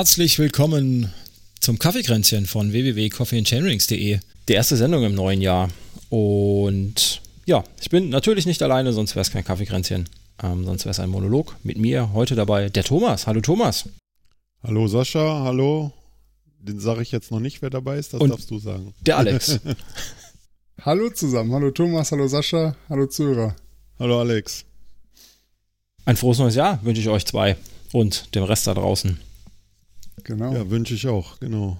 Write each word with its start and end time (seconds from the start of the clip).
Herzlich 0.00 0.38
willkommen 0.38 1.12
zum 1.60 1.78
Kaffeekränzchen 1.78 2.46
von 2.46 2.72
www.coffeeandchainrings.de. 2.72 4.18
Die 4.48 4.52
erste 4.54 4.78
Sendung 4.78 5.04
im 5.04 5.14
neuen 5.14 5.42
Jahr. 5.42 5.68
Und 6.08 7.20
ja, 7.44 7.62
ich 7.82 7.90
bin 7.90 8.08
natürlich 8.08 8.46
nicht 8.46 8.62
alleine, 8.62 8.94
sonst 8.94 9.14
wäre 9.14 9.20
es 9.20 9.30
kein 9.30 9.44
Kaffeekränzchen. 9.44 10.08
Ähm, 10.42 10.64
sonst 10.64 10.86
wäre 10.86 10.92
es 10.92 11.00
ein 11.00 11.10
Monolog. 11.10 11.54
Mit 11.64 11.76
mir 11.76 12.14
heute 12.14 12.34
dabei 12.34 12.70
der 12.70 12.82
Thomas. 12.82 13.26
Hallo 13.26 13.42
Thomas. 13.42 13.90
Hallo 14.62 14.88
Sascha, 14.88 15.42
hallo. 15.44 15.92
Den 16.60 16.80
sage 16.80 17.02
ich 17.02 17.12
jetzt 17.12 17.30
noch 17.30 17.40
nicht, 17.40 17.60
wer 17.60 17.68
dabei 17.68 17.98
ist, 17.98 18.14
das 18.14 18.22
Und 18.22 18.30
darfst 18.30 18.50
du 18.50 18.58
sagen. 18.58 18.94
Der 19.02 19.18
Alex. 19.18 19.60
Hallo 20.82 21.10
zusammen, 21.10 21.52
hallo 21.52 21.72
Thomas, 21.72 22.10
hallo 22.10 22.26
Sascha, 22.26 22.74
hallo 22.88 23.04
Zuhörer. 23.04 23.54
Hallo 23.98 24.18
Alex. 24.18 24.64
ein 26.06 26.16
frohes 26.16 26.38
neues 26.38 26.54
Jahr 26.54 26.82
wünsche 26.82 27.02
ich 27.02 27.08
euch 27.10 27.26
zwei 27.26 27.58
und 27.92 28.34
dem 28.34 28.44
Rest 28.44 28.66
da 28.66 28.72
draußen. 28.72 29.20
Genau. 30.24 30.52
Ja, 30.52 30.70
wünsche 30.70 30.94
ich 30.94 31.06
auch, 31.06 31.38
genau. 31.40 31.78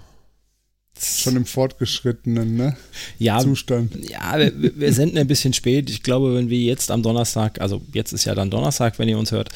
Schon 0.99 1.37
im 1.37 1.47
fortgeschrittenen 1.47 2.57
ne? 2.57 2.77
Ja, 3.19 3.41
Zustand. 3.41 3.97
ja 4.09 4.39
wir, 4.39 4.79
wir 4.79 4.93
senden 4.93 5.19
ein 5.19 5.27
bisschen 5.27 5.53
spät. 5.53 5.89
Ich 5.89 6.03
glaube, 6.03 6.35
wenn 6.35 6.51
wir 6.51 6.59
jetzt 6.59 6.91
am 6.91 7.03
Donnerstag, 7.03 7.61
also 7.61 7.81
jetzt 7.93 8.13
ist 8.13 8.25
ja 8.25 8.35
dann 8.35 8.51
Donnerstag, 8.51 8.99
wenn 8.99 9.09
ihr 9.09 9.19
uns 9.19 9.33
hört. 9.33 9.49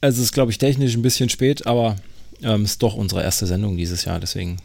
Also 0.00 0.20
es 0.20 0.26
ist, 0.26 0.34
glaube 0.34 0.50
ich, 0.50 0.58
technisch 0.58 0.94
ein 0.94 1.02
bisschen 1.02 1.30
spät, 1.30 1.66
aber 1.66 1.96
ähm, 2.42 2.64
ist 2.64 2.82
doch 2.82 2.94
unsere 2.94 3.22
erste 3.22 3.46
Sendung 3.46 3.76
dieses 3.76 4.04
Jahr, 4.04 4.20
deswegen 4.20 4.58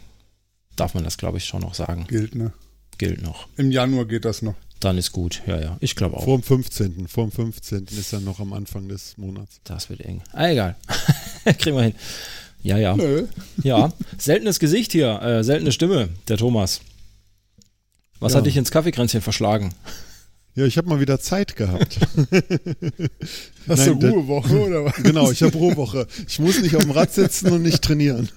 darf 0.76 0.94
man 0.94 1.04
das, 1.04 1.16
glaube 1.16 1.38
ich, 1.38 1.44
schon 1.44 1.62
noch 1.62 1.74
sagen. 1.74 2.06
Gilt, 2.08 2.34
ne? 2.34 2.52
Gilt 2.98 3.22
noch. 3.22 3.48
Im 3.56 3.70
Januar 3.70 4.04
geht 4.04 4.24
das 4.24 4.42
noch. 4.42 4.54
Dann 4.80 4.98
ist 4.98 5.12
gut. 5.12 5.42
Ja, 5.46 5.60
ja. 5.60 5.76
Ich 5.80 5.94
glaube 5.94 6.16
auch. 6.16 6.24
Vor 6.24 6.38
dem 6.38 6.42
15. 6.42 7.08
Vor 7.08 7.24
dem 7.24 7.32
15. 7.32 7.86
ist 7.98 8.12
er 8.12 8.20
noch 8.20 8.40
am 8.40 8.52
Anfang 8.52 8.88
des 8.88 9.16
Monats. 9.16 9.60
Das 9.64 9.88
wird 9.88 10.00
eng. 10.00 10.22
Ah, 10.32 10.48
egal. 10.48 10.76
Kriegen 11.58 11.76
wir 11.76 11.84
hin. 11.84 11.94
Ja, 12.62 12.78
ja. 12.78 12.96
Nö. 12.96 13.26
Ja. 13.62 13.92
Seltenes 14.18 14.58
Gesicht 14.58 14.92
hier, 14.92 15.20
äh, 15.22 15.42
seltene 15.44 15.72
Stimme, 15.72 16.08
der 16.28 16.36
Thomas. 16.36 16.80
Was 18.20 18.32
Ja. 18.32 18.38
hat 18.38 18.46
dich 18.46 18.56
ins 18.56 18.70
Kaffeekränzchen 18.70 19.20
verschlagen? 19.20 19.74
Ja, 20.54 20.64
ich 20.66 20.76
habe 20.76 20.88
mal 20.88 21.00
wieder 21.00 21.18
Zeit 21.18 21.56
gehabt. 21.56 21.98
Hast 23.66 23.86
Nein, 23.86 23.98
du 24.00 24.08
Ruhewoche 24.08 24.60
oder 24.66 24.84
was? 24.84 24.94
genau, 24.96 25.30
ich 25.30 25.42
habe 25.42 25.56
Rohwoche. 25.56 26.06
Ich 26.28 26.38
muss 26.38 26.60
nicht 26.60 26.76
auf 26.76 26.82
dem 26.82 26.90
Rad 26.92 27.12
sitzen 27.12 27.50
und 27.50 27.62
nicht 27.62 27.82
trainieren. 27.82 28.28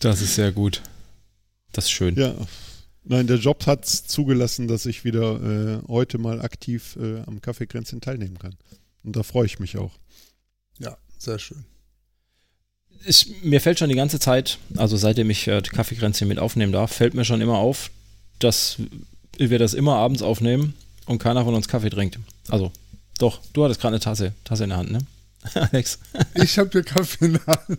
Das 0.00 0.22
ist 0.22 0.34
sehr 0.34 0.50
gut. 0.50 0.82
Das 1.72 1.84
ist 1.84 1.90
schön. 1.90 2.16
Ja. 2.16 2.34
Nein, 3.04 3.26
der 3.26 3.36
Job 3.36 3.66
hat 3.66 3.86
zugelassen, 3.86 4.66
dass 4.66 4.86
ich 4.86 5.04
wieder 5.04 5.40
äh, 5.42 5.88
heute 5.88 6.18
mal 6.18 6.40
aktiv 6.40 6.96
äh, 7.00 7.20
am 7.26 7.40
Kaffeekränzchen 7.40 8.00
teilnehmen 8.00 8.38
kann. 8.38 8.54
Und 9.04 9.14
da 9.14 9.22
freue 9.22 9.46
ich 9.46 9.58
mich 9.58 9.76
auch. 9.76 9.92
Ja, 10.78 10.96
sehr 11.18 11.38
schön. 11.38 11.64
Ich, 13.04 13.42
mir 13.42 13.60
fällt 13.60 13.78
schon 13.78 13.88
die 13.88 13.94
ganze 13.94 14.18
Zeit, 14.20 14.58
also 14.76 14.96
seitdem 14.96 15.30
ich 15.30 15.46
äh, 15.48 15.62
die 15.62 15.70
Kaffeekränzchen 15.70 16.28
mit 16.28 16.38
aufnehmen 16.38 16.72
darf, 16.72 16.92
fällt 16.92 17.14
mir 17.14 17.24
schon 17.24 17.40
immer 17.40 17.58
auf, 17.58 17.90
dass 18.38 18.76
wir 19.38 19.58
das 19.58 19.74
immer 19.74 19.96
abends 19.96 20.22
aufnehmen 20.22 20.74
und 21.06 21.18
keiner 21.18 21.44
von 21.44 21.54
uns 21.54 21.66
Kaffee 21.68 21.88
trinkt. 21.90 22.18
Also, 22.48 22.72
doch, 23.18 23.40
du 23.52 23.64
hattest 23.64 23.80
gerade 23.80 23.94
eine 23.94 24.00
Tasse, 24.00 24.32
Tasse 24.44 24.64
in 24.64 24.70
der 24.70 24.78
Hand, 24.78 24.90
ne? 24.92 24.98
Alex. 25.54 25.98
Ich 26.34 26.58
habe 26.58 26.68
hier 26.70 26.82
Kaffee 26.82 27.24
in 27.26 27.32
der 27.34 27.46
Hand. 27.46 27.78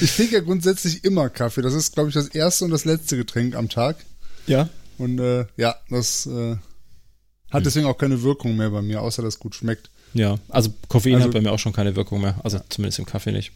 Ich 0.00 0.14
trinke 0.14 0.34
ja 0.34 0.40
grundsätzlich 0.40 1.02
immer 1.04 1.28
Kaffee. 1.28 1.62
Das 1.62 1.74
ist, 1.74 1.94
glaube 1.94 2.08
ich, 2.10 2.14
das 2.14 2.28
erste 2.28 2.64
und 2.64 2.70
das 2.70 2.84
letzte 2.84 3.16
Getränk 3.16 3.56
am 3.56 3.68
Tag. 3.68 3.96
Ja. 4.46 4.68
Und 4.98 5.18
äh, 5.18 5.46
ja, 5.56 5.74
das 5.90 6.26
äh, 6.26 6.30
Hm. 6.30 6.58
hat 7.50 7.64
deswegen 7.66 7.86
auch 7.86 7.96
keine 7.96 8.22
Wirkung 8.22 8.56
mehr 8.56 8.68
bei 8.70 8.82
mir, 8.82 9.00
außer 9.00 9.22
dass 9.22 9.34
es 9.34 9.40
gut 9.40 9.54
schmeckt. 9.54 9.88
Ja, 10.14 10.36
also 10.50 10.70
Koffein 10.88 11.14
Also- 11.14 11.26
hat 11.26 11.32
bei 11.32 11.40
mir 11.40 11.50
auch 11.50 11.58
schon 11.58 11.72
keine 11.72 11.96
Wirkung 11.96 12.20
mehr. 12.20 12.38
Also 12.44 12.60
zumindest 12.68 12.98
im 12.98 13.06
Kaffee 13.06 13.32
nicht. 13.32 13.52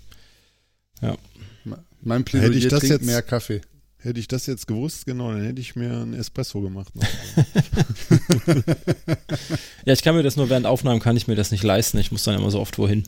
Mein 2.05 2.25
Plädoyer 2.25 2.49
Hätte 2.49 2.59
ich 2.59 2.69
das 2.69 2.81
trinkt 2.81 2.93
jetzt- 2.97 3.05
mehr 3.07 3.23
Kaffee. 3.23 3.61
Hätte 3.99 4.19
ich 4.19 4.27
das 4.27 4.47
jetzt 4.47 4.67
gewusst, 4.67 5.07
genau, 5.07 5.31
dann 5.31 5.45
hätte 5.45 5.61
ich 5.61 5.77
mir 5.77 5.91
einen 5.93 6.15
Espresso 6.15 6.61
gemacht. 6.61 6.93
Ja, 9.85 9.93
ich 9.93 10.03
kann 10.03 10.15
mir 10.15 10.23
das 10.23 10.37
nur 10.37 10.49
während 10.49 10.67
Aufnahmen 10.67 11.01
kann 11.01 11.17
ich 11.17 11.27
mir 11.29 11.35
das 11.37 11.51
nicht 11.51 11.65
leisten. 11.65 11.99
Ich 11.99 12.12
muss 12.12 12.23
dann 12.25 12.37
immer 12.37 12.51
so 12.51 12.61
oft 12.61 12.79
wohin, 12.79 13.05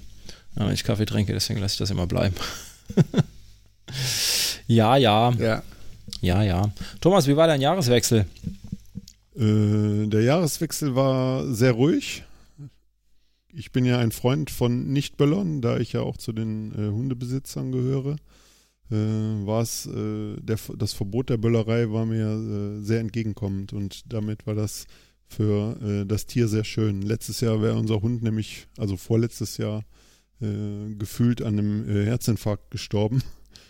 ja, 0.57 0.67
wenn 0.67 0.75
ich 0.75 0.85
Kaffee 0.85 1.07
trinke. 1.07 1.33
Deswegen 1.33 1.61
lasse 1.61 1.75
ich 1.75 1.79
das 1.79 1.91
immer 1.91 2.07
bleiben. 2.07 2.35
ja, 4.67 4.97
ja, 4.97 5.31
Ja. 5.39 5.63
ja, 6.21 6.43
ja. 6.43 6.71
Thomas, 7.01 7.27
wie 7.29 7.37
war 7.37 7.47
dein 7.47 7.61
Jahreswechsel? 7.61 8.27
Äh, 9.37 10.07
der 10.09 10.23
Jahreswechsel 10.23 10.95
war 10.95 11.47
sehr 11.53 11.73
ruhig. 11.73 12.23
Ich 13.57 13.71
bin 13.71 13.85
ja 13.85 13.99
ein 13.99 14.11
Freund 14.11 14.51
von 14.51 14.93
Nichtböllern, 14.93 15.61
da 15.61 15.79
ich 15.79 15.93
ja 15.93 16.01
auch 16.01 16.17
zu 16.17 16.33
den 16.33 16.73
äh, 16.73 16.91
Hundebesitzern 16.91 17.71
gehöre. 17.71 18.17
Äh, 18.91 18.97
war 19.47 19.63
es, 19.63 19.87
äh, 19.87 20.37
das 20.45 20.93
Verbot 20.93 21.31
der 21.31 21.37
Böllerei 21.37 21.91
war 21.91 22.05
mir 22.05 22.27
äh, 22.27 22.85
sehr 22.85 23.01
entgegenkommend 23.01 23.73
und 23.73 24.13
damit 24.13 24.47
war 24.47 24.55
das 24.55 24.87
für 25.27 25.81
äh, 25.83 26.05
das 26.05 26.27
Tier 26.27 26.49
sehr 26.49 26.65
schön. 26.65 27.03
Letztes 27.03 27.41
Jahr 27.41 27.63
wäre 27.63 27.77
unser 27.77 28.03
Hund 28.03 28.23
nämlich, 28.23 28.67
also 28.77 28.97
vorletztes 28.97 29.57
Jahr, 29.57 29.85
äh, 30.41 30.95
gefühlt 30.99 31.41
an 31.41 31.59
einem 31.59 31.89
Herzinfarkt 31.89 32.71
gestorben 32.71 33.23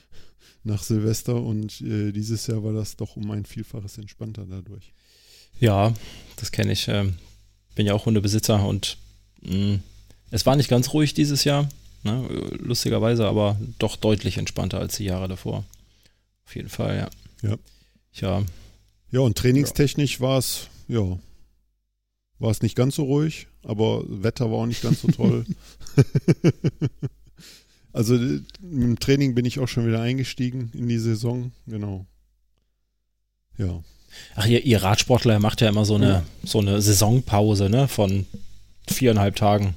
nach 0.65 0.83
Silvester 0.83 1.41
und 1.43 1.81
dieses 1.81 2.47
Jahr 2.47 2.65
war 2.65 2.73
das 2.73 2.97
doch 2.97 3.17
um 3.17 3.31
ein 3.31 3.45
Vielfaches 3.45 3.99
entspannter 3.99 4.47
dadurch. 4.49 4.95
Ja, 5.61 5.93
das 6.37 6.53
kenne 6.53 6.73
ich. 6.73 6.89
Ähm, 6.89 7.17
bin 7.75 7.87
ja 7.87 7.95
auch 7.95 8.07
Hundebesitzer 8.07 8.67
und 8.67 8.99
mh, 9.45 9.79
es 10.31 10.45
war 10.47 10.57
nicht 10.57 10.69
ganz 10.69 10.93
ruhig 10.93 11.15
dieses 11.15 11.45
Jahr, 11.45 11.69
ne, 12.03 12.27
lustigerweise, 12.59 13.27
aber 13.27 13.59
doch 13.79 13.97
deutlich 13.97 14.39
entspannter 14.39 14.79
als 14.81 14.97
die 14.97 15.05
Jahre 15.05 15.29
davor. 15.29 15.65
Auf 16.47 16.57
jeden 16.57 16.69
Fall, 16.69 16.97
ja. 17.43 17.49
Ja. 17.51 17.57
Ja, 18.13 18.43
Ja, 19.11 19.21
und 19.21 19.37
trainingstechnisch 19.39 20.21
war 20.21 20.39
es, 20.39 20.69
ja, 20.89 21.19
war 22.39 22.51
es 22.51 22.63
nicht 22.63 22.75
ganz 22.77 22.97
so 22.97 23.05
ruhig, 23.05 23.47
aber 23.63 24.03
Wetter 24.09 24.51
war 24.51 24.59
auch 24.59 24.67
nicht 24.67 24.83
ganz 24.83 25.03
so 25.03 25.09
toll. 25.09 25.47
also 27.93 28.15
mit 28.15 28.45
dem 28.61 28.99
Training 28.99 29.35
bin 29.35 29.45
ich 29.45 29.59
auch 29.59 29.69
schon 29.69 29.87
wieder 29.87 30.01
eingestiegen 30.01 30.71
in 30.75 30.89
die 30.89 30.99
Saison, 30.99 31.53
genau. 31.67 32.07
Ja. 33.57 33.83
Ach, 34.37 34.47
ihr, 34.47 34.65
ihr 34.65 34.83
Radsportler 34.83 35.39
macht 35.39 35.61
ja 35.61 35.69
immer 35.69 35.85
so 35.85 35.95
eine, 35.97 36.09
Ja. 36.09 36.23
so 36.45 36.59
eine 36.61 36.81
Saisonpause, 36.83 37.69
ne? 37.69 37.89
Von 37.89 38.27
viereinhalb 38.91 39.37
Tagen. 39.37 39.75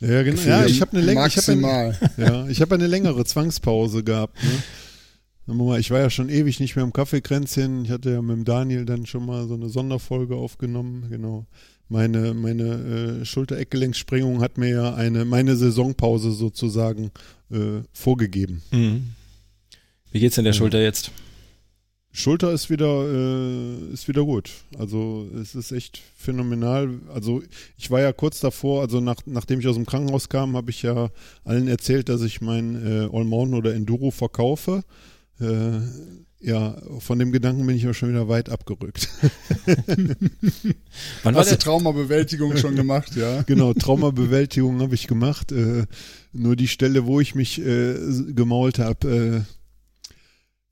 Ja, 0.00 0.22
genau. 0.22 0.36
Gefühl 0.36 0.50
Ja, 0.50 0.66
ich 0.66 0.80
habe 0.80 0.92
eine, 0.96 1.00
läng 1.06 1.26
ich 1.26 1.36
hab 1.36 1.48
eine, 1.48 1.98
ja, 2.16 2.46
ich 2.48 2.60
hab 2.60 2.72
eine 2.72 2.86
längere 2.86 3.24
Zwangspause 3.24 4.04
gehabt. 4.04 4.36
Ne? 5.46 5.78
Ich 5.78 5.90
war 5.90 6.00
ja 6.00 6.10
schon 6.10 6.28
ewig 6.28 6.60
nicht 6.60 6.74
mehr 6.76 6.84
im 6.84 6.92
Kaffeekränzchen. 6.92 7.84
Ich 7.84 7.90
hatte 7.90 8.10
ja 8.10 8.20
mit 8.22 8.36
dem 8.36 8.44
Daniel 8.44 8.84
dann 8.84 9.06
schon 9.06 9.24
mal 9.24 9.46
so 9.46 9.54
eine 9.54 9.68
Sonderfolge 9.68 10.34
aufgenommen. 10.36 11.06
Genau. 11.08 11.46
Meine, 11.88 12.34
meine 12.34 13.20
äh, 13.20 13.24
Schulter-Eckgelenkssprengung 13.24 14.40
hat 14.40 14.58
mir 14.58 14.68
ja 14.70 14.94
eine, 14.94 15.24
meine 15.24 15.56
Saisonpause 15.56 16.32
sozusagen 16.32 17.12
äh, 17.50 17.82
vorgegeben. 17.92 18.62
Wie 20.10 20.18
geht's 20.20 20.34
denn 20.34 20.44
der 20.44 20.52
Ja. 20.52 20.58
Schulter 20.58 20.82
jetzt? 20.82 21.12
Schulter 22.16 22.50
ist 22.50 22.70
wieder, 22.70 23.04
äh, 23.12 23.92
ist 23.92 24.08
wieder 24.08 24.24
gut. 24.24 24.50
Also 24.78 25.28
es 25.38 25.54
ist 25.54 25.70
echt 25.70 26.00
phänomenal. 26.16 26.88
Also 27.12 27.42
ich 27.76 27.90
war 27.90 28.00
ja 28.00 28.10
kurz 28.14 28.40
davor, 28.40 28.80
also 28.80 29.00
nach, 29.00 29.18
nachdem 29.26 29.60
ich 29.60 29.68
aus 29.68 29.76
dem 29.76 29.84
Krankenhaus 29.84 30.30
kam, 30.30 30.56
habe 30.56 30.70
ich 30.70 30.80
ja 30.80 31.10
allen 31.44 31.68
erzählt, 31.68 32.08
dass 32.08 32.22
ich 32.22 32.40
mein 32.40 32.74
äh, 32.74 33.14
Allmountain 33.14 33.52
oder 33.58 33.74
Enduro 33.74 34.10
verkaufe. 34.10 34.82
Äh, 35.40 35.80
ja, 36.40 36.80
von 37.00 37.18
dem 37.18 37.32
Gedanken 37.32 37.66
bin 37.66 37.76
ich 37.76 37.84
aber 37.84 37.92
schon 37.92 38.08
wieder 38.08 38.28
weit 38.28 38.48
abgerückt. 38.48 39.10
Wann 41.22 41.34
war 41.34 41.42
Hast 41.42 41.52
du 41.52 41.58
Traumabewältigung 41.58 42.56
schon 42.56 42.76
gemacht, 42.76 43.14
ja? 43.14 43.42
genau, 43.46 43.74
Traumabewältigung 43.74 44.80
habe 44.80 44.94
ich 44.94 45.06
gemacht. 45.06 45.52
Äh, 45.52 45.84
nur 46.32 46.56
die 46.56 46.68
Stelle, 46.68 47.04
wo 47.04 47.20
ich 47.20 47.34
mich 47.34 47.60
äh, 47.60 47.94
gemault 48.32 48.78
habe, 48.78 49.44
äh, 49.44 49.65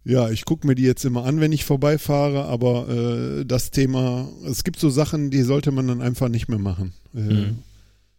ja, 0.05 0.29
ich 0.31 0.45
gucke 0.45 0.67
mir 0.67 0.75
die 0.75 0.83
jetzt 0.83 1.05
immer 1.05 1.25
an, 1.25 1.41
wenn 1.41 1.53
ich 1.53 1.65
vorbeifahre, 1.65 2.45
aber 2.45 2.89
äh, 2.89 3.45
das 3.45 3.71
Thema, 3.71 4.29
es 4.47 4.63
gibt 4.65 4.79
so 4.79 4.91
Sachen, 4.91 5.31
die 5.31 5.43
sollte 5.43 5.71
man 5.73 5.89
dann 5.89 6.03
einfach 6.03 6.29
nicht 6.29 6.49
mehr 6.49 6.59
machen. 6.59 6.93
Äh, 7.15 7.21
Mhm. 7.21 7.59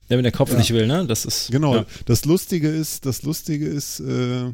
ja, 0.10 0.18
wenn 0.18 0.24
der 0.24 0.32
Kopf 0.32 0.52
Ja. 0.52 0.58
nicht 0.58 0.72
will, 0.74 0.88
ne? 0.88 1.06
Das 1.08 1.26
ist. 1.26 1.52
Genau, 1.52 1.76
Ja. 1.76 1.86
das 2.06 2.26
Lustige 2.26 2.70
ist, 2.70 3.06
das 3.06 3.24
Lustige 3.24 3.68
ist, 3.68 4.00
äh, 4.00 4.52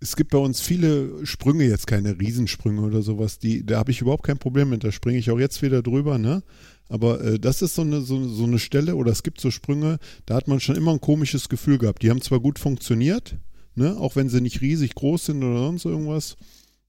es 0.00 0.16
gibt 0.16 0.30
bei 0.32 0.38
uns 0.38 0.60
viele 0.60 1.24
Sprünge, 1.24 1.64
jetzt 1.64 1.86
keine 1.86 2.18
Riesensprünge 2.18 2.80
oder 2.82 3.02
sowas, 3.02 3.38
die, 3.38 3.64
da 3.64 3.78
habe 3.78 3.92
ich 3.92 4.00
überhaupt 4.00 4.24
kein 4.24 4.38
Problem 4.38 4.70
mit, 4.70 4.82
da 4.82 4.90
springe 4.90 5.18
ich 5.18 5.30
auch 5.30 5.38
jetzt 5.38 5.62
wieder 5.62 5.80
drüber, 5.82 6.18
ne? 6.18 6.42
Aber 6.88 7.22
äh, 7.22 7.38
das 7.38 7.62
ist 7.62 7.76
so 7.76 7.82
eine, 7.82 8.00
so, 8.02 8.28
so 8.28 8.44
eine 8.44 8.58
Stelle, 8.58 8.96
oder 8.96 9.12
es 9.12 9.22
gibt 9.22 9.40
so 9.40 9.50
Sprünge, 9.50 9.98
da 10.26 10.34
hat 10.34 10.48
man 10.48 10.58
schon 10.60 10.76
immer 10.76 10.92
ein 10.92 11.00
komisches 11.00 11.48
Gefühl 11.48 11.78
gehabt. 11.78 12.02
Die 12.02 12.10
haben 12.10 12.20
zwar 12.20 12.40
gut 12.40 12.58
funktioniert, 12.58 13.36
ne, 13.74 13.96
auch 13.98 14.16
wenn 14.16 14.28
sie 14.28 14.40
nicht 14.40 14.60
riesig 14.60 14.94
groß 14.94 15.26
sind 15.26 15.42
oder 15.42 15.58
sonst 15.60 15.84
irgendwas, 15.84 16.36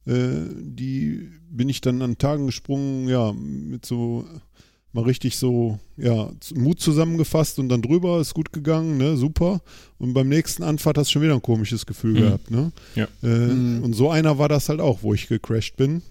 äh, 0.05 0.41
die 0.59 1.29
bin 1.49 1.69
ich 1.69 1.81
dann 1.81 2.01
an 2.01 2.17
Tagen 2.17 2.45
gesprungen, 2.47 3.07
ja, 3.07 3.31
mit 3.33 3.85
so 3.85 4.25
mal 4.95 5.05
richtig 5.05 5.37
so, 5.37 5.79
ja, 5.97 6.29
Mut 6.53 6.79
zusammengefasst 6.79 7.57
und 7.57 7.67
dann 7.69 7.81
drüber, 7.81 8.19
ist 8.21 8.35
gut 8.35 8.53
gegangen, 8.53 8.97
ne, 8.97 9.17
super. 9.17 9.61
Und 9.97 10.13
beim 10.13 10.29
nächsten 10.29 10.61
Anfahrt 10.61 10.97
hast 10.99 11.07
du 11.07 11.13
schon 11.13 11.21
wieder 11.23 11.33
ein 11.33 11.41
komisches 11.41 11.85
Gefühl 11.87 12.11
Mhm. 12.13 12.17
gehabt, 12.19 12.51
ne? 12.51 12.71
Ja. 12.95 13.07
Äh, 13.23 13.27
Mhm. 13.27 13.83
Und 13.83 13.93
so 13.93 14.11
einer 14.11 14.37
war 14.37 14.49
das 14.49 14.69
halt 14.69 14.79
auch, 14.81 15.01
wo 15.01 15.13
ich 15.15 15.27
gecrashed 15.27 15.77
bin. 15.77 16.03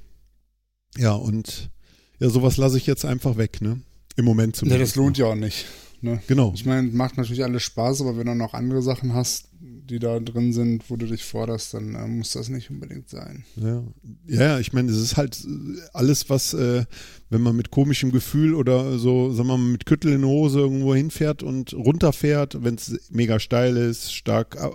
Ja, 0.98 1.12
und 1.14 1.70
ja, 2.18 2.28
sowas 2.28 2.56
lasse 2.56 2.76
ich 2.76 2.86
jetzt 2.86 3.04
einfach 3.04 3.36
weg, 3.36 3.60
ne? 3.60 3.80
Im 4.16 4.24
Moment 4.24 4.56
Ja, 4.56 4.60
zumindest. 4.60 4.82
das 4.92 4.96
lohnt 4.96 5.16
ja 5.16 5.26
auch 5.26 5.34
nicht. 5.36 5.64
Ne? 6.00 6.20
Genau. 6.26 6.52
Ich 6.54 6.66
meine, 6.66 6.88
macht 6.88 7.16
natürlich 7.16 7.44
alles 7.44 7.62
Spaß, 7.62 8.00
aber 8.00 8.16
wenn 8.16 8.26
du 8.26 8.34
noch 8.34 8.52
andere 8.54 8.82
Sachen 8.82 9.14
hast, 9.14 9.48
die 9.92 9.98
da 10.00 10.18
drin 10.18 10.52
sind, 10.52 10.88
wo 10.90 10.96
du 10.96 11.06
dich 11.06 11.22
forderst, 11.24 11.74
dann 11.74 11.94
äh, 11.94 12.06
muss 12.08 12.32
das 12.32 12.48
nicht 12.48 12.70
unbedingt 12.70 13.08
sein. 13.08 13.44
Ja, 13.56 13.84
ja 14.26 14.58
ich 14.58 14.72
meine, 14.72 14.90
es 14.90 14.98
ist 14.98 15.16
halt 15.16 15.38
äh, 15.44 15.78
alles, 15.92 16.28
was, 16.30 16.54
äh, 16.54 16.84
wenn 17.30 17.42
man 17.42 17.54
mit 17.54 17.70
komischem 17.70 18.10
Gefühl 18.10 18.54
oder 18.54 18.98
so, 18.98 19.30
sagen 19.32 19.48
wir 19.48 19.58
mal, 19.58 19.64
mit 19.70 19.86
Küttel 19.86 20.12
in 20.12 20.22
der 20.22 20.30
Hose 20.30 20.58
irgendwo 20.60 20.94
hinfährt 20.94 21.42
und 21.42 21.72
runterfährt, 21.74 22.64
wenn 22.64 22.74
es 22.74 22.98
mega 23.10 23.38
steil 23.38 23.76
ist, 23.76 24.12
stark 24.12 24.56
äh, 24.56 24.68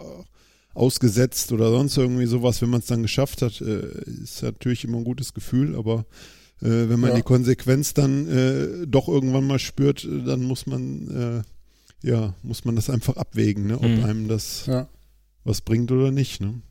ausgesetzt 0.73 1.51
oder 1.51 1.71
sonst 1.71 1.97
irgendwie 1.97 2.27
sowas, 2.27 2.61
wenn 2.61 2.69
man 2.69 2.81
es 2.81 2.85
dann 2.85 3.01
geschafft 3.01 3.41
hat, 3.41 3.59
äh, 3.61 3.87
ist 4.23 4.43
natürlich 4.43 4.83
immer 4.83 4.99
ein 4.99 5.03
gutes 5.03 5.33
Gefühl, 5.33 5.75
aber 5.75 6.05
äh, 6.61 6.87
wenn 6.89 6.99
man 6.99 7.09
Ja. 7.11 7.15
die 7.15 7.23
Konsequenz 7.23 7.93
dann 7.93 8.27
äh, 8.27 8.87
doch 8.87 9.07
irgendwann 9.07 9.45
mal 9.47 9.59
spürt, 9.59 10.07
dann 10.25 10.43
muss 10.43 10.67
man, 10.67 11.43
äh, 12.03 12.07
ja, 12.07 12.35
muss 12.43 12.63
man 12.65 12.75
das 12.75 12.89
einfach 12.91 13.17
abwägen, 13.17 13.65
ne, 13.67 13.79
ob 13.79 13.89
Mhm. 13.89 14.03
einem 14.05 14.27
das 14.27 14.67
Ja. 14.67 14.87
Was 15.47 15.61
bringt 15.61 15.91
oder 15.91 16.11
nicht, 16.11 16.41
ne? 16.41 16.61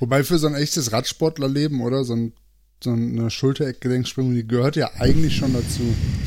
Wobei 0.00 0.24
für 0.24 0.38
so 0.38 0.46
ein 0.46 0.54
echtes 0.54 0.92
Radsportlerleben, 0.92 1.80
oder? 1.80 2.04
So, 2.04 2.14
ein, 2.14 2.32
so 2.82 2.90
eine 2.90 3.30
Schultereckgelenksprung, 3.30 4.34
die 4.34 4.46
gehört 4.46 4.76
ja 4.76 4.90
eigentlich 4.98 5.36
schon 5.36 5.52
dazu. 5.52 5.82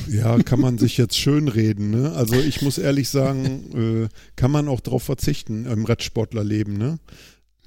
Ja, 0.08 0.38
kann 0.44 0.60
man 0.60 0.78
sich 0.78 0.98
jetzt 0.98 1.18
schön 1.18 1.48
reden, 1.48 1.92
ne? 1.92 2.14
Also 2.14 2.36
ich 2.36 2.62
muss 2.62 2.78
ehrlich 2.78 3.10
sagen, 3.10 4.06
äh, 4.06 4.10
kann 4.36 4.52
man 4.52 4.68
auch 4.68 4.82
drauf 4.82 5.04
verzichten 5.04 5.66
im 5.66 5.86
Radsportlerleben, 5.86 6.78
ne? 6.78 7.00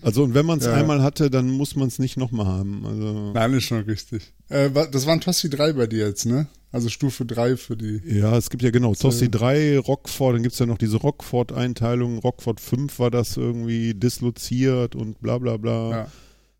Also 0.02 0.24
und 0.24 0.34
wenn 0.34 0.44
man 0.46 0.58
es 0.58 0.66
Ja. 0.66 0.74
einmal 0.74 1.02
hatte, 1.02 1.30
dann 1.30 1.48
muss 1.50 1.76
man 1.76 1.88
es 1.88 1.98
nicht 1.98 2.16
nochmal 2.16 2.46
haben. 2.46 2.84
Also 2.86 3.32
Nein, 3.32 3.54
ist 3.54 3.64
schon 3.64 3.82
richtig. 3.84 4.32
Äh, 4.48 4.70
das 4.90 5.06
war 5.06 5.12
ein 5.14 5.20
Tossi 5.20 5.48
3 5.48 5.72
bei 5.74 5.86
dir 5.86 6.06
jetzt, 6.08 6.26
ne? 6.26 6.48
Also 6.72 6.88
Stufe 6.88 7.24
3 7.26 7.56
für 7.56 7.76
die. 7.76 8.00
ja, 8.06 8.36
es 8.36 8.48
gibt 8.50 8.62
ja 8.62 8.70
genau. 8.70 8.94
Tossi 8.94 9.30
3, 9.30 9.78
Rockford, 9.78 10.34
dann 10.36 10.42
gibt's 10.42 10.58
ja 10.58 10.66
noch 10.66 10.78
diese 10.78 10.96
Rockford-Einteilung, 10.96 12.18
Rockford 12.18 12.60
5 12.60 12.98
war 12.98 13.10
das 13.10 13.36
irgendwie 13.36 13.94
disloziert 13.94 14.94
und 14.96 15.20
bla 15.20 15.38
bla 15.38 15.56
bla, 15.58 15.90
Ja. 15.90 16.06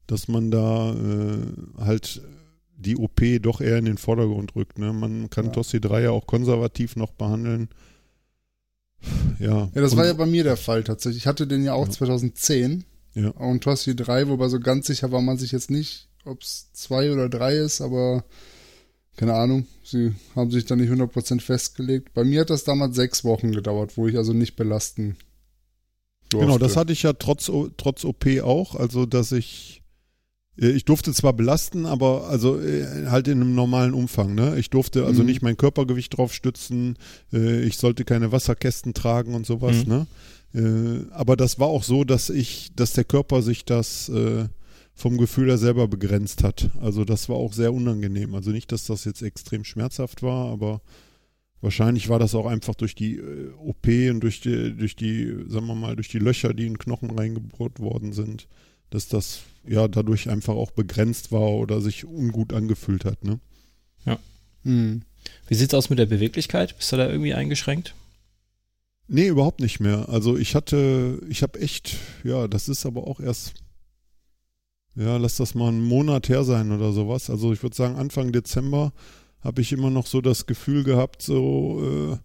dass 0.06 0.29
man 0.29 0.50
da 0.50 0.93
äh, 0.93 1.83
halt 1.83 2.21
die 2.77 2.97
OP 2.97 3.39
doch 3.41 3.61
eher 3.61 3.79
in 3.79 3.87
den 3.87 3.97
Vordergrund 3.97 4.55
rückt. 4.55 4.79
Ne? 4.79 4.93
Man 4.93 5.31
kann 5.31 5.47
Ja. 5.47 5.53
Tossi 5.53 5.81
3 5.81 6.03
ja 6.03 6.11
auch 6.11 6.27
konservativ 6.27 6.94
noch 6.97 7.12
behandeln. 7.12 7.69
Ja, 9.39 9.71
Ja, 9.75 9.81
das 9.81 9.93
und- 9.93 9.99
war 9.99 10.06
ja 10.06 10.12
bei 10.12 10.27
mir 10.27 10.44
der 10.44 10.56
Fall 10.56 10.85
tatsächlich. 10.85 11.23
Ich 11.23 11.27
hatte 11.27 11.47
den 11.47 11.65
ja 11.65 11.73
auch 11.75 11.87
Ja. 11.87 11.93
2010 11.93 12.85
Ja. 13.14 13.29
und 13.31 13.62
Tossi 13.64 13.94
3, 13.94 14.29
wobei 14.29 14.49
so 14.49 14.59
ganz 14.61 14.87
sicher 14.87 15.12
war 15.12 15.20
man 15.20 15.37
sich 15.38 15.53
jetzt 15.53 15.70
nicht, 15.70 16.09
ob 16.25 16.43
es 16.43 16.73
2 16.73 17.12
oder 17.12 17.29
3 17.29 17.56
ist, 17.56 17.81
aber 17.81 18.25
keine 19.17 19.35
Ahnung. 19.35 19.67
Sie 19.85 20.12
haben 20.35 20.50
sich 20.50 20.64
da 20.64 20.75
nicht 20.76 20.91
100% 20.91 21.41
festgelegt. 21.43 22.14
Bei 22.14 22.25
mir 22.25 22.41
hat 22.41 22.50
das 22.50 22.64
damals 22.64 22.97
sechs 22.97 23.25
Wochen 23.25 23.53
gedauert, 23.53 23.97
wo 23.99 24.09
ich 24.09 24.17
also 24.17 24.32
nicht 24.32 24.56
belasten 24.56 25.17
durfte. 26.31 26.47
Genau, 26.47 26.59
das 26.59 26.76
hatte 26.76 26.93
ich 26.94 27.03
ja 27.03 27.12
trotz, 27.12 27.50
trotz 27.76 28.05
OP 28.06 28.25
auch, 28.43 28.75
also 28.75 29.05
dass 29.05 29.32
ich 29.32 29.82
äh, 30.58 30.69
ich 30.70 30.85
durfte 30.87 31.12
zwar 31.12 31.35
belasten, 31.35 31.85
aber 31.85 32.29
also 32.29 32.58
äh, 32.61 33.06
halt 33.08 33.29
in 33.29 33.41
einem 33.43 33.55
normalen 33.55 33.93
Umfang. 33.94 34.35
Ne? 34.35 34.56
Ich 34.58 34.70
durfte 34.70 35.05
also 35.05 35.20
Mhm. 35.20 35.26
nicht 35.26 35.43
mein 35.43 35.56
Körpergewicht 35.58 36.17
drauf 36.17 36.32
stützen, 36.32 36.97
äh, 37.32 37.61
ich 37.62 37.76
sollte 37.76 38.05
keine 38.05 38.32
Wasserkästen 38.32 38.94
tragen 38.94 39.35
und 39.35 39.44
sowas. 39.47 39.85
Mhm. 39.85 39.93
Ne? 39.93 40.06
Äh, 40.54 41.06
aber 41.10 41.37
das 41.37 41.58
war 41.58 41.69
auch 41.69 41.82
so, 41.82 42.04
dass 42.04 42.31
ich, 42.31 42.72
dass 42.75 42.93
der 42.93 43.04
Körper 43.04 43.43
sich 43.43 43.64
das 43.64 44.08
äh, 44.08 44.46
vom 44.94 45.16
Gefühl 45.19 45.49
her 45.49 45.58
selber 45.58 45.88
begrenzt 45.88 46.44
hat. 46.44 46.70
Also 46.81 47.04
das 47.04 47.28
war 47.28 47.37
auch 47.37 47.52
sehr 47.52 47.72
unangenehm. 47.72 48.34
Also 48.34 48.50
nicht, 48.50 48.72
dass 48.72 48.87
das 48.87 49.04
jetzt 49.04 49.22
extrem 49.22 49.64
schmerzhaft 49.64 50.22
war, 50.22 50.50
aber 50.50 50.82
wahrscheinlich 51.60 52.08
war 52.08 52.19
das 52.19 52.34
auch 52.34 52.46
einfach 52.46 52.75
durch 52.75 52.94
die 52.94 53.16
äh, 53.16 53.50
OP 53.58 53.87
und 53.87 54.20
durch 54.20 54.40
die, 54.40 54.76
durch 54.76 54.96
die, 54.96 55.32
sagen 55.49 55.66
wir 55.66 55.75
mal, 55.75 55.96
durch 55.96 56.08
die 56.08 56.19
Löcher, 56.19 56.52
die 56.55 56.66
in 56.66 56.75
den 56.75 56.78
Knochen 56.78 57.10
reingebohrt 57.10 57.81
worden 57.81 58.12
sind, 58.12 58.48
dass 58.90 59.08
das 59.08 59.40
ja 59.66 59.88
dadurch 59.88 60.28
einfach 60.28 60.55
auch 60.55 60.72
begrenzt 60.72 61.32
war 61.32 61.52
oder 61.52 61.81
sich 61.81 62.05
ungut 62.05 62.52
angefühlt 62.52 63.05
hat. 63.06 63.25
Ne? 63.25 63.40
Hm. 64.64 65.02
Wie 65.48 65.55
sieht's 65.55 65.75
aus 65.75 65.88
mit 65.88 65.98
der 65.98 66.06
Beweglichkeit? 66.06 66.76
Bist 66.76 66.93
du 66.93 66.96
da 66.96 67.08
irgendwie 67.08 67.34
eingeschränkt? 67.34 67.94
Nee, 69.08 69.28
überhaupt 69.28 69.60
nicht 69.60 69.81
mehr. 69.81 70.08
Also 70.08 70.37
ich 70.37 70.54
hatte, 70.54 71.20
ich 71.28 71.43
habe 71.43 71.60
echt, 71.60 71.96
ja, 72.25 72.49
das 72.49 72.69
ist 72.69 72.87
aber 72.87 73.06
auch 73.06 73.20
erst, 73.20 73.54
ja, 74.94 75.16
lass 75.16 75.37
das 75.37 75.54
mal 75.54 75.69
einen 75.69 75.82
Monat 75.84 76.28
her 76.28 76.44
sein 76.44 76.72
oder 76.72 76.93
sowas. 76.93 77.28
Also 77.31 77.52
ich 77.52 77.62
würde 77.62 77.76
sagen, 77.76 77.96
Anfang 77.96 78.32
Dezember 78.32 78.93
habe 79.40 79.60
ich 79.60 79.72
immer 79.72 79.90
noch 79.90 80.06
so 80.06 80.20
das 80.20 80.46
Gefühl 80.46 80.84
gehabt, 80.84 81.22
so, 81.22 82.12
äh, 82.12 82.16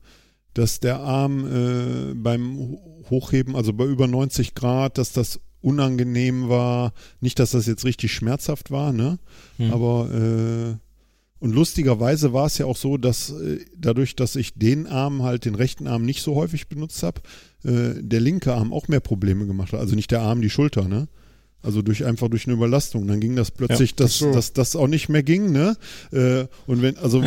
dass 0.53 0.79
der 0.79 0.99
Arm 0.99 1.45
äh, 1.45 2.13
beim 2.13 2.57
Ho- 2.57 3.03
Hochheben, 3.09 3.55
also 3.55 3.73
bei 3.73 3.85
über 3.85 4.07
90 4.07 4.53
Grad, 4.55 4.97
dass 4.97 5.11
das 5.13 5.39
unangenehm 5.61 6.49
war. 6.49 6.93
Nicht, 7.19 7.39
dass 7.39 7.51
das 7.51 7.65
jetzt 7.65 7.85
richtig 7.85 8.13
schmerzhaft 8.13 8.69
war, 8.71 8.93
ne? 8.93 9.19
Hm. 9.57 9.73
Aber 9.73 10.09
äh, 10.13 10.75
und 11.39 11.53
lustigerweise 11.53 12.33
war 12.33 12.47
es 12.47 12.57
ja 12.57 12.65
auch 12.65 12.77
so, 12.77 12.97
dass 12.97 13.29
äh, 13.29 13.59
dadurch, 13.77 14.15
dass 14.15 14.35
ich 14.35 14.53
den 14.55 14.87
Arm 14.87 15.23
halt, 15.23 15.45
den 15.45 15.55
rechten 15.55 15.87
Arm 15.87 16.03
nicht 16.03 16.21
so 16.21 16.35
häufig 16.35 16.67
benutzt 16.67 17.03
habe, 17.03 17.21
äh, 17.63 18.01
der 18.01 18.19
linke 18.19 18.53
Arm 18.53 18.73
auch 18.73 18.87
mehr 18.87 18.99
Probleme 18.99 19.45
gemacht 19.45 19.73
hat. 19.73 19.79
Also 19.79 19.95
nicht 19.95 20.11
der 20.11 20.21
Arm, 20.21 20.41
die 20.41 20.49
Schulter, 20.49 20.87
ne? 20.87 21.07
Also 21.61 21.81
durch 21.81 22.05
einfach 22.05 22.29
durch 22.29 22.47
eine 22.47 22.55
Überlastung. 22.55 23.07
Dann 23.07 23.19
ging 23.19 23.35
das 23.35 23.51
plötzlich, 23.51 23.95
dass, 23.95 24.15
Ach 24.15 24.19
so. 24.19 24.31
dass 24.31 24.53
das 24.53 24.75
auch 24.75 24.87
nicht 24.87 25.09
mehr 25.09 25.23
ging, 25.23 25.51
ne? 25.51 25.75
Äh, 26.11 26.45
und 26.65 26.81
wenn, 26.81 26.97
also 26.97 27.23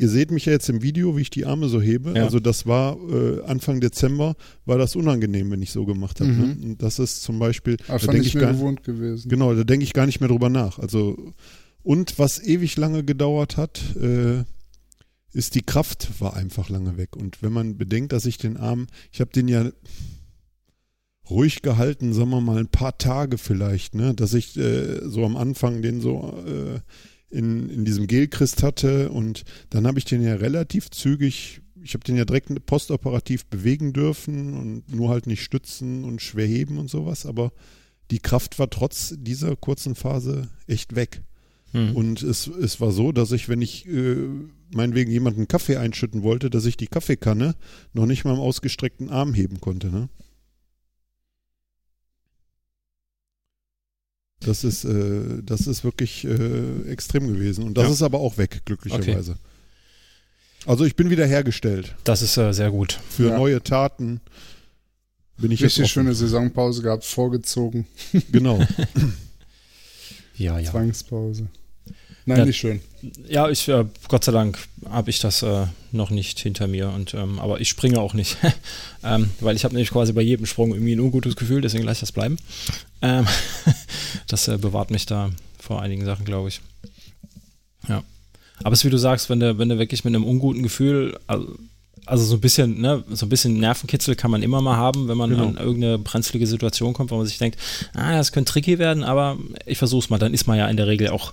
ihr 0.00 0.08
seht 0.08 0.30
mich 0.30 0.46
ja 0.46 0.52
jetzt 0.52 0.68
im 0.70 0.82
Video, 0.82 1.16
wie 1.16 1.22
ich 1.22 1.30
die 1.30 1.44
Arme 1.44 1.68
so 1.68 1.80
hebe. 1.80 2.14
Ja. 2.16 2.24
Also 2.24 2.40
das 2.40 2.66
war 2.66 2.96
äh, 3.10 3.42
Anfang 3.44 3.80
Dezember, 3.80 4.34
war 4.64 4.78
das 4.78 4.96
unangenehm, 4.96 5.50
wenn 5.50 5.60
ich 5.60 5.72
so 5.72 5.84
gemacht 5.84 6.20
habe. 6.20 6.30
Mhm. 6.30 6.38
Ne? 6.38 6.56
Und 6.62 6.82
das 6.82 6.98
ist 6.98 7.22
zum 7.22 7.38
Beispiel, 7.38 7.76
Aber 7.86 7.98
da 7.98 7.98
fand 7.98 8.14
denke 8.14 8.26
ich 8.26 8.34
gar 8.34 8.52
gewohnt 8.52 8.82
gewesen. 8.82 9.28
Genau, 9.28 9.54
da 9.54 9.62
denke 9.62 9.84
ich 9.84 9.92
gar 9.92 10.06
nicht 10.06 10.20
mehr 10.20 10.28
drüber 10.28 10.48
nach. 10.48 10.78
Also 10.78 11.32
und 11.82 12.18
was 12.18 12.42
ewig 12.42 12.76
lange 12.76 13.04
gedauert 13.04 13.56
hat, 13.56 13.96
äh, 13.96 14.44
ist 15.32 15.54
die 15.54 15.62
Kraft 15.62 16.20
war 16.20 16.34
einfach 16.34 16.68
lange 16.68 16.96
weg. 16.96 17.16
Und 17.16 17.42
wenn 17.42 17.52
man 17.52 17.78
bedenkt, 17.78 18.12
dass 18.12 18.26
ich 18.26 18.38
den 18.38 18.56
Arm, 18.56 18.88
ich 19.12 19.20
habe 19.20 19.30
den 19.30 19.48
ja 19.48 19.70
ruhig 21.28 21.62
gehalten, 21.62 22.12
sagen 22.12 22.30
wir 22.30 22.40
mal 22.40 22.58
ein 22.58 22.68
paar 22.68 22.98
Tage 22.98 23.38
vielleicht, 23.38 23.94
ne, 23.94 24.14
dass 24.14 24.34
ich 24.34 24.56
äh, 24.56 25.08
so 25.08 25.24
am 25.24 25.36
Anfang 25.36 25.80
den 25.80 26.00
so 26.00 26.42
äh, 26.46 26.80
in, 27.30 27.70
in 27.70 27.84
diesem 27.84 28.08
Gelchrist 28.08 28.64
hatte 28.64 29.10
und 29.10 29.44
dann 29.70 29.86
habe 29.86 29.98
ich 30.00 30.04
den 30.04 30.22
ja 30.22 30.34
relativ 30.34 30.90
zügig, 30.90 31.60
ich 31.80 31.94
habe 31.94 32.02
den 32.02 32.16
ja 32.16 32.24
direkt 32.24 32.66
postoperativ 32.66 33.46
bewegen 33.46 33.92
dürfen 33.92 34.54
und 34.58 34.92
nur 34.92 35.10
halt 35.10 35.28
nicht 35.28 35.44
stützen 35.44 36.02
und 36.02 36.20
schwer 36.20 36.46
heben 36.46 36.78
und 36.78 36.90
sowas, 36.90 37.26
aber 37.26 37.52
die 38.10 38.18
Kraft 38.18 38.58
war 38.58 38.68
trotz 38.68 39.14
dieser 39.16 39.54
kurzen 39.54 39.94
Phase 39.94 40.48
echt 40.66 40.96
weg. 40.96 41.22
Hm. 41.72 41.94
Und 41.94 42.22
es, 42.22 42.46
es 42.48 42.80
war 42.80 42.90
so, 42.90 43.12
dass 43.12 43.30
ich, 43.32 43.48
wenn 43.48 43.62
ich 43.62 43.86
äh, 43.86 44.16
meinetwegen 44.74 45.10
jemanden 45.10 45.46
Kaffee 45.48 45.76
einschütten 45.76 46.22
wollte, 46.22 46.50
dass 46.50 46.64
ich 46.66 46.76
die 46.76 46.88
Kaffeekanne 46.88 47.54
noch 47.92 48.06
nicht 48.06 48.24
mal 48.24 48.34
im 48.34 48.40
ausgestreckten 48.40 49.08
Arm 49.10 49.34
heben 49.34 49.60
konnte. 49.60 49.88
Ne? 49.88 50.08
Das 54.40 54.64
ist, 54.64 54.84
äh, 54.84 55.42
das 55.42 55.66
ist 55.66 55.84
wirklich 55.84 56.24
äh, 56.24 56.82
extrem 56.90 57.28
gewesen. 57.28 57.64
Und 57.64 57.74
das 57.76 57.84
Ja. 57.86 57.92
ist 57.92 58.02
aber 58.02 58.18
auch 58.20 58.38
weg, 58.38 58.62
glücklicherweise. 58.64 59.36
Also 60.66 60.84
ich 60.84 60.96
bin 60.96 61.10
wieder 61.10 61.26
hergestellt. 61.26 61.94
Das 62.04 62.22
ist 62.22 62.36
äh, 62.36 62.52
sehr 62.52 62.70
gut. 62.70 62.98
Für 63.10 63.28
Ja. 63.30 63.38
neue 63.38 63.62
Taten 63.62 64.20
bin 65.36 65.50
ich 65.50 65.62
Richtig 65.62 65.78
jetzt 65.78 65.84
offen. 65.86 65.88
schöne 66.04 66.14
Saisonpause 66.14 66.82
gehabt, 66.82 67.04
vorgezogen. 67.04 67.86
Genau. 68.32 68.60
Ja, 70.36 70.58
ja. 70.58 70.70
Zwangspause. 70.70 71.48
Nein, 72.30 72.38
Ja. 72.40 72.44
nicht 72.46 72.58
schön. 72.58 72.80
Ja, 73.28 73.48
ich, 73.48 73.66
äh, 73.68 73.84
Gott 74.08 74.24
sei 74.24 74.32
Dank 74.32 74.58
habe 74.88 75.10
ich 75.10 75.20
das 75.20 75.42
äh, 75.42 75.66
noch 75.92 76.10
nicht 76.10 76.38
hinter 76.40 76.66
mir. 76.66 76.90
Und, 76.90 77.14
ähm, 77.14 77.38
aber 77.38 77.60
ich 77.60 77.68
springe 77.68 77.98
auch 78.00 78.14
nicht. 78.14 78.36
ähm, 79.04 79.30
weil 79.40 79.56
ich 79.56 79.64
habe 79.64 79.74
nämlich 79.74 79.90
quasi 79.90 80.12
bei 80.12 80.20
jedem 80.22 80.46
Sprung 80.46 80.72
irgendwie 80.72 80.92
ein 80.94 81.00
ungutes 81.00 81.36
Gefühl, 81.36 81.60
deswegen 81.60 81.84
lasse 81.84 81.96
ich 81.98 82.00
das 82.00 82.12
bleiben. 82.12 82.36
Ähm, 83.02 83.26
das 84.28 84.48
äh, 84.48 84.58
bewahrt 84.58 84.90
mich 84.90 85.06
da 85.06 85.30
vor 85.58 85.80
einigen 85.82 86.04
Sachen, 86.04 86.24
glaube 86.24 86.48
ich. 86.48 86.60
Ja. 87.88 88.02
Aber 88.62 88.72
es 88.74 88.80
ist 88.80 88.84
wie 88.84 88.90
du 88.90 88.98
sagst, 88.98 89.30
wenn 89.30 89.40
du, 89.40 89.56
wenn 89.58 89.68
du 89.70 89.78
wirklich 89.78 90.04
mit 90.04 90.14
einem 90.14 90.24
unguten 90.24 90.62
Gefühl, 90.62 91.18
also, 91.26 91.56
also 92.04 92.24
so 92.24 92.34
ein 92.36 92.40
bisschen, 92.40 92.80
ne, 92.80 93.02
so 93.10 93.24
ein 93.24 93.28
bisschen 93.30 93.58
Nervenkitzel 93.58 94.16
kann 94.16 94.30
man 94.30 94.42
immer 94.42 94.60
mal 94.60 94.76
haben, 94.76 95.08
wenn 95.08 95.16
man 95.16 95.30
Genau. 95.30 95.46
an 95.46 95.56
irgendeine 95.56 95.98
brenzlige 95.98 96.46
Situation 96.46 96.92
kommt, 96.92 97.10
wo 97.10 97.16
man 97.16 97.26
sich 97.26 97.38
denkt, 97.38 97.58
ah, 97.94 98.12
das 98.16 98.32
könnte 98.32 98.52
tricky 98.52 98.78
werden, 98.78 99.02
aber 99.04 99.38
ich 99.64 99.78
versuch's 99.78 100.10
mal, 100.10 100.18
dann 100.18 100.34
ist 100.34 100.46
man 100.46 100.58
ja 100.58 100.68
in 100.68 100.76
der 100.76 100.86
Regel 100.88 101.08
auch 101.08 101.32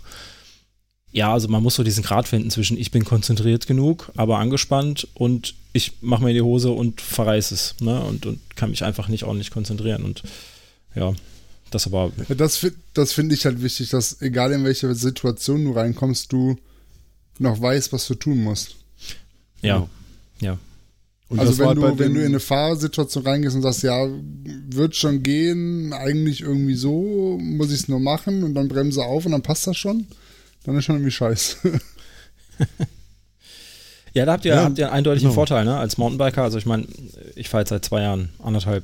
ja, 1.11 1.33
also 1.33 1.47
man 1.47 1.63
muss 1.63 1.75
so 1.75 1.83
diesen 1.83 2.03
Grad 2.03 2.27
finden 2.27 2.51
zwischen 2.51 2.77
ich 2.77 2.91
bin 2.91 3.05
konzentriert 3.05 3.67
genug, 3.67 4.11
aber 4.15 4.39
angespannt 4.39 5.07
und 5.13 5.55
ich 5.73 5.93
mache 6.01 6.23
mir 6.23 6.33
die 6.33 6.41
Hose 6.41 6.71
und 6.71 7.01
verreiß 7.01 7.51
es, 7.51 7.75
ne? 7.79 8.01
Und, 8.01 8.25
und 8.25 8.39
kann 8.55 8.71
mich 8.71 8.83
einfach 8.83 9.07
nicht 9.07 9.23
ordentlich 9.23 9.51
konzentrieren. 9.51 10.03
Und 10.03 10.23
ja, 10.95 11.13
das 11.71 11.85
aber. 11.85 12.11
Das, 12.29 12.65
das 12.93 13.13
finde 13.13 13.35
ich 13.35 13.45
halt 13.45 13.61
wichtig, 13.61 13.89
dass 13.89 14.21
egal 14.21 14.51
in 14.51 14.63
welche 14.63 14.93
Situation 14.95 15.65
du 15.65 15.71
reinkommst, 15.71 16.31
du 16.31 16.57
noch 17.39 17.61
weißt, 17.61 17.93
was 17.93 18.07
du 18.07 18.15
tun 18.15 18.43
musst. 18.43 18.75
Ja, 19.61 19.87
ja. 20.41 20.57
Und 21.29 21.39
also 21.39 21.57
wenn 21.57 21.75
du, 21.75 21.99
wenn 21.99 22.13
du 22.13 22.21
in 22.21 22.27
eine 22.27 22.39
Fahrsituation 22.39 23.25
reingehst 23.25 23.55
und 23.55 23.61
sagst, 23.61 23.83
ja, 23.83 24.07
wird 24.69 24.95
schon 24.95 25.23
gehen, 25.23 25.91
eigentlich 25.91 26.41
irgendwie 26.41 26.75
so, 26.75 27.37
muss 27.41 27.67
ich 27.67 27.81
es 27.81 27.87
nur 27.89 27.99
machen 27.99 28.43
und 28.43 28.53
dann 28.53 28.69
bremse 28.69 29.03
auf 29.03 29.25
und 29.25 29.33
dann 29.33 29.41
passt 29.41 29.67
das 29.67 29.75
schon, 29.75 30.07
dann 30.67 30.77
ist 30.77 30.85
schon 30.85 30.95
irgendwie 30.95 31.11
scheiße. 31.11 31.57
ja, 34.13 34.25
da 34.25 34.33
habt 34.33 34.43
ihr, 34.43 34.53
ja, 34.53 34.63
habt 34.63 34.77
ihr 34.77 34.87
einen 34.87 34.97
eindeutigen 34.97 35.29
genau. 35.29 35.35
Vorteil, 35.35 35.63
ne? 35.63 35.77
Als 35.77 35.97
Mountainbiker. 35.97 36.43
Also 36.43 36.57
ich 36.57 36.65
meine, 36.65 36.85
ich 37.35 37.47
fahre 37.47 37.61
jetzt 37.61 37.69
seit 37.69 37.85
zwei 37.85 38.01
Jahren, 38.01 38.29
anderthalb, 38.43 38.83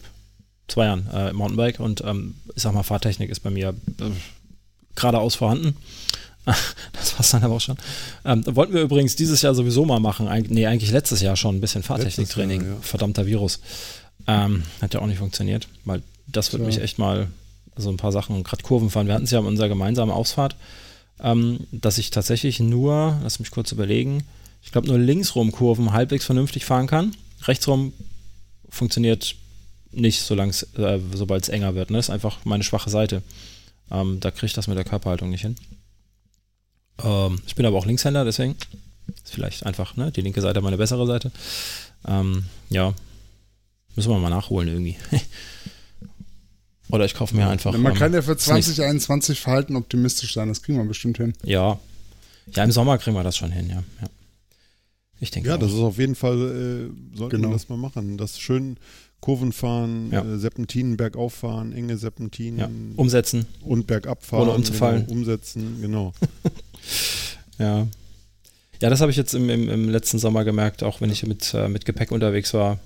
zwei 0.69 0.85
Jahren 0.85 1.09
äh, 1.13 1.33
Mountainbike 1.33 1.81
und 1.81 2.01
ähm, 2.05 2.35
ich 2.55 2.63
sag 2.63 2.73
mal, 2.73 2.83
Fahrtechnik 2.83 3.29
ist 3.29 3.41
bei 3.41 3.49
mir 3.49 3.69
äh, 3.69 4.09
geradeaus 4.95 5.35
vorhanden. 5.35 5.77
Das 6.91 7.17
war's 7.17 7.31
dann 7.31 7.43
aber 7.43 7.55
auch 7.55 7.61
schon. 7.61 7.77
Ähm, 8.25 8.43
wollten 8.45 8.73
wir 8.73 8.81
übrigens 8.81 9.15
dieses 9.15 9.41
Jahr 9.41 9.55
sowieso 9.55 9.85
mal 9.85 10.01
machen. 10.01 10.27
Eig 10.27 10.51
nee, 10.51 10.67
eigentlich 10.67 10.91
letztes 10.91 11.21
Jahr 11.21 11.37
schon 11.37 11.55
ein 11.55 11.61
bisschen 11.61 11.83
Fahrtechniktraining. 11.83 12.61
Ja. 12.61 12.75
Verdammter 12.81 13.25
Virus. 13.25 13.61
Ähm, 14.27 14.63
hat 14.81 14.93
ja 14.93 14.99
auch 14.99 15.05
nicht 15.05 15.19
funktioniert, 15.19 15.69
weil 15.85 16.01
das 16.27 16.51
wird 16.51 16.61
ja. 16.61 16.67
mich 16.67 16.81
echt 16.81 16.99
mal 16.99 17.27
so 17.77 17.89
ein 17.89 17.97
paar 17.97 18.11
Sachen, 18.11 18.43
gerade 18.43 18.61
Kurven 18.61 18.89
fahren. 18.89 19.07
Wir 19.07 19.13
hatten 19.13 19.23
es 19.23 19.31
ja 19.31 19.39
in 19.39 19.45
unserer 19.45 19.69
gemeinsamen 19.69 20.11
Ausfahrt, 20.11 20.55
ähm, 21.20 21.67
dass 21.72 21.98
ich 21.98 22.10
tatsächlich 22.10 22.60
nur, 22.60 23.20
lass 23.24 23.39
mich 23.39 23.51
kurz 23.51 23.72
überlegen, 23.72 24.24
ich 24.63 24.72
glaube 24.72 24.88
nur 24.88 24.98
linksrum 24.98 25.51
Kurven 25.51 25.91
halbwegs 25.91 26.25
vernünftig 26.25 26.65
fahren 26.65 26.88
kann. 26.88 27.15
Rechtsrum 27.43 27.93
funktioniert 28.70 29.36
nicht, 29.91 30.29
äh, 30.32 31.00
sobald 31.13 31.43
es 31.43 31.50
enger 31.50 31.75
wird. 31.75 31.91
Ne? 31.91 31.98
Das 31.98 32.08
ist 32.08 32.13
einfach 32.13 32.46
meine 32.46 32.63
schwache 32.63 32.89
Seite. 32.89 33.22
Ähm, 33.91 34.20
da 34.20 34.32
kriege 34.32 34.48
ich 34.48 34.53
das 34.53 34.67
mit 34.67 34.77
der 34.77 34.86
Körperhaltung 34.86 35.29
nicht 35.29 35.41
hin. 35.41 35.55
Ähm, 37.03 37.41
ich 37.46 37.55
bin 37.55 37.65
aber 37.65 37.77
auch 37.77 37.86
Linkshänder, 37.86 38.25
deswegen 38.25 38.55
ist 39.08 39.34
vielleicht 39.34 39.65
einfach 39.65 39.96
ne, 39.96 40.12
die 40.12 40.22
linke 40.22 40.41
Seite 40.41 40.62
meine 40.62 40.77
bessere 40.77 41.05
Seite. 41.05 41.32
Ähm, 42.08 42.46
ja, 42.70 42.93
müssen 43.96 44.10
wir 44.12 44.20
mal 44.20 44.29
nachholen 44.29 44.70
irgendwie. 44.70 44.98
Oder 46.93 47.05
ich 47.05 47.15
kaufe 47.15 47.35
mir 47.35 47.50
einfach. 47.50 47.75
Man 47.75 47.93
ähm, 47.93 47.97
kann 47.97 48.13
ja 48.13 48.21
für 48.21 48.38
2021 48.38 49.39
Verhalten 49.39 49.75
optimistisch 49.75 50.35
sein, 50.35 50.50
das 50.50 50.62
kriegen 50.62 50.77
wir 50.77 50.85
bestimmt 50.85 51.17
hin. 51.17 51.33
Ja. 51.41 51.79
Ja, 52.53 52.63
im 52.63 52.71
Sommer 52.71 53.00
kriegen 53.00 53.15
wir 53.15 53.23
das 53.23 53.35
schon 53.35 53.51
hin, 53.51 53.67
ja. 53.67 53.83
ja. 54.00 54.07
Ich 55.19 55.31
denke 55.31 55.50
Ja, 55.50 55.55
auch. 55.55 55.59
das 55.59 55.71
ist 55.71 55.79
auf 55.79 55.97
jeden 55.97 56.13
Fall, 56.13 56.35
äh, 56.35 57.17
sollten 57.17 57.38
genau. 57.38 57.47
wir 57.50 57.53
das 57.53 57.67
mal 57.67 57.79
machen. 57.79 58.19
Das 58.19 58.39
schön 58.39 58.77
Kurven 59.21 59.53
fahren, 59.53 60.12
ja. 60.12 60.21
äh, 60.21 60.38
Serpentinen 60.38 60.95
bergauf 60.95 61.33
fahren, 61.33 61.73
enge 61.73 61.97
Serpentinen. 61.97 62.59
Ja. 62.59 62.69
Umsetzen. 62.95 63.47
Und 63.62 63.88
bergab 63.88 64.23
fahren. 64.23 64.43
Ohne 64.43 64.51
umzufallen. 64.51 65.07
Genau, 65.07 65.17
umsetzen, 65.17 65.77
genau. 65.81 66.13
ja. 67.57 67.88
Ja, 68.81 68.89
das 68.91 69.01
habe 69.01 69.09
ich 69.09 69.17
jetzt 69.17 69.33
im, 69.33 69.50
im, 69.50 69.67
im, 69.67 69.89
letzten 69.89 70.19
Sommer 70.19 70.43
gemerkt, 70.43 70.83
auch 70.83 71.01
wenn 71.01 71.09
ich 71.09 71.25
mit, 71.25 71.55
äh, 71.55 71.69
mit 71.69 71.85
Gepäck 71.85 72.12
unterwegs 72.12 72.53
war, 72.53 72.77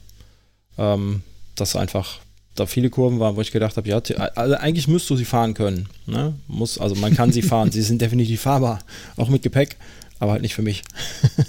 ähm, 0.77 1.23
dass 1.55 1.75
einfach 1.75 2.21
da 2.59 2.65
viele 2.65 2.89
Kurven 2.89 3.19
waren, 3.19 3.35
wo 3.35 3.41
ich 3.41 3.51
gedacht 3.51 3.77
habe, 3.77 3.87
ja, 3.87 3.97
also 3.97 4.55
eigentlich 4.55 4.87
müsst 4.87 5.09
du 5.09 5.15
sie 5.15 5.25
fahren 5.25 5.53
können. 5.53 5.87
Ne? 6.05 6.33
Muss, 6.47 6.77
also 6.77 6.95
man 6.95 7.15
kann 7.15 7.31
sie 7.31 7.41
fahren, 7.43 7.71
sie 7.71 7.81
sind 7.81 8.01
definitiv 8.01 8.41
fahrbar, 8.41 8.79
auch 9.15 9.29
mit 9.29 9.43
Gepäck, 9.43 9.77
aber 10.19 10.33
halt 10.33 10.41
nicht 10.41 10.55
für 10.55 10.61
mich. 10.61 10.83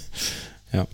ja. 0.73 0.87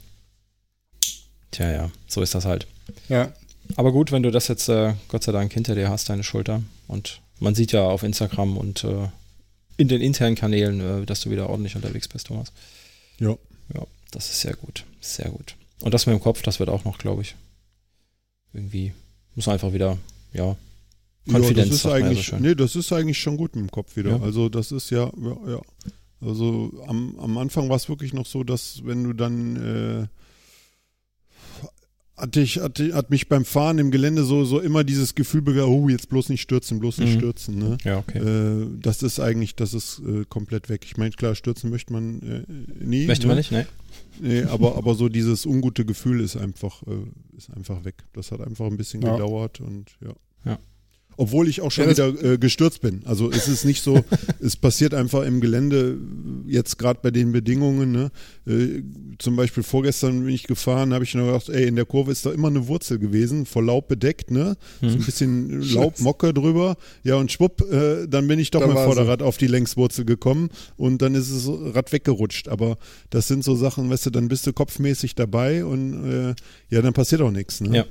Tja, 1.51 1.71
ja, 1.71 1.91
so 2.07 2.21
ist 2.21 2.33
das 2.33 2.45
halt. 2.45 2.67
Ja, 3.09 3.31
aber 3.75 3.91
gut, 3.91 4.11
wenn 4.11 4.23
du 4.23 4.31
das 4.31 4.47
jetzt 4.47 4.69
äh, 4.69 4.93
Gott 5.07 5.23
sei 5.23 5.31
Dank 5.31 5.51
hinter 5.53 5.75
dir 5.75 5.89
hast, 5.89 6.09
deine 6.09 6.23
Schulter. 6.23 6.61
Und 6.87 7.21
man 7.39 7.55
sieht 7.55 7.71
ja 7.71 7.83
auf 7.83 8.03
Instagram 8.03 8.57
und 8.57 8.83
äh, 8.83 9.09
in 9.77 9.87
den 9.87 10.01
internen 10.01 10.35
Kanälen, 10.35 11.03
äh, 11.03 11.05
dass 11.05 11.21
du 11.21 11.29
wieder 11.29 11.49
ordentlich 11.49 11.75
unterwegs 11.75 12.07
bist, 12.07 12.27
Thomas. 12.27 12.51
Ja. 13.19 13.35
Ja, 13.73 13.81
das 14.11 14.29
ist 14.29 14.41
sehr 14.41 14.53
gut. 14.53 14.85
Sehr 15.01 15.29
gut. 15.29 15.55
Und 15.81 15.93
das 15.93 16.05
mit 16.05 16.13
dem 16.13 16.21
Kopf, 16.21 16.41
das 16.41 16.59
wird 16.59 16.69
auch 16.69 16.85
noch, 16.85 16.99
glaube 16.99 17.23
ich. 17.23 17.35
Irgendwie 18.53 18.93
muss 19.35 19.47
einfach 19.47 19.73
wieder, 19.73 19.97
ja, 20.33 20.55
Konfidenz. 21.27 21.57
Ja, 21.57 21.63
das 21.65 21.75
ist 21.75 21.85
eigentlich, 21.85 22.27
so 22.27 22.37
nee, 22.37 22.55
das 22.55 22.75
ist 22.75 22.93
eigentlich 22.93 23.19
schon 23.19 23.37
gut 23.37 23.55
mit 23.55 23.65
dem 23.65 23.71
Kopf 23.71 23.95
wieder. 23.95 24.11
Ja. 24.11 24.21
Also 24.21 24.49
das 24.49 24.71
ist 24.71 24.89
ja, 24.91 25.11
ja, 25.21 25.37
ja. 25.51 25.61
Also 26.21 26.71
am, 26.87 27.17
am 27.19 27.37
Anfang 27.37 27.69
war 27.69 27.75
es 27.75 27.89
wirklich 27.89 28.13
noch 28.13 28.25
so, 28.25 28.43
dass 28.43 28.81
wenn 28.85 29.03
du 29.03 29.13
dann 29.13 29.55
äh, 29.55 30.07
hatte 32.17 32.39
ich, 32.39 32.59
hatte, 32.59 32.93
hat 32.93 33.09
mich 33.09 33.27
beim 33.27 33.43
Fahren 33.43 33.77
im 33.77 33.91
Gelände 33.91 34.23
so, 34.23 34.45
so 34.45 34.59
immer 34.59 34.83
dieses 34.83 35.15
Gefühl 35.15 35.41
begann, 35.41 35.65
oh, 35.65 35.89
jetzt 35.89 36.09
bloß 36.09 36.29
nicht 36.29 36.41
stürzen, 36.41 36.79
bloß 36.79 36.99
nicht 36.99 37.15
mhm. 37.15 37.17
stürzen. 37.17 37.57
Ne? 37.57 37.77
Ja, 37.83 37.97
okay. 37.97 38.19
Äh, 38.19 38.67
das 38.79 39.03
ist 39.03 39.19
eigentlich, 39.19 39.55
das 39.55 39.73
ist 39.73 40.01
äh, 40.07 40.23
komplett 40.27 40.69
weg. 40.69 40.83
Ich 40.85 40.95
meine, 40.95 41.11
klar, 41.11 41.35
stürzen 41.35 41.69
möchte 41.69 41.91
man 41.91 42.21
äh, 42.21 42.83
nie. 42.83 43.05
Möchte 43.05 43.27
ne? 43.27 43.29
man 43.29 43.37
nicht, 43.37 43.51
ne? 43.51 43.67
Nee, 44.21 44.43
aber, 44.43 44.75
aber 44.75 44.95
so 44.95 45.09
dieses 45.09 45.45
ungute 45.45 45.85
Gefühl 45.85 46.21
ist 46.21 46.37
einfach, 46.37 46.83
äh, 46.83 47.37
ist 47.37 47.49
einfach 47.51 47.83
weg. 47.83 47.95
Das 48.13 48.31
hat 48.31 48.41
einfach 48.41 48.65
ein 48.65 48.77
bisschen 48.77 49.01
ja. 49.01 49.13
gedauert 49.13 49.59
und 49.61 49.97
ja. 50.01 50.13
Ja. 50.45 50.59
Obwohl 51.17 51.47
ich 51.47 51.61
auch 51.61 51.71
schon 51.71 51.85
ja, 51.85 51.91
wieder 51.91 52.23
äh, 52.23 52.37
gestürzt 52.37 52.81
bin. 52.81 53.01
Also 53.05 53.31
es 53.31 53.47
ist 53.47 53.65
nicht 53.65 53.81
so, 53.81 54.03
es 54.39 54.55
passiert 54.55 54.93
einfach 54.93 55.23
im 55.23 55.41
Gelände, 55.41 55.97
jetzt 56.47 56.77
gerade 56.77 56.99
bei 57.01 57.11
den 57.11 57.31
Bedingungen. 57.31 57.91
Ne? 57.91 58.11
Äh, 58.47 58.83
zum 59.17 59.35
Beispiel 59.35 59.63
vorgestern 59.63 60.25
bin 60.25 60.33
ich 60.33 60.43
gefahren, 60.43 60.93
habe 60.93 61.03
ich 61.03 61.13
noch 61.15 61.25
gedacht, 61.25 61.49
ey, 61.49 61.67
in 61.67 61.75
der 61.75 61.85
Kurve 61.85 62.11
ist 62.11 62.25
da 62.25 62.31
immer 62.31 62.49
eine 62.49 62.67
Wurzel 62.67 62.99
gewesen, 62.99 63.45
vor 63.45 63.63
Laub 63.63 63.87
bedeckt, 63.87 64.31
ne? 64.31 64.57
Hm. 64.81 64.89
So 64.89 64.97
ein 64.97 65.03
bisschen 65.03 65.61
Laubmocke 65.61 66.33
drüber. 66.33 66.75
Ja, 67.03 67.15
und 67.15 67.31
schwupp, 67.31 67.61
äh, 67.71 68.07
dann 68.07 68.27
bin 68.27 68.39
ich 68.39 68.51
doch 68.51 68.61
da 68.61 68.67
mit 68.67 68.77
Vorderrad 68.77 69.19
so. 69.19 69.25
auf 69.25 69.37
die 69.37 69.47
Längswurzel 69.47 70.05
gekommen 70.05 70.49
und 70.77 71.01
dann 71.01 71.15
ist 71.15 71.31
das 71.31 71.49
Rad 71.75 71.91
weggerutscht. 71.91 72.49
Aber 72.49 72.77
das 73.09 73.27
sind 73.27 73.43
so 73.43 73.55
Sachen, 73.55 73.89
weißt 73.89 74.07
du, 74.07 74.09
dann 74.09 74.27
bist 74.27 74.45
du 74.47 74.53
kopfmäßig 74.53 75.15
dabei 75.15 75.65
und 75.65 76.11
äh, 76.11 76.35
ja, 76.69 76.81
dann 76.81 76.93
passiert 76.93 77.21
auch 77.21 77.31
nichts. 77.31 77.61
Ne? 77.61 77.77
Ja. 77.77 77.85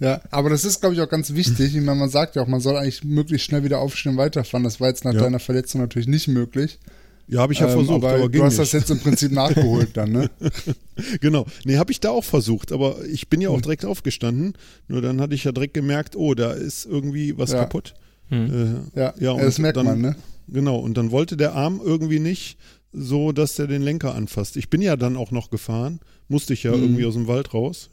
Ja, 0.00 0.20
aber 0.30 0.48
das 0.48 0.64
ist, 0.64 0.80
glaube 0.80 0.94
ich, 0.94 1.00
auch 1.00 1.08
ganz 1.08 1.34
wichtig. 1.34 1.74
Ich 1.74 1.82
meine, 1.82 1.98
man 1.98 2.08
sagt 2.08 2.36
ja 2.36 2.42
auch, 2.42 2.46
man 2.46 2.60
soll 2.60 2.76
eigentlich 2.76 3.02
möglichst 3.02 3.46
schnell 3.46 3.64
wieder 3.64 3.80
aufstehen 3.80 4.12
und 4.12 4.18
weiterfahren. 4.18 4.62
Das 4.62 4.80
war 4.80 4.88
jetzt 4.88 5.04
nach 5.04 5.12
ja. 5.12 5.20
deiner 5.20 5.40
Verletzung 5.40 5.80
natürlich 5.80 6.06
nicht 6.06 6.28
möglich. 6.28 6.78
Ja, 7.26 7.40
habe 7.40 7.52
ich 7.52 7.58
ja 7.58 7.66
ähm, 7.66 7.72
versucht, 7.72 7.94
aber, 7.96 8.14
aber 8.14 8.28
du 8.28 8.42
hast 8.42 8.58
nicht. 8.58 8.60
das 8.60 8.72
jetzt 8.72 8.90
im 8.90 9.00
Prinzip 9.00 9.32
nachgeholt 9.32 9.90
dann, 9.94 10.12
ne? 10.12 10.30
genau. 11.20 11.46
Nee, 11.64 11.76
habe 11.76 11.92
ich 11.92 12.00
da 12.00 12.10
auch 12.10 12.24
versucht, 12.24 12.72
aber 12.72 13.04
ich 13.04 13.28
bin 13.28 13.42
ja 13.42 13.50
auch 13.50 13.56
hm. 13.56 13.62
direkt 13.62 13.84
aufgestanden. 13.84 14.54
Nur 14.86 15.02
dann 15.02 15.20
hatte 15.20 15.34
ich 15.34 15.44
ja 15.44 15.52
direkt 15.52 15.74
gemerkt, 15.74 16.16
oh, 16.16 16.34
da 16.34 16.52
ist 16.52 16.86
irgendwie 16.86 17.36
was 17.36 17.52
ja. 17.52 17.60
kaputt. 17.60 17.94
Hm. 18.28 18.88
Äh, 18.94 18.98
ja, 18.98 19.14
ja 19.18 19.36
das 19.36 19.58
merkt 19.58 19.76
dann, 19.76 19.86
man, 19.86 20.00
ne? 20.00 20.16
Genau, 20.46 20.78
und 20.78 20.96
dann 20.96 21.10
wollte 21.10 21.36
der 21.36 21.54
Arm 21.54 21.82
irgendwie 21.84 22.18
nicht 22.18 22.56
so, 22.92 23.32
dass 23.32 23.56
der 23.56 23.66
den 23.66 23.82
Lenker 23.82 24.14
anfasst. 24.14 24.56
Ich 24.56 24.70
bin 24.70 24.80
ja 24.80 24.96
dann 24.96 25.16
auch 25.16 25.30
noch 25.30 25.50
gefahren, 25.50 26.00
musste 26.28 26.54
ich 26.54 26.62
ja 26.62 26.72
hm. 26.72 26.82
irgendwie 26.82 27.04
aus 27.04 27.14
dem 27.14 27.26
Wald 27.26 27.52
raus. 27.52 27.90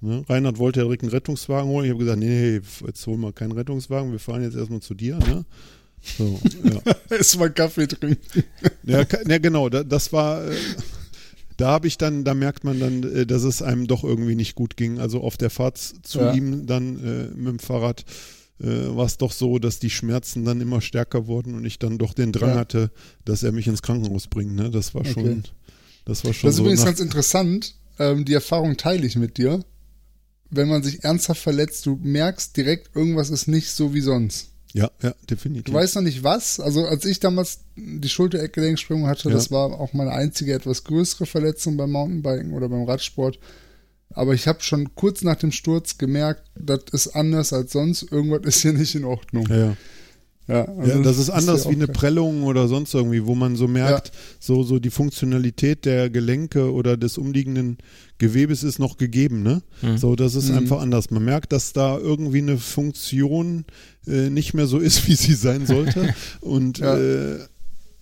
Ne? 0.00 0.24
Reinhard 0.28 0.58
wollte 0.58 0.80
ja 0.80 0.84
direkt 0.84 1.02
einen 1.02 1.10
Rettungswagen 1.10 1.68
holen. 1.68 1.84
Ich 1.84 1.90
habe 1.90 2.00
gesagt, 2.00 2.20
nee, 2.20 2.60
jetzt 2.86 3.06
holen 3.06 3.20
wir 3.20 3.32
keinen 3.32 3.52
Rettungswagen, 3.52 4.12
wir 4.12 4.20
fahren 4.20 4.42
jetzt 4.42 4.56
erstmal 4.56 4.80
zu 4.80 4.94
dir. 4.94 5.16
Ne? 5.18 5.44
So, 6.00 6.38
ja. 6.62 6.94
Erstmal 7.16 7.50
Kaffee 7.50 7.88
trinken. 7.88 8.44
ja, 8.84 9.04
ja, 9.26 9.38
genau, 9.38 9.68
das 9.68 10.12
war, 10.12 10.46
äh, 10.46 10.56
da 11.56 11.70
habe 11.70 11.88
ich 11.88 11.98
dann, 11.98 12.24
da 12.24 12.34
merkt 12.34 12.62
man 12.62 12.78
dann, 12.78 13.02
äh, 13.02 13.26
dass 13.26 13.42
es 13.42 13.62
einem 13.62 13.88
doch 13.88 14.04
irgendwie 14.04 14.36
nicht 14.36 14.54
gut 14.54 14.76
ging. 14.76 15.00
Also 15.00 15.20
auf 15.20 15.36
der 15.36 15.50
Fahrt 15.50 15.78
zu 15.78 16.20
ja. 16.20 16.32
ihm 16.32 16.66
dann 16.66 17.04
äh, 17.04 17.36
mit 17.36 17.48
dem 17.48 17.58
Fahrrad 17.58 18.04
äh, 18.60 18.66
war 18.66 19.06
es 19.06 19.18
doch 19.18 19.32
so, 19.32 19.58
dass 19.58 19.80
die 19.80 19.90
Schmerzen 19.90 20.44
dann 20.44 20.60
immer 20.60 20.80
stärker 20.80 21.26
wurden 21.26 21.54
und 21.54 21.64
ich 21.64 21.80
dann 21.80 21.98
doch 21.98 22.14
den 22.14 22.30
Drang 22.30 22.50
ja. 22.50 22.56
hatte, 22.56 22.90
dass 23.24 23.42
er 23.42 23.50
mich 23.50 23.66
ins 23.66 23.82
Krankenhaus 23.82 24.28
bringt. 24.28 24.54
Ne? 24.54 24.70
Das 24.70 24.94
war 24.94 25.04
schon, 25.04 25.22
okay. 25.22 25.42
das 26.04 26.24
war 26.24 26.32
schon. 26.32 26.48
Das 26.48 26.54
ist 26.54 26.58
so 26.58 26.62
übrigens 26.62 26.84
ganz 26.84 27.00
interessant. 27.00 27.74
Ähm, 27.98 28.24
die 28.24 28.34
Erfahrung 28.34 28.76
teile 28.76 29.04
ich 29.04 29.16
mit 29.16 29.36
dir 29.38 29.64
wenn 30.50 30.68
man 30.68 30.82
sich 30.82 31.04
ernsthaft 31.04 31.42
verletzt, 31.42 31.86
du 31.86 31.98
merkst 32.02 32.56
direkt, 32.56 32.94
irgendwas 32.96 33.30
ist 33.30 33.48
nicht 33.48 33.70
so 33.70 33.94
wie 33.94 34.00
sonst. 34.00 34.50
Ja, 34.74 34.90
ja, 35.02 35.14
definitiv. 35.28 35.64
Du 35.64 35.72
weißt 35.72 35.96
noch 35.96 36.02
nicht 36.02 36.22
was. 36.22 36.60
Also 36.60 36.86
als 36.86 37.04
ich 37.04 37.20
damals 37.20 37.60
die 37.76 38.08
Schulter-Eckgelenksprüngung 38.08 39.08
hatte, 39.08 39.28
ja. 39.28 39.34
das 39.34 39.50
war 39.50 39.80
auch 39.80 39.92
meine 39.92 40.12
einzige 40.12 40.52
etwas 40.52 40.84
größere 40.84 41.26
Verletzung 41.26 41.76
beim 41.76 41.90
Mountainbiken 41.92 42.52
oder 42.52 42.68
beim 42.68 42.84
Radsport. 42.84 43.38
Aber 44.10 44.34
ich 44.34 44.46
habe 44.46 44.62
schon 44.62 44.94
kurz 44.94 45.22
nach 45.22 45.36
dem 45.36 45.52
Sturz 45.52 45.98
gemerkt, 45.98 46.42
das 46.54 46.80
ist 46.92 47.08
anders 47.08 47.52
als 47.52 47.72
sonst. 47.72 48.10
Irgendwas 48.10 48.42
ist 48.44 48.62
hier 48.62 48.72
nicht 48.72 48.94
in 48.94 49.04
Ordnung. 49.04 49.46
Ja. 49.48 49.56
Ja, 49.56 49.76
also 50.48 50.90
ja, 50.90 51.02
das 51.02 51.18
ist 51.18 51.28
anders 51.28 51.68
wie 51.68 51.74
eine 51.74 51.88
Prellung 51.88 52.44
oder 52.44 52.68
sonst 52.68 52.94
irgendwie, 52.94 53.26
wo 53.26 53.34
man 53.34 53.56
so 53.56 53.68
merkt, 53.68 54.08
ja. 54.08 54.14
so, 54.40 54.62
so 54.62 54.78
die 54.78 54.90
Funktionalität 54.90 55.84
der 55.84 56.08
Gelenke 56.08 56.72
oder 56.72 56.96
des 56.96 57.18
umliegenden 57.18 57.76
Gewebes 58.16 58.62
ist 58.62 58.78
noch 58.78 58.96
gegeben, 58.96 59.42
ne? 59.42 59.62
Mhm. 59.82 59.98
So, 59.98 60.16
das 60.16 60.34
ist 60.34 60.50
mhm. 60.50 60.58
einfach 60.58 60.80
anders. 60.80 61.10
Man 61.10 61.24
merkt, 61.24 61.52
dass 61.52 61.74
da 61.74 61.98
irgendwie 61.98 62.38
eine 62.38 62.56
Funktion 62.56 63.66
äh, 64.06 64.30
nicht 64.30 64.54
mehr 64.54 64.66
so 64.66 64.78
ist, 64.88 65.06
wie 65.06 65.14
sie 65.14 65.34
sein 65.34 65.66
sollte. 65.66 66.14
Und 66.40 66.78
ja. 66.78 66.96
äh, 66.96 67.38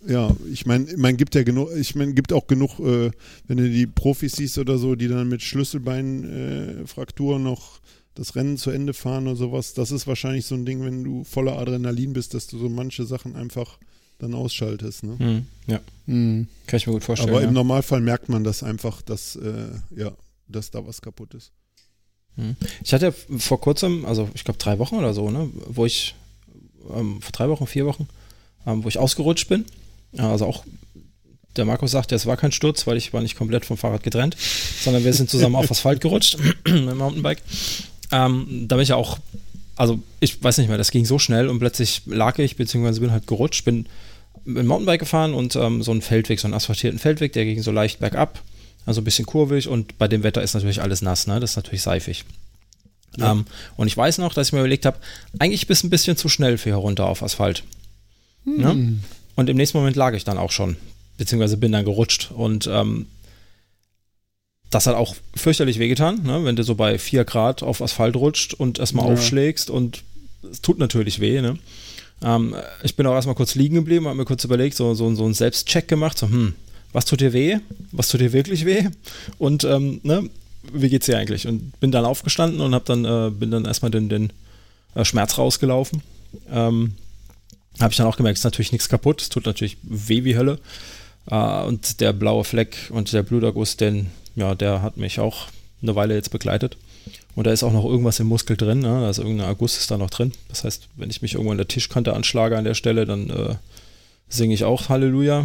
ja, 0.06 0.30
ich 0.52 0.66
meine, 0.66 0.86
man 0.96 1.16
gibt 1.16 1.34
ja 1.34 1.42
genug, 1.42 1.70
ich 1.76 1.96
meine, 1.96 2.14
gibt 2.14 2.32
auch 2.32 2.46
genug, 2.46 2.78
äh, 2.78 3.10
wenn 3.48 3.56
du 3.56 3.68
die 3.68 3.88
Profis 3.88 4.36
siehst 4.36 4.58
oder 4.58 4.78
so, 4.78 4.94
die 4.94 5.08
dann 5.08 5.28
mit 5.28 5.42
Schlüsselbeinfrakturen 5.42 7.42
äh, 7.42 7.44
noch 7.44 7.80
das 8.16 8.34
Rennen 8.34 8.56
zu 8.56 8.70
Ende 8.70 8.94
fahren 8.94 9.28
oder 9.28 9.36
sowas. 9.36 9.74
Das 9.74 9.90
ist 9.90 10.06
wahrscheinlich 10.06 10.46
so 10.46 10.54
ein 10.54 10.64
Ding, 10.64 10.84
wenn 10.84 11.04
du 11.04 11.22
voller 11.24 11.58
Adrenalin 11.58 12.12
bist, 12.12 12.34
dass 12.34 12.46
du 12.46 12.58
so 12.58 12.68
manche 12.68 13.04
Sachen 13.04 13.36
einfach 13.36 13.78
dann 14.18 14.34
ausschaltest. 14.34 15.04
Ne? 15.04 15.16
Mhm. 15.18 15.46
Ja. 15.66 15.80
Mhm. 16.06 16.48
Kann 16.66 16.78
ich 16.78 16.86
mir 16.86 16.94
gut 16.94 17.04
vorstellen. 17.04 17.30
Aber 17.30 17.42
ja. 17.42 17.48
im 17.48 17.54
Normalfall 17.54 18.00
merkt 18.00 18.28
man 18.28 18.42
das 18.42 18.62
einfach, 18.62 19.02
dass, 19.02 19.36
äh, 19.36 19.68
ja, 19.94 20.12
dass 20.48 20.70
da 20.70 20.86
was 20.86 21.02
kaputt 21.02 21.34
ist. 21.34 21.52
Mhm. 22.36 22.56
Ich 22.82 22.94
hatte 22.94 23.06
ja 23.06 23.38
vor 23.38 23.60
kurzem, 23.60 24.06
also 24.06 24.28
ich 24.34 24.44
glaube 24.44 24.58
drei 24.58 24.78
Wochen 24.78 24.96
oder 24.96 25.12
so, 25.12 25.30
ne, 25.30 25.50
wo 25.68 25.84
ich, 25.84 26.14
ähm, 26.94 27.20
vor 27.20 27.32
drei 27.32 27.48
Wochen, 27.50 27.66
vier 27.66 27.84
Wochen, 27.84 28.08
ähm, 28.66 28.82
wo 28.82 28.88
ich 28.88 28.98
ausgerutscht 28.98 29.48
bin. 29.48 29.66
Also 30.16 30.46
auch 30.46 30.64
der 31.56 31.64
Markus 31.64 31.90
sagt, 31.90 32.12
es 32.12 32.24
war 32.24 32.36
kein 32.36 32.52
Sturz, 32.52 32.86
weil 32.86 32.96
ich 32.96 33.12
war 33.12 33.20
nicht 33.20 33.36
komplett 33.36 33.64
vom 33.64 33.76
Fahrrad 33.76 34.02
getrennt, 34.02 34.36
sondern 34.82 35.04
wir 35.04 35.12
sind 35.12 35.28
zusammen 35.28 35.56
auf 35.56 35.70
Asphalt 35.70 36.00
gerutscht 36.00 36.38
mit 36.64 36.74
dem 36.74 36.98
Mountainbike. 36.98 37.42
Ähm, 38.12 38.66
da 38.68 38.76
bin 38.76 38.82
ich 38.82 38.90
ja 38.90 38.96
auch, 38.96 39.18
also 39.76 40.00
ich 40.20 40.42
weiß 40.42 40.58
nicht 40.58 40.68
mehr, 40.68 40.78
das 40.78 40.90
ging 40.90 41.04
so 41.04 41.18
schnell 41.18 41.48
und 41.48 41.58
plötzlich 41.58 42.02
lag 42.06 42.38
ich, 42.38 42.56
beziehungsweise 42.56 43.00
bin 43.00 43.10
halt 43.10 43.26
gerutscht, 43.26 43.64
bin 43.64 43.86
mit 44.44 44.58
dem 44.58 44.66
Mountainbike 44.66 45.00
gefahren 45.00 45.34
und 45.34 45.56
ähm, 45.56 45.82
so 45.82 45.90
einen 45.90 46.02
Feldweg, 46.02 46.38
so 46.38 46.46
einen 46.46 46.54
asphaltierten 46.54 46.98
Feldweg, 46.98 47.32
der 47.32 47.44
ging 47.44 47.62
so 47.62 47.72
leicht 47.72 47.98
bergab, 47.98 48.42
also 48.84 49.00
ein 49.00 49.04
bisschen 49.04 49.26
kurvig 49.26 49.68
und 49.68 49.98
bei 49.98 50.08
dem 50.08 50.22
Wetter 50.22 50.42
ist 50.42 50.54
natürlich 50.54 50.82
alles 50.82 51.02
nass, 51.02 51.26
ne? 51.26 51.40
Das 51.40 51.50
ist 51.50 51.56
natürlich 51.56 51.82
seifig. 51.82 52.24
Ja. 53.16 53.32
Ähm, 53.32 53.44
und 53.76 53.88
ich 53.88 53.96
weiß 53.96 54.18
noch, 54.18 54.34
dass 54.34 54.48
ich 54.48 54.52
mir 54.52 54.60
überlegt 54.60 54.86
habe, 54.86 54.98
eigentlich 55.38 55.66
bist 55.66 55.82
du 55.82 55.88
ein 55.88 55.90
bisschen 55.90 56.16
zu 56.16 56.28
schnell 56.28 56.58
für 56.58 56.70
hier 56.70 56.76
runter 56.76 57.06
auf 57.06 57.22
Asphalt. 57.22 57.64
Ne? 58.44 59.00
Und 59.34 59.50
im 59.50 59.56
nächsten 59.56 59.78
Moment 59.78 59.96
lag 59.96 60.14
ich 60.14 60.24
dann 60.24 60.38
auch 60.38 60.52
schon, 60.52 60.76
beziehungsweise 61.18 61.56
bin 61.56 61.72
dann 61.72 61.84
gerutscht 61.84 62.30
und 62.30 62.68
ähm, 62.70 63.06
das 64.70 64.86
hat 64.86 64.94
auch 64.96 65.14
fürchterlich 65.34 65.78
wehgetan, 65.78 66.22
ne? 66.24 66.44
wenn 66.44 66.56
du 66.56 66.62
so 66.64 66.74
bei 66.74 66.98
4 66.98 67.24
Grad 67.24 67.62
auf 67.62 67.80
Asphalt 67.80 68.16
rutscht 68.16 68.54
und 68.54 68.78
erstmal 68.78 69.06
Ja. 69.06 69.12
aufschlägst 69.12 69.70
und 69.70 70.02
es 70.50 70.60
tut 70.60 70.78
natürlich 70.78 71.20
weh. 71.20 71.40
Ne? 71.40 71.58
Ähm, 72.22 72.54
ich 72.82 72.96
bin 72.96 73.06
auch 73.06 73.14
erstmal 73.14 73.34
kurz 73.36 73.54
liegen 73.54 73.76
geblieben, 73.76 74.06
habe 74.06 74.16
mir 74.16 74.24
kurz 74.24 74.44
überlegt, 74.44 74.76
so, 74.76 74.94
so, 74.94 75.14
so 75.14 75.24
einen 75.24 75.34
Selbstcheck 75.34 75.86
gemacht, 75.88 76.18
so, 76.18 76.28
hm, 76.28 76.54
was 76.92 77.04
tut 77.04 77.20
dir 77.20 77.32
weh? 77.32 77.58
Was 77.92 78.08
tut 78.08 78.20
dir 78.20 78.32
wirklich 78.32 78.64
weh? 78.64 78.88
Und 79.38 79.64
ähm, 79.64 80.00
ne, 80.02 80.28
wie 80.72 80.88
geht's 80.88 81.06
dir 81.06 81.18
eigentlich? 81.18 81.46
Und 81.46 81.78
bin 81.78 81.92
dann 81.92 82.04
aufgestanden 82.04 82.60
und 82.60 82.74
hab 82.74 82.86
dann, 82.86 83.04
äh, 83.04 83.30
bin 83.30 83.50
dann 83.50 83.66
erstmal 83.66 83.90
den, 83.90 84.08
den 84.08 84.32
äh, 84.94 85.04
Schmerz 85.04 85.36
rausgelaufen. 85.38 86.02
Ähm, 86.50 86.94
habe 87.78 87.92
ich 87.92 87.96
dann 87.98 88.06
auch 88.06 88.16
gemerkt, 88.16 88.36
es 88.36 88.40
ist 88.40 88.44
natürlich 88.44 88.72
nichts 88.72 88.88
kaputt, 88.88 89.20
es 89.20 89.28
tut 89.28 89.44
natürlich 89.46 89.76
weh 89.82 90.24
wie 90.24 90.36
Hölle. 90.36 90.58
Äh, 91.30 91.62
und 91.64 92.00
der 92.00 92.12
blaue 92.12 92.44
Fleck 92.44 92.76
und 92.90 93.12
der 93.12 93.22
Bluterguss, 93.22 93.76
den, 93.76 94.06
ja, 94.36 94.54
der 94.54 94.82
hat 94.82 94.96
mich 94.96 95.18
auch 95.18 95.48
eine 95.82 95.94
Weile 95.96 96.14
jetzt 96.14 96.30
begleitet. 96.30 96.76
Und 97.34 97.46
da 97.46 97.52
ist 97.52 97.62
auch 97.62 97.72
noch 97.72 97.84
irgendwas 97.84 98.18
im 98.20 98.28
Muskel 98.28 98.56
drin, 98.56 98.78
ne? 98.80 99.04
also 99.04 99.22
irgendein 99.22 99.48
Erguss 99.48 99.76
ist 99.76 99.90
da 99.90 99.98
noch 99.98 100.10
drin. 100.10 100.32
Das 100.48 100.64
heißt, 100.64 100.88
wenn 100.96 101.10
ich 101.10 101.20
mich 101.20 101.34
irgendwo 101.34 101.50
an 101.50 101.58
der 101.58 101.68
Tischkante 101.68 102.14
anschlage 102.14 102.56
an 102.56 102.64
der 102.64 102.74
Stelle, 102.74 103.04
dann 103.04 103.28
äh, 103.28 103.56
singe 104.28 104.54
ich 104.54 104.64
auch 104.64 104.88
Halleluja. 104.88 105.44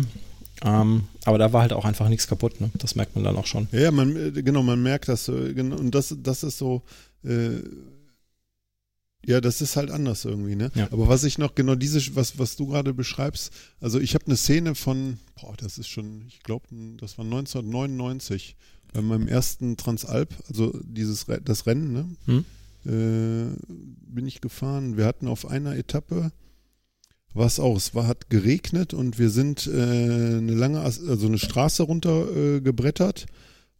Ähm, 0.63 1.07
aber 1.25 1.38
da 1.38 1.51
war 1.51 1.62
halt 1.62 1.74
auch 1.74 1.86
einfach 1.86 2.07
nichts 2.07 2.27
kaputt, 2.27 2.62
ne? 2.62 2.69
das 2.75 2.95
merkt 2.95 3.15
man 3.15 3.24
dann 3.24 3.36
auch 3.36 3.48
schon. 3.48 3.67
Ja, 3.71 3.91
man, 3.91 4.15
äh, 4.15 4.41
genau, 4.41 4.63
man 4.63 4.81
merkt 4.81 5.10
das 5.10 5.25
genau, 5.25 5.75
und 5.75 5.93
das, 5.93 6.15
das 6.21 6.43
ist 6.43 6.57
so, 6.57 6.83
äh, 7.25 7.62
ja, 9.25 9.39
das 9.41 9.62
ist 9.62 9.75
halt 9.75 9.91
anders 9.91 10.25
irgendwie, 10.25 10.55
ne? 10.55 10.71
Ja. 10.74 10.88
Aber 10.91 11.07
was 11.07 11.24
ich 11.24 11.38
noch, 11.38 11.53
genau 11.53 11.75
diese, 11.75 12.16
was, 12.16 12.39
was 12.39 12.55
du 12.55 12.68
gerade 12.68 12.94
beschreibst, 12.94 13.51
also 13.79 14.00
ich 14.00 14.16
habe 14.16 14.25
eine 14.25 14.35
Szene 14.35 14.74
von, 14.74 15.20
boah, 15.39 15.53
das 15.57 15.77
ist 15.77 15.89
schon, 15.89 16.25
ich 16.27 16.42
glaube, 16.42 16.66
das 16.98 17.18
war 17.18 17.25
1999, 17.25 18.55
bei 18.94 19.01
meinem 19.01 19.27
ersten 19.27 19.77
Transalp, 19.77 20.34
also 20.50 20.77
dieses, 20.84 21.25
das 21.44 21.66
Rennen, 21.66 21.94
ne? 21.94 22.06
Hm? 22.25 22.46
äh, 22.86 23.56
bin 23.66 24.27
ich 24.27 24.42
gefahren. 24.42 24.98
Wir 24.98 25.06
hatten 25.06 25.27
auf 25.27 25.48
einer 25.48 25.75
Etappe 25.75 26.32
war 27.34 27.46
es 27.46 27.60
auch, 27.60 27.77
es 27.77 27.96
war, 27.96 28.08
hat 28.08 28.30
geregnet 28.30 28.94
und 28.94 29.18
wir 29.18 29.30
sind 29.30 29.68
äh, 29.68 29.72
eine 29.72 30.54
lange, 30.54 30.82
also 30.82 31.27
eine 31.27 31.38
Straße 31.38 31.84
runter 31.84 32.36
äh, 32.36 32.62
gebrettert 32.62 33.25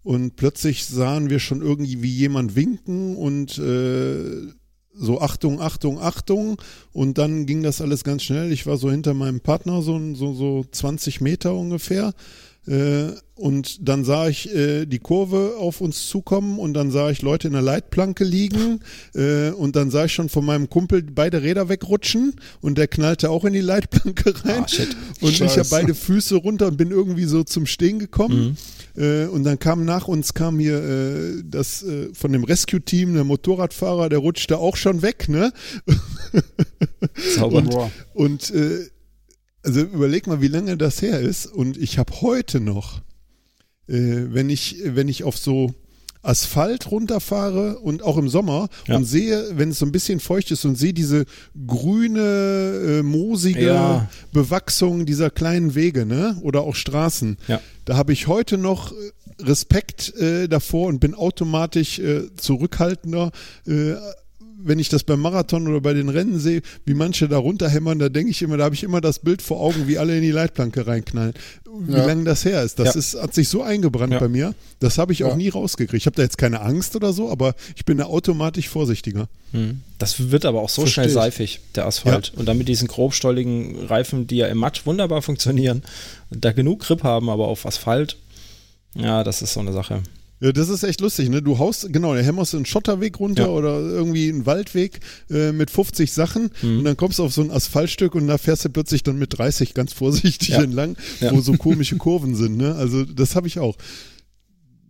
und 0.04 0.36
plötzlich 0.36 0.86
sahen 0.86 1.30
wir 1.30 1.40
schon 1.40 1.62
irgendwie 1.62 2.02
wie 2.02 2.12
jemand 2.12 2.56
winken 2.56 3.16
und 3.18 3.58
äh, 3.58 4.54
so 4.94 5.22
Achtung, 5.22 5.62
Achtung, 5.62 6.00
Achtung 6.00 6.62
und 6.92 7.18
dann 7.18 7.46
ging 7.46 7.64
das 7.64 7.82
alles 7.82 8.04
ganz 8.04 8.24
schnell. 8.24 8.52
Ich 8.52 8.66
war 8.68 8.78
so 8.78 8.90
hinter 8.90 9.14
meinem 9.14 9.42
Partner, 9.42 9.82
so, 9.82 10.00
so, 10.16 10.34
so 10.34 10.66
20 10.70 11.22
Meter 11.22 11.54
ungefähr 11.54 12.10
äh, 12.10 12.14
und 13.36 13.88
dann 13.90 14.06
sah 14.06 14.28
ich 14.28 14.54
äh, 14.54 14.86
die 14.86 15.00
Kurve 15.00 15.56
auf 15.58 15.82
uns 15.82 16.08
zukommen 16.08 16.60
und 16.60 16.76
dann 16.76 16.92
sah 16.92 17.10
ich 17.10 17.24
Leute 17.24 17.48
in 17.48 17.54
der 17.54 17.64
Leitplanke 17.64 18.24
liegen 18.24 18.82
äh, 19.16 19.50
und 19.50 19.76
dann 19.76 19.90
sah 19.90 20.06
ich 20.06 20.14
schon 20.14 20.30
von 20.30 20.46
meinem 20.46 20.70
Kumpel 20.70 21.02
beide 21.02 21.42
Räder 21.42 21.70
wegrutschen 21.70 22.36
und 22.62 22.78
der 22.78 22.88
knallte 22.88 23.32
auch 23.32 23.46
in 23.46 23.54
die 23.54 23.62
Leitplanke 23.62 24.34
rein 24.46 24.68
shit. 24.68 24.96
und 25.22 25.32
ich 25.32 25.42
habe 25.42 25.52
Scheiße. 25.52 25.70
beide 25.72 25.96
Füße 25.96 26.36
runter 26.36 26.68
und 26.68 26.78
bin 26.78 26.92
irgendwie 26.92 27.26
so 27.26 27.44
zum 27.44 27.66
Stehen 27.66 27.98
gekommen 27.98 28.58
äh, 28.96 29.26
und 29.26 29.44
dann 29.44 29.58
kam 29.58 29.86
nach 29.86 30.08
uns 30.08 30.34
kam 30.34 30.60
hier 30.60 30.84
äh, 30.84 31.44
das 31.44 31.84
äh, 31.84 32.14
von 32.14 32.32
dem 32.32 32.44
Rescue-Team 32.44 33.14
der 33.14 33.24
Motorradfahrer, 33.24 34.10
der 34.10 34.20
rutschte 34.20 34.58
auch 34.58 34.76
schon 34.76 35.02
weg, 35.02 35.30
ne? 35.30 35.52
Boah. 37.72 37.92
Und 38.14 38.52
äh, 38.52 38.90
also 39.64 39.82
überleg 39.82 40.28
mal, 40.28 40.42
wie 40.42 40.48
lange 40.48 40.78
das 40.78 41.02
her 41.02 41.20
ist. 41.20 41.46
Und 41.46 41.78
ich 41.78 41.98
habe 41.98 42.22
heute 42.22 42.60
noch, 42.60 43.00
äh, 43.88 43.94
wenn 44.30 44.50
ich, 44.50 44.78
wenn 44.86 45.08
ich 45.08 45.24
auf 45.24 45.38
so 45.38 45.74
Asphalt 46.24 46.92
runterfahre 46.92 47.80
und 47.80 48.04
auch 48.04 48.18
im 48.18 48.30
Sommer 48.30 48.70
Ja. 48.88 48.96
und 48.98 49.06
sehe, 49.06 49.44
wenn 49.58 49.70
es 49.72 49.80
so 49.80 49.88
ein 49.88 49.92
bisschen 49.92 50.20
feucht 50.20 50.52
ist 50.52 50.66
und 50.66 50.76
sehe 50.78 50.94
diese 50.94 51.26
grüne, 51.68 53.00
äh, 53.00 53.04
moosige 53.04 53.66
Ja. 53.66 54.10
Bewachsung 54.32 55.06
dieser 55.06 55.30
kleinen 55.32 55.74
Wege, 55.76 56.06
ne? 56.06 56.38
Oder 56.42 56.62
auch 56.62 56.76
Straßen. 56.76 57.38
Ja. 57.48 57.60
Da 57.86 57.98
habe 57.98 58.14
ich 58.14 58.28
heute 58.28 58.58
noch 58.60 58.92
äh, 58.92 58.96
Respekt 59.44 60.16
äh, 60.18 60.48
davor 60.48 60.88
und 60.90 61.00
bin 61.00 61.16
automatisch 61.16 61.98
äh, 62.00 62.28
zurückhaltender. 62.36 63.32
Äh, 63.66 63.94
wenn 64.64 64.80
ich 64.80 64.90
das 64.90 65.04
beim 65.04 65.20
Marathon 65.22 65.68
oder 65.68 65.82
bei 65.82 65.94
den 65.94 66.10
Rennen 66.10 66.40
sehe, 66.40 66.62
wie 66.86 66.94
manche 66.94 67.28
da 67.28 67.38
runterhämmern, 67.38 68.00
da 68.00 68.10
denke 68.10 68.32
ich 68.32 68.42
immer, 68.42 68.58
da 68.58 68.66
habe 68.66 68.76
ich 68.76 68.84
immer 68.84 69.02
das 69.02 69.20
Bild 69.20 69.42
vor 69.42 69.60
Augen, 69.60 69.88
wie 69.88 69.98
alle 69.98 70.16
in 70.16 70.22
die 70.22 70.32
Leitplanke 70.32 70.88
reinknallen. 70.88 71.34
Wie 71.80 71.94
Ja. 71.94 72.06
lange 72.06 72.26
das 72.26 72.44
her 72.44 72.62
ist. 72.64 72.80
Das 72.80 72.94
Ja. 72.96 73.00
ist, 73.00 73.22
hat 73.22 73.34
sich 73.34 73.48
so 73.48 73.62
eingebrannt 73.64 74.12
Ja. 74.14 74.20
bei 74.20 74.28
mir. 74.28 74.54
Das 74.80 74.98
habe 74.98 75.14
ich 75.14 75.24
auch 75.24 75.30
Ja. 75.32 75.36
nie 75.38 75.50
rausgekriegt. 75.50 76.02
Ich 76.02 76.06
habe 76.06 76.16
da 76.18 76.24
jetzt 76.24 76.38
keine 76.38 76.62
Angst 76.62 76.96
oder 76.96 77.14
so, 77.14 77.32
aber 77.32 77.56
ich 77.76 77.86
bin 77.86 77.98
da 77.98 78.06
automatisch 78.06 78.68
vorsichtiger. 78.68 79.30
Hm. 79.52 79.82
Das 79.98 80.32
wird 80.32 80.46
aber 80.46 80.62
auch 80.62 80.70
so 80.70 80.82
Versteh 80.82 80.94
schnell 80.96 81.08
ich. 81.08 81.14
seifig, 81.14 81.60
der 81.76 81.86
Asphalt. 81.86 82.34
Und 82.36 82.48
dann 82.48 82.58
mit 82.58 82.68
diesen 82.68 82.88
grobstolligen 82.88 83.86
Reifen, 83.86 84.28
die 84.28 84.38
ja 84.38 84.48
im 84.48 84.58
Matsch 84.58 84.86
wunderbar 84.86 85.22
funktionieren, 85.22 85.84
da 86.30 86.52
genug 86.52 86.82
Grip 86.82 87.04
haben, 87.04 87.30
aber 87.30 87.48
auf 87.48 87.66
Asphalt, 87.66 88.18
ja, 88.96 89.24
das 89.24 89.42
ist 89.42 89.54
so 89.54 89.60
eine 89.62 89.72
Sache. 89.74 90.02
Ja, 90.42 90.52
das 90.52 90.70
ist 90.70 90.82
echt 90.84 91.02
lustig, 91.02 91.30
ne? 91.30 91.42
Du 91.42 91.60
haust, 91.60 91.94
genau, 91.94 92.14
der 92.16 92.24
hämmerst 92.24 92.56
einen 92.56 92.66
Schotterweg 92.66 93.20
runter 93.20 93.44
Ja. 93.44 93.50
oder 93.50 93.80
irgendwie 93.80 94.28
einen 94.30 94.46
Waldweg 94.48 95.00
äh, 95.30 95.52
mit 95.52 95.70
50 95.70 96.12
Sachen 96.12 96.50
Mhm. 96.64 96.80
und 96.80 96.84
dann 96.86 96.98
kommst 96.98 97.20
du 97.20 97.24
auf 97.24 97.32
so 97.34 97.42
ein 97.44 97.52
Asphaltstück 97.52 98.16
und 98.16 98.28
da 98.28 98.38
fährst 98.40 98.66
du 98.66 98.70
plötzlich 98.70 99.04
dann 99.04 99.20
mit 99.20 99.38
30 99.38 99.74
ganz 99.76 99.94
vorsichtig 99.94 100.50
Ja. 100.50 100.64
entlang, 100.64 100.98
wo 101.30 101.42
so 101.42 101.54
komische 101.54 101.98
Kurven 101.98 102.36
sind, 102.36 102.58
ne? 102.58 102.74
Also 102.76 103.06
das 103.06 103.36
habe 103.36 103.48
ich 103.48 103.60
auch. 103.60 103.78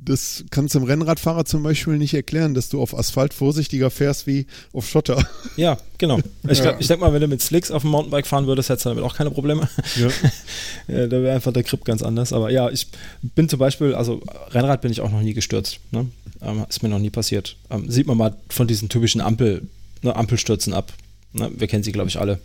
Das 0.04 0.44
kannst 0.50 0.74
du 0.74 0.80
dem 0.80 0.88
Rennradfahrer 0.88 1.46
zum 1.46 1.62
Beispiel 1.62 1.98
nicht 1.98 2.16
erklären, 2.16 2.56
dass 2.56 2.70
du 2.70 2.82
auf 2.82 2.98
Asphalt 2.98 3.36
vorsichtiger 3.36 3.92
fährst 3.92 4.26
wie 4.26 4.48
auf 4.74 4.90
Schotter. 4.90 5.24
Ja, 5.58 5.78
genau. 6.00 6.20
Ich, 6.50 6.58
Ja. 6.58 6.76
ich 6.80 6.88
denke 6.88 7.06
mal, 7.06 7.14
wenn 7.14 7.22
du 7.22 7.28
mit 7.28 7.40
Slicks 7.42 7.70
auf 7.70 7.84
dem 7.84 7.92
Mountainbike 7.92 8.26
fahren 8.26 8.48
würdest, 8.48 8.70
hättest 8.70 8.86
du 8.86 8.90
damit 8.90 9.04
auch 9.04 9.16
keine 9.16 9.30
Probleme. 9.32 9.70
Ja. 9.98 10.08
Ja, 10.88 11.08
da 11.08 11.22
wäre 11.22 11.36
einfach 11.36 11.54
der 11.54 11.64
Grip 11.64 11.86
ganz 11.86 12.02
anders. 12.02 12.34
Aber 12.34 12.50
ja, 12.52 12.70
ich 12.70 12.88
bin 13.36 13.48
zum 13.48 13.60
Beispiel, 13.60 13.94
also 13.94 14.22
Rennrad 14.50 14.82
bin 14.82 14.92
ich 14.92 15.00
auch 15.02 15.12
noch 15.12 15.22
nie 15.22 15.34
gestürzt. 15.36 15.80
Ne? 15.92 16.08
Ähm, 16.42 16.66
ist 16.68 16.82
mir 16.84 16.90
noch 16.90 17.00
nie 17.00 17.12
passiert. 17.12 17.56
Ähm, 17.70 17.90
sieht 17.90 18.08
man 18.08 18.18
mal 18.18 18.36
von 18.50 18.68
diesen 18.68 18.90
typischen 18.90 19.22
Ampel, 19.22 19.62
ne, 20.02 20.16
Ampelstürzen 20.16 20.74
ab. 20.74 20.92
Ne? 21.34 21.50
Wir 21.56 21.68
kennen 21.68 21.84
sie, 21.84 21.92
glaube 21.92 22.10
ich, 22.10 22.20
alle. 22.20 22.40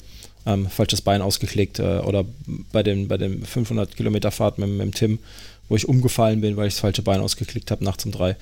Ähm, 0.45 0.69
falsches 0.69 1.01
Bein 1.01 1.23
ausgeklickt 1.23 1.79
äh, 1.81 1.99
oder 2.05 2.25
bei 2.71 2.83
dem, 2.85 3.09
bei 3.09 3.17
dem 3.17 3.43
500 3.43 3.97
Kilometer 3.97 4.31
Fahrt 4.31 4.59
mit, 4.59 4.69
mit 4.69 4.81
dem 4.81 4.95
Tim, 4.95 5.19
wo 5.69 5.77
ich 5.77 5.89
umgefallen 5.89 6.41
bin, 6.41 6.57
weil 6.57 6.69
ich 6.69 6.75
das 6.75 6.81
falsche 6.81 7.03
Bein 7.03 7.21
ausgeklickt 7.21 7.71
habe, 7.71 7.85
nachts 7.85 8.05
um 8.05 8.13
drei. 8.13 8.37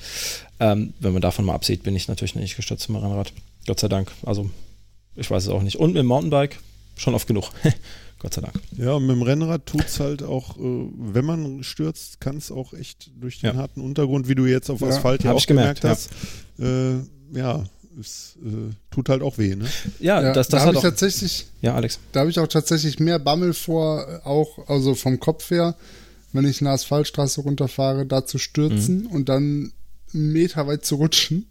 Ähm, 0.60 0.92
wenn 1.00 1.12
man 1.12 1.22
davon 1.22 1.44
mal 1.44 1.54
absieht, 1.54 1.82
bin 1.82 1.96
ich 1.96 2.08
natürlich 2.08 2.34
nicht 2.34 2.56
gestürzt 2.56 2.88
mit 2.88 3.00
dem 3.00 3.04
Rennrad. 3.06 3.32
Gott 3.66 3.80
sei 3.80 3.88
Dank. 3.88 4.10
Also, 4.24 4.50
ich 5.16 5.30
weiß 5.30 5.44
es 5.44 5.48
auch 5.48 5.62
nicht. 5.62 5.76
Und 5.76 5.92
mit 5.92 5.98
dem 6.00 6.06
Mountainbike 6.06 6.58
schon 6.96 7.14
oft 7.14 7.26
genug. 7.26 7.50
Gott 8.20 8.34
sei 8.34 8.40
Dank. 8.42 8.54
Ja, 8.78 8.92
und 8.92 9.06
mit 9.06 9.16
dem 9.16 9.22
Rennrad 9.22 9.66
tut's 9.66 10.00
halt 10.00 10.22
auch, 10.22 10.56
äh, 10.56 10.60
wenn 10.60 11.24
man 11.24 11.62
stürzt, 11.64 12.20
kann 12.20 12.36
es 12.36 12.50
auch 12.50 12.72
echt 12.72 13.10
durch 13.20 13.40
den 13.40 13.50
Ja. 13.50 13.56
harten 13.56 13.80
Untergrund, 13.80 14.28
wie 14.28 14.34
du 14.34 14.46
jetzt 14.46 14.70
auf 14.70 14.80
Ja, 14.80 14.88
Asphalt 14.88 15.24
ja 15.24 15.30
hab 15.30 15.36
auch 15.36 15.40
ich 15.40 15.46
gemerkt, 15.46 15.80
gemerkt 15.82 16.08
hast. 16.58 16.60
Äh, 16.60 17.38
ja, 17.38 17.64
es 18.00 18.36
äh, 18.44 18.72
tut 18.90 19.08
halt 19.08 19.22
auch 19.22 19.36
weh, 19.38 19.54
ne? 19.54 19.66
Ja, 20.00 20.22
Ja, 20.22 20.32
das, 20.32 20.48
da 20.48 20.56
das 20.56 20.66
habe 20.66 20.68
hat 20.68 20.74
ich 20.74 20.78
auch. 20.78 20.82
tatsächlich, 20.90 21.46
Ja, 21.60 21.74
Alex. 21.74 21.98
da 22.12 22.20
habe 22.20 22.30
ich 22.30 22.38
auch 22.38 22.46
tatsächlich 22.48 22.98
mehr 22.98 23.18
Bammel 23.18 23.52
vor, 23.54 24.20
auch 24.24 24.68
also 24.68 24.94
vom 24.94 25.20
Kopf 25.20 25.50
her, 25.50 25.74
wenn 26.34 26.44
ich 26.44 26.60
eine 26.60 26.70
Asphaltstraße 26.70 27.40
runterfahre, 27.40 28.04
da 28.04 28.26
zu 28.26 28.36
stürzen 28.38 29.02
Mhm. 29.04 29.06
und 29.06 29.28
dann 29.30 29.72
einen 30.12 30.32
Meter 30.32 30.66
weit 30.66 30.84
zu 30.84 30.96
rutschen, 30.96 31.46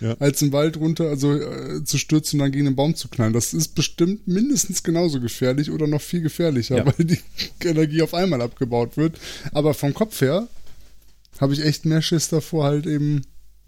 Ja. 0.00 0.16
als 0.18 0.40
im 0.42 0.52
Wald 0.52 0.78
runter, 0.78 1.04
also 1.10 1.32
äh, 1.34 1.84
zu 1.84 1.96
stürzen 1.98 2.40
und 2.40 2.44
dann 2.46 2.52
gegen 2.52 2.64
den 2.64 2.74
Baum 2.76 2.94
zu 2.96 3.08
knallen. 3.08 3.32
Das 3.34 3.52
ist 3.54 3.74
bestimmt 3.76 4.26
mindestens 4.26 4.82
genauso 4.82 5.20
gefährlich 5.20 5.70
oder 5.70 5.86
noch 5.86 6.00
viel 6.00 6.22
gefährlicher, 6.22 6.78
Ja. 6.78 6.86
weil 6.86 7.04
die 7.06 7.18
Energie 7.64 8.02
auf 8.02 8.14
einmal 8.14 8.40
abgebaut 8.42 8.96
wird. 8.96 9.18
Aber 9.52 9.74
vom 9.74 9.92
Kopf 9.94 10.20
her 10.22 10.48
habe 11.40 11.52
ich 11.52 11.62
echt 11.64 11.84
mehr 11.84 12.02
Schiss 12.02 12.28
davor, 12.28 12.64
halt 12.64 12.86
eben 12.86 13.22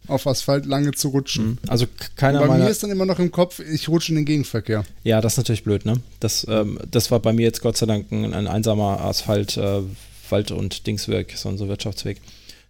auf 0.07 0.27
Asphalt 0.27 0.67
lange 0.67 0.93
zu 0.93 1.09
rutschen. 1.09 1.59
Also 1.67 1.87
k- 1.87 1.93
keiner 2.17 2.41
Bei 2.41 2.47
meiner. 2.47 2.65
mir 2.65 2.71
ist 2.71 2.83
dann 2.83 2.91
immer 2.91 3.07
noch 3.07 3.19
im 3.21 3.31
Kopf, 3.31 3.61
ich 3.61 3.89
rutsche 3.89 4.11
in 4.13 4.17
den 4.17 4.27
Gegenverkehr. 4.27 4.85
Ja, 5.03 5.21
das 5.23 5.35
ist 5.35 5.37
natürlich 5.39 5.65
blöd, 5.65 5.87
ne? 5.87 5.95
Das, 6.21 6.47
ähm, 6.49 6.79
das 6.91 7.11
war 7.11 7.21
bei 7.21 7.33
mir 7.33 7.43
jetzt 7.45 7.63
Gott 7.63 7.77
sei 7.79 7.87
Dank 7.87 8.13
ein, 8.13 8.35
ein 8.35 8.47
einsamer 8.47 9.01
Asphalt, 9.01 9.57
äh, 9.57 9.81
Wald- 10.31 10.51
und 10.51 10.87
Dingsweg, 10.87 11.37
so 11.37 11.49
ein 11.49 11.59
so 11.59 11.69
Wirtschaftsweg. 11.69 12.21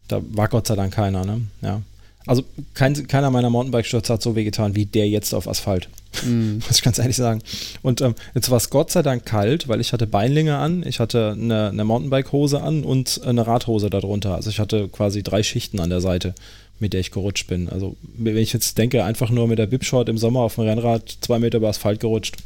Da 0.09 0.21
war 0.29 0.49
Gott 0.49 0.67
sei 0.67 0.77
Dank 0.77 0.93
keiner, 0.95 1.25
ne? 1.25 1.43
Ja. 1.63 1.83
Also 2.27 2.43
kein, 2.73 3.07
keiner 3.07 3.31
meiner 3.31 3.51
Mountainbike-Stürze 3.51 4.13
hat 4.13 4.23
so 4.23 4.35
wehgetan 4.35 4.75
wie 4.75 4.87
der 4.87 5.09
jetzt 5.09 5.35
auf 5.35 5.47
Asphalt. 5.47 5.89
Muss 6.25 6.77
ich 6.79 6.83
ganz 6.83 6.99
ehrlich 6.99 7.17
sagen. 7.17 7.43
Und 7.83 8.01
ähm, 8.01 8.15
jetzt 8.35 8.51
war 8.51 8.57
es 8.57 8.71
Gott 8.71 8.91
sei 8.91 9.03
Dank 9.03 9.27
kalt, 9.27 9.69
weil 9.69 9.81
ich 9.81 9.93
hatte 9.93 10.07
Beinlinge 10.07 10.57
an, 10.57 10.85
ich 10.87 11.01
hatte 11.01 11.33
eine, 11.33 11.69
eine 11.69 11.85
Mountainbike-Hose 11.85 12.63
an 12.63 12.83
und 12.83 13.21
eine 13.25 13.47
Radhose 13.47 13.91
darunter. 13.91 14.35
Also 14.35 14.49
ich 14.49 14.59
hatte 14.59 14.89
quasi 14.89 15.23
drei 15.23 15.43
Schichten 15.43 15.81
an 15.81 15.91
der 15.91 16.01
Seite, 16.01 16.35
mit 16.79 16.95
der 16.95 17.01
ich 17.01 17.11
gerutscht 17.11 17.47
bin. 17.47 17.69
Also 17.69 17.97
wenn 18.17 18.37
ich 18.39 18.53
jetzt 18.55 18.79
denke, 18.79 19.05
einfach 19.05 19.29
nur 19.29 19.47
mit 19.47 19.59
der 19.59 19.67
Bipshort 19.67 20.09
im 20.09 20.17
Sommer 20.17 20.41
auf 20.41 20.55
dem 20.55 20.65
Rennrad 20.65 21.19
zwei 21.21 21.39
Meter 21.39 21.59
über 21.59 21.69
Asphalt 21.69 22.01
gerutscht. 22.01 22.37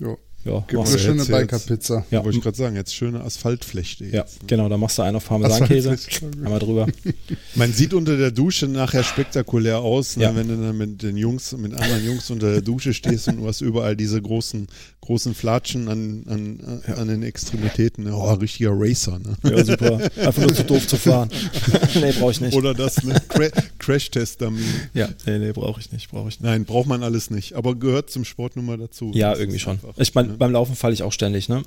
Jo. 0.00 0.18
Ja, 0.48 0.64
Gibt 0.66 0.86
eine 0.88 0.98
schöne 0.98 1.16
jetzt- 1.18 1.28
jetzt- 1.28 1.40
Bikerpizza. 1.40 2.04
Ja, 2.10 2.24
Wollte 2.24 2.38
ich 2.38 2.42
gerade 2.44 2.56
sagen, 2.56 2.76
jetzt 2.76 2.94
schöne 2.94 3.20
Asphaltflechte. 3.22 4.04
ja, 4.06 4.10
Jetzt. 4.22 4.46
genau, 4.46 4.68
da 4.68 4.76
machst 4.76 4.98
du 4.98 5.02
einen 5.02 5.16
auf 5.16 5.26
Parmesankäse, 5.28 5.90
Asphaltfläche. 5.92 6.44
einmal 6.44 6.58
drüber. 6.58 6.86
Man 7.54 7.72
sieht 7.72 7.94
unter 7.94 8.16
der 8.16 8.30
Dusche 8.30 8.66
nachher 8.68 9.02
spektakulär 9.04 9.78
aus, 9.80 10.16
ne, 10.16 10.24
Ja. 10.24 10.34
wenn 10.36 10.48
du 10.48 10.56
dann 10.56 10.76
mit 10.76 11.02
den 11.02 11.16
Jungs, 11.16 11.52
mit 11.56 11.74
anderen 11.74 12.04
Jungs 12.04 12.30
unter 12.30 12.50
der 12.50 12.60
Dusche 12.62 12.94
stehst 12.94 13.28
und 13.28 13.38
du 13.38 13.46
hast 13.46 13.60
überall 13.60 13.96
diese 13.96 14.20
großen, 14.20 14.66
großen 15.00 15.34
Flatschen 15.34 15.88
an, 15.88 16.24
an, 16.28 16.82
an 16.96 17.08
den 17.08 17.22
Extremitäten. 17.22 18.04
Ne? 18.04 18.14
Oh, 18.14 18.32
richtiger 18.34 18.70
Racer. 18.74 19.18
Ne? 19.18 19.36
Ja, 19.50 19.64
super. 19.64 19.98
Einfach 20.16 20.42
nur 20.42 20.54
zu 20.54 20.64
doof 20.64 20.86
zu 20.86 20.96
fahren. 20.96 21.30
nee, 21.94 22.12
brauche 22.18 22.32
ich 22.32 22.40
nicht. 22.40 22.54
Oder 22.54 22.74
das, 22.74 23.02
ne? 23.04 23.14
Cra 23.28 23.48
Crash-Test-Dummy. 23.78 24.60
ja, 24.94 25.08
nee, 25.26 25.38
nee, 25.38 25.52
brauche 25.52 25.80
ich 25.80 25.90
nicht, 25.92 26.10
brauche 26.10 26.28
ich 26.28 26.40
nicht. 26.40 26.42
Nein, 26.42 26.64
braucht 26.64 26.86
man 26.86 27.02
alles 27.02 27.30
nicht, 27.30 27.54
aber 27.54 27.74
gehört 27.74 28.10
zum 28.10 28.24
Sport 28.24 28.54
nun 28.56 28.66
mal 28.66 28.76
dazu. 28.76 29.10
Ja, 29.14 29.34
irgendwie 29.36 29.58
schon. 29.58 29.72
einfach, 29.74 29.94
Ich 29.96 30.14
meine, 30.14 30.28
ne? 30.28 30.37
Beim 30.38 30.52
Laufen 30.52 30.76
falle 30.76 30.94
ich 30.94 31.02
auch 31.02 31.12
ständig, 31.12 31.48
ne? 31.48 31.62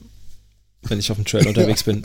Wenn 0.84 1.00
ich 1.00 1.12
auf 1.12 1.18
dem 1.18 1.26
Trail 1.26 1.48
unterwegs 1.48 1.84
bin. 1.84 2.02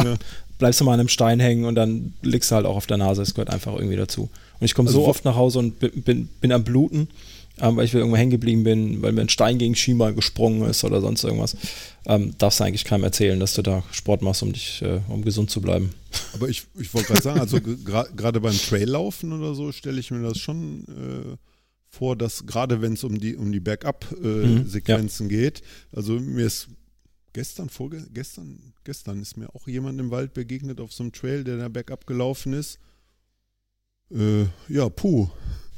Bleibst 0.59 0.81
du 0.81 0.85
mal 0.85 0.95
an 0.95 1.01
einem 1.01 1.09
Stein 1.09 1.41
hängen 1.41 1.65
und 1.65 1.75
dann 1.75 2.15
liegst 2.23 2.51
du 2.51 2.57
halt 2.57 2.67
auch 2.67 2.77
auf 2.77 2.87
der 2.87 2.99
Nase. 2.99 3.23
Es 3.23 3.35
gehört 3.35 3.51
einfach 3.51 3.75
irgendwie 3.75 3.97
dazu. 3.97 4.29
Und 4.59 4.65
ich 4.65 4.75
komme 4.75 4.89
Also 4.89 5.01
so 5.03 5.07
oft 5.09 5.25
nach 5.25 5.37
Hause 5.37 5.59
und 5.61 5.79
bin, 5.79 6.03
bin, 6.03 6.29
bin 6.41 6.53
am 6.53 6.65
Bluten, 6.65 7.09
ähm, 7.59 7.77
weil 7.77 7.85
ich 7.87 7.93
wieder 7.93 8.01
irgendwo 8.01 8.19
hängen 8.19 8.31
geblieben 8.31 8.65
bin, 8.65 9.03
weil 9.03 9.13
mir 9.13 9.23
ein 9.23 9.29
Stein 9.29 9.59
gegen 9.59 9.75
Schienbein 9.75 10.15
gesprungen 10.15 10.69
ist 10.69 10.85
oder 10.85 11.01
sonst 11.01 11.25
irgendwas. 11.25 11.57
Ähm, 12.07 12.35
darfst 12.39 12.61
du 12.61 12.65
eigentlich 12.65 12.85
keinem 12.85 13.05
erzählen, 13.05 13.41
dass 13.41 13.55
du 13.55 13.63
da 13.63 13.83
Sport 13.93 14.23
machst, 14.23 14.43
um 14.43 14.53
dich, 14.53 14.83
äh, 14.83 15.01
um 15.09 15.23
gesund 15.23 15.51
zu 15.51 15.61
bleiben. 15.61 15.91
Aber 16.35 16.49
ich, 16.49 16.65
ich 16.79 16.93
wollte 16.93 17.09
gerade 17.09 17.23
sagen, 17.23 17.41
also 17.41 17.59
gerade 18.17 18.41
beim 18.41 18.57
Traillaufen 18.57 19.33
oder 19.33 19.55
so 19.55 19.73
stelle 19.73 20.01
ich 20.01 20.11
mir 20.11 20.23
das 20.23 20.39
schon 20.39 20.85
äh, 20.89 21.37
vor, 21.97 22.17
dass 22.17 22.47
gerade 22.47 22.81
wenn 22.83 22.93
es 22.95 23.05
um 23.05 23.19
die, 23.19 23.37
um 23.37 23.51
die 23.53 23.61
Mhm, 23.61 23.65
Backup-Sequenzen 23.65 25.29
geht, 25.29 25.63
also 25.93 26.19
mir 26.21 26.47
ist 26.47 26.69
gestern, 27.33 27.69
vorge 27.69 28.07
gestern, 28.13 29.21
ist 29.21 29.37
mir 29.37 29.55
auch 29.55 29.67
jemand 29.69 30.01
im 30.01 30.11
Wald 30.11 30.33
begegnet 30.35 30.81
auf 30.81 30.93
so 30.93 31.03
einem 31.03 31.13
Trail, 31.13 31.45
der 31.45 31.57
da 31.59 31.69
Backup 31.69 32.07
gelaufen 32.07 32.53
ist. 32.53 32.79
Äh, 34.11 34.45
ja, 34.69 34.89
puh. 34.89 35.29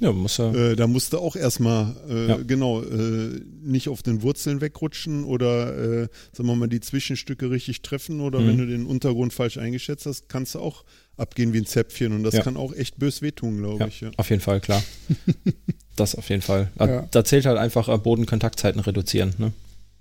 Ja, 0.00 0.12
muss 0.12 0.36
ja. 0.36 0.54
Äh, 0.54 0.76
da 0.76 0.86
musste 0.86 1.18
auch 1.18 1.34
erstmal, 1.34 1.96
äh, 2.08 2.28
Ja. 2.28 2.36
genau, 2.36 2.82
äh, 2.84 3.40
nicht 3.62 3.88
auf 3.88 4.02
den 4.04 4.22
Wurzeln 4.22 4.60
wegrutschen 4.60 5.24
oder, 5.24 5.76
äh, 6.04 6.08
sagen 6.32 6.48
wir 6.48 6.54
mal, 6.54 6.68
die 6.68 6.78
Zwischenstücke 6.78 7.50
richtig 7.50 7.82
treffen 7.82 8.20
oder 8.20 8.40
Mhm. 8.40 8.46
wenn 8.46 8.58
du 8.58 8.66
den 8.68 8.86
Untergrund 8.86 9.32
falsch 9.32 9.56
eingeschätzt 9.58 10.06
hast, 10.06 10.28
kannst 10.28 10.54
du 10.54 10.60
auch 10.60 10.84
abgehen 11.16 11.52
wie 11.52 11.58
ein 11.58 11.66
Zäpfchen 11.66 12.12
und 12.12 12.22
das 12.22 12.34
Ja. 12.34 12.42
kann 12.42 12.56
auch 12.56 12.72
echt 12.74 12.98
bös 12.98 13.22
wehtun, 13.22 13.58
glaube 13.58 13.80
Ja, 13.80 13.86
ich. 13.88 14.00
Ja. 14.02 14.10
auf 14.16 14.30
jeden 14.30 14.42
Fall, 14.42 14.60
klar. 14.60 14.84
das 16.00 16.14
auf 16.14 16.28
jeden 16.30 16.42
Fall. 16.42 16.70
Da- 16.76 16.86
Ja. 16.88 17.08
Da 17.10 17.24
zählt 17.24 17.46
halt 17.46 17.58
einfach 17.58 17.88
äh, 17.88 17.98
Bodenkontaktzeiten 17.98 18.80
reduzieren. 18.80 19.34
Ne? 19.38 19.52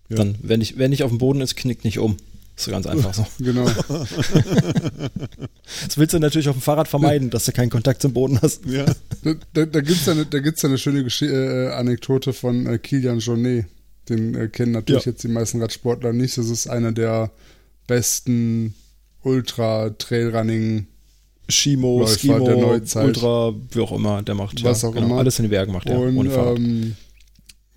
Ja. 0.09 0.17
Dann, 0.17 0.35
wenn 0.41 0.61
ich, 0.61 0.77
wenn 0.77 0.91
ich 0.93 1.03
auf 1.03 1.09
dem 1.11 1.17
Boden 1.17 1.41
ist, 1.41 1.55
knickt 1.55 1.83
nicht 1.83 1.99
um. 1.99 2.17
Ist 2.55 2.65
so 2.65 2.71
ganz 2.71 2.87
einfach 2.87 3.13
so. 3.13 3.25
Genau. 3.43 3.69
Das 5.85 5.97
willst 5.97 6.13
du 6.13 6.19
natürlich 6.19 6.49
auf 6.49 6.55
dem 6.55 6.61
Fahrrad 6.61 6.87
vermeiden, 6.87 7.29
dass 7.29 7.45
du 7.45 7.51
keinen 7.51 7.69
Kontakt 7.69 8.01
zum 8.01 8.13
Boden 8.13 8.39
hast. 8.41 8.65
Ja. 8.65 8.85
Da, 9.23 9.33
da, 9.53 9.65
da 9.65 9.81
gibt 9.81 10.01
es 10.01 10.09
eine- 10.09 10.25
da 10.25 10.39
gibt's 10.39 10.61
ja 10.61 10.69
eine 10.69 10.77
schöne 10.77 11.03
Geschi 11.03 11.25
äh, 11.25 11.69
Anekdote 11.71 12.33
von 12.33 12.65
äh, 12.65 12.77
Kilian 12.77 13.19
Jornet. 13.19 13.65
Den 14.09 14.35
äh, 14.35 14.47
kennen 14.47 14.71
natürlich 14.71 15.05
Ja. 15.05 15.11
jetzt 15.11 15.23
die 15.23 15.27
meisten 15.27 15.61
Radsportler 15.61 16.13
nicht. 16.13 16.37
Das 16.37 16.49
ist 16.49 16.67
einer 16.67 16.91
der 16.93 17.31
besten 17.87 18.73
Ultra-Trailrunning, 19.23 20.87
Läufer 21.47 22.39
der 22.39 22.57
Neuzeit. 22.57 23.05
Ultra, 23.05 23.53
wie 23.71 23.79
auch 23.79 23.91
immer, 23.91 24.21
der 24.21 24.35
macht. 24.35 24.63
Was 24.63 24.81
ja, 24.81 24.89
auch 24.89 24.93
genau, 24.93 25.07
immer. 25.07 25.17
Alles 25.17 25.39
in 25.39 25.45
den 25.45 25.51
Bergen 25.51 25.73
macht 25.73 25.87
er, 25.87 25.99
und 25.99 26.17
ohne 26.17 26.29
Fahrrad. 26.29 26.57
ähm, 26.57 26.95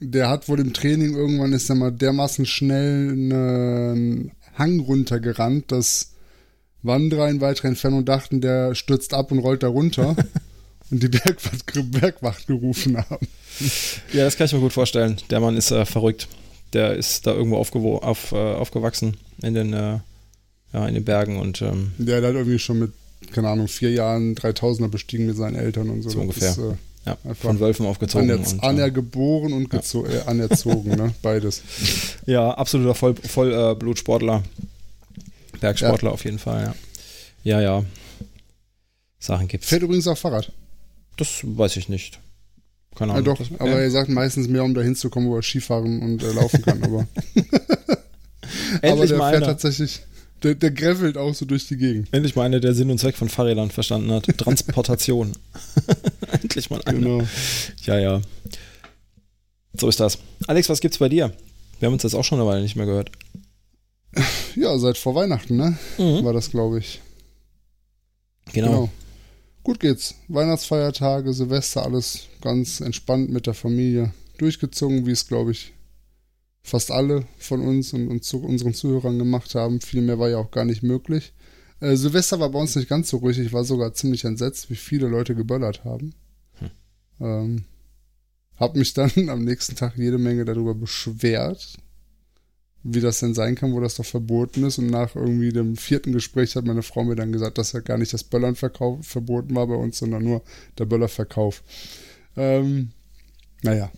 der 0.01 0.29
hat 0.29 0.49
wohl 0.49 0.61
im 0.61 0.73
Training 0.73 1.15
irgendwann 1.15 1.53
ist 1.53 1.69
er 1.69 1.77
mal 1.77 1.93
dermaßen 1.93 2.47
schnell 2.47 3.11
einen 3.11 4.33
Hang 4.57 4.81
runtergerannt, 4.81 5.71
dass 5.71 6.15
Wanderer 6.83 7.29
in 7.29 7.41
weiterer 7.41 7.69
Entfernung 7.69 8.05
dachten, 8.05 8.41
der 8.41 8.75
stürzt 8.75 9.13
ab 9.13 9.31
und 9.31 9.41
rollt 9.41 9.63
da 9.63 9.69
runter 9.69 10.17
und 10.91 11.03
die 11.03 11.09
Bergwacht, 11.09 11.91
Bergwacht 11.91 12.47
gerufen 12.47 12.97
haben. 12.97 13.29
ja, 14.13 14.25
das 14.25 14.37
kann 14.37 14.47
ich 14.47 14.53
mir 14.53 14.61
gut 14.61 14.73
vorstellen. 14.73 15.19
Der 15.29 15.41
Mann 15.41 15.57
ist 15.57 15.71
äh, 15.71 15.85
verrückt. 15.85 16.29
Der 16.73 16.95
ist 16.95 17.27
da 17.27 17.33
irgendwo 17.33 17.57
auf, 17.57 18.33
äh, 18.33 18.37
aufgewachsen 18.37 19.17
in 19.43 19.55
den, 19.55 19.73
äh, 19.73 19.99
ja, 20.73 20.87
in 20.87 20.95
den 20.95 21.05
Bergen 21.05 21.39
und 21.39 21.61
ähm, 21.63 21.93
Der 21.99 22.19
hat 22.19 22.35
irgendwie 22.35 22.59
schon 22.59 22.79
mit, 22.79 22.93
keine 23.33 23.49
Ahnung, 23.49 23.69
vier 23.69 23.91
Jahren 23.93 24.35
3000er 24.35 24.89
bestiegen 24.89 25.27
mit 25.27 25.37
seinen 25.37 25.57
Eltern 25.57 25.91
und 25.91 26.03
so. 26.03 26.11
So 26.11 26.21
ungefähr. 26.21 26.51
Ist, 26.51 26.59
äh, 26.59 26.75
ja, 27.07 27.17
von 27.35 27.61
Wölfen 27.61 27.87
aufgezogen. 27.87 28.31
aner 28.31 28.47
und, 28.47 28.63
aner 28.63 28.85
äh, 28.87 28.91
geboren 28.91 29.53
und 29.55 29.71
gezo 29.71 30.05
äh, 30.07 30.21
anerzogen, 30.27 30.91
ne? 30.97 31.15
Beides. 31.23 31.63
Ja, 32.27 32.51
absoluter 32.51 32.95
Voll, 32.95 33.15
Voll 33.17 33.53
äh, 33.53 33.75
Blutsportler. 33.75 34.43
Bergsportler 35.61 36.13
auf 36.13 36.25
jeden 36.25 36.39
Fall, 36.39 36.63
ja. 36.65 36.75
Ja, 37.43 37.61
ja. 37.63 37.85
Sachen 39.19 39.49
gibt's. 39.49 39.69
Fährt 39.69 39.83
übrigens 39.83 40.07
auch 40.09 40.17
Fahrrad. 40.19 40.53
Das 41.17 41.41
weiß 41.43 41.77
ich 41.77 41.89
nicht. 41.89 42.19
Keine 42.95 43.13
Ja, 43.13 43.19
Ahnung. 43.19 43.37
doch, 43.37 43.39
Das- 43.39 43.61
aber 43.61 43.71
ja. 43.71 43.79
er 43.79 43.91
sagt 43.91 44.09
meistens 44.11 44.49
mehr, 44.49 44.65
um 44.65 44.75
da 44.75 44.81
hinzukommen, 44.83 45.29
wo 45.31 45.37
er 45.37 45.43
Skifahren 45.43 46.03
und 46.03 46.23
äh, 46.23 46.33
laufen 46.33 46.63
kann. 46.63 46.83
Aber, 46.83 47.07
aber 47.87 48.83
endlich, 48.83 49.09
der 49.11 49.19
mal 49.19 49.31
fährt 49.31 49.43
einer, 49.43 49.47
tatsächlich, 49.47 50.01
der, 50.43 50.55
der 50.55 50.71
grevelt 50.71 51.17
auch 51.17 51.35
so 51.35 51.45
durch 51.45 51.67
die 51.69 51.77
Gegend. 51.77 52.09
endlich 52.13 52.37
mal 52.37 52.45
einer, 52.45 52.61
der 52.61 52.75
Sinn 52.75 52.91
und 52.91 52.99
Zweck 52.99 53.17
von 53.17 53.29
Fahrrädern 53.29 53.71
verstanden 53.71 54.11
hat. 54.13 54.27
Transportation. 54.39 55.33
endlich 56.33 56.71
mal 56.71 56.83
einer. 56.83 56.99
Genau. 56.99 57.23
Ja, 57.85 57.99
ja. 57.99 58.23
So 59.75 59.89
ist 59.89 60.01
das. 60.01 60.19
Alex, 60.47 60.69
was 60.69 60.81
gibt's 60.81 60.99
bei 60.99 61.09
dir? 61.09 61.33
Wir 61.79 61.87
haben 61.87 61.95
uns 61.95 62.03
jetzt 62.03 62.15
auch 62.15 62.25
schon 62.25 62.41
eine 62.41 62.49
Weile 62.49 62.63
nicht 62.63 62.77
mehr 62.77 62.87
gehört. 62.87 63.11
Ja, 64.57 64.77
seit 64.79 64.99
vor 64.99 65.15
Weihnachten, 65.15 65.57
ne? 65.57 65.79
Mhm. 65.99 66.25
War 66.25 66.33
das, 66.33 66.51
glaube 66.51 66.79
ich. 66.79 67.01
Genau. 68.53 68.91
Gut 69.63 69.79
geht's. 69.79 70.15
Weihnachtsfeiertage, 70.29 71.33
Silvester, 71.33 71.85
alles 71.85 72.25
ganz 72.41 72.81
entspannt 72.81 73.31
mit 73.31 73.47
der 73.47 73.55
Familie 73.55 74.13
durchgezogen, 74.39 75.07
wie 75.07 75.13
es, 75.13 75.29
glaube 75.29 75.53
ich, 75.53 75.73
fast 76.63 76.91
alle 76.91 77.27
von 77.39 77.61
uns 77.61 77.93
und, 77.93 78.09
und 78.09 78.25
zu 78.25 78.43
unseren 78.43 78.75
Zuhörern 78.75 79.19
gemacht 79.19 79.55
haben. 79.55 79.81
Viel 79.81 80.03
mehr 80.03 80.19
war 80.19 80.29
ja 80.29 80.39
auch 80.39 80.51
gar 80.51 80.65
nicht 80.65 80.83
möglich. 80.83 81.33
Äh, 81.81 81.97
Silvester 81.97 82.39
war 82.41 82.51
bei 82.51 82.59
uns 82.59 82.77
nicht 82.77 82.89
ganz 82.89 83.09
so 83.11 83.19
ruhig. 83.19 83.39
Ich 83.39 83.53
war 83.53 83.65
sogar 83.65 83.95
ziemlich 83.95 84.25
entsetzt, 84.25 84.71
wie 84.71 84.77
viele 84.77 85.09
Leute 85.09 85.35
geböllert 85.35 85.85
haben. 85.85 86.15
Hm. 86.59 86.71
Ähm, 87.21 87.65
hab 88.57 88.77
mich 88.77 88.93
dann 88.93 89.11
am 89.29 89.45
nächsten 89.45 89.75
Tag 89.75 89.97
jede 89.97 90.19
Menge 90.19 90.45
darüber 90.45 90.75
beschwert, 90.75 91.79
wie 92.83 93.01
das 93.01 93.21
denn 93.21 93.35
sein 93.35 93.55
kann, 93.55 93.73
wo 93.73 93.81
das 93.81 93.97
doch 93.97 94.05
verboten 94.05 94.65
ist. 94.65 94.79
Und 94.79 94.89
nach 94.89 95.17
irgendwie 95.17 95.53
dem 95.53 95.77
vierten 95.77 96.13
Gespräch 96.13 96.55
hat 96.57 96.67
meine 96.67 96.83
Frau 96.83 97.05
mir 97.05 97.17
dann 97.17 97.33
gesagt, 97.33 97.59
dass 97.59 97.73
ja 97.73 97.81
gar 97.81 97.99
nicht 97.99 98.13
das 98.13 98.25
Böllern 98.25 98.55
verboten 98.55 99.55
war 99.55 99.67
bei 99.67 99.75
uns, 99.75 99.99
sondern 99.99 100.23
nur 100.23 100.43
der 100.79 100.85
Böllerverkauf. 100.85 101.63
Ähm, 102.37 102.91
naja, 103.63 103.91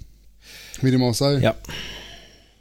wie 0.80 0.90
dem 0.90 1.02
auch 1.02 1.14
sei. 1.14 1.38
Ja. 1.38 1.56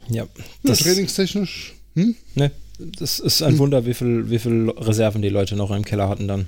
Ja. 0.08 0.24
Ja, 0.24 0.28
Das, 0.62 0.78
trainingstechnisch, 0.80 1.74
hm? 1.94 2.14
ne, 2.34 2.50
das 2.78 3.18
ist 3.20 3.42
ein 3.42 3.58
Wunder, 3.58 3.86
wie 3.86 3.94
viel, 3.94 4.28
wie 4.30 4.38
viel 4.38 4.70
Reserven 4.70 5.22
die 5.22 5.28
Leute 5.28 5.56
noch 5.56 5.70
im 5.70 5.84
Keller 5.84 6.08
hatten 6.08 6.26
dann. 6.28 6.46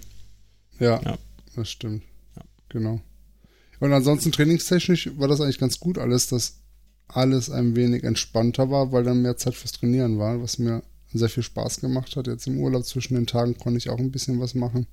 Ja, 0.81 1.01
Ja. 1.03 1.19
das 1.55 1.71
stimmt. 1.71 2.03
Ja. 2.37 2.43
Genau. 2.71 3.01
Und 3.81 3.93
ansonsten 3.93 4.33
trainingstechnisch 4.33 5.11
war 5.19 5.29
das 5.29 5.41
eigentlich 5.41 5.59
ganz 5.59 5.79
gut 5.79 5.99
alles, 5.99 6.27
dass 6.29 6.59
alles 7.07 7.51
ein 7.51 7.77
wenig 7.77 8.03
entspannter 8.03 8.71
war, 8.71 8.91
weil 8.93 9.05
dann 9.05 9.23
mehr 9.23 9.37
Zeit 9.37 9.55
fürs 9.55 9.73
Trainieren 9.73 10.19
war, 10.19 10.41
was 10.43 10.59
mir 10.59 10.83
sehr 11.13 11.29
viel 11.29 11.43
Spaß 11.43 11.81
gemacht 11.81 12.17
hat. 12.17 12.27
Jetzt 12.27 12.47
im 12.47 12.59
Urlaub 12.59 12.85
zwischen 12.85 13.15
den 13.15 13.27
Tagen 13.27 13.57
konnte 13.59 13.79
ich 13.79 13.91
auch 13.91 13.99
ein 13.99 14.11
bisschen 14.11 14.41
was 14.41 14.55
machen, 14.55 14.87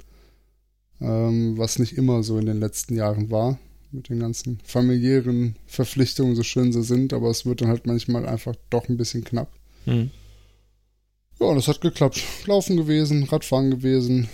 ähm, 1.00 1.58
was 1.58 1.80
nicht 1.80 1.98
immer 1.98 2.22
so 2.24 2.38
in 2.38 2.46
den 2.46 2.60
letzten 2.60 2.96
Jahren 2.96 3.32
war, 3.32 3.58
mit 3.94 4.10
den 4.10 4.20
ganzen 4.20 4.60
familiären 4.64 5.56
Verpflichtungen, 5.66 6.36
so 6.36 6.44
schön 6.44 6.72
sie 6.72 6.84
sind, 6.84 7.14
aber 7.14 7.30
es 7.30 7.46
wird 7.46 7.62
dann 7.62 7.68
halt 7.68 7.86
manchmal 7.86 8.26
einfach 8.26 8.56
doch 8.70 8.90
ein 8.90 8.98
bisschen 8.98 9.24
knapp. 9.24 9.52
Mhm. 9.86 10.12
Ja, 11.40 11.48
und 11.48 11.58
es 11.58 11.68
hat 11.68 11.82
geklappt. 11.82 12.22
Laufen 12.46 12.78
gewesen, 12.78 13.24
Radfahren 13.24 13.72
gewesen, 13.72 14.30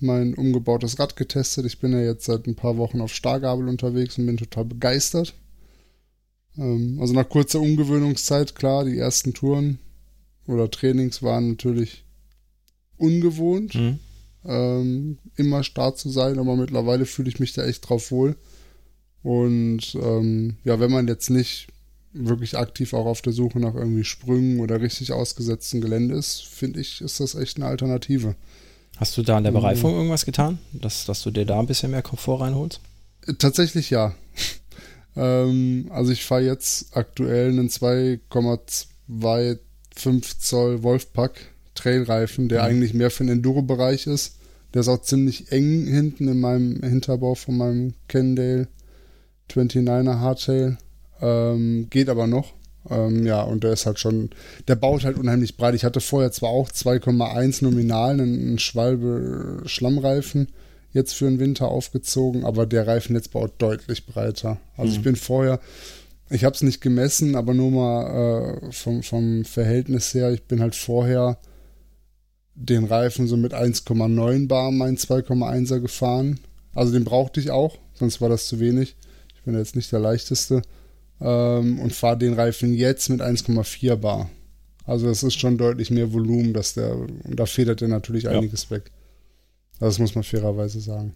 mein 0.00 0.34
umgebautes 0.34 0.98
Rad 0.98 1.16
getestet. 1.16 1.64
Ich 1.64 1.80
bin 1.80 1.92
ja 1.92 2.00
jetzt 2.00 2.26
seit 2.26 2.46
ein 2.46 2.56
paar 2.56 2.76
Wochen 2.76 3.00
auf 3.00 3.14
Stargabel 3.14 3.68
unterwegs 3.68 4.18
und 4.18 4.26
bin 4.26 4.36
total 4.36 4.66
begeistert. 4.66 5.34
Ähm, 6.58 6.98
also 7.00 7.14
nach 7.14 7.28
kurzer 7.28 7.60
Umgewöhnungszeit, 7.60 8.54
klar, 8.54 8.84
die 8.84 8.98
ersten 8.98 9.34
Touren 9.34 9.78
oder 10.46 10.70
Trainings 10.70 11.22
waren 11.22 11.50
natürlich 11.50 12.04
ungewohnt, 12.98 13.74
mhm. 13.74 13.98
ähm, 14.44 15.18
immer 15.36 15.64
Start 15.64 15.98
zu 15.98 16.08
sein, 16.10 16.38
aber 16.38 16.56
mittlerweile 16.56 17.06
fühle 17.06 17.28
ich 17.28 17.40
mich 17.40 17.52
da 17.52 17.64
echt 17.64 17.88
drauf 17.88 18.10
wohl. 18.10 18.36
Und 19.26 19.98
ähm, 20.00 20.54
ja, 20.62 20.78
wenn 20.78 20.92
man 20.92 21.08
jetzt 21.08 21.30
nicht 21.30 21.66
wirklich 22.12 22.56
aktiv 22.56 22.94
auch 22.94 23.06
auf 23.06 23.22
der 23.22 23.32
Suche 23.32 23.58
nach 23.58 23.74
irgendwie 23.74 24.04
Sprüngen 24.04 24.60
oder 24.60 24.80
richtig 24.80 25.12
ausgesetzten 25.12 25.80
Gelände 25.80 26.14
ist, 26.14 26.46
finde 26.46 26.78
ich, 26.78 27.00
ist 27.00 27.18
das 27.18 27.34
echt 27.34 27.56
eine 27.56 27.66
Alternative. 27.66 28.36
Hast 28.98 29.18
du 29.18 29.22
da 29.22 29.38
an 29.38 29.42
der 29.42 29.50
Bereifung 29.50 29.90
mhm. 29.90 29.96
irgendwas 29.96 30.26
getan, 30.26 30.60
dass, 30.72 31.06
dass 31.06 31.24
du 31.24 31.32
dir 31.32 31.44
da 31.44 31.58
ein 31.58 31.66
bisschen 31.66 31.90
mehr 31.90 32.02
Komfort 32.02 32.40
reinholst? 32.40 32.78
Tatsächlich 33.38 33.90
ja. 33.90 34.14
ähm, 35.16 35.88
also 35.90 36.12
ich 36.12 36.24
fahre 36.24 36.42
jetzt 36.42 36.96
aktuell 36.96 37.48
einen 37.48 37.68
2,25 37.68 40.38
Zoll 40.38 40.84
Wolfpack 40.84 41.52
Trailreifen, 41.74 42.48
der 42.48 42.60
mhm. 42.60 42.66
eigentlich 42.68 42.94
mehr 42.94 43.10
für 43.10 43.24
den 43.24 43.38
Enduro-Bereich 43.38 44.06
ist. 44.06 44.36
Der 44.72 44.82
ist 44.82 44.88
auch 44.88 45.02
ziemlich 45.02 45.50
eng 45.50 45.88
hinten 45.88 46.28
in 46.28 46.38
meinem 46.38 46.80
Hinterbau 46.80 47.34
von 47.34 47.56
meinem 47.56 47.94
Kendale 48.06 48.68
29er 49.50 50.20
Hardtail. 50.20 50.78
Ähm, 51.20 51.88
geht 51.90 52.08
aber 52.08 52.26
noch. 52.26 52.52
Ähm, 52.90 53.26
ja, 53.26 53.42
und 53.42 53.64
der 53.64 53.72
ist 53.72 53.86
halt 53.86 53.98
schon, 53.98 54.30
der 54.68 54.76
baut 54.76 55.04
halt 55.04 55.18
unheimlich 55.18 55.56
breit. 55.56 55.74
Ich 55.74 55.84
hatte 55.84 56.00
vorher 56.00 56.32
zwar 56.32 56.50
auch 56.50 56.70
2,1 56.70 57.64
nominal, 57.64 58.20
einen 58.20 58.58
Schwalbe 58.58 59.62
Schlammreifen 59.66 60.48
jetzt 60.92 61.14
für 61.14 61.26
den 61.26 61.38
Winter 61.38 61.68
aufgezogen, 61.68 62.44
aber 62.44 62.66
der 62.66 62.86
Reifen 62.86 63.14
jetzt 63.14 63.32
baut 63.32 63.52
deutlich 63.58 64.06
breiter. 64.06 64.58
Also 64.76 64.92
mhm. 64.92 64.96
ich 64.96 65.02
bin 65.02 65.16
vorher, 65.16 65.60
ich 66.30 66.44
habe 66.44 66.54
es 66.54 66.62
nicht 66.62 66.80
gemessen, 66.80 67.34
aber 67.36 67.54
nur 67.54 67.70
mal 67.70 68.60
äh, 68.66 68.72
vom, 68.72 69.02
vom 69.02 69.44
Verhältnis 69.44 70.14
her, 70.14 70.32
ich 70.32 70.44
bin 70.44 70.60
halt 70.60 70.74
vorher 70.74 71.38
den 72.54 72.84
Reifen 72.84 73.26
so 73.26 73.36
mit 73.36 73.52
1,9 73.52 74.48
Bar, 74.48 74.72
mein 74.72 74.96
2,1er 74.96 75.80
gefahren. 75.80 76.40
Also 76.74 76.92
den 76.92 77.04
brauchte 77.04 77.40
ich 77.40 77.50
auch, 77.50 77.76
sonst 77.94 78.20
war 78.20 78.30
das 78.30 78.48
zu 78.48 78.58
wenig. 78.58 78.96
Ich 79.46 79.48
bin 79.48 79.60
jetzt 79.60 79.76
nicht 79.76 79.92
der 79.92 80.00
leichteste 80.00 80.60
ähm, 81.20 81.78
und 81.78 81.92
fahre 81.92 82.18
den 82.18 82.34
Reifen 82.34 82.74
jetzt 82.74 83.08
mit 83.10 83.20
1,4 83.20 83.94
Bar. 83.94 84.28
Also 84.84 85.08
es 85.08 85.22
ist 85.22 85.38
schon 85.38 85.56
deutlich 85.56 85.92
mehr 85.92 86.12
Volumen, 86.12 86.52
dass 86.52 86.74
der, 86.74 86.96
und 86.96 87.36
da 87.36 87.46
federt 87.46 87.80
er 87.80 87.86
natürlich 87.86 88.24
ja. 88.24 88.32
einiges 88.32 88.72
weg. 88.72 88.90
Das 89.78 90.00
muss 90.00 90.16
man 90.16 90.24
fairerweise 90.24 90.80
sagen. 90.80 91.14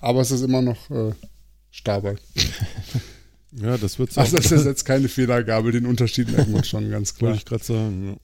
Aber 0.00 0.20
es 0.20 0.30
ist 0.30 0.42
immer 0.42 0.62
noch 0.62 0.88
äh, 0.92 1.10
Starbuck. 1.72 2.18
ja, 3.60 3.76
das 3.76 3.98
wird 3.98 4.16
Also 4.16 4.36
das 4.36 4.52
ist 4.52 4.64
jetzt 4.64 4.84
keine 4.84 5.08
Fehlergabe, 5.08 5.72
den 5.72 5.86
Unterschied 5.86 6.30
merkt 6.30 6.50
man 6.50 6.62
schon 6.62 6.88
ganz 6.92 7.16
klar. 7.16 7.30
Wollte 7.30 7.40
ich 7.40 7.44
gerade 7.44 7.64
sagen, 7.64 8.06
ja. 8.06 8.16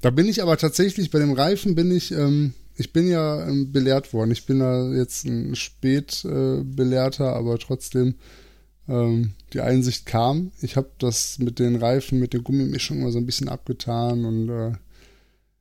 Da 0.00 0.10
bin 0.10 0.28
ich 0.28 0.40
aber 0.40 0.58
tatsächlich, 0.58 1.10
bei 1.10 1.18
dem 1.18 1.32
Reifen 1.32 1.74
bin 1.74 1.90
ich, 1.90 2.12
ähm, 2.12 2.54
ich 2.76 2.92
bin 2.92 3.08
ja 3.08 3.46
ähm, 3.46 3.72
belehrt 3.72 4.12
worden. 4.12 4.30
Ich 4.30 4.46
bin 4.46 4.58
da 4.58 4.92
jetzt 4.92 5.24
ein 5.24 5.54
Spätbelehrter, 5.54 7.26
äh, 7.26 7.36
aber 7.36 7.58
trotzdem 7.58 8.16
ähm, 8.88 9.32
die 9.52 9.60
Einsicht 9.60 10.06
kam. 10.06 10.52
Ich 10.60 10.76
habe 10.76 10.90
das 10.98 11.38
mit 11.38 11.58
den 11.58 11.76
Reifen, 11.76 12.18
mit 12.18 12.32
der 12.32 12.40
Gummimischung 12.40 13.00
mal 13.00 13.12
so 13.12 13.18
ein 13.18 13.26
bisschen 13.26 13.48
abgetan 13.48 14.24
und 14.24 14.48
äh, 14.48 14.72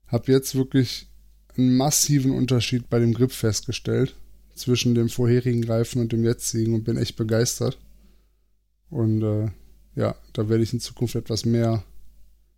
habe 0.08 0.32
jetzt 0.32 0.56
wirklich 0.56 1.08
einen 1.56 1.76
massiven 1.78 2.32
Unterschied 2.32 2.90
bei 2.90 3.00
dem 3.00 3.14
Grip 3.14 3.32
festgestellt 3.32 4.16
zwischen 4.56 4.96
dem 4.96 5.10
vorherigen 5.10 5.64
Reifen 5.64 6.02
und 6.02 6.12
dem 6.12 6.24
jetzigen 6.24 6.74
und 6.74 6.84
bin 6.84 6.98
echt 6.98 7.16
begeistert. 7.16 7.80
Und 8.90 9.22
äh, 9.24 9.50
ja, 9.96 10.16
da 10.34 10.50
werde 10.50 10.64
ich 10.64 10.74
in 10.74 10.80
Zukunft 10.80 11.16
etwas 11.16 11.46
mehr 11.46 11.84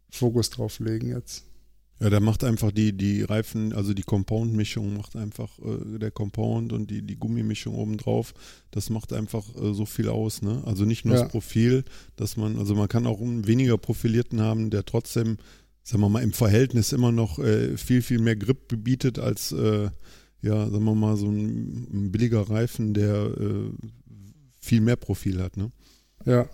Fokus 0.10 0.50
drauf 0.50 0.80
legen 0.80 1.10
jetzt. 1.10 1.44
Ja, 2.00 2.10
der 2.10 2.20
macht 2.20 2.44
einfach 2.44 2.72
die, 2.72 2.92
die 2.92 3.22
Reifen, 3.22 3.72
also 3.72 3.94
die 3.94 4.04
Compound-Mischung 4.04 4.98
macht 4.98 5.16
einfach 5.16 5.58
äh, 5.60 5.98
der 5.98 6.12
Compound 6.12 6.74
und 6.74 6.92
die, 6.92 7.02
die 7.02 7.16
Gummimischung 7.16 7.76
obendrauf, 7.76 8.34
das 8.72 8.90
macht 8.90 9.14
einfach 9.14 9.56
äh, 9.56 9.74
so 9.74 9.86
viel 9.86 10.10
aus, 10.10 10.42
ne? 10.42 10.62
Also 10.66 10.84
nicht 10.84 11.06
nur 11.06 11.16
ja. 11.16 11.22
das 11.22 11.32
Profil, 11.32 11.86
dass 12.18 12.36
man, 12.36 12.58
also 12.58 12.76
man 12.76 12.90
kann 12.90 13.08
auch 13.08 13.22
einen 13.22 13.48
weniger 13.48 13.78
profilierten 13.78 14.42
haben, 14.42 14.72
der 14.72 14.84
trotzdem, 14.84 15.38
sagen 15.84 16.02
wir 16.02 16.10
mal, 16.10 16.24
im 16.24 16.34
Verhältnis 16.34 16.92
immer 16.92 17.14
noch 17.14 17.40
äh, 17.40 17.78
viel, 17.78 18.02
viel 18.02 18.20
mehr 18.20 18.36
Grip 18.36 18.84
bietet 18.84 19.18
als, 19.18 19.54
äh, 19.54 19.90
ja, 20.42 20.70
sagen 20.70 20.84
wir 20.84 20.96
mal, 20.96 21.16
so 21.16 21.28
ein, 21.28 21.88
ein 21.94 22.12
billiger 22.12 22.50
Reifen, 22.50 22.94
der 22.94 23.16
äh, 23.40 23.72
viel 24.60 24.82
mehr 24.82 24.98
Profil 24.98 25.42
hat, 25.42 25.56
ne? 25.56 25.72
Ja, 26.26 26.50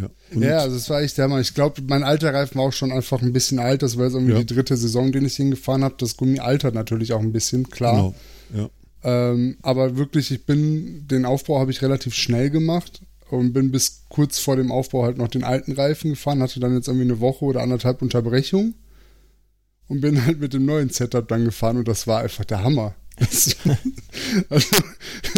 ja, 0.00 0.40
ja, 0.40 0.58
also 0.58 0.76
es 0.76 0.88
war 0.90 1.00
echt 1.02 1.18
der 1.18 1.24
Hammer. 1.24 1.40
Ich 1.40 1.54
glaube, 1.54 1.82
mein 1.86 2.02
alter 2.02 2.32
Reifen 2.32 2.58
war 2.58 2.64
auch 2.64 2.72
schon 2.72 2.92
einfach 2.92 3.22
ein 3.22 3.32
bisschen 3.32 3.58
alt. 3.58 3.82
Das 3.82 3.96
war 3.96 4.04
jetzt 4.04 4.14
irgendwie 4.14 4.32
ja. 4.32 4.40
die 4.40 4.54
dritte 4.54 4.76
Saison, 4.76 5.12
den 5.12 5.24
ich 5.24 5.36
hingefahren 5.36 5.84
habe. 5.84 5.94
Das 5.98 6.16
Gummi 6.16 6.38
altert 6.38 6.74
natürlich 6.74 7.12
auch 7.12 7.20
ein 7.20 7.32
bisschen, 7.32 7.68
klar. 7.70 7.94
Genau. 7.94 8.14
Ja. 8.54 8.70
Ähm, 9.30 9.56
aber 9.62 9.96
wirklich, 9.96 10.30
ich 10.30 10.44
bin, 10.44 11.06
den 11.06 11.24
Aufbau 11.24 11.60
habe 11.60 11.70
ich 11.70 11.82
relativ 11.82 12.14
schnell 12.14 12.50
gemacht 12.50 13.02
und 13.30 13.52
bin 13.52 13.70
bis 13.70 14.04
kurz 14.08 14.38
vor 14.38 14.56
dem 14.56 14.72
Aufbau 14.72 15.04
halt 15.04 15.18
noch 15.18 15.28
den 15.28 15.44
alten 15.44 15.72
Reifen 15.72 16.10
gefahren, 16.10 16.42
hatte 16.42 16.60
dann 16.60 16.74
jetzt 16.74 16.88
irgendwie 16.88 17.04
eine 17.04 17.20
Woche 17.20 17.44
oder 17.44 17.62
anderthalb 17.62 18.02
Unterbrechung 18.02 18.74
und 19.88 20.00
bin 20.00 20.24
halt 20.24 20.40
mit 20.40 20.52
dem 20.52 20.64
neuen 20.64 20.90
Setup 20.90 21.26
dann 21.28 21.44
gefahren 21.44 21.76
und 21.76 21.88
das 21.88 22.06
war 22.06 22.20
einfach 22.20 22.44
der 22.44 22.62
Hammer. 22.64 22.94
Das, 23.18 23.56
also, 24.48 24.76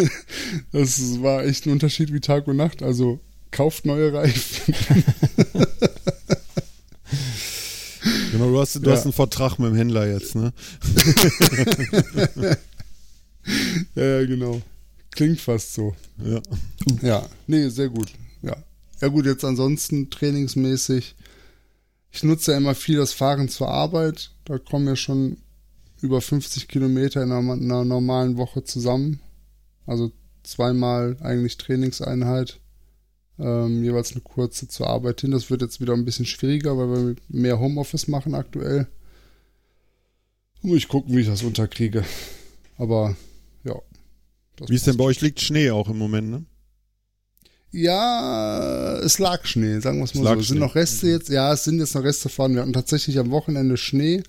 das 0.71 1.21
war 1.21 1.45
echt 1.45 1.65
ein 1.65 1.71
Unterschied 1.71 2.13
wie 2.13 2.19
Tag 2.19 2.47
und 2.47 2.57
Nacht. 2.57 2.83
Also 2.83 3.19
kauft 3.51 3.85
neue 3.85 4.11
Reifen. 4.13 4.73
genau, 8.31 8.49
du 8.49 8.59
hast, 8.59 8.75
du 8.75 8.81
ja. 8.89 8.91
hast 8.95 9.03
einen 9.03 9.13
Vertrag 9.13 9.59
mit 9.59 9.69
dem 9.69 9.75
Händler 9.75 10.07
jetzt, 10.07 10.35
ne? 10.35 10.53
ja, 13.95 14.25
genau. 14.25 14.61
Klingt 15.11 15.41
fast 15.41 15.73
so. 15.73 15.95
Ja. 16.17 16.41
Ja, 17.01 17.29
nee, 17.47 17.67
sehr 17.69 17.89
gut. 17.89 18.13
Ja. 18.41 18.55
Ja, 19.01 19.07
gut, 19.09 19.25
jetzt 19.25 19.43
ansonsten 19.43 20.09
trainingsmäßig. 20.09 21.15
Ich 22.11 22.23
nutze 22.23 22.51
ja 22.51 22.57
immer 22.57 22.75
viel 22.75 22.97
das 22.97 23.13
Fahren 23.13 23.49
zur 23.49 23.67
Arbeit. 23.69 24.31
Da 24.45 24.57
kommen 24.57 24.87
ja 24.87 24.95
schon 24.95 25.37
über 26.01 26.21
50 26.21 26.67
Kilometer 26.67 27.23
in 27.23 27.31
einer, 27.31 27.53
in 27.53 27.71
einer 27.71 27.85
normalen 27.85 28.37
Woche 28.37 28.63
zusammen. 28.63 29.19
Also 29.85 30.11
zweimal 30.43 31.17
eigentlich 31.21 31.57
Trainingseinheit 31.57 32.60
ähm, 33.39 33.83
jeweils 33.83 34.11
eine 34.11 34.21
kurze 34.21 34.67
zur 34.67 34.87
Arbeit 34.87 35.21
hin. 35.21 35.31
Das 35.31 35.49
wird 35.49 35.61
jetzt 35.61 35.81
wieder 35.81 35.93
ein 35.93 36.05
bisschen 36.05 36.25
schwieriger, 36.25 36.77
weil 36.77 36.89
wir 36.89 37.15
mehr 37.29 37.59
Homeoffice 37.59 38.07
machen 38.07 38.35
aktuell. 38.35 38.87
Muss 40.61 40.77
ich 40.77 40.87
gucken, 40.87 41.15
wie 41.15 41.21
ich 41.21 41.27
das 41.27 41.43
unterkriege. 41.43 42.03
Aber 42.77 43.15
ja. 43.63 43.75
Wie 44.67 44.75
ist 44.75 44.85
denn 44.85 44.97
bei 44.97 45.05
euch 45.05 45.21
liegt 45.21 45.41
Schnee 45.41 45.71
auch 45.71 45.89
im 45.89 45.97
Moment, 45.97 46.29
ne? 46.29 46.45
Ja, 47.71 48.97
es 48.99 49.17
lag 49.17 49.45
Schnee, 49.45 49.79
sagen 49.79 49.99
wir 49.99 50.03
es 50.03 50.13
mal 50.13 50.23
es 50.23 50.33
so. 50.33 50.39
Es 50.39 50.47
sind 50.49 50.59
noch 50.59 50.75
Reste 50.75 51.07
jetzt, 51.07 51.29
ja, 51.29 51.53
es 51.53 51.63
sind 51.63 51.79
jetzt 51.79 51.95
noch 51.95 52.03
Reste 52.03 52.27
fahren. 52.27 52.53
Wir 52.53 52.61
hatten 52.61 52.73
tatsächlich 52.73 53.17
am 53.17 53.31
Wochenende 53.31 53.77
Schnee. 53.77 54.23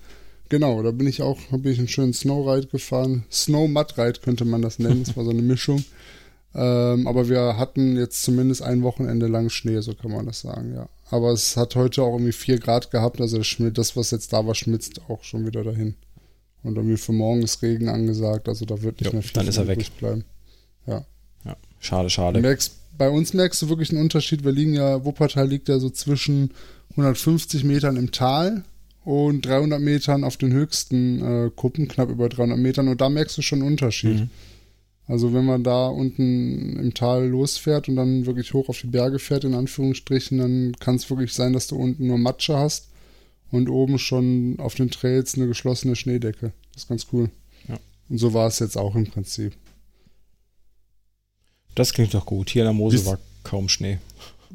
Genau, 0.49 0.81
da 0.81 0.91
bin 0.91 1.07
ich 1.07 1.21
auch, 1.21 1.39
habe 1.51 1.69
ich 1.69 1.77
einen 1.77 1.87
schönen 1.89 2.13
Snowride 2.13 2.67
gefahren. 2.67 3.25
Snow 3.31 3.67
Mud 3.67 3.97
Ride 3.97 4.21
könnte 4.21 4.45
man 4.45 4.61
das 4.61 4.79
nennen. 4.79 5.03
Das 5.03 5.17
war 5.17 5.25
so 5.25 5.31
eine 5.31 5.41
Mischung. 5.41 5.83
Ähm, 6.55 7.07
aber 7.07 7.29
wir 7.29 7.57
hatten 7.57 7.97
jetzt 7.97 8.23
zumindest 8.23 8.61
ein 8.61 8.83
Wochenende 8.83 9.27
lang 9.27 9.49
Schnee, 9.49 9.79
so 9.81 9.93
kann 9.93 10.11
man 10.11 10.25
das 10.25 10.41
sagen, 10.41 10.73
ja. 10.75 10.87
Aber 11.09 11.31
es 11.31 11.57
hat 11.57 11.75
heute 11.75 12.03
auch 12.03 12.13
irgendwie 12.13 12.31
vier 12.31 12.59
Grad 12.59 12.91
gehabt, 12.91 13.21
also 13.21 13.37
das, 13.37 13.95
was 13.95 14.11
jetzt 14.11 14.33
da 14.33 14.45
war, 14.45 14.55
schmilzt 14.55 15.01
auch 15.09 15.23
schon 15.23 15.45
wieder 15.45 15.63
dahin. 15.63 15.95
Und 16.63 16.77
irgendwie 16.77 16.97
für 16.97 17.11
morgen 17.11 17.41
ist 17.41 17.61
Regen 17.61 17.89
angesagt, 17.89 18.47
also 18.47 18.65
da 18.65 18.81
wird 18.81 18.99
nicht 19.01 19.11
jo, 19.11 19.13
mehr 19.13 19.23
viel 19.23 19.33
dann 19.33 19.47
ist 19.47 19.57
er 19.57 19.67
weg. 19.67 19.85
bleiben. 19.97 20.25
Ja. 20.87 21.05
ja. 21.45 21.57
Schade, 21.79 22.09
schade. 22.09 22.39
Merkst, 22.39 22.73
bei 22.97 23.09
uns 23.09 23.33
merkst 23.33 23.61
du 23.61 23.69
wirklich 23.69 23.89
einen 23.91 24.01
Unterschied. 24.01 24.43
Wir 24.43 24.51
liegen 24.51 24.73
ja, 24.73 25.03
Wuppertal 25.03 25.47
liegt 25.47 25.69
ja 25.69 25.79
so 25.79 25.89
zwischen 25.89 26.51
150 26.91 27.63
Metern 27.63 27.97
im 27.97 28.11
Tal 28.11 28.63
und 29.03 29.45
300 29.45 29.81
Metern 29.81 30.23
auf 30.23 30.37
den 30.37 30.53
höchsten 30.53 31.47
äh, 31.47 31.49
Kuppen, 31.49 31.87
knapp 31.87 32.09
über 32.09 32.29
300 32.29 32.57
Metern. 32.57 32.87
Und 32.87 33.01
da 33.01 33.09
merkst 33.09 33.37
du 33.37 33.41
schon 33.41 33.59
einen 33.59 33.67
Unterschied. 33.67 34.21
Mhm. 34.21 34.29
Also 35.07 35.33
wenn 35.33 35.45
man 35.45 35.63
da 35.63 35.87
unten 35.87 36.79
im 36.79 36.93
Tal 36.93 37.27
losfährt 37.27 37.89
und 37.89 37.97
dann 37.97 38.25
wirklich 38.25 38.53
hoch 38.53 38.69
auf 38.69 38.79
die 38.79 38.87
Berge 38.87 39.19
fährt, 39.19 39.43
in 39.43 39.53
Anführungsstrichen, 39.53 40.37
dann 40.37 40.73
kann 40.79 40.95
es 40.95 41.09
wirklich 41.09 41.33
sein, 41.33 41.53
dass 41.53 41.67
du 41.67 41.75
unten 41.75 42.07
nur 42.07 42.17
Matsche 42.17 42.57
hast 42.57 42.87
und 43.51 43.69
oben 43.69 43.99
schon 43.99 44.55
auf 44.59 44.75
den 44.75 44.89
Trails 44.89 45.35
eine 45.35 45.47
geschlossene 45.47 45.95
Schneedecke. 45.95 46.53
Das 46.73 46.83
ist 46.83 46.89
ganz 46.89 47.07
cool. 47.11 47.29
Ja. 47.67 47.77
Und 48.09 48.17
so 48.17 48.33
war 48.33 48.47
es 48.47 48.59
jetzt 48.59 48.77
auch 48.77 48.95
im 48.95 49.05
Prinzip. 49.05 49.53
Das 51.75 51.93
klingt 51.93 52.13
doch 52.13 52.25
gut. 52.25 52.49
Hier 52.49 52.61
in 52.63 52.67
der 52.67 52.73
Mose 52.73 52.97
Bis- 52.97 53.05
war 53.05 53.19
kaum 53.43 53.67
Schnee. 53.67 53.97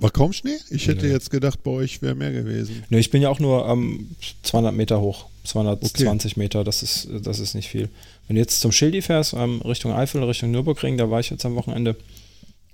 War 0.01 0.11
kaum 0.11 0.33
Schnee? 0.33 0.57
Ich 0.71 0.87
hätte 0.87 1.07
Nee. 1.07 1.13
jetzt 1.13 1.31
gedacht, 1.31 1.63
bei 1.65 1.71
euch 1.73 2.03
wäre 2.03 2.15
mehr 2.15 2.31
gewesen. 2.33 2.85
Ne, 2.89 2.99
ich 2.99 3.11
bin 3.11 3.21
ja 3.23 3.31
auch 3.31 3.41
nur 3.41 3.67
ähm, 3.69 4.11
200 4.45 4.75
Meter 4.75 5.01
hoch. 5.01 5.27
220 5.45 6.37
Meter, 6.37 6.63
das 6.63 6.83
ist, 6.83 7.09
das 7.23 7.39
ist 7.41 7.55
nicht 7.55 7.69
viel. 7.69 7.89
Wenn 8.27 8.37
du 8.37 8.41
jetzt 8.43 8.61
zum 8.61 8.71
Schildi 8.71 9.01
fährst, 9.03 9.33
ähm, 9.33 9.61
Richtung 9.63 9.93
Eifel, 9.93 10.23
Richtung 10.23 10.51
Nürburgring, 10.51 10.99
da 10.99 11.11
war 11.11 11.21
ich 11.21 11.31
jetzt 11.31 11.45
am 11.47 11.55
Wochenende 11.57 11.97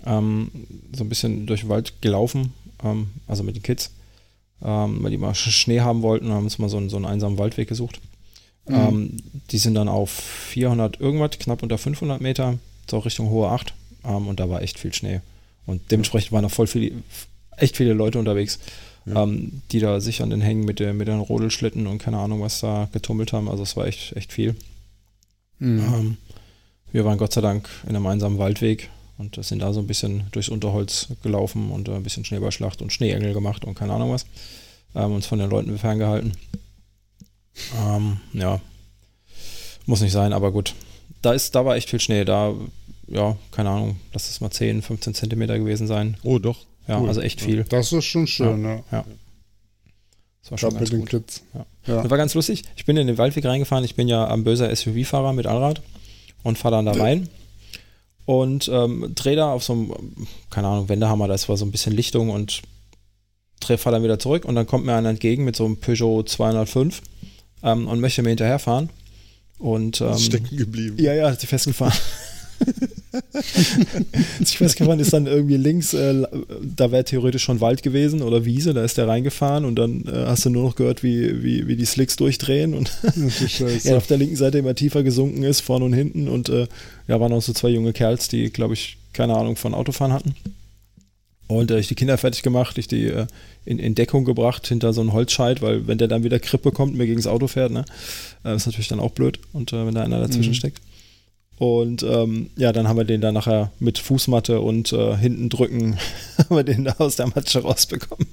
ähm, 0.04 0.50
so 0.94 1.04
ein 1.04 1.08
bisschen 1.08 1.46
durch 1.46 1.60
den 1.60 1.68
Wald 1.70 2.02
gelaufen, 2.02 2.52
ähm, 2.82 3.08
also 3.26 3.42
mit 3.42 3.54
den 3.56 3.62
Kids, 3.62 3.92
ähm, 4.62 4.98
weil 5.02 5.10
die 5.12 5.16
mal 5.18 5.32
Sch- 5.32 5.50
Schnee 5.50 5.80
haben 5.80 6.02
wollten 6.02 6.26
und 6.26 6.32
haben 6.32 6.44
uns 6.44 6.58
mal 6.58 6.68
so 6.68 6.76
einen, 6.76 6.90
so 6.90 6.96
einen 6.96 7.06
einsamen 7.06 7.38
Waldweg 7.38 7.68
gesucht. 7.68 8.00
Mhm. 8.68 8.74
Ähm, 8.74 9.16
die 9.50 9.58
sind 9.58 9.74
dann 9.74 9.88
auf 9.88 10.10
400 10.10 11.00
irgendwas, 11.00 11.38
knapp 11.38 11.62
unter 11.62 11.78
500 11.78 12.20
Meter, 12.20 12.58
so 12.90 12.98
Richtung 12.98 13.30
Hohe 13.30 13.48
8 13.48 13.72
ähm, 14.04 14.26
und 14.26 14.40
da 14.40 14.50
war 14.50 14.62
echt 14.62 14.78
viel 14.78 14.92
Schnee. 14.92 15.20
Und 15.66 15.90
dementsprechend 15.90 16.32
waren 16.32 16.42
noch 16.42 16.50
voll 16.50 16.66
viele, 16.66 16.92
echt 17.56 17.76
viele 17.76 17.92
Leute 17.94 18.18
unterwegs, 18.18 18.58
Ja. 19.06 19.22
ähm, 19.22 19.62
die 19.72 19.80
da 19.80 20.00
sich 20.00 20.22
an 20.22 20.30
den 20.30 20.40
Hängen 20.40 20.64
mit, 20.64 20.78
der, 20.80 20.92
mit 20.94 21.08
den 21.08 21.20
Rodelschlitten 21.20 21.86
und 21.86 21.98
keine 21.98 22.18
Ahnung 22.18 22.40
was 22.42 22.60
da 22.60 22.88
getummelt 22.92 23.32
haben. 23.32 23.48
Also 23.48 23.62
es 23.62 23.76
war 23.76 23.86
echt, 23.86 24.14
echt 24.16 24.32
viel. 24.32 24.54
Mhm. 25.58 25.78
Ähm, 25.94 26.16
wir 26.92 27.04
waren 27.04 27.18
Gott 27.18 27.32
sei 27.32 27.40
Dank 27.40 27.68
in 27.84 27.90
einem 27.96 28.06
einsamen 28.06 28.38
Waldweg 28.38 28.88
und 29.18 29.42
sind 29.44 29.60
da 29.60 29.72
so 29.72 29.80
ein 29.80 29.86
bisschen 29.86 30.24
durchs 30.32 30.48
Unterholz 30.48 31.08
gelaufen 31.22 31.70
und 31.70 31.88
äh, 31.88 31.94
ein 31.94 32.02
bisschen 32.02 32.24
Schneeballschlacht 32.24 32.82
und 32.82 32.92
Schneeengel 32.92 33.32
gemacht 33.32 33.64
und 33.64 33.74
keine 33.74 33.92
Ahnung 33.92 34.10
was. 34.12 34.26
Ähm, 34.94 35.12
uns 35.12 35.26
von 35.26 35.38
den 35.38 35.50
Leuten 35.50 35.76
ferngehalten. 35.78 36.32
Ähm, 37.78 38.18
ja, 38.32 38.60
muss 39.86 40.00
nicht 40.00 40.12
sein, 40.12 40.32
aber 40.32 40.50
gut. 40.52 40.74
Da 41.22 41.32
ist, 41.32 41.54
da 41.54 41.64
war 41.64 41.76
echt 41.76 41.90
viel 41.90 42.00
Schnee. 42.00 42.24
Da, 42.24 42.54
ja, 43.08 43.36
keine 43.50 43.70
Ahnung, 43.70 43.96
lass 44.12 44.28
es 44.30 44.40
mal 44.40 44.50
10, 44.50 44.82
15 44.82 45.14
Zentimeter 45.14 45.58
gewesen 45.58 45.86
sein. 45.86 46.16
Oh, 46.22 46.38
doch. 46.38 46.58
Ja, 46.86 47.00
Cool. 47.00 47.08
also 47.08 47.20
echt 47.20 47.40
viel. 47.40 47.64
Das 47.64 47.92
ist 47.92 48.04
schon 48.04 48.26
schön, 48.26 48.64
ja. 48.64 49.04
Das 50.42 50.50
war 50.50 50.58
schon 50.58 50.70
Gerade 50.70 50.80
ganz 50.80 50.80
mit 50.80 50.92
den 50.92 51.00
gut. 51.00 51.08
Kids. 51.10 51.42
Ja. 51.54 51.66
Ja. 51.86 52.02
Das 52.02 52.10
war 52.10 52.18
ganz 52.18 52.34
lustig. 52.34 52.62
Ich 52.76 52.84
bin 52.84 52.96
in 52.98 53.06
den 53.06 53.16
Waldweg 53.18 53.44
reingefahren. 53.46 53.84
Ich 53.84 53.94
bin 53.94 54.08
ja 54.08 54.26
am 54.28 54.44
böser 54.44 54.74
SUV-Fahrer 54.74 55.32
mit 55.32 55.46
Allrad 55.46 55.80
und 56.42 56.58
fahre 56.58 56.76
dann 56.76 56.86
da 56.86 56.92
rein 56.92 57.28
und 58.26 58.68
ähm, 58.72 59.12
drehe 59.14 59.36
da 59.36 59.52
auf 59.52 59.64
so 59.64 59.72
einem, 59.72 59.94
keine 60.50 60.68
Ahnung, 60.68 60.88
Wendehammer, 60.90 61.28
das 61.28 61.48
war 61.48 61.56
so 61.56 61.64
ein 61.64 61.70
bisschen 61.70 61.94
Lichtung 61.94 62.30
und 62.30 62.62
drehe, 63.60 63.78
fahre 63.78 63.96
dann 63.96 64.02
wieder 64.02 64.18
zurück 64.18 64.44
und 64.44 64.54
dann 64.54 64.66
kommt 64.66 64.84
mir 64.84 64.94
einer 64.94 65.08
entgegen 65.10 65.44
mit 65.44 65.56
so 65.56 65.64
einem 65.64 65.78
Peugeot 65.78 66.24
205 66.24 67.00
ähm, 67.62 67.86
und 67.88 68.00
möchte 68.00 68.22
mir 68.22 68.30
hinterherfahren. 68.30 68.90
Und 69.58 70.00
ähm, 70.02 70.10
Ist 70.10 70.24
stecken 70.26 70.56
geblieben. 70.56 70.96
ja, 70.98 71.14
ja, 71.14 71.30
hat 71.30 71.40
sich 71.40 71.48
festgefahren. 72.60 74.06
hat 74.38 74.46
sich 74.46 74.58
festgefahren, 74.58 75.00
ist 75.00 75.12
dann 75.12 75.26
irgendwie 75.26 75.56
links, 75.56 75.94
äh, 75.94 76.22
da 76.76 76.90
wäre 76.90 77.04
theoretisch 77.04 77.42
schon 77.42 77.60
Wald 77.60 77.82
gewesen 77.82 78.22
oder 78.22 78.44
Wiese, 78.44 78.74
da 78.74 78.84
ist 78.84 78.98
der 78.98 79.08
reingefahren 79.08 79.64
und 79.64 79.76
dann 79.76 80.04
äh, 80.06 80.26
hast 80.26 80.44
du 80.44 80.50
nur 80.50 80.64
noch 80.64 80.76
gehört, 80.76 81.02
wie, 81.02 81.42
wie, 81.42 81.66
wie 81.66 81.76
die 81.76 81.86
Slicks 81.86 82.16
durchdrehen 82.16 82.74
und 82.74 82.90
er 83.84 83.96
auf 83.96 84.06
der 84.06 84.16
linken 84.16 84.36
Seite 84.36 84.58
immer 84.58 84.74
tiefer 84.74 85.02
gesunken 85.02 85.42
ist, 85.42 85.60
vorne 85.60 85.84
und 85.84 85.92
hinten 85.92 86.28
und 86.28 86.48
äh, 86.48 86.66
ja, 87.08 87.20
waren 87.20 87.32
auch 87.32 87.42
so 87.42 87.52
zwei 87.52 87.68
junge 87.68 87.92
Kerls, 87.92 88.28
die, 88.28 88.50
glaube 88.50 88.74
ich, 88.74 88.96
keine 89.12 89.36
Ahnung 89.36 89.56
von 89.56 89.74
Autofahren 89.74 90.12
hatten. 90.12 90.34
Und 91.46 91.70
äh, 91.70 91.78
ich 91.78 91.88
die 91.88 91.94
Kinder 91.94 92.16
fertig 92.16 92.42
gemacht, 92.42 92.78
ich 92.78 92.88
die 92.88 93.04
äh, 93.06 93.26
in, 93.66 93.78
in 93.78 93.94
Deckung 93.94 94.24
gebracht 94.24 94.66
hinter 94.66 94.92
so 94.94 95.02
einen 95.02 95.12
Holzscheit, 95.12 95.60
weil 95.60 95.86
wenn 95.86 95.98
der 95.98 96.08
dann 96.08 96.24
wieder 96.24 96.38
Krippe 96.38 96.72
kommt 96.72 96.92
und 96.92 96.98
mir 96.98 97.06
gegen 97.06 97.18
das 97.18 97.26
Auto 97.26 97.48
fährt, 97.48 97.70
ne, 97.70 97.84
äh, 98.44 98.56
ist 98.56 98.66
natürlich 98.66 98.88
dann 98.88 99.00
auch 99.00 99.10
blöd 99.10 99.38
und 99.52 99.72
wenn 99.72 99.94
da 99.94 100.02
einer 100.02 100.20
dazwischen 100.20 100.50
Mhm. 100.50 100.54
steckt. 100.54 100.80
Und 101.58 102.02
ähm, 102.02 102.50
ja, 102.56 102.72
dann 102.72 102.88
haben 102.88 102.96
wir 102.96 103.04
den 103.04 103.20
dann 103.20 103.34
nachher 103.34 103.70
mit 103.78 103.98
Fußmatte 103.98 104.60
und 104.60 104.92
äh, 104.92 105.16
hinten 105.16 105.48
drücken, 105.48 105.96
haben 106.38 106.56
wir 106.56 106.64
den 106.64 106.84
da 106.84 106.94
aus 106.98 107.16
der 107.16 107.28
Matsche 107.28 107.62
rausbekommen. 107.62 108.26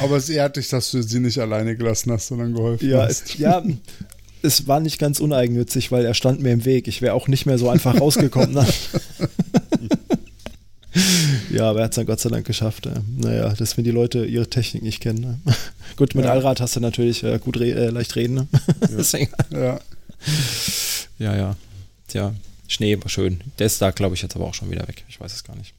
Aber 0.00 0.16
es 0.16 0.28
ehrt 0.28 0.56
dich, 0.56 0.68
dass 0.68 0.92
du 0.92 1.02
sie 1.02 1.18
nicht 1.18 1.38
alleine 1.38 1.76
gelassen 1.76 2.12
hast, 2.12 2.28
sondern 2.28 2.54
geholfen 2.54 2.88
Ja, 2.88 3.02
hast. 3.02 3.30
es, 3.30 3.38
ja, 3.38 3.60
es 4.42 4.68
war 4.68 4.78
nicht 4.78 5.00
ganz 5.00 5.18
uneigennützig, 5.18 5.90
weil 5.90 6.04
er 6.04 6.14
stand 6.14 6.40
mir 6.42 6.52
im 6.52 6.64
Weg. 6.64 6.86
Ich 6.86 7.02
wäre 7.02 7.14
auch 7.14 7.26
nicht 7.26 7.44
mehr 7.46 7.58
so 7.58 7.68
einfach 7.68 8.00
rausgekommen. 8.00 8.52
Ne? 8.54 8.66
ja, 11.50 11.68
aber 11.70 11.80
er 11.80 11.84
hat 11.86 11.92
es 11.92 11.96
dann 11.96 12.06
Gott 12.06 12.20
sei 12.20 12.28
Dank 12.30 12.46
geschafft. 12.46 12.86
Äh. 12.86 12.92
Naja, 13.16 13.52
das, 13.54 13.76
wenn 13.76 13.84
die 13.84 13.90
Leute 13.90 14.24
ihre 14.26 14.48
Technik 14.48 14.82
nicht 14.84 15.00
kennen. 15.00 15.20
Ne? 15.20 15.38
Gut, 15.96 16.14
mit 16.14 16.24
Ja. 16.24 16.30
Allrad 16.32 16.60
hast 16.60 16.76
du 16.76 16.80
natürlich 16.80 17.22
äh, 17.24 17.38
gut 17.38 17.58
re 17.58 17.70
äh, 17.72 17.88
leicht 17.90 18.14
reden. 18.16 18.34
Ne? 18.34 18.46
Deswegen, 18.96 19.30
Ja. 19.50 19.80
ja, 21.18 21.36
ja. 21.36 21.56
Tja, 22.08 22.34
Schnee 22.68 22.98
war 23.00 23.08
schön. 23.08 23.40
Der 23.58 23.66
ist 23.66 23.80
da, 23.82 23.90
glaube 23.90 24.14
ich, 24.14 24.22
jetzt 24.22 24.36
aber 24.36 24.46
auch 24.46 24.54
schon 24.54 24.70
wieder 24.70 24.86
weg. 24.88 25.04
Ich 25.08 25.20
weiß 25.20 25.32
es 25.34 25.44
gar 25.44 25.56
nicht. 25.56 25.74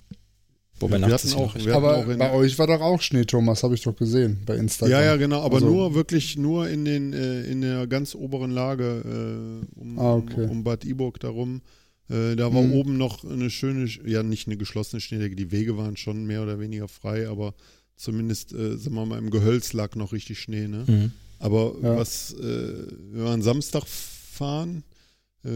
Wobei 0.79 0.99
wir 0.99 1.07
nachts 1.07 1.23
hatten 1.31 1.35
auch, 1.41 1.55
wir 1.55 1.61
hatten 1.61 1.71
Aber 1.73 1.97
auch 1.97 2.07
in, 2.09 2.17
bei 2.19 2.33
euch 2.33 2.59
war 2.59 2.67
doch 2.67 2.81
auch 2.81 3.01
Schnee, 3.01 3.23
Thomas, 3.23 3.63
habe 3.63 3.75
ich 3.75 3.81
doch 3.81 3.95
gesehen 3.95 4.41
bei 4.45 4.57
Instagram. 4.57 4.91
Ja, 4.91 5.01
ja, 5.05 5.15
genau, 5.15 5.41
aber 5.41 5.55
Also- 5.55 5.67
nur 5.69 5.93
wirklich 5.95 6.35
nur 6.37 6.67
in 6.67 6.83
den 6.83 7.13
äh, 7.13 7.43
in 7.43 7.61
der 7.61 7.87
ganz 7.87 8.13
oberen 8.13 8.51
Lage 8.51 9.63
äh, 9.73 9.79
um, 9.79 9.97
Ah, 9.99 10.15
okay. 10.15 10.43
um, 10.43 10.49
um 10.49 10.63
Bad 10.65 10.83
Iburg 10.83 11.19
darum. 11.21 11.61
Äh, 12.09 12.35
da 12.35 12.53
war 12.53 12.61
Mhm. 12.61 12.73
oben 12.73 12.97
noch 12.97 13.23
eine 13.23 13.49
schöne, 13.49 13.89
ja 14.05 14.21
nicht 14.21 14.47
eine 14.47 14.57
geschlossene 14.57 14.99
Schneedecke, 14.99 15.35
die 15.37 15.51
Wege 15.51 15.77
waren 15.77 15.95
schon 15.95 16.25
mehr 16.25 16.43
oder 16.43 16.59
weniger 16.59 16.87
frei, 16.89 17.29
aber 17.29 17.53
zumindest, 17.95 18.51
äh, 18.53 18.77
sagen 18.77 18.95
wir 18.95 19.05
mal, 19.05 19.17
im 19.17 19.29
Gehölz 19.31 19.71
lag 19.71 19.95
noch 19.95 20.11
richtig 20.11 20.39
Schnee, 20.41 20.67
ne? 20.67 20.83
Mhm. 20.85 21.11
Aber 21.39 21.73
Ja. 21.81 21.95
was, 21.95 22.33
äh, 22.33 22.43
wir 23.13 23.23
waren 23.23 23.41
Samstag 23.41 23.85
fahren, 23.87 24.83
äh, 25.45 25.49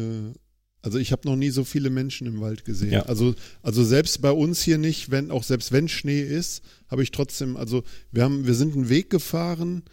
also 0.82 0.98
ich 0.98 1.12
habe 1.12 1.28
noch 1.28 1.36
nie 1.36 1.50
so 1.50 1.64
viele 1.64 1.90
Menschen 1.90 2.26
im 2.28 2.40
Wald 2.40 2.64
gesehen. 2.66 2.92
Ja. 2.92 3.02
Also, 3.04 3.36
also 3.62 3.84
selbst 3.84 4.22
bei 4.22 4.32
uns 4.32 4.62
hier 4.62 4.78
nicht, 4.78 5.12
wenn, 5.12 5.30
auch 5.32 5.44
selbst 5.44 5.72
wenn 5.72 5.88
Schnee 5.90 6.22
ist, 6.22 6.62
habe 6.88 7.04
ich 7.04 7.12
trotzdem, 7.12 7.58
also 7.58 7.84
wir 8.12 8.24
haben, 8.24 8.48
wir 8.48 8.54
sind 8.56 8.74
einen 8.76 8.90
Weg 8.90 9.10
gefahren, 9.10 9.84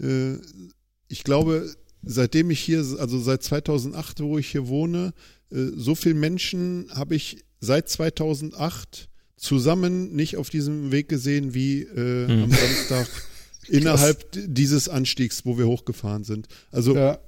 äh, 0.00 0.34
ich 1.08 1.24
glaube, 1.24 1.72
seitdem 2.02 2.50
ich 2.50 2.60
hier, 2.60 2.78
also 2.98 3.20
seit 3.20 3.42
2008, 3.42 4.20
wo 4.20 4.38
ich 4.38 4.48
hier 4.48 4.66
wohne, 4.66 5.12
äh, 5.50 5.66
so 5.76 5.94
viele 5.94 6.14
Menschen 6.16 6.88
habe 6.92 7.14
ich 7.14 7.44
seit 7.60 7.88
2008 7.88 9.08
zusammen 9.36 10.14
nicht 10.14 10.36
auf 10.36 10.50
diesem 10.50 10.90
Weg 10.90 11.08
gesehen 11.08 11.54
wie 11.54 11.82
äh, 11.82 12.26
Hm. 12.28 12.44
am 12.44 12.50
Samstag 12.50 13.08
innerhalb 13.68 14.26
dieses 14.32 14.88
Anstiegs, 14.88 15.44
wo 15.44 15.58
wir 15.58 15.66
hochgefahren 15.66 16.24
sind. 16.24 16.48
Also 16.70 16.96
Ja, 16.96 17.18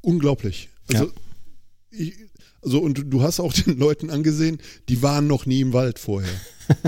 unglaublich. 0.00 0.68
Also, 0.92 1.12
ich, 1.92 2.14
also 2.62 2.78
und 2.80 3.04
du- 3.12 3.22
hast 3.22 3.40
auch 3.40 3.52
den 3.64 3.78
Leuten 3.78 4.10
angesehen, 4.10 4.58
die 4.88 5.02
waren 5.02 5.26
noch 5.26 5.46
nie 5.46 5.60
im 5.60 5.72
Wald 5.72 5.98
vorher. 5.98 6.32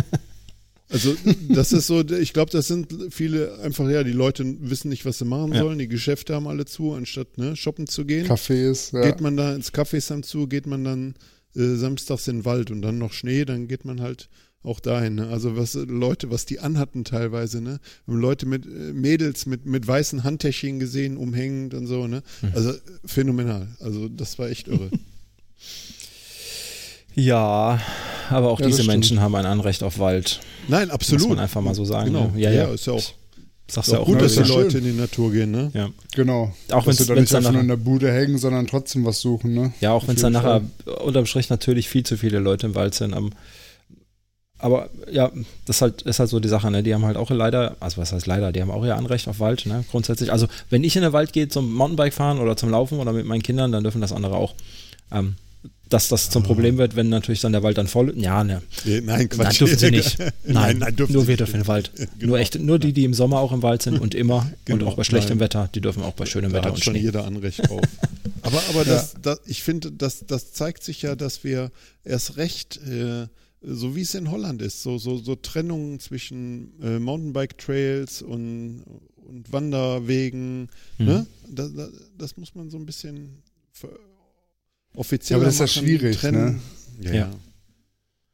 Also 0.90 1.16
das 1.48 1.72
ist 1.72 1.86
so, 1.88 2.02
ich 2.08 2.32
glaube, 2.34 2.52
das 2.52 2.68
sind 2.68 2.94
viele 3.10 3.58
einfach, 3.60 3.88
ja, 3.88 4.04
die 4.04 4.12
Leute 4.12 4.44
wissen 4.60 4.90
nicht, 4.90 5.04
was 5.04 5.18
sie 5.18 5.24
machen 5.24 5.52
Ja. 5.52 5.60
sollen. 5.60 5.78
Die 5.78 5.88
Geschäfte 5.88 6.34
haben 6.34 6.46
alle 6.46 6.66
zu, 6.66 6.92
anstatt 6.92 7.36
ne, 7.36 7.56
shoppen 7.56 7.88
zu 7.88 8.04
gehen. 8.04 8.26
Cafés, 8.28 8.94
ja. 8.94 9.02
Geht 9.02 9.20
man 9.20 9.36
da 9.36 9.54
ins 9.54 9.72
Cafés 9.72 10.22
zu, 10.22 10.46
geht 10.46 10.66
man 10.66 10.84
dann 10.84 11.14
äh, 11.56 11.74
samstags 11.74 12.28
in 12.28 12.38
den 12.40 12.44
Wald 12.44 12.70
und 12.70 12.82
dann 12.82 12.98
noch 12.98 13.12
Schnee, 13.12 13.44
dann 13.44 13.66
geht 13.66 13.84
man 13.84 14.00
halt 14.02 14.28
auch 14.64 14.80
dahin. 14.80 15.14
Ne? 15.16 15.28
Also 15.28 15.56
was 15.56 15.74
äh, 15.76 15.80
Leute, 15.80 16.30
was 16.30 16.46
die 16.46 16.58
anhatten 16.58 17.04
teilweise, 17.04 17.60
ne? 17.60 17.78
Haben 18.08 18.18
Leute 18.18 18.46
mit 18.46 18.66
äh, 18.66 18.68
Mädels 18.92 19.46
mit, 19.46 19.66
mit 19.66 19.86
weißen 19.86 20.24
Handtäschchen 20.24 20.78
gesehen, 20.80 21.16
umhängend 21.16 21.74
und 21.74 21.86
so, 21.86 22.06
ne? 22.06 22.22
Also 22.54 22.70
äh, 22.70 22.78
phänomenal. 23.04 23.68
Also 23.80 24.08
das 24.08 24.38
war 24.38 24.48
echt 24.48 24.66
irre. 24.68 24.90
Ja, 27.16 27.80
aber 28.30 28.50
auch 28.50 28.58
Ja, 28.60 28.66
diese 28.66 28.78
stimmt. 28.82 28.88
Menschen 28.94 29.20
haben 29.20 29.34
ein 29.36 29.46
Anrecht 29.46 29.82
auf 29.84 29.98
Wald. 30.00 30.40
Nein, 30.68 30.90
absolut. 30.90 31.20
Muss 31.22 31.28
man 31.36 31.38
einfach 31.38 31.60
mal 31.60 31.74
so 31.74 31.84
sagen. 31.84 32.06
Genau. 32.12 32.32
Ne? 32.34 32.40
Ja, 32.40 32.50
ja. 32.50 32.64
ist 32.72 32.86
ja 32.86 32.94
auch, 32.94 33.02
Sagst 33.70 33.92
ja 33.92 33.98
auch 34.00 34.06
gut, 34.06 34.20
dass 34.20 34.34
die 34.34 34.40
ja 34.40 34.46
Leute 34.46 34.72
schön. 34.72 34.84
in 34.84 34.92
die 34.94 35.00
Natur 35.00 35.32
gehen, 35.32 35.50
ne? 35.52 35.70
Ja. 35.74 35.88
Genau. 36.14 36.52
Auch 36.70 36.86
wenn's- 36.86 36.98
sie 36.98 37.06
da 37.06 37.14
nicht 37.14 37.32
einfach 37.34 37.52
nur 37.52 37.60
in 37.62 37.68
der 37.68 37.76
Bude 37.76 38.12
hängen, 38.12 38.36
sondern 38.36 38.66
trotzdem 38.66 39.04
was 39.04 39.20
suchen, 39.20 39.54
ne? 39.54 39.72
Ja, 39.80 39.92
auch 39.92 40.06
wenn 40.08 40.16
es 40.16 40.22
dann 40.22 40.32
nachher 40.34 40.60
unterm 41.04 41.24
Strich 41.26 41.48
natürlich 41.50 41.88
viel 41.88 42.02
zu 42.04 42.16
viele 42.18 42.40
Leute 42.40 42.66
im 42.66 42.74
Wald 42.74 42.94
sind. 42.94 43.14
am- 43.14 43.30
aber 44.64 44.88
ja, 45.12 45.30
das 45.66 45.76
ist 45.76 45.82
halt, 45.82 46.02
ist 46.02 46.18
halt 46.20 46.30
so 46.30 46.40
die 46.40 46.48
Sache, 46.48 46.70
ne? 46.70 46.82
Die 46.82 46.94
haben 46.94 47.04
halt 47.04 47.18
auch 47.18 47.30
leider, 47.30 47.76
also 47.80 47.98
was 47.98 48.12
heißt 48.12 48.26
leider, 48.26 48.50
die 48.50 48.62
haben 48.62 48.70
auch 48.70 48.82
ihr 48.82 48.96
Anrecht 48.96 49.28
auf 49.28 49.38
Wald, 49.38 49.66
ne? 49.66 49.84
Grundsätzlich. 49.90 50.32
Also 50.32 50.46
wenn 50.70 50.82
ich 50.84 50.96
in 50.96 51.02
den 51.02 51.12
Wald 51.12 51.34
gehe 51.34 51.48
zum 51.48 51.70
Mountainbike 51.74 52.14
fahren 52.14 52.38
oder 52.38 52.56
zum 52.56 52.70
Laufen 52.70 52.98
oder 52.98 53.12
mit 53.12 53.26
meinen 53.26 53.42
Kindern, 53.42 53.72
dann 53.72 53.82
dürfen 53.82 54.00
das 54.00 54.10
andere 54.10 54.36
auch. 54.36 54.54
Ähm, 55.12 55.34
dass 55.90 56.08
das 56.08 56.30
zum 56.30 56.42
Problem 56.42 56.78
wird, 56.78 56.96
wenn 56.96 57.10
natürlich 57.10 57.42
dann 57.42 57.52
der 57.52 57.62
Wald 57.62 57.76
dann 57.76 57.88
voll. 57.88 58.14
Ja, 58.16 58.42
ne. 58.42 58.62
Nein, 58.86 59.04
Nein, 59.04 59.28
Quatsch. 59.28 59.60
dürfen 59.60 59.76
sie 59.78 59.90
nicht. 59.90 60.18
Nein, 60.18 60.32
nein, 60.44 60.78
nein, 60.78 60.96
dürfen 60.96 61.12
nur 61.12 61.26
wir 61.28 61.36
dürfen 61.36 61.56
in 61.56 61.60
den 61.60 61.68
Wald. 61.68 61.90
Genau. 62.18 62.30
Nur 62.30 62.38
echt, 62.38 62.58
nur 62.58 62.78
die, 62.78 62.94
die 62.94 63.04
im 63.04 63.12
Sommer 63.12 63.40
auch 63.40 63.52
im 63.52 63.62
Wald 63.62 63.82
sind 63.82 64.00
und 64.00 64.14
immer 64.14 64.36
und 64.38 64.54
Genau, 64.64 64.86
auch 64.86 64.96
bei 64.96 65.04
schlechtem 65.04 65.36
nein. 65.36 65.40
Wetter, 65.40 65.68
die 65.74 65.82
dürfen 65.82 66.02
auch 66.02 66.14
bei 66.14 66.24
schönem 66.24 66.52
Da 66.52 66.58
Wetter 66.58 66.68
hat 66.68 66.76
und 66.76 66.82
schon 66.84 66.94
Schnee. 66.94 67.02
jeder 67.02 67.26
Anrecht 67.26 67.68
drauf. 67.68 67.82
Aber, 68.42 68.62
aber 68.70 68.84
das, 68.84 69.14
das, 69.22 69.40
ich 69.46 69.62
finde, 69.62 69.90
das, 69.92 70.24
das 70.26 70.52
zeigt 70.52 70.84
sich 70.84 71.00
ja, 71.02 71.16
dass 71.16 71.44
wir 71.44 71.70
erst 72.04 72.36
recht, 72.38 72.78
äh, 72.86 73.26
so 73.66 73.96
wie 73.96 74.02
es 74.02 74.14
in 74.14 74.30
Holland 74.30 74.60
ist, 74.62 74.82
so, 74.82 74.98
so, 74.98 75.16
so 75.18 75.34
Trennungen 75.36 75.98
zwischen 76.00 76.80
äh, 76.82 76.98
Mountainbike-Trails 76.98 78.22
und, 78.22 78.84
und 79.26 79.52
Wanderwegen, 79.52 80.68
Mhm. 80.98 81.06
ne? 81.06 81.26
Das, 81.48 81.72
das, 81.74 81.90
das 82.18 82.36
muss 82.36 82.54
man 82.54 82.70
so 82.70 82.76
ein 82.78 82.86
bisschen 82.86 83.42
offiziell 84.94 85.36
Ja, 85.36 85.38
aber 85.38 85.46
das 85.46 85.54
ist 85.54 85.60
ja 85.60 85.66
schwierig, 85.82 86.22
ne? 86.22 86.58
Ja, 87.00 87.12
Ja. 87.12 87.30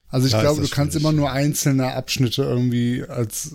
Also 0.09 0.27
ich 0.27 0.33
Da 0.33 0.41
glaube, 0.41 0.57
du 0.57 0.63
das 0.63 0.71
kannst 0.73 0.95
schwierig. 0.95 1.05
immer 1.09 1.13
nur 1.13 1.31
einzelne 1.31 1.93
Abschnitte 1.95 2.43
irgendwie 2.43 3.05
als 3.05 3.55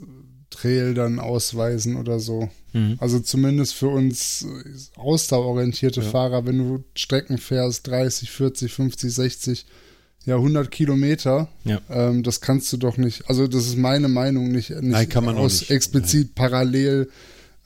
Trail 0.49 0.93
dann 0.93 1.19
ausweisen 1.19 1.97
oder 1.97 2.19
so. 2.19 2.49
Mhm. 2.71 2.95
Also 2.99 3.19
zumindest 3.19 3.73
für 3.73 3.89
uns 3.89 4.43
äh, 4.45 4.97
ausdauerorientierte 4.99 6.01
Ja. 6.01 6.09
Fahrer, 6.09 6.45
wenn 6.45 6.57
du 6.57 6.83
Strecken 6.95 7.37
fährst, 7.37 7.85
30, 7.87 8.31
40, 8.31 8.71
50, 8.71 9.13
60, 9.13 9.65
ja 10.25 10.35
100 10.35 10.71
Kilometer, 10.71 11.47
Ja. 11.63 11.81
ähm, 11.89 12.23
das 12.23 12.41
kannst 12.41 12.71
du 12.73 12.77
doch 12.77 12.97
nicht, 12.97 13.29
also 13.29 13.47
das 13.47 13.65
ist 13.67 13.77
meine 13.77 14.07
Meinung, 14.07 14.51
nicht, 14.51 14.69
nicht 14.69 14.81
Nein, 14.83 15.09
kann 15.09 15.23
man 15.25 15.35
auch 15.37 15.41
aus 15.43 15.61
nicht. 15.61 15.71
explizit 15.71 16.35
parallel 16.35 17.09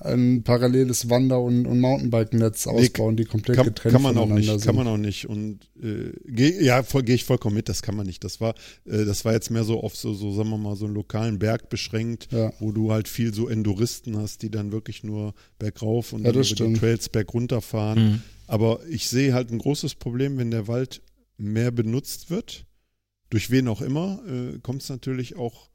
ein 0.02 0.44
paralleles 0.44 1.10
Wander- 1.10 1.42
und, 1.42 1.66
und 1.66 1.82
Mountainbike-Netz 1.82 2.68
ausbauen, 2.68 3.18
die 3.18 3.26
komplett 3.26 3.58
Kann, 3.58 3.66
getrennt 3.66 3.92
kann 3.94 4.02
man 4.02 4.18
auch 4.18 4.30
nicht, 4.30 4.48
sind. 4.48 4.64
kann 4.64 4.76
man 4.76 4.88
auch 4.88 4.96
nicht. 4.96 5.28
Und 5.28 5.60
äh, 5.84 6.14
geh, 6.26 6.64
ja, 6.64 6.84
voll, 6.84 7.04
gehe 7.04 7.16
ich 7.16 7.26
vollkommen 7.26 7.58
mit, 7.58 7.68
das 7.68 7.82
kann 7.82 7.98
man 7.98 8.06
nicht. 8.08 8.24
Das 8.24 8.40
war, 8.40 8.56
äh, 8.86 9.04
das 9.04 9.26
war 9.26 9.34
jetzt 9.34 9.52
mehr 9.52 9.66
so 9.66 9.84
auf 9.84 9.98
so, 9.98 10.14
so, 10.14 10.32
sagen 10.34 10.52
wir 10.52 10.58
mal, 10.58 10.78
so 10.78 10.86
einen 10.86 10.94
lokalen 10.94 11.38
Berg 11.38 11.68
beschränkt, 11.68 12.30
Ja. 12.32 12.54
wo 12.62 12.72
du 12.72 12.94
halt 12.94 13.10
viel 13.10 13.34
so 13.34 13.50
Enduristen 13.50 14.16
hast, 14.16 14.42
die 14.42 14.50
dann 14.50 14.72
wirklich 14.72 15.04
nur 15.04 15.34
bergauf 15.58 16.14
und 16.14 16.24
Ja, 16.24 16.30
über 16.32 16.44
die. 16.44 16.74
Trails 16.76 17.10
bergunter 17.10 17.60
fahren. 17.60 18.00
Mhm. 18.00 18.22
Aber 18.48 18.80
ich 18.90 19.10
sehe 19.10 19.34
halt 19.34 19.52
ein 19.52 19.58
großes 19.60 19.96
Problem, 19.96 20.38
wenn 20.38 20.50
der 20.50 20.70
Wald 20.70 21.02
mehr 21.40 21.72
benutzt 21.72 22.30
wird, 22.30 22.66
durch 23.30 23.50
wen 23.50 23.68
auch 23.68 23.82
immer, 23.82 24.22
äh, 24.28 24.60
kommt 24.60 24.82
es 24.84 24.90
natürlich 24.90 25.36
auch 25.36 25.70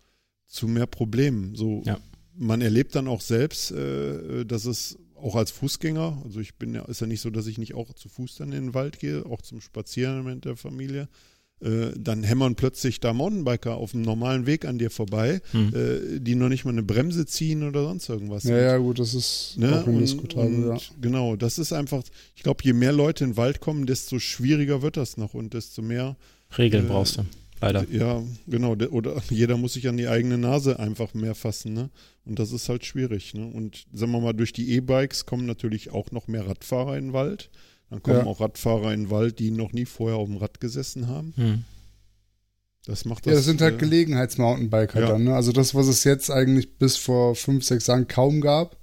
zu 0.46 0.68
mehr 0.68 0.86
Problemen. 0.86 1.54
So, 1.56 1.82
Ja. 1.84 1.98
man 2.34 2.60
erlebt 2.60 2.94
dann 2.94 3.08
auch 3.08 3.20
selbst, 3.20 3.70
äh, 3.72 4.44
dass 4.44 4.64
es 4.66 4.98
auch 5.14 5.36
als 5.36 5.50
Fußgänger, 5.52 6.20
also 6.24 6.40
ich 6.40 6.56
bin 6.56 6.74
ja, 6.74 6.84
ist 6.84 7.00
ja 7.00 7.06
nicht 7.06 7.20
so, 7.22 7.30
dass 7.30 7.46
ich 7.46 7.56
nicht 7.58 7.74
auch 7.74 7.94
zu 7.94 8.08
Fuß 8.08 8.36
dann 8.36 8.52
in 8.52 8.66
den 8.66 8.74
Wald 8.74 8.98
gehe, 8.98 9.24
auch 9.24 9.40
zum 9.40 9.60
Spazieren 9.60 10.24
mit 10.24 10.44
der 10.44 10.56
Familie. 10.56 11.08
Äh, 11.64 11.92
dann 11.98 12.22
hämmern 12.24 12.56
plötzlich 12.56 13.00
da 13.00 13.14
Mountainbiker 13.14 13.76
auf 13.76 13.92
dem 13.92 14.02
normalen 14.02 14.44
Weg 14.46 14.66
an 14.66 14.78
dir 14.78 14.90
vorbei, 14.90 15.40
Mhm. 15.54 15.72
äh, 15.74 16.20
die 16.20 16.34
noch 16.34 16.50
nicht 16.50 16.64
mal 16.66 16.72
eine 16.72 16.82
Bremse 16.82 17.24
ziehen 17.24 17.62
oder 17.66 17.84
sonst 17.84 18.08
irgendwas. 18.10 18.44
Ja, 18.44 18.58
ja, 18.58 18.76
gut, 18.76 18.98
das 18.98 19.14
ist 19.14 19.54
Ne? 19.56 19.80
auch 19.80 19.86
indiskutabel, 19.86 20.64
und, 20.70 20.76
ja. 20.76 20.82
Genau, 21.00 21.36
das 21.36 21.58
ist 21.58 21.72
einfach, 21.72 22.02
ich 22.36 22.42
glaube, 22.42 22.62
je 22.64 22.74
mehr 22.74 22.92
Leute 22.92 23.24
in 23.24 23.30
den 23.30 23.36
Wald 23.38 23.60
kommen, 23.60 23.86
desto 23.86 24.18
schwieriger 24.18 24.82
wird 24.82 24.96
das 24.98 25.16
noch 25.16 25.32
und 25.32 25.54
desto 25.54 25.80
mehr, 25.80 26.16
Regeln 26.58 26.84
Äh, 26.84 26.88
brauchst 26.88 27.16
du, 27.16 27.22
leider. 27.62 27.86
ja, 27.90 28.22
genau, 28.46 28.74
de- 28.74 28.88
oder 28.88 29.20
jeder 29.30 29.56
muss 29.56 29.72
sich 29.72 29.88
an 29.88 29.96
die 29.96 30.06
eigene 30.08 30.36
Nase 30.38 30.78
einfach 30.78 31.14
mehr 31.14 31.34
fassen, 31.34 31.72
ne? 31.72 31.88
Und 32.26 32.38
das 32.38 32.52
ist 32.52 32.68
halt 32.68 32.84
schwierig, 32.84 33.34
ne? 33.34 33.46
Und 33.46 33.86
sagen 33.92 34.12
wir 34.12 34.20
mal, 34.20 34.32
durch 34.34 34.52
die 34.52 34.70
E-Bikes 34.76 35.24
kommen 35.26 35.46
natürlich 35.46 35.90
auch 35.92 36.10
noch 36.10 36.28
mehr 36.28 36.46
Radfahrer 36.46 36.96
in 36.98 37.06
den 37.06 37.12
Wald. 37.14 37.50
Dann 37.95 38.03
kommen 38.03 38.16
Ja. 38.18 38.24
auch 38.26 38.40
Radfahrer 38.40 38.92
in 38.92 39.05
den 39.05 39.11
Wald, 39.11 39.38
die 39.38 39.53
noch 39.53 39.72
nie 39.72 39.84
vorher 39.84 40.18
auf 40.18 40.26
dem 40.28 40.38
Rad 40.38 40.61
gesessen 40.61 41.07
haben. 41.07 41.32
Mhm. 41.36 41.64
Das 42.86 43.05
macht 43.05 43.24
das. 43.24 43.30
Ja, 43.30 43.36
das 43.36 43.45
sind 43.45 43.61
halt 43.61 43.74
äh, 43.74 43.78
Gelegenheitsmountainbiker 43.78 45.01
ja. 45.01 45.07
dann. 45.11 45.24
Ne? 45.24 45.34
Also 45.36 45.53
das, 45.53 45.76
was 45.76 45.86
es 45.86 46.03
jetzt 46.03 46.28
eigentlich 46.28 46.76
bis 46.76 46.97
vor 46.97 47.36
fünf, 47.36 47.64
sechs 47.64 47.86
Jahren 47.86 48.09
kaum 48.09 48.40
gab. 48.40 48.76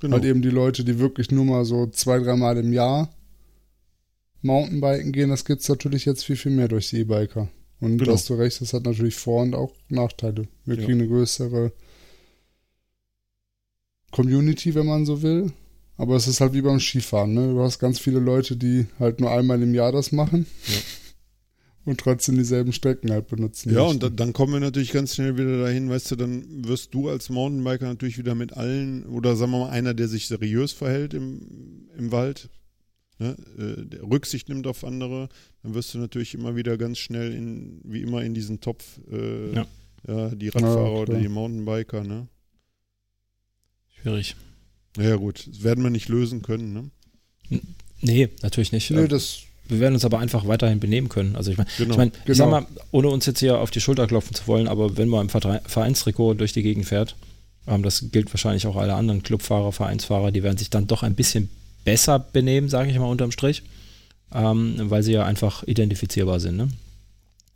genau. 0.00 0.16
Halt 0.16 0.24
eben 0.26 0.42
die 0.42 0.50
Leute, 0.50 0.84
die 0.84 0.98
wirklich 0.98 1.30
nur 1.30 1.46
mal 1.46 1.64
so 1.64 1.86
zwei, 1.86 2.18
dreimal 2.18 2.58
im 2.58 2.72
Jahr 2.74 3.08
Mountainbiken 4.42 5.12
gehen, 5.12 5.30
das 5.30 5.44
gibt's 5.46 5.68
natürlich 5.68 6.04
jetzt 6.04 6.24
viel, 6.24 6.36
viel 6.36 6.52
mehr 6.52 6.68
durch 6.68 6.90
die 6.90 6.98
E-Biker. 7.00 7.48
Und 7.80 7.96
Genau. 7.98 8.12
hast 8.12 8.28
du 8.28 8.34
recht, 8.34 8.60
das 8.60 8.74
hat 8.74 8.84
natürlich 8.84 9.14
Vor- 9.14 9.42
und 9.42 9.54
auch 9.54 9.72
Nachteile. 9.88 10.46
Wir 10.66 10.76
Ja. 10.76 10.84
kriegen 10.84 10.98
eine 11.00 11.08
größere 11.08 11.72
Community, 14.10 14.74
wenn 14.74 14.86
man 14.86 15.06
so 15.06 15.22
will. 15.22 15.52
Aber 15.96 16.16
es 16.16 16.26
ist 16.26 16.40
halt 16.40 16.52
wie 16.54 16.62
beim 16.62 16.80
Skifahren, 16.80 17.34
ne? 17.34 17.52
Du 17.52 17.60
hast 17.60 17.78
ganz 17.78 17.98
viele 17.98 18.18
Leute, 18.18 18.56
die 18.56 18.86
halt 18.98 19.20
nur 19.20 19.30
einmal 19.30 19.62
im 19.62 19.74
Jahr 19.74 19.92
das 19.92 20.10
machen. 20.10 20.46
Ja. 20.66 20.78
Und 21.84 21.98
trotzdem 21.98 22.36
dieselben 22.36 22.72
Strecken 22.72 23.10
halt 23.10 23.26
benutzen. 23.26 23.70
Ja, 23.74 23.80
möchten. 23.82 23.94
und 23.94 24.02
da, 24.04 24.08
dann 24.08 24.32
kommen 24.32 24.52
wir 24.52 24.60
natürlich 24.60 24.92
ganz 24.92 25.14
schnell 25.16 25.36
wieder 25.36 25.62
dahin, 25.62 25.90
weißt 25.90 26.12
du, 26.12 26.16
dann 26.16 26.64
wirst 26.66 26.94
du 26.94 27.08
als 27.08 27.28
Mountainbiker 27.28 27.86
natürlich 27.86 28.18
wieder 28.18 28.34
mit 28.36 28.52
allen, 28.56 29.04
oder 29.06 29.34
sagen 29.34 29.50
wir 29.50 29.58
mal, 29.60 29.70
einer, 29.70 29.92
der 29.92 30.06
sich 30.06 30.28
seriös 30.28 30.70
verhält 30.72 31.12
im, 31.12 31.88
im 31.98 32.12
Wald, 32.12 32.50
ne, 33.18 33.36
äh, 33.58 33.84
der 33.84 34.02
Rücksicht 34.04 34.48
nimmt 34.48 34.68
auf 34.68 34.84
andere, 34.84 35.28
dann 35.64 35.74
wirst 35.74 35.92
du 35.92 35.98
natürlich 35.98 36.34
immer 36.34 36.54
wieder 36.54 36.78
ganz 36.78 36.98
schnell 36.98 37.32
in, 37.32 37.80
wie 37.84 38.02
immer 38.02 38.22
in 38.22 38.32
diesen 38.32 38.60
Topf, 38.60 39.00
äh, 39.10 39.52
Ja. 39.52 39.66
ja. 40.06 40.28
die 40.36 40.50
Radfahrer 40.50 40.84
Ja, 40.84 41.00
oder 41.00 41.18
die 41.18 41.28
Mountainbiker, 41.28 42.04
ne? 42.04 42.28
Schwierig. 44.00 44.36
Naja, 44.96 45.16
gut, 45.16 45.46
das 45.50 45.62
werden 45.62 45.82
wir 45.84 45.90
nicht 45.90 46.08
lösen 46.08 46.42
können, 46.42 46.72
ne? 47.50 47.60
Nee, 48.00 48.28
natürlich 48.42 48.72
nicht. 48.72 48.90
Äh, 48.90 49.08
das 49.08 49.40
wir 49.68 49.80
werden 49.80 49.94
uns 49.94 50.04
aber 50.04 50.18
einfach 50.18 50.46
weiterhin 50.46 50.80
benehmen 50.80 51.08
können. 51.08 51.36
Also 51.36 51.50
ich 51.50 51.56
meine, 51.56 51.70
Genau. 51.78 51.92
ich, 51.92 51.96
mein, 51.96 52.12
Genau. 52.26 52.36
sag 52.36 52.50
mal, 52.50 52.66
ohne 52.90 53.08
uns 53.08 53.24
jetzt 53.26 53.38
hier 53.38 53.58
auf 53.58 53.70
die 53.70 53.80
Schulter 53.80 54.06
klopfen 54.06 54.34
zu 54.34 54.46
wollen, 54.46 54.68
aber 54.68 54.96
wenn 54.96 55.08
man 55.08 55.28
im 55.28 55.60
Vereinstrikot 55.64 56.34
durch 56.34 56.52
die 56.52 56.62
Gegend 56.62 56.84
fährt, 56.86 57.16
ähm, 57.66 57.82
das 57.82 58.04
gilt 58.10 58.32
wahrscheinlich 58.34 58.66
auch 58.66 58.76
alle 58.76 58.94
anderen 58.94 59.22
Clubfahrer, 59.22 59.72
Vereinsfahrer, 59.72 60.32
die 60.32 60.42
werden 60.42 60.58
sich 60.58 60.68
dann 60.68 60.88
doch 60.88 61.02
ein 61.04 61.14
bisschen 61.14 61.48
besser 61.84 62.18
benehmen, 62.18 62.68
sage 62.68 62.90
ich 62.90 62.98
mal 62.98 63.06
unterm 63.06 63.30
Strich, 63.30 63.62
ähm, 64.34 64.74
weil 64.78 65.02
sie 65.02 65.12
ja 65.12 65.24
einfach 65.24 65.62
identifizierbar 65.66 66.40
sind, 66.40 66.56
ne? 66.56 66.68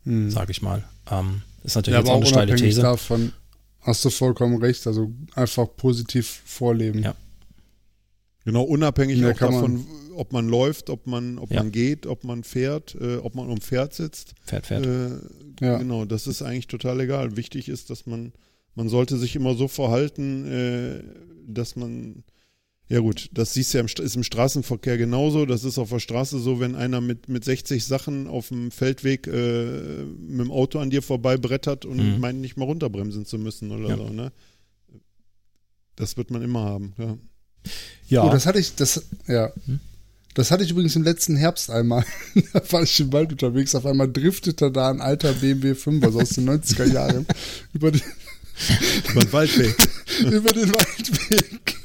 hm. 0.05 0.31
sage 0.31 0.53
ich 0.53 0.63
mal. 0.63 0.85
Ähm, 1.11 1.43
ist 1.65 1.75
natürlich 1.75 1.95
Ja, 1.95 2.01
jetzt 2.01 2.11
auch 2.11 2.17
eine 2.17 2.27
steile 2.27 2.53
unabhängig 2.53 2.75
These. 2.75 2.83
davon 2.83 3.33
hast 3.81 4.05
du 4.05 4.11
vollkommen 4.11 4.63
recht. 4.63 4.87
Also 4.87 5.11
einfach 5.35 5.67
positiv 5.77 6.43
vorleben. 6.47 7.03
Ja. 7.03 7.15
Genau, 8.47 8.63
unabhängig 8.63 9.21
kann 9.21 9.53
davon, 9.53 9.85
ob 10.15 10.33
man 10.33 10.49
läuft, 10.49 10.89
ob 10.89 11.07
man, 11.07 11.39
ob 11.39 11.51
Ja. 11.51 11.63
man 11.63 11.73
geht, 11.73 12.07
ob 12.07 12.25
man 12.25 12.43
fährt, 12.45 12.95
äh, 12.99 13.17
ob 13.17 13.35
man 13.35 13.51
um 13.51 13.61
Pferd 13.61 13.93
sitzt. 13.93 14.35
Pferd, 14.47 14.67
Pferd. 14.67 14.87
Äh, 14.87 15.11
Ja. 15.61 15.77
Genau, 15.79 16.05
das 16.05 16.27
ist 16.27 16.43
eigentlich 16.43 16.67
total 16.69 17.01
egal. 17.01 17.37
Wichtig 17.37 17.69
ist, 17.69 17.91
dass 17.91 18.07
man, 18.07 18.33
man 18.75 18.89
sollte 18.89 19.17
sich 19.19 19.35
immer 19.37 19.55
so 19.55 19.69
verhalten, 19.69 20.47
äh, 20.47 21.03
dass 21.49 21.77
man, 21.77 22.23
ja 22.89 23.01
gut, 23.01 23.31
das 23.33 23.53
siehst 23.55 23.73
du 23.75 23.79
ja 23.79 23.81
im, 23.83 23.89
St- 23.89 24.03
ist 24.03 24.15
im 24.17 24.23
Straßenverkehr 24.23 24.97
genauso. 24.97 25.45
Das 25.45 25.65
ist 25.65 25.77
auf 25.79 25.89
der 25.91 25.99
Straße 25.99 26.39
so, 26.39 26.61
wenn 26.61 26.77
einer 26.77 27.01
mit, 27.01 27.29
mit 27.29 27.43
60 27.45 27.85
Sachen 27.85 28.29
auf 28.29 28.49
dem 28.49 28.71
Feldweg 28.71 29.27
äh, 29.27 30.05
mit 30.05 30.39
dem 30.47 30.53
Auto 30.53 30.79
an 30.79 30.91
dir 30.91 31.03
vorbei 31.03 31.37
brettert 31.37 31.85
und 31.85 31.97
Mhm. 31.97 32.21
meint 32.21 32.41
nicht 32.41 32.57
mal 32.57 32.67
runterbremsen 32.67 33.25
zu 33.27 33.39
müssen 33.39 33.73
oder 33.73 33.89
Ja. 33.89 33.97
so, 33.97 34.11
ne? 34.11 34.31
Das 35.97 36.17
wird 36.17 36.31
man 36.31 36.43
immer 36.43 36.61
haben, 36.61 36.93
ja. 36.99 37.17
Ja, 38.09 38.25
Oh, 38.25 38.31
das 38.31 38.47
hatte 38.47 38.59
ich, 38.59 38.75
das, 38.75 39.03
ja. 39.27 39.53
Hm? 39.67 39.81
Das 40.35 40.51
hatte 40.51 40.65
ich 40.65 40.71
übrigens 40.71 40.95
im 40.97 41.03
letzten 41.03 41.35
Herbst 41.37 41.71
einmal. 41.71 42.05
da 42.53 42.61
war 42.71 42.83
ich 42.83 43.01
im 43.01 43.13
Wald 43.13 43.33
unterwegs. 43.33 43.75
Auf 43.75 43.87
einmal 43.87 44.13
driftete 44.13 44.71
da 44.71 44.91
ein 44.91 45.01
alter 45.01 45.33
BMW 45.33 45.75
5, 45.75 46.05
also 46.05 46.21
aus 46.21 46.31
den 46.31 46.49
90er 46.49 46.85
Jahren, 46.93 47.27
über, 47.73 47.91
die, 47.91 48.03
Über 49.11 49.21
den 49.21 49.33
Waldweg. 49.33 49.77
über 50.21 50.53
den 50.53 50.73
Waldweg. 50.73 51.77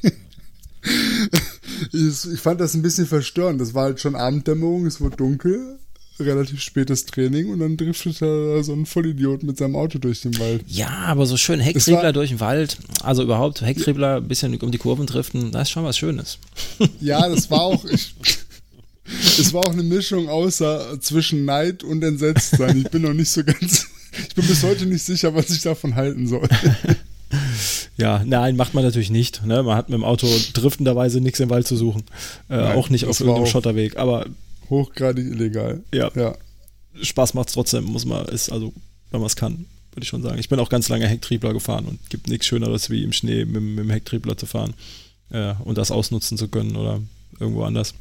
Ich, 1.93 2.34
ich 2.34 2.39
fand 2.39 2.59
das 2.59 2.73
ein 2.73 2.82
bisschen 2.82 3.07
verstörend. 3.07 3.61
Das 3.61 3.73
war 3.73 3.84
halt 3.84 3.99
schon 3.99 4.15
Abenddämmerung, 4.15 4.86
es 4.86 4.99
wurde 4.99 5.17
dunkel, 5.17 5.79
relativ 6.22 6.61
spätes 6.61 7.05
Training 7.05 7.49
und 7.49 7.59
dann 7.59 7.78
driftete 7.78 8.55
da 8.55 8.63
so 8.63 8.74
ein 8.74 8.86
Vollidiot 8.86 9.43
mit 9.43 9.57
seinem 9.57 9.76
Auto 9.76 9.99
durch 9.99 10.22
den 10.22 10.38
Wald. 10.39 10.63
ja, 10.67 10.89
aber 11.07 11.26
so 11.26 11.38
schön 11.38 11.59
Hecktriebler 11.59 12.13
durch 12.13 12.30
den 12.30 12.39
Wald, 12.39 12.78
also 13.03 13.24
überhaupt 13.24 13.61
Hecktriebler 13.61 14.17
ein 14.17 14.28
bisschen 14.28 14.55
um 14.61 14.72
die 14.72 14.78
Kurven 14.78 15.05
driften, 15.07 15.51
das 15.51 15.63
ist 15.63 15.72
schon 15.72 15.84
was 15.84 15.97
Schönes. 15.97 16.38
Ja, 17.01 17.28
das 17.28 17.49
war 17.51 17.61
auch. 17.61 17.84
Ich, 17.86 18.15
es 19.39 19.53
war 19.53 19.65
auch 19.65 19.72
eine 19.74 19.84
Mischung 19.84 20.30
außer 20.30 20.99
zwischen 21.01 21.45
Neid 21.45 21.84
und 21.84 22.03
Entsetztsein. 22.03 22.78
Ich 22.78 22.89
bin 22.89 23.01
noch 23.03 23.13
nicht 23.13 23.30
so 23.30 23.43
ganz. 23.43 23.88
Ich 24.28 24.36
bin 24.36 24.45
bis 24.45 24.63
heute 24.63 24.86
nicht 24.86 25.03
sicher, 25.03 25.34
was 25.36 25.49
ich 25.49 25.61
davon 25.61 25.95
halten 25.95 26.28
soll. 26.28 26.47
Ja, 27.97 28.24
nein, 28.26 28.55
macht 28.55 28.74
man 28.74 28.84
natürlich 28.84 29.09
nicht. 29.09 29.45
Ne? 29.45 29.63
Man 29.63 29.76
hat 29.78 29.89
mit 29.89 29.97
dem 29.97 30.03
Auto 30.03 30.28
driftenderweise 30.53 31.22
nichts 31.22 31.39
im 31.39 31.49
Wald 31.49 31.67
zu 31.67 31.76
suchen. 31.78 32.03
Äh, 32.49 32.57
Nein, 32.57 32.76
auch 32.78 32.89
nicht 32.89 33.05
auf 33.05 33.19
irgendeinem 33.19 33.45
Schotterweg. 33.45 33.97
Aber 33.97 34.26
Hochgradig 34.72 35.28
illegal. 35.28 35.84
ja, 35.93 36.09
Ja. 36.15 36.36
Spaß 36.99 37.36
macht 37.36 37.49
es 37.49 37.53
trotzdem, 37.53 37.84
muss 37.86 38.05
man, 38.05 38.26
ist 38.26 38.51
also, 38.51 38.74
wenn 39.11 39.19
man 39.22 39.28
es 39.28 39.36
kann, 39.36 39.65
würde 39.91 40.03
ich 40.03 40.07
schon 40.09 40.24
sagen. 40.24 40.39
Ich 40.39 40.49
bin 40.49 40.59
auch 40.59 40.69
ganz 40.69 40.89
lange 40.89 41.07
Hecktriebler 41.07 41.53
gefahren 41.53 41.86
und 41.86 42.09
gibt 42.09 42.28
nichts 42.28 42.47
Schöneres, 42.47 42.89
wie 42.89 43.03
im 43.03 43.13
Schnee 43.13 43.45
mit, 43.45 43.61
mit 43.61 43.80
dem 43.80 43.89
Hecktriebler 43.89 44.36
zu 44.38 44.45
fahren 44.45 44.74
äh, 45.30 45.53
und 45.63 45.78
das 45.78 45.91
ausnutzen 45.91 46.38
zu 46.38 46.47
können 46.47 46.76
oder 46.76 46.99
irgendwo 47.39 47.63
anders. 47.63 47.93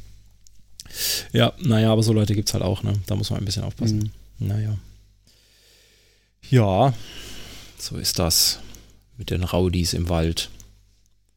Ja, 1.31 1.53
naja, 1.61 1.91
aber 1.91 2.03
so 2.03 2.11
Leute 2.11 2.33
gibt 2.35 2.49
es 2.49 2.53
halt 2.53 2.63
auch, 2.63 2.83
ne? 2.83 2.93
Da 3.05 3.15
muss 3.15 3.29
man 3.29 3.39
ein 3.39 3.45
bisschen 3.45 3.63
aufpassen. 3.63 4.11
Mhm. 4.39 4.47
Naja. 4.47 4.77
Ja, 6.49 6.93
so 7.77 7.97
ist 7.97 8.19
das 8.19 8.59
mit 9.17 9.29
den 9.29 9.43
Raudis 9.43 9.93
im 9.93 10.09
Wald. 10.09 10.49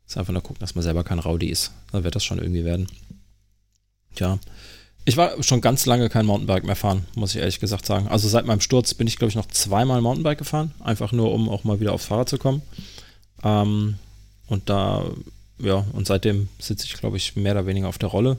Ist 0.07 0.17
einfach 0.19 0.33
nur 0.33 0.43
gucken, 0.43 0.61
dass 0.61 0.75
man 0.75 0.83
selber 0.83 1.05
kein 1.05 1.19
Raudi 1.19 1.49
ist. 1.49 1.71
Dann 1.93 2.03
wird 2.05 2.15
das 2.17 2.25
schon 2.25 2.39
irgendwie 2.39 2.65
werden. 2.65 2.89
Tja, 4.17 4.39
Ich 5.07 5.17
war 5.17 5.43
schon 5.43 5.61
ganz 5.61 5.85
lange 5.85 6.09
kein 6.09 6.25
Mountainbike 6.25 6.65
mehr 6.65 6.77
fahren, 6.77 7.07
muss 7.15 7.35
ich 7.35 7.41
ehrlich 7.41 7.61
gesagt 7.61 7.85
sagen. 7.85 8.09
Also 8.09 8.29
seit 8.29 8.47
meinem 8.47 8.61
Sturz 8.61 8.95
bin 8.95 9.07
ich, 9.07 9.17
glaube 9.17 9.29
ich, 9.29 9.37
noch 9.37 9.47
zweimal 9.47 10.01
Mountainbike 10.01 10.39
gefahren. 10.39 10.73
Einfach 10.81 11.13
nur, 11.13 11.33
um 11.33 11.49
auch 11.49 11.65
mal 11.65 11.79
wieder 11.81 11.93
aufs 11.93 12.07
Fahrrad 12.07 12.29
zu 12.29 12.39
kommen. 12.39 12.63
Ähm, 13.43 13.97
und 14.47 14.71
da, 14.71 15.05
ja, 15.59 15.85
und 15.93 16.07
seitdem 16.07 16.49
sitze 16.59 16.87
ich, 16.87 16.95
glaube 16.95 17.19
ich, 17.19 17.37
mehr 17.37 17.53
oder 17.53 17.67
weniger 17.67 17.89
auf 17.89 17.99
der 17.99 18.09
Rolle. 18.09 18.39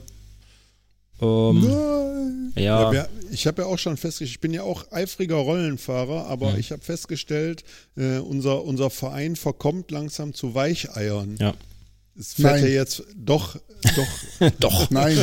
Ähm, 1.20 1.60
Nein. 1.60 2.52
Ja. 2.56 2.92
ja 2.92 3.08
ich 3.30 3.46
habe 3.46 3.62
ja 3.62 3.68
auch 3.68 3.78
schon 3.78 3.96
festgestellt, 3.96 4.30
ich 4.30 4.40
bin 4.40 4.52
ja 4.52 4.62
auch 4.62 4.90
eifriger 4.90 5.36
Rollenfahrer, 5.36 6.26
aber 6.26 6.52
mhm. 6.52 6.58
ich 6.58 6.72
habe 6.72 6.82
festgestellt, 6.82 7.64
äh, 7.96 8.18
unser, 8.18 8.64
unser 8.64 8.90
Verein 8.90 9.36
verkommt 9.36 9.90
langsam 9.90 10.34
zu 10.34 10.54
Weicheiern. 10.54 11.36
Ja. 11.38 11.54
Es 12.18 12.34
fährt 12.34 12.60
ja 12.60 12.68
jetzt 12.68 13.02
doch, 13.14 13.58
doch, 13.94 14.50
doch, 14.60 14.90
nein, 14.90 15.16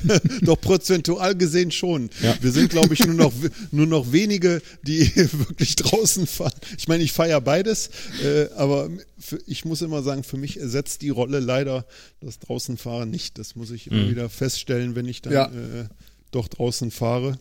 doch 0.42 0.60
prozentual 0.60 1.36
gesehen 1.36 1.70
schon. 1.70 2.08
Ja. 2.22 2.36
Wir 2.40 2.50
sind, 2.50 2.70
glaube 2.70 2.94
ich, 2.94 3.00
nur 3.00 3.14
noch, 3.14 3.32
nur 3.70 3.86
noch 3.86 4.12
wenige, 4.12 4.62
die 4.82 5.14
wirklich 5.16 5.76
draußen 5.76 6.26
fahren. 6.26 6.52
Ich 6.78 6.88
meine, 6.88 7.02
ich 7.02 7.16
ja 7.16 7.40
beides, 7.40 7.90
äh, 8.24 8.46
aber 8.56 8.88
für, 9.18 9.38
ich 9.46 9.66
muss 9.66 9.82
immer 9.82 10.02
sagen, 10.02 10.24
für 10.24 10.38
mich 10.38 10.58
ersetzt 10.58 11.02
die 11.02 11.10
Rolle 11.10 11.40
leider 11.40 11.84
das 12.20 12.38
Draußenfahren 12.38 13.10
nicht. 13.10 13.38
Das 13.38 13.54
muss 13.54 13.70
ich 13.70 13.88
immer 13.88 14.04
mhm. 14.04 14.10
wieder 14.10 14.30
feststellen, 14.30 14.94
wenn 14.94 15.06
ich 15.06 15.20
dann 15.20 15.32
ja. 15.32 15.44
äh, 15.46 15.84
doch 16.30 16.48
draußen 16.48 16.90
fahre. 16.90 17.38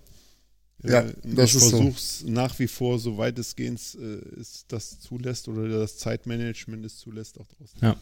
Ja, 0.83 1.01
äh, 1.01 1.13
das 1.23 1.53
ich 1.53 1.59
versuche 1.59 1.89
es 1.89 2.19
so. 2.19 2.29
nach 2.29 2.57
wie 2.59 2.67
vor, 2.67 2.99
so 2.99 3.17
weitestgehend 3.17 3.79
äh, 3.99 4.39
es 4.39 4.65
das 4.67 4.99
zulässt 4.99 5.47
oder 5.47 5.67
das 5.67 5.97
Zeitmanagement 5.97 6.85
es 6.85 6.97
zulässt, 6.97 7.39
auch 7.39 7.47
draußen 7.57 7.79
ja. 7.81 7.95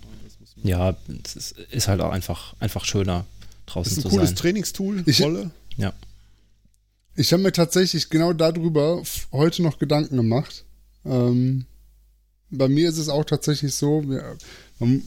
Ja, 0.64 0.98
es 1.24 1.36
ist, 1.36 1.60
ist, 1.72 1.88
halt 1.88 2.02
auch 2.02 2.12
einfach, 2.12 2.56
einfach 2.60 2.86
schöner 2.86 3.26
draußen 3.66 3.94
zu 3.94 4.02
sein. 4.02 4.08
ist 4.10 4.14
ein 4.14 4.18
cooles 4.18 4.36
Trainingstool, 4.36 5.04
ich, 5.06 5.22
Rolle. 5.22 5.50
Ja. 5.78 5.94
Ich 7.16 7.34
habe 7.34 7.42
mir 7.42 7.52
tatsächlich 7.52 8.10
genau 8.10 8.34
darüber 8.34 9.02
heute 9.32 9.64
noch 9.64 9.80
Gedanken 9.80 10.18
gemacht. 10.18 10.64
Ähm, 11.04 11.66
bei 12.52 12.68
mir 12.68 12.90
ist 12.90 13.00
es 13.00 13.10
auch 13.10 13.26
tatsächlich 13.26 13.74
so, 13.74 14.08
wir, 14.08 14.38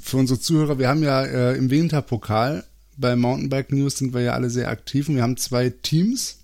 für 0.02 0.16
unsere 0.16 0.40
Zuhörer, 0.40 0.78
wir 0.78 0.88
haben 0.88 1.04
ja 1.04 1.24
äh, 1.24 1.56
im 1.56 1.70
Winterpokal 1.70 2.64
bei 2.96 3.16
Mountainbike 3.16 3.72
News 3.72 3.96
sind 3.96 4.12
wir 4.12 4.20
ja 4.20 4.32
alle 4.34 4.50
sehr 4.50 4.68
aktiv 4.68 5.08
und 5.08 5.16
wir 5.16 5.22
haben 5.22 5.36
zwei 5.36 5.70
Teams 5.70 6.39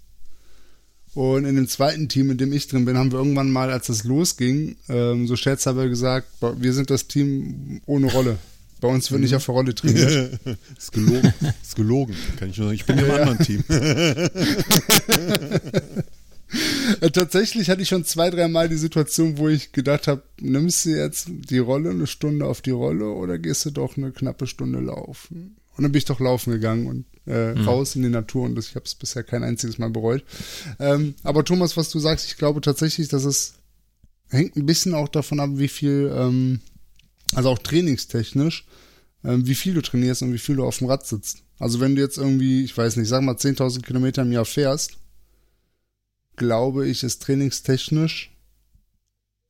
und 1.16 1.46
in 1.46 1.56
dem 1.56 1.66
zweiten 1.66 2.10
Team, 2.10 2.30
in 2.30 2.36
dem 2.36 2.52
ich 2.52 2.68
drin 2.68 2.84
bin, 2.84 2.98
haben 2.98 3.10
wir 3.10 3.18
irgendwann 3.18 3.50
mal, 3.50 3.70
als 3.70 3.86
das 3.86 4.04
losging, 4.04 4.76
ähm, 4.90 5.26
so 5.26 5.34
scherzhaber 5.34 5.88
gesagt, 5.88 6.28
wir 6.58 6.74
sind 6.74 6.90
das 6.90 7.08
Team 7.08 7.80
ohne 7.86 8.12
Rolle. 8.12 8.36
Bei 8.82 8.88
uns 8.88 9.10
wird 9.10 9.22
nicht 9.22 9.34
auf 9.34 9.46
der 9.46 9.54
Rolle 9.54 9.74
trainiert. 9.74 10.38
ist 10.78 10.92
gelogen. 10.92 11.32
ist 11.62 11.74
gelogen, 11.74 12.14
kann 12.38 12.50
ich 12.50 12.58
nur 12.58 12.66
sagen. 12.66 12.74
Ich 12.74 12.84
bin 12.84 12.98
im 12.98 13.06
ja. 13.08 13.16
anderen 13.16 13.38
Team. 13.38 13.64
Tatsächlich 17.14 17.70
hatte 17.70 17.80
ich 17.80 17.88
schon 17.88 18.04
zwei, 18.04 18.28
drei 18.28 18.46
Mal 18.48 18.68
die 18.68 18.76
Situation, 18.76 19.38
wo 19.38 19.48
ich 19.48 19.72
gedacht 19.72 20.08
habe, 20.08 20.22
nimmst 20.38 20.84
du 20.84 20.90
jetzt 20.90 21.28
die 21.30 21.56
Rolle, 21.56 21.92
eine 21.92 22.06
Stunde 22.06 22.44
auf 22.44 22.60
die 22.60 22.72
Rolle 22.72 23.06
oder 23.06 23.38
gehst 23.38 23.64
du 23.64 23.70
doch 23.70 23.96
eine 23.96 24.12
knappe 24.12 24.46
Stunde 24.46 24.80
laufen? 24.80 25.56
Und 25.78 25.82
dann 25.82 25.92
bin 25.92 25.98
ich 25.98 26.04
doch 26.04 26.20
laufen 26.20 26.52
gegangen 26.52 26.86
und 26.88 27.06
äh, 27.26 27.54
mhm. 27.54 27.68
raus 27.68 27.96
in 27.96 28.02
die 28.02 28.08
Natur 28.08 28.44
und 28.44 28.54
das, 28.54 28.68
ich 28.68 28.74
habe 28.74 28.84
es 28.84 28.94
bisher 28.94 29.22
kein 29.22 29.42
einziges 29.42 29.78
Mal 29.78 29.90
bereut. 29.90 30.24
Ähm, 30.78 31.14
aber 31.22 31.44
Thomas, 31.44 31.76
was 31.76 31.90
du 31.90 31.98
sagst, 31.98 32.26
ich 32.26 32.36
glaube 32.36 32.60
tatsächlich, 32.60 33.08
dass 33.08 33.24
es 33.24 33.54
hängt 34.30 34.56
ein 34.56 34.66
bisschen 34.66 34.94
auch 34.94 35.08
davon 35.08 35.40
ab, 35.40 35.50
wie 35.54 35.68
viel, 35.68 36.12
ähm, 36.14 36.60
also 37.34 37.50
auch 37.50 37.58
trainingstechnisch, 37.58 38.66
ähm, 39.24 39.46
wie 39.46 39.54
viel 39.54 39.74
du 39.74 39.82
trainierst 39.82 40.22
und 40.22 40.32
wie 40.32 40.38
viel 40.38 40.56
du 40.56 40.64
auf 40.64 40.78
dem 40.78 40.88
Rad 40.88 41.06
sitzt. 41.06 41.42
Also 41.58 41.80
wenn 41.80 41.96
du 41.96 42.02
jetzt 42.02 42.18
irgendwie, 42.18 42.64
ich 42.64 42.76
weiß 42.76 42.96
nicht, 42.96 43.08
sag 43.08 43.22
mal 43.22 43.34
10.000 43.34 43.82
Kilometer 43.82 44.22
im 44.22 44.32
Jahr 44.32 44.44
fährst, 44.44 44.98
glaube 46.36 46.86
ich, 46.86 47.02
ist 47.02 47.22
trainingstechnisch 47.22 48.35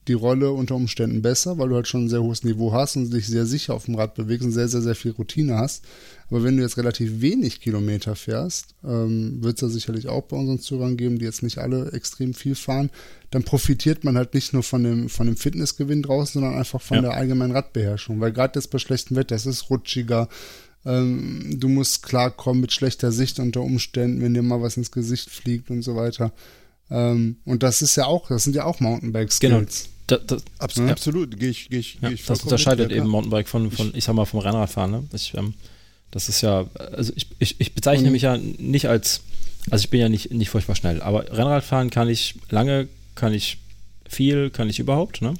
die 0.08 0.12
Rolle 0.12 0.52
unter 0.52 0.74
Umständen 0.76 1.22
besser, 1.22 1.58
weil 1.58 1.68
du 1.68 1.74
halt 1.74 1.88
schon 1.88 2.04
ein 2.04 2.08
sehr 2.08 2.22
hohes 2.22 2.44
Niveau 2.44 2.72
hast 2.72 2.96
und 2.96 3.12
dich 3.12 3.26
sehr 3.26 3.46
sicher 3.46 3.74
auf 3.74 3.86
dem 3.86 3.96
Rad 3.96 4.14
bewegst 4.14 4.44
und 4.44 4.52
sehr, 4.52 4.68
sehr, 4.68 4.82
sehr 4.82 4.94
viel 4.94 5.12
Routine 5.12 5.56
hast. 5.56 5.84
Aber 6.28 6.42
wenn 6.42 6.56
du 6.56 6.62
jetzt 6.62 6.76
relativ 6.76 7.20
wenig 7.20 7.60
Kilometer 7.60 8.16
fährst, 8.16 8.74
ähm, 8.84 9.42
wird 9.42 9.56
es 9.56 9.62
ja 9.62 9.68
sicherlich 9.68 10.08
auch 10.08 10.22
bei 10.22 10.36
unseren 10.36 10.58
Zuhörern 10.58 10.96
geben, 10.96 11.18
die 11.18 11.24
jetzt 11.24 11.42
nicht 11.42 11.58
alle 11.58 11.92
extrem 11.92 12.34
viel 12.34 12.54
fahren, 12.54 12.90
dann 13.30 13.42
profitiert 13.42 14.04
man 14.04 14.16
halt 14.16 14.34
nicht 14.34 14.52
nur 14.52 14.62
von 14.62 14.82
dem, 14.82 15.08
von 15.08 15.26
dem 15.26 15.36
Fitnessgewinn 15.36 16.02
draußen, 16.02 16.40
sondern 16.40 16.58
einfach 16.58 16.80
von 16.80 16.96
ja. 16.96 17.02
der 17.02 17.14
allgemeinen 17.14 17.52
Radbeherrschung. 17.52 18.20
Weil 18.20 18.32
gerade 18.32 18.58
jetzt 18.58 18.70
bei 18.70 18.78
schlechtem 18.78 19.16
Wetter, 19.16 19.36
es 19.36 19.46
ist 19.46 19.70
rutschiger, 19.70 20.28
ähm, 20.84 21.56
du 21.58 21.68
musst 21.68 22.04
klarkommen 22.04 22.60
mit 22.60 22.72
schlechter 22.72 23.10
Sicht 23.10 23.40
unter 23.40 23.60
Umständen, 23.62 24.22
wenn 24.22 24.34
dir 24.34 24.42
mal 24.42 24.62
was 24.62 24.76
ins 24.76 24.92
Gesicht 24.92 25.30
fliegt 25.30 25.70
und 25.70 25.82
so 25.82 25.96
weiter. 25.96 26.32
Ähm, 26.90 27.38
und 27.44 27.62
das 27.62 27.82
ist 27.82 27.96
ja 27.96 28.06
auch, 28.06 28.28
das 28.28 28.44
sind 28.44 28.54
ja 28.54 28.64
auch 28.64 28.80
Mountainbike-Skills. 28.80 29.82
Genau. 29.82 29.95
Da, 30.06 30.18
das, 30.18 30.44
Abs 30.58 30.76
ja. 30.76 30.86
Absolut, 30.86 31.38
gehe 31.38 31.50
ich, 31.50 31.68
geh 31.68 31.78
ich, 31.78 31.98
ja, 32.00 32.08
geh 32.08 32.14
ich 32.14 32.24
Das 32.24 32.42
unterscheidet 32.42 32.88
mit, 32.88 32.96
eben 32.96 33.08
Mountainbike 33.08 33.48
von, 33.48 33.70
von, 33.70 33.92
ich 33.94 34.04
sag 34.04 34.14
mal, 34.14 34.24
vom 34.24 34.40
Rennradfahren. 34.40 34.90
Ne? 34.90 35.04
Ich, 35.12 35.34
ähm, 35.34 35.54
das 36.10 36.28
ist 36.28 36.42
ja, 36.42 36.66
also 36.74 37.12
ich, 37.16 37.28
ich, 37.38 37.60
ich 37.60 37.74
bezeichne 37.74 38.10
mich 38.10 38.22
ja 38.22 38.36
nicht 38.36 38.88
als, 38.88 39.22
also 39.70 39.82
ich 39.82 39.90
bin 39.90 40.00
ja 40.00 40.08
nicht, 40.08 40.30
nicht 40.32 40.50
furchtbar 40.50 40.76
schnell, 40.76 41.02
aber 41.02 41.24
Rennradfahren 41.36 41.90
kann 41.90 42.08
ich 42.08 42.36
lange, 42.50 42.88
kann 43.16 43.34
ich 43.34 43.58
viel, 44.08 44.50
kann 44.50 44.70
ich 44.70 44.78
überhaupt. 44.78 45.22
Ne? 45.22 45.34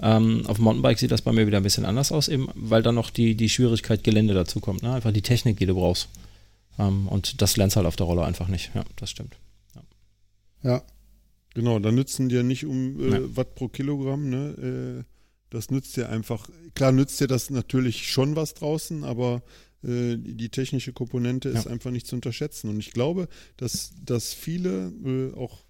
Ähm, 0.00 0.46
auf 0.46 0.56
dem 0.56 0.64
Mountainbike 0.64 0.98
sieht 0.98 1.10
das 1.10 1.22
bei 1.22 1.32
mir 1.32 1.46
wieder 1.46 1.56
ein 1.56 1.64
bisschen 1.64 1.84
anders 1.84 2.12
aus, 2.12 2.28
eben 2.28 2.48
weil 2.54 2.82
dann 2.82 2.94
noch 2.94 3.10
die, 3.10 3.34
die 3.34 3.48
Schwierigkeit 3.48 4.04
Gelände 4.04 4.34
dazu 4.34 4.60
kommt. 4.60 4.82
Ne? 4.82 4.92
Einfach 4.92 5.12
die 5.12 5.22
Technik, 5.22 5.58
die 5.58 5.66
du 5.66 5.74
brauchst. 5.74 6.08
Ähm, 6.78 7.08
und 7.08 7.42
das 7.42 7.56
lernst 7.56 7.76
halt 7.76 7.86
auf 7.86 7.96
der 7.96 8.06
Rolle 8.06 8.24
einfach 8.24 8.48
nicht. 8.48 8.70
Ja, 8.74 8.84
das 8.96 9.10
stimmt. 9.10 9.34
Ja. 9.74 10.70
ja. 10.70 10.82
Genau, 11.58 11.80
da 11.80 11.90
nützen 11.90 12.28
dir 12.28 12.44
nicht 12.44 12.66
um 12.66 13.00
äh, 13.00 13.36
Watt 13.36 13.56
pro 13.56 13.66
Kilogramm, 13.66 14.30
ne? 14.30 15.02
Äh, 15.02 15.04
das 15.50 15.72
nützt 15.72 15.96
dir 15.96 16.08
einfach, 16.08 16.48
klar 16.76 16.92
nützt 16.92 17.20
dir 17.20 17.26
das 17.26 17.50
natürlich 17.50 18.08
schon 18.08 18.36
was 18.36 18.54
draußen, 18.54 19.02
aber 19.02 19.42
äh, 19.82 20.16
die 20.18 20.50
technische 20.50 20.92
Komponente 20.92 21.48
ist 21.48 21.64
ja. 21.64 21.72
einfach 21.72 21.90
nicht 21.90 22.06
zu 22.06 22.14
unterschätzen. 22.14 22.70
Und 22.70 22.78
ich 22.78 22.92
glaube, 22.92 23.26
dass, 23.56 23.90
dass 24.04 24.34
viele 24.34 24.92
äh, 25.04 25.36
auch 25.36 25.64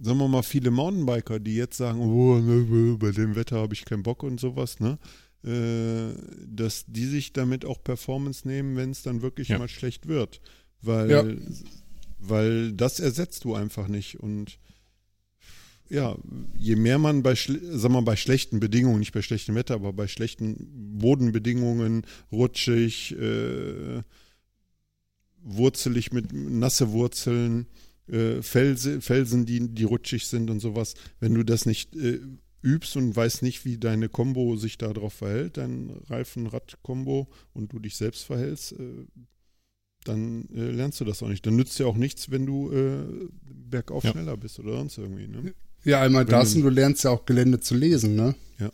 sagen 0.00 0.18
wir 0.18 0.26
mal, 0.26 0.42
viele 0.42 0.72
Mountainbiker, 0.72 1.38
die 1.38 1.54
jetzt 1.54 1.76
sagen, 1.76 2.00
oh, 2.00 2.40
ne, 2.40 2.96
bei 2.98 3.12
dem 3.12 3.36
Wetter 3.36 3.58
habe 3.58 3.74
ich 3.74 3.84
keinen 3.84 4.02
Bock 4.02 4.24
und 4.24 4.40
sowas, 4.40 4.80
ne? 4.80 4.98
Äh, 5.44 6.14
dass 6.48 6.84
die 6.88 7.06
sich 7.06 7.32
damit 7.32 7.64
auch 7.64 7.84
Performance 7.84 8.48
nehmen, 8.48 8.76
wenn 8.76 8.90
es 8.90 9.02
dann 9.02 9.22
wirklich 9.22 9.48
ja. 9.50 9.58
mal 9.58 9.68
schlecht 9.68 10.08
wird. 10.08 10.40
Weil, 10.82 11.10
ja. 11.12 11.24
weil 12.18 12.72
das 12.72 12.98
ersetzt 12.98 13.44
du 13.44 13.54
einfach 13.54 13.86
nicht. 13.86 14.18
Und 14.18 14.58
ja, 15.90 16.16
je 16.56 16.76
mehr 16.76 16.98
man 16.98 17.22
bei, 17.22 17.34
sag 17.34 17.90
mal, 17.90 18.02
bei 18.02 18.14
schlechten 18.14 18.60
Bedingungen, 18.60 19.00
nicht 19.00 19.12
bei 19.12 19.22
schlechtem 19.22 19.56
Wetter, 19.56 19.74
aber 19.74 19.92
bei 19.92 20.06
schlechten 20.06 20.98
Bodenbedingungen, 20.98 22.06
rutschig, 22.30 23.16
äh, 23.18 24.02
wurzelig 25.42 26.12
mit 26.12 26.32
nasse 26.32 26.92
Wurzeln, 26.92 27.66
äh, 28.06 28.40
Felsen, 28.40 29.00
Felsen, 29.00 29.46
die, 29.46 29.68
die 29.68 29.84
rutschig 29.84 30.26
sind 30.26 30.48
und 30.48 30.60
sowas, 30.60 30.94
wenn 31.18 31.34
du 31.34 31.44
das 31.44 31.66
nicht 31.66 31.96
äh, 31.96 32.20
übst 32.62 32.96
und 32.96 33.16
weißt 33.16 33.42
nicht, 33.42 33.64
wie 33.64 33.76
deine 33.76 34.08
Combo 34.08 34.56
sich 34.56 34.78
darauf 34.78 35.14
verhält, 35.14 35.56
dein 35.56 35.90
Reifen-Rad-Kombo 36.08 37.28
und 37.52 37.72
du 37.72 37.80
dich 37.80 37.96
selbst 37.96 38.24
verhältst, 38.24 38.72
äh, 38.72 39.06
dann 40.04 40.48
äh, 40.54 40.70
lernst 40.70 41.00
du 41.00 41.04
das 41.04 41.20
auch 41.22 41.28
nicht. 41.28 41.44
Dann 41.44 41.56
nützt 41.56 41.78
dir 41.78 41.88
auch 41.88 41.96
nichts, 41.96 42.30
wenn 42.30 42.46
du 42.46 42.70
äh, 42.70 43.28
bergauf 43.42 44.04
ja. 44.04 44.12
schneller 44.12 44.36
bist 44.36 44.60
oder 44.60 44.76
sonst 44.76 44.98
irgendwie. 44.98 45.26
Ne? 45.26 45.52
Ja, 45.84 46.02
einmal 46.02 46.24
das 46.24 46.54
und 46.54 46.62
du 46.62 46.68
lernst 46.68 47.04
ja 47.04 47.10
auch 47.10 47.24
Gelände 47.24 47.60
zu 47.60 47.74
lesen, 47.74 48.14
ne? 48.14 48.34
Ja. 48.58 48.70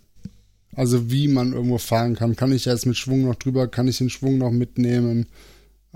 Also 0.74 1.10
wie 1.10 1.28
man 1.28 1.52
irgendwo 1.52 1.78
fahren 1.78 2.16
kann. 2.16 2.36
Kann 2.36 2.52
ich 2.52 2.64
jetzt 2.64 2.86
mit 2.86 2.96
Schwung 2.96 3.22
noch 3.22 3.36
drüber? 3.36 3.68
Kann 3.68 3.88
ich 3.88 3.98
den 3.98 4.10
Schwung 4.10 4.38
noch 4.38 4.50
mitnehmen? 4.50 5.26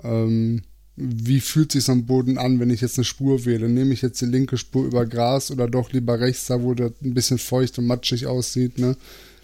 Ähm, 0.03 0.63
wie 0.95 1.39
fühlt 1.39 1.71
sich 1.71 1.89
am 1.89 2.05
Boden 2.05 2.37
an, 2.37 2.59
wenn 2.59 2.69
ich 2.69 2.81
jetzt 2.81 2.97
eine 2.97 3.05
Spur 3.05 3.45
wähle? 3.45 3.69
Nehme 3.69 3.93
ich 3.93 4.01
jetzt 4.01 4.21
die 4.21 4.25
linke 4.25 4.57
Spur 4.57 4.85
über 4.85 5.05
Gras 5.05 5.51
oder 5.51 5.67
doch 5.67 5.91
lieber 5.91 6.19
rechts, 6.19 6.47
da 6.47 6.61
wo 6.61 6.73
das 6.73 6.91
ein 7.03 7.13
bisschen 7.13 7.37
feucht 7.37 7.77
und 7.79 7.87
matschig 7.87 8.27
aussieht, 8.27 8.77
ne? 8.77 8.95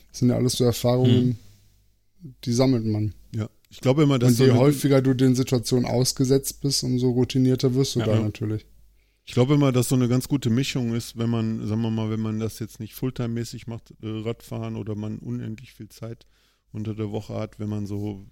Das 0.09 0.19
sind 0.19 0.29
ja 0.29 0.35
alles 0.35 0.53
so 0.53 0.63
Erfahrungen, 0.63 1.37
hm. 2.21 2.33
die 2.43 2.53
sammelt 2.53 2.85
man. 2.85 3.13
Ja, 3.35 3.49
ich 3.69 3.81
glaube 3.81 4.03
immer, 4.03 4.19
dass 4.19 4.39
Und 4.39 4.45
je 4.45 4.51
häufiger 4.53 5.01
du 5.01 5.13
den 5.13 5.35
Situationen 5.35 5.85
ausgesetzt 5.85 6.61
bist, 6.61 6.83
umso 6.83 7.09
routinierter 7.11 7.73
wirst 7.75 7.95
du 7.95 7.99
ja, 7.99 8.05
da 8.05 8.19
natürlich. 8.19 8.65
Ich 9.27 9.33
glaube 9.33 9.55
immer, 9.55 9.73
dass 9.73 9.89
so 9.89 9.95
eine 9.95 10.07
ganz 10.07 10.29
gute 10.29 10.49
Mischung 10.49 10.95
ist, 10.95 11.17
wenn 11.17 11.29
man, 11.29 11.67
sagen 11.67 11.81
wir 11.81 11.91
mal, 11.91 12.09
wenn 12.09 12.21
man 12.21 12.39
das 12.39 12.59
jetzt 12.59 12.79
nicht 12.79 12.95
Fulltime-mäßig 12.95 13.67
macht, 13.67 13.91
äh, 14.01 14.07
Radfahren 14.07 14.77
oder 14.77 14.95
man 14.95 15.19
unendlich 15.19 15.73
viel 15.73 15.89
Zeit 15.89 16.25
unter 16.71 16.95
der 16.95 17.11
Woche 17.11 17.35
hat, 17.35 17.59
wenn 17.59 17.67
man 17.67 17.85
so, 17.85 18.25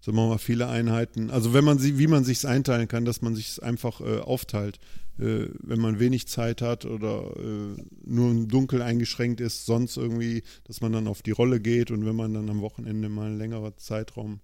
sagen 0.00 0.16
wir 0.16 0.28
mal, 0.28 0.38
viele 0.38 0.68
Einheiten, 0.68 1.30
also 1.30 1.54
wenn 1.54 1.64
man 1.64 1.80
sie, 1.80 1.98
wie 1.98 2.06
man 2.06 2.22
sich 2.22 2.46
einteilen 2.46 2.86
kann, 2.86 3.04
dass 3.04 3.20
man 3.20 3.34
sich 3.34 3.60
einfach 3.64 4.00
äh, 4.00 4.20
aufteilt. 4.20 4.78
Äh, 5.18 5.48
wenn 5.58 5.80
man 5.80 5.98
wenig 5.98 6.28
Zeit 6.28 6.62
hat 6.62 6.84
oder 6.84 7.34
äh, 7.36 7.82
nur 8.04 8.30
im 8.30 8.46
Dunkel 8.46 8.80
eingeschränkt 8.80 9.40
ist, 9.40 9.66
sonst 9.66 9.96
irgendwie, 9.96 10.44
dass 10.62 10.80
man 10.80 10.92
dann 10.92 11.08
auf 11.08 11.22
die 11.22 11.32
Rolle 11.32 11.60
geht 11.60 11.90
und 11.90 12.06
wenn 12.06 12.14
man 12.14 12.32
dann 12.32 12.48
am 12.48 12.60
Wochenende 12.60 13.08
mal 13.08 13.26
einen 13.26 13.38
längeren 13.38 13.76
Zeitraum 13.76 14.38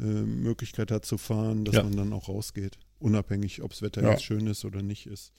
äh, 0.00 0.02
Möglichkeit 0.02 0.90
hat 0.90 1.06
zu 1.06 1.16
fahren, 1.16 1.64
dass 1.64 1.76
ja. 1.76 1.84
man 1.84 1.96
dann 1.96 2.12
auch 2.12 2.28
rausgeht. 2.28 2.76
Unabhängig, 2.98 3.62
ob 3.62 3.70
das 3.70 3.82
Wetter 3.82 4.02
Ja. 4.02 4.10
jetzt 4.12 4.24
schön 4.24 4.46
ist 4.46 4.64
oder 4.64 4.82
nicht 4.82 5.06
ist. 5.06 5.32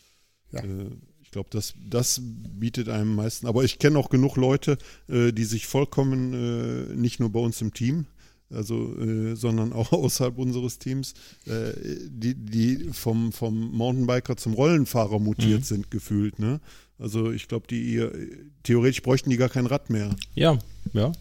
Ja. 0.51 0.61
Äh, 0.63 0.89
ich 1.21 1.31
glaube, 1.31 1.49
das, 1.51 1.75
das 1.87 2.19
bietet 2.23 2.89
einem 2.89 3.09
am 3.11 3.15
meisten. 3.17 3.45
Aber 3.45 3.63
ich 3.63 3.77
kenne 3.77 3.99
auch 3.99 4.09
genug 4.09 4.35
Leute, 4.35 4.77
äh, 5.07 5.31
die 5.31 5.43
sich 5.45 5.67
vollkommen, 5.67 6.33
äh, 6.33 6.95
nicht 6.95 7.19
nur 7.19 7.31
bei 7.31 7.39
uns 7.39 7.61
im 7.61 7.71
Team, 7.73 8.07
also, 8.49 8.97
äh, 8.99 9.35
sondern 9.35 9.71
auch 9.73 9.91
außerhalb 9.93 10.37
unseres 10.39 10.79
Teams, 10.79 11.13
äh, 11.45 11.73
die, 12.09 12.33
die 12.33 12.89
vom, 12.93 13.31
vom 13.31 13.71
Mountainbiker 13.71 14.37
zum 14.37 14.53
Rollenfahrer 14.53 15.19
mutiert 15.19 15.59
Mhm. 15.61 15.65
sind, 15.65 15.91
gefühlt. 15.91 16.39
Ne? 16.39 16.59
Also 16.97 17.31
ich 17.31 17.47
glaube, 17.47 17.67
die 17.67 17.83
ihr, 17.93 18.11
theoretisch 18.63 19.03
bräuchten 19.03 19.29
die 19.29 19.37
gar 19.37 19.49
kein 19.49 19.67
Rad 19.67 19.91
mehr. 19.91 20.15
Ja, 20.33 20.57
ja. 20.93 21.11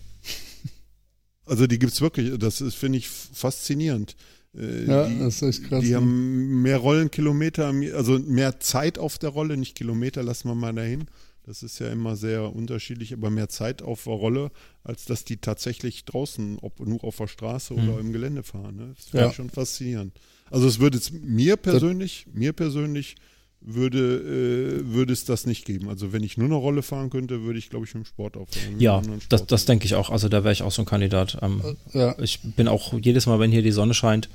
Also 1.44 1.66
die 1.66 1.78
gibt's 1.78 2.00
wirklich, 2.00 2.38
das 2.38 2.60
ist, 2.60 2.74
finde 2.74 2.98
ich, 2.98 3.08
faszinierend. 3.08 4.16
Äh, 4.56 4.84
Ja, 4.86 5.06
die, 5.08 5.18
das 5.18 5.42
ist 5.42 5.60
echt 5.60 5.64
krass. 5.68 5.82
die 5.84 5.90
ne? 5.90 5.96
haben 5.96 6.62
mehr 6.62 6.78
Rollenkilometer, 6.78 7.72
also 7.94 8.18
mehr 8.18 8.60
Zeit 8.60 8.98
auf 8.98 9.18
der 9.18 9.30
Rolle, 9.30 9.56
nicht 9.56 9.74
Kilometer, 9.76 10.22
lassen 10.22 10.48
wir 10.48 10.54
mal 10.54 10.72
dahin. 10.74 11.04
Das 11.44 11.62
ist 11.62 11.78
ja 11.78 11.88
immer 11.88 12.14
sehr 12.14 12.54
unterschiedlich, 12.54 13.14
aber 13.14 13.30
mehr 13.30 13.48
Zeit 13.48 13.80
auf 13.80 14.04
der 14.04 14.12
Rolle, 14.12 14.50
als 14.84 15.06
dass 15.06 15.24
die 15.24 15.38
tatsächlich 15.38 16.04
draußen, 16.04 16.58
ob 16.60 16.78
nur 16.80 17.02
auf 17.04 17.16
der 17.16 17.26
Straße 17.26 17.72
Mhm. 17.72 17.88
oder 17.88 18.00
im 18.00 18.12
Gelände 18.12 18.42
fahren. 18.42 18.76
Ne? 18.76 18.92
Das 18.94 19.06
finde 19.06 19.24
Ja. 19.24 19.30
ich 19.30 19.36
schon 19.36 19.48
faszinierend. 19.48 20.12
Also 20.50 20.66
es 20.68 20.78
würde 20.78 20.98
jetzt 20.98 21.12
mir 21.12 21.56
persönlich, 21.56 22.26
mir 22.34 22.52
persönlich 22.52 23.16
würde, 23.60 24.80
äh, 24.80 24.92
würde 24.92 25.12
es 25.12 25.24
das 25.24 25.46
nicht 25.46 25.64
geben. 25.64 25.88
Also 25.88 26.12
wenn 26.12 26.22
ich 26.22 26.38
nur 26.38 26.46
eine 26.46 26.54
Rolle 26.54 26.82
fahren 26.82 27.10
könnte, 27.10 27.42
würde 27.42 27.58
ich, 27.58 27.70
glaube 27.70 27.86
ich, 27.86 27.94
mit 27.94 28.04
dem 28.04 28.08
Sport 28.08 28.36
aufhören. 28.36 28.78
Ja, 28.78 29.02
das, 29.28 29.46
das 29.46 29.64
denke 29.64 29.84
ich 29.86 29.94
auch. 29.94 30.10
Also 30.10 30.28
da 30.28 30.44
wäre 30.44 30.52
ich 30.52 30.62
auch 30.62 30.70
so 30.70 30.82
ein 30.82 30.86
Kandidat. 30.86 31.38
Ähm, 31.42 31.76
ja, 31.92 32.14
ich 32.18 32.40
bin 32.42 32.68
auch 32.68 32.94
jedes 33.00 33.26
Mal, 33.26 33.40
wenn 33.40 33.50
hier 33.50 33.62
die 33.62 33.72
Sonne 33.72 33.94
scheint, 33.94 34.28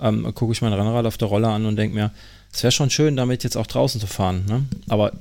ähm, 0.00 0.32
gucke 0.34 0.52
ich 0.52 0.62
mein 0.62 0.72
Rennrad 0.72 1.06
auf 1.06 1.18
der 1.18 1.28
Rolle 1.28 1.48
an 1.48 1.66
und 1.66 1.76
denke 1.76 1.94
mir, 1.94 2.12
es 2.52 2.62
wäre 2.62 2.72
schon 2.72 2.90
schön, 2.90 3.16
damit 3.16 3.44
jetzt 3.44 3.56
auch 3.56 3.66
draußen 3.66 4.00
zu 4.00 4.06
fahren. 4.06 4.44
Ne? 4.48 4.64
Aber 4.88 5.12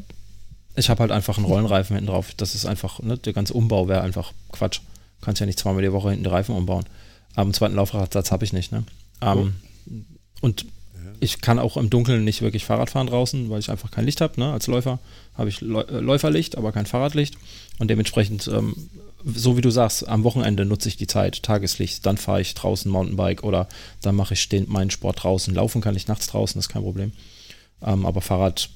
ich 0.75 0.89
habe 0.89 1.01
halt 1.01 1.11
einfach 1.11 1.37
einen 1.37 1.45
Rollenreifen 1.45 1.95
hinten 1.95 2.11
drauf. 2.11 2.33
Das 2.35 2.55
ist 2.55 2.65
einfach, 2.65 3.01
ne, 3.01 3.17
der 3.17 3.33
ganze 3.33 3.53
Umbau 3.53 3.87
wäre 3.87 4.01
einfach 4.01 4.31
Quatsch. 4.51 4.79
Du 5.19 5.25
kannst 5.25 5.39
ja 5.39 5.45
nicht 5.45 5.59
zweimal 5.59 5.81
die 5.81 5.91
Woche 5.91 6.09
hinten 6.09 6.23
die 6.23 6.29
Reifen 6.29 6.55
umbauen. 6.55 6.85
Aber 7.33 7.43
einen 7.43 7.53
zweiten 7.53 7.75
Laufradsatz 7.75 8.31
habe 8.31 8.43
ich 8.43 8.53
nicht. 8.53 8.71
Ne? 8.71 8.83
Ähm, 9.21 9.55
Und 10.41 10.65
ich 11.21 11.39
kann 11.39 11.59
auch 11.59 11.77
im 11.77 11.89
Dunkeln 11.89 12.23
nicht 12.23 12.41
wirklich 12.41 12.65
Fahrrad 12.65 12.89
fahren 12.89 13.07
draußen, 13.07 13.49
weil 13.49 13.59
ich 13.59 13.69
einfach 13.69 13.91
kein 13.91 14.05
Licht 14.05 14.21
habe. 14.21 14.39
Ne? 14.39 14.51
Als 14.51 14.65
Läufer 14.65 14.99
habe 15.35 15.49
ich 15.49 15.61
äh, 15.61 15.65
Läuferlicht, 15.65 16.57
aber 16.57 16.71
kein 16.71 16.87
Fahrradlicht. 16.87 17.35
Und 17.77 17.89
dementsprechend, 17.89 18.47
ähm, 18.47 18.75
so 19.23 19.55
wie 19.55 19.61
du 19.61 19.69
sagst, 19.69 20.07
am 20.07 20.23
Wochenende 20.23 20.65
nutze 20.65 20.89
ich 20.89 20.97
die 20.97 21.05
Zeit, 21.05 21.43
Tageslicht, 21.43 22.07
dann 22.07 22.17
fahre 22.17 22.41
ich 22.41 22.55
draußen 22.55 22.91
Mountainbike 22.91 23.43
oder 23.43 23.69
dann 24.01 24.15
mache 24.15 24.33
ich 24.33 24.41
stehend 24.41 24.69
meinen 24.69 24.89
Sport 24.89 25.23
draußen. 25.23 25.53
Laufen 25.53 25.79
kann 25.79 25.95
ich 25.95 26.07
nachts 26.07 26.25
draußen, 26.25 26.57
ist 26.57 26.69
kein 26.69 26.81
Problem. 26.81 27.13
Ähm, 27.83 28.07
aber 28.07 28.21
Fahrrad, 28.21 28.69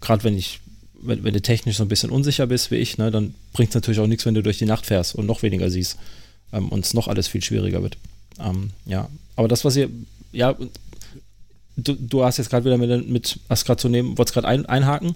gerade 0.00 0.24
wenn 0.24 0.36
ich, 0.36 0.58
wenn, 1.00 1.22
wenn 1.22 1.32
du 1.32 1.42
technisch 1.42 1.76
so 1.76 1.84
ein 1.84 1.88
bisschen 1.88 2.10
unsicher 2.10 2.48
bist 2.48 2.72
wie 2.72 2.76
ich, 2.76 2.98
ne, 2.98 3.12
dann 3.12 3.36
bringt 3.52 3.70
es 3.70 3.76
natürlich 3.76 4.00
auch 4.00 4.08
nichts, 4.08 4.26
wenn 4.26 4.34
du 4.34 4.42
durch 4.42 4.58
die 4.58 4.66
Nacht 4.66 4.86
fährst 4.86 5.14
und 5.14 5.26
noch 5.26 5.44
weniger 5.44 5.70
siehst 5.70 5.96
ähm, 6.52 6.70
und 6.70 6.84
es 6.84 6.92
noch 6.92 7.06
alles 7.06 7.28
viel 7.28 7.42
schwieriger 7.42 7.84
wird. 7.84 7.98
Ähm, 8.40 8.70
ja, 8.84 9.08
aber 9.36 9.46
das, 9.46 9.64
was 9.64 9.76
ihr, 9.76 9.90
ja, 10.32 10.56
du, 11.76 11.94
du 11.94 12.24
hast 12.24 12.38
jetzt 12.38 12.50
gerade 12.50 12.64
wieder 12.64 12.78
mit, 12.78 13.08
mit 13.08 13.40
hast 13.48 13.64
gerade 13.64 13.80
zu 13.80 13.88
nehmen, 13.88 14.16
wolltest 14.18 14.34
gerade 14.34 14.48
ein, 14.48 14.66
einhaken. 14.66 15.14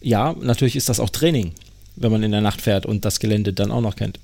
Ja, 0.00 0.34
natürlich 0.40 0.76
ist 0.76 0.88
das 0.88 1.00
auch 1.00 1.10
Training, 1.10 1.52
wenn 1.96 2.12
man 2.12 2.22
in 2.22 2.30
der 2.32 2.40
Nacht 2.40 2.60
fährt 2.60 2.86
und 2.86 3.04
das 3.04 3.20
Gelände 3.20 3.52
dann 3.52 3.70
auch 3.70 3.80
noch 3.80 3.96
kennt. 3.96 4.18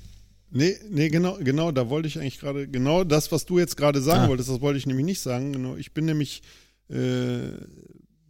Nee, 0.51 0.75
nee, 0.89 1.09
genau, 1.09 1.37
genau, 1.41 1.71
da 1.71 1.89
wollte 1.89 2.07
ich 2.09 2.19
eigentlich 2.19 2.39
gerade, 2.39 2.67
genau 2.67 3.03
das, 3.05 3.31
was 3.31 3.45
du 3.45 3.57
jetzt 3.57 3.77
gerade 3.77 4.01
sagen 4.01 4.25
Ah. 4.25 4.27
wolltest, 4.27 4.49
das 4.49 4.59
wollte 4.61 4.77
ich 4.77 4.85
nämlich 4.85 5.05
nicht 5.05 5.21
sagen. 5.21 5.53
Genau, 5.53 5.77
ich 5.77 5.93
bin 5.93 6.05
nämlich, 6.05 6.41
äh, 6.89 7.51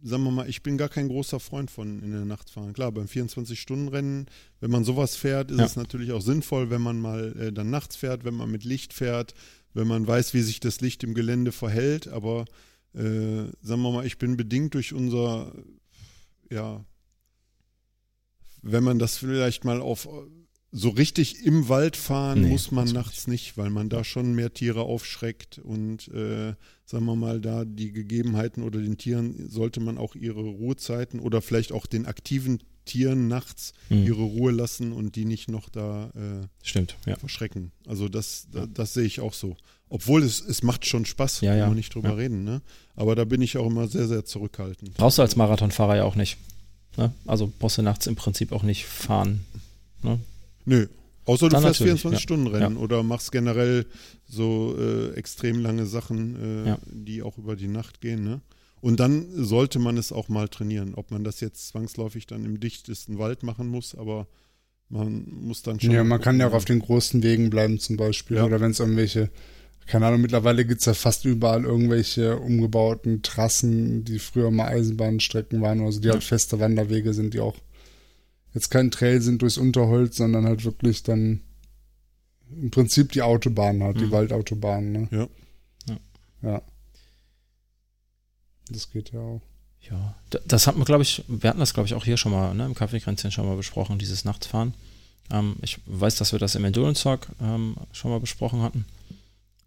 sagen 0.04 0.24
wir 0.24 0.30
mal, 0.30 0.48
ich 0.48 0.62
bin 0.62 0.78
gar 0.78 0.88
kein 0.88 1.08
großer 1.08 1.40
Freund 1.40 1.70
von 1.70 2.00
in 2.02 2.12
der 2.12 2.24
Nacht 2.24 2.48
fahren. 2.50 2.72
Klar, 2.72 2.92
beim 2.92 3.06
24-Stunden-Rennen, 3.06 4.26
wenn 4.60 4.70
man 4.70 4.84
sowas 4.84 5.16
fährt, 5.16 5.50
ist 5.50 5.58
Ja. 5.58 5.64
es 5.64 5.76
natürlich 5.76 6.12
auch 6.12 6.22
sinnvoll, 6.22 6.70
wenn 6.70 6.80
man 6.80 7.00
mal 7.00 7.34
äh, 7.38 7.52
dann 7.52 7.70
nachts 7.70 7.96
fährt, 7.96 8.24
wenn 8.24 8.34
man 8.34 8.50
mit 8.50 8.64
Licht 8.64 8.92
fährt, 8.92 9.34
wenn 9.74 9.86
man 9.88 10.06
weiß, 10.06 10.32
wie 10.34 10.42
sich 10.42 10.60
das 10.60 10.80
Licht 10.80 11.02
im 11.04 11.14
Gelände 11.14 11.50
verhält. 11.52 12.06
Aber 12.08 12.44
äh, 12.94 13.44
sagen 13.62 13.82
wir 13.82 13.92
mal, 13.92 14.06
ich 14.06 14.18
bin 14.18 14.36
bedingt 14.36 14.74
durch 14.74 14.92
unser, 14.92 15.52
ja, 16.50 16.84
wenn 18.62 18.84
man 18.84 18.98
das 18.98 19.16
vielleicht 19.16 19.64
mal 19.64 19.80
auf 19.80 20.08
so 20.74 20.88
richtig 20.88 21.44
im 21.44 21.68
Wald 21.68 21.96
fahren 21.96 22.42
Nee, 22.42 22.48
muss 22.48 22.70
man 22.70 22.88
nachts 22.88 23.26
nicht, 23.26 23.58
weil 23.58 23.68
man 23.68 23.90
da 23.90 24.04
schon 24.04 24.34
mehr 24.34 24.54
Tiere 24.54 24.80
aufschreckt 24.80 25.58
und 25.58 26.08
äh, 26.08 26.54
sagen 26.86 27.04
wir 27.04 27.14
mal 27.14 27.42
da 27.42 27.66
die 27.66 27.92
Gegebenheiten 27.92 28.62
oder 28.62 28.80
den 28.80 28.96
Tieren 28.96 29.50
sollte 29.50 29.80
man 29.80 29.98
auch 29.98 30.14
ihre 30.14 30.40
Ruhezeiten 30.40 31.20
oder 31.20 31.42
vielleicht 31.42 31.72
auch 31.72 31.84
den 31.84 32.06
aktiven 32.06 32.62
Tieren 32.86 33.28
nachts 33.28 33.74
Hm, 33.88 34.06
ihre 34.06 34.22
Ruhe 34.22 34.50
lassen 34.50 34.92
und 34.92 35.14
die 35.14 35.26
nicht 35.26 35.48
noch 35.48 35.68
da 35.68 36.10
äh, 36.16 36.46
Stimmt, 36.62 36.96
ja. 37.06 37.16
verschrecken. 37.16 37.70
Also 37.86 38.08
das, 38.08 38.48
da, 38.50 38.66
das 38.66 38.94
sehe 38.94 39.04
ich 39.04 39.20
auch 39.20 39.34
so. 39.34 39.56
Obwohl 39.94 40.22
es, 40.22 40.40
es 40.40 40.62
macht 40.62 40.86
schon 40.86 41.04
Spaß, 41.04 41.42
Ja, 41.42 41.52
ja. 41.54 41.60
kann 41.60 41.70
man 41.70 41.76
nicht 41.76 41.94
drüber 41.94 42.08
Ja. 42.10 42.14
reden, 42.14 42.44
ne? 42.44 42.62
Aber 42.96 43.14
da 43.14 43.24
bin 43.26 43.42
ich 43.42 43.58
auch 43.58 43.66
immer 43.66 43.88
sehr, 43.88 44.08
sehr 44.08 44.24
zurückhaltend. 44.24 44.94
Brauchst 44.94 45.18
du 45.18 45.22
als 45.22 45.36
Marathonfahrer 45.36 45.96
ja 45.96 46.04
auch 46.04 46.16
nicht. 46.16 46.38
Ne? 46.96 47.12
Also 47.26 47.52
brauchst 47.58 47.76
du 47.78 47.82
nachts 47.82 48.06
im 48.06 48.16
Prinzip 48.16 48.52
auch 48.52 48.62
nicht 48.62 48.86
fahren. 48.86 49.44
Ne? 50.02 50.18
Nö. 50.64 50.86
Außer 51.26 51.48
du 51.48 51.52
Dann 51.52 51.62
fährst 51.62 51.80
natürlich, 51.80 52.02
24-Stunden-Rennen 52.04 52.76
oder 52.78 53.02
machst 53.02 53.32
generell 53.32 53.84
so 54.26 54.74
äh, 54.78 55.12
extrem 55.14 55.60
lange 55.60 55.84
Sachen, 55.86 56.64
äh, 56.64 56.68
Ja. 56.70 56.78
die 56.86 57.22
auch 57.22 57.36
über 57.38 57.54
die 57.54 57.68
Nacht 57.68 58.00
gehen. 58.00 58.24
Ne? 58.24 58.40
Und 58.80 58.98
dann 58.98 59.26
sollte 59.44 59.78
man 59.78 59.98
es 59.98 60.10
auch 60.10 60.28
mal 60.30 60.48
trainieren. 60.48 60.94
Ob 60.94 61.10
man 61.10 61.22
das 61.22 61.40
jetzt 61.40 61.68
zwangsläufig 61.68 62.26
dann 62.26 62.44
im 62.44 62.60
dichtesten 62.60 63.18
Wald 63.18 63.42
machen 63.42 63.68
muss, 63.68 63.94
aber 63.94 64.26
man 64.88 65.24
muss 65.30 65.62
dann 65.62 65.78
schon. 65.80 65.90
ja, 65.92 66.02
man 66.02 66.20
kann 66.20 66.40
ja 66.40 66.48
auch 66.48 66.52
auf 66.54 66.64
den 66.64 66.80
großen 66.80 67.22
Wegen 67.22 67.50
bleiben 67.50 67.78
zum 67.78 67.96
Beispiel. 67.96 68.38
Ja. 68.38 68.44
Oder 68.44 68.60
wenn 68.60 68.72
es 68.72 68.80
irgendwelche, 68.80 69.30
keine 69.86 70.06
Ahnung, 70.06 70.20
mittlerweile 70.20 70.64
gibt's 70.64 70.84
ja 70.86 70.94
fast 70.94 71.24
überall 71.24 71.64
irgendwelche 71.64 72.38
umgebauten 72.38 73.22
Trassen, 73.22 74.04
die 74.04 74.18
früher 74.18 74.50
mal 74.50 74.68
Eisenbahnstrecken 74.68 75.60
waren, 75.60 75.80
also 75.80 76.00
die 76.00 76.06
Ja. 76.08 76.14
halt 76.14 76.24
feste 76.24 76.60
Wanderwege 76.60 77.12
sind, 77.14 77.34
die 77.34 77.40
auch 77.40 77.56
jetzt 78.54 78.70
kein 78.70 78.90
Trail 78.90 79.20
sind 79.20 79.42
durchs 79.42 79.58
Unterholz, 79.58 80.16
sondern 80.16 80.44
halt 80.46 80.64
wirklich 80.64 81.02
dann 81.02 81.40
im 82.60 82.70
Prinzip 82.70 83.12
die 83.12 83.22
Autobahn 83.22 83.82
hat, 83.82 83.98
die 83.98 84.04
Mhm. 84.06 84.10
Waldautobahn, 84.12 84.92
ne? 84.92 85.08
Ja. 85.10 85.28
Ja. 85.88 85.98
Ja. 86.42 86.62
Das 88.70 88.90
geht 88.90 89.12
ja 89.12 89.20
auch. 89.20 89.40
Ja, 89.90 90.14
das 90.46 90.66
hat 90.66 90.76
man, 90.76 90.84
glaube 90.84 91.02
ich, 91.02 91.24
wir 91.26 91.50
hatten 91.50 91.58
das, 91.60 91.74
glaube 91.74 91.88
ich, 91.88 91.94
auch 91.94 92.04
hier 92.04 92.16
schon 92.16 92.30
mal 92.32 92.54
ne, 92.54 92.66
im 92.66 92.74
Kaffeekränzchen 92.74 93.32
schon 93.32 93.46
mal 93.46 93.56
besprochen, 93.56 93.98
dieses 93.98 94.24
Nachtsfahren. 94.24 94.74
Ähm, 95.30 95.56
ich 95.62 95.80
weiß, 95.86 96.16
dass 96.16 96.30
wir 96.32 96.38
das 96.38 96.54
im 96.54 96.64
Endurance 96.64 97.02
Talk 97.02 97.26
ähm, 97.40 97.74
schon 97.92 98.10
mal 98.12 98.20
besprochen 98.20 98.62
hatten. 98.62 98.84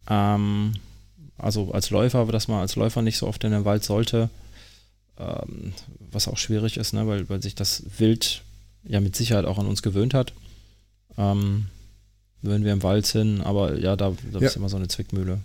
Ähm, 0.10 0.74
also 1.38 1.72
als 1.72 1.90
Läufer, 1.90 2.26
dass 2.28 2.48
man 2.48 2.62
als 2.62 2.76
Läufer 2.76 3.02
nicht 3.02 3.18
so 3.18 3.28
oft 3.28 3.44
in 3.44 3.52
den 3.52 3.66
Wald 3.66 3.84
sollte, 3.84 4.30
ähm, 5.18 5.74
was 6.12 6.28
auch 6.28 6.38
schwierig 6.38 6.78
ist, 6.78 6.94
ne, 6.94 7.08
weil, 7.08 7.28
weil 7.30 7.42
sich 7.42 7.56
das 7.56 7.84
Wild 7.98 8.42
ja 8.84 9.00
mit 9.02 9.16
Sicherheit 9.16 9.46
auch 9.46 9.58
an 9.58 9.68
uns 9.68 9.82
gewöhnt 9.82 10.14
hat. 10.14 10.34
Ähm, 11.18 11.68
wenn 12.42 12.64
wir 12.64 12.74
im 12.74 12.84
Wald 12.84 13.06
sind, 13.06 13.42
aber 13.42 13.80
ja, 13.80 13.96
da, 13.96 14.14
da 14.32 14.40
Ja. 14.40 14.48
ist 14.48 14.56
immer 14.56 14.70
so 14.70 14.78
eine 14.78 14.88
Zwickmühle. 14.88 15.40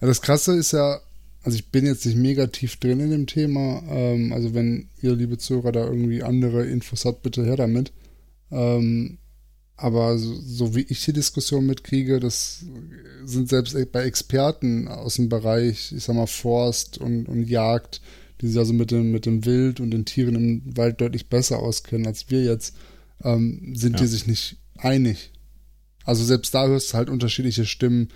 Ja, 0.00 0.06
das 0.06 0.22
Krasse 0.22 0.54
ist 0.56 0.72
ja, 0.72 1.00
also 1.42 1.56
ich 1.56 1.66
bin 1.70 1.84
jetzt 1.86 2.06
nicht 2.06 2.16
mega 2.16 2.46
tief 2.46 2.76
drin 2.76 3.00
in 3.00 3.10
dem 3.10 3.26
Thema. 3.26 3.82
Ähm, 3.88 4.32
also 4.32 4.54
wenn 4.54 4.88
ihr, 5.02 5.14
liebe 5.16 5.36
Zuhörer, 5.38 5.72
da 5.72 5.84
irgendwie 5.84 6.22
andere 6.22 6.64
Infos 6.66 7.04
habt, 7.04 7.22
bitte 7.22 7.44
her 7.44 7.56
damit. 7.56 7.92
Ähm, 8.50 9.18
aber 9.80 10.18
so, 10.18 10.34
so 10.34 10.74
wie 10.74 10.82
ich 10.88 11.04
die 11.04 11.12
Diskussion 11.12 11.66
mitkriege, 11.66 12.20
das 12.20 12.64
sind 13.24 13.48
selbst 13.48 13.74
bei 13.92 14.02
Experten 14.04 14.88
aus 14.88 15.16
dem 15.16 15.28
Bereich, 15.28 15.92
ich 15.92 16.04
sag 16.04 16.16
mal, 16.16 16.26
Forst 16.26 16.98
und, 16.98 17.26
und 17.26 17.44
Jagd, 17.48 18.00
die 18.40 18.48
sich 18.48 18.58
also 18.58 18.72
mit 18.72 18.90
dem, 18.90 19.10
mit 19.10 19.26
dem 19.26 19.44
Wild 19.44 19.80
und 19.80 19.90
den 19.90 20.04
Tieren 20.04 20.34
im 20.34 20.76
Wald 20.76 21.00
deutlich 21.00 21.28
besser 21.28 21.58
auskennen 21.58 22.06
als 22.06 22.30
wir 22.30 22.42
jetzt, 22.44 22.74
ähm, 23.22 23.74
sind 23.74 23.94
Ja. 23.94 24.00
die 24.00 24.06
sich 24.06 24.26
nicht 24.26 24.56
einig. 24.76 25.30
Also 26.04 26.24
selbst 26.24 26.54
da 26.54 26.66
hörst 26.66 26.92
du 26.92 26.96
halt 26.96 27.10
unterschiedliche 27.10 27.66
Stimmen, 27.66 28.08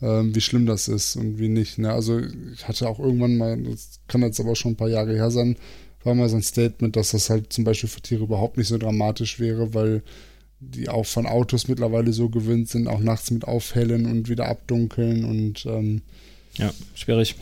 ähm, 0.00 0.34
wie 0.34 0.40
schlimm 0.40 0.66
das 0.66 0.88
ist 0.88 1.16
und 1.16 1.38
wie 1.38 1.48
nicht. 1.48 1.78
Ne? 1.78 1.92
Also 1.92 2.20
ich 2.54 2.66
hatte 2.68 2.88
auch 2.88 2.98
irgendwann 2.98 3.36
mal, 3.36 3.56
das 3.62 4.00
kann 4.08 4.22
jetzt 4.22 4.40
aber 4.40 4.56
schon 4.56 4.72
ein 4.72 4.76
paar 4.76 4.88
Jahre 4.90 5.14
her 5.14 5.30
sein, 5.30 5.56
war 6.04 6.14
mal 6.14 6.28
so 6.28 6.36
ein 6.36 6.42
Statement, 6.42 6.96
dass 6.96 7.12
das 7.12 7.30
halt 7.30 7.52
zum 7.52 7.64
Beispiel 7.64 7.88
für 7.88 8.00
Tiere 8.00 8.24
überhaupt 8.24 8.56
nicht 8.56 8.68
so 8.68 8.78
dramatisch 8.78 9.38
wäre, 9.38 9.72
weil 9.74 10.02
die 10.64 10.88
auch 10.88 11.06
von 11.06 11.26
Autos 11.26 11.68
mittlerweile 11.68 12.12
so 12.12 12.28
gewöhnt 12.28 12.68
sind, 12.68 12.86
auch 12.88 13.00
nachts 13.00 13.30
mit 13.30 13.44
aufhellen 13.44 14.06
und 14.06 14.28
wieder 14.28 14.46
abdunkeln 14.46 15.24
und 15.24 15.66
ähm, 15.66 16.02
Ja, 16.56 16.72
schwierig. 16.94 17.34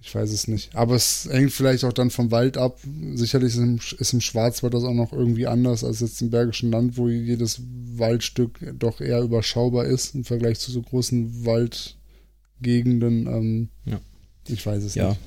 ich 0.00 0.14
weiß 0.14 0.30
es 0.30 0.46
nicht. 0.46 0.74
Aber 0.74 0.94
es 0.94 1.28
hängt 1.30 1.52
vielleicht 1.52 1.84
auch 1.84 1.92
dann 1.92 2.10
vom 2.10 2.30
Wald 2.30 2.56
ab. 2.58 2.78
Sicherlich 3.14 3.54
ist 3.54 3.58
im, 3.58 3.80
ist 3.98 4.12
im 4.12 4.20
Schwarzwald 4.20 4.74
das 4.74 4.84
auch 4.84 4.94
noch 4.94 5.12
irgendwie 5.12 5.46
anders 5.46 5.82
als 5.82 6.00
jetzt 6.00 6.20
im 6.22 6.30
Bergischen 6.30 6.70
Land, 6.70 6.96
wo 6.96 7.08
jedes 7.08 7.60
Waldstück 7.96 8.58
doch 8.78 9.00
eher 9.00 9.22
überschaubar 9.22 9.86
ist 9.86 10.14
im 10.14 10.24
Vergleich 10.24 10.58
zu 10.60 10.70
so 10.70 10.82
großen 10.82 11.44
Waldgegenden. 11.46 13.26
Ähm, 13.26 13.68
Ja. 13.84 14.00
Ich 14.48 14.64
weiß 14.64 14.84
es 14.84 14.94
ja. 14.94 15.08
nicht. 15.08 15.20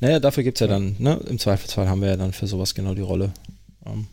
Naja, 0.00 0.18
dafür 0.20 0.42
gibt 0.42 0.56
es 0.56 0.60
ja, 0.60 0.66
dann, 0.66 0.96
ne, 0.98 1.20
im 1.28 1.38
Zweifelsfall 1.38 1.88
haben 1.88 2.00
wir 2.00 2.08
ja 2.08 2.16
dann 2.16 2.32
für 2.32 2.46
sowas 2.46 2.74
genau 2.74 2.94
die 2.94 3.02
Rolle. 3.02 3.32
Ähm, 3.86 4.06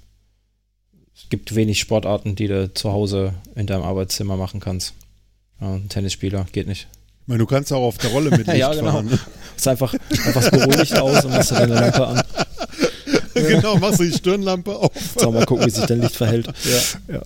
es 1.24 1.30
gibt 1.30 1.54
wenig 1.56 1.80
Sportarten, 1.80 2.36
die 2.36 2.48
du 2.48 2.74
zu 2.74 2.92
Hause 2.92 3.34
in 3.56 3.68
deinem 3.68 3.84
Arbeitszimmer 3.84 4.38
machen 4.38 4.60
kannst. 4.60 4.94
Ja, 5.62 5.76
ein 5.76 5.90
Tennisspieler 5.90 6.46
geht 6.52 6.68
nicht. 6.68 6.88
Ich 7.22 7.28
meine, 7.28 7.40
du 7.40 7.46
kannst 7.46 7.72
auch 7.74 7.84
auf 7.84 7.98
der 7.98 8.12
Rolle 8.12 8.32
mit 8.32 8.48
Licht 8.48 8.58
Ja, 8.58 8.74
genau. 8.74 8.92
fahren. 8.92 9.08
Ne? 9.08 9.20
Ist 9.56 9.68
einfach, 9.68 9.94
einfach 10.26 10.50
Bürolicht 10.50 10.98
aus 10.98 11.26
und 11.26 11.32
machst 11.32 11.52
deine 11.52 11.76
Lampe 11.76 12.08
an. 12.08 12.24
genau, 13.34 13.78
machst 13.78 14.00
du 14.00 14.06
die 14.06 14.14
Stirnlampe 14.14 14.76
auf. 14.76 14.92
So, 15.18 15.32
mal 15.32 15.46
gucken, 15.46 15.66
wie 15.66 15.70
sich 15.70 15.86
dein 15.86 16.02
Licht 16.02 16.16
verhält. 16.16 16.52
Ja. 17.08 17.22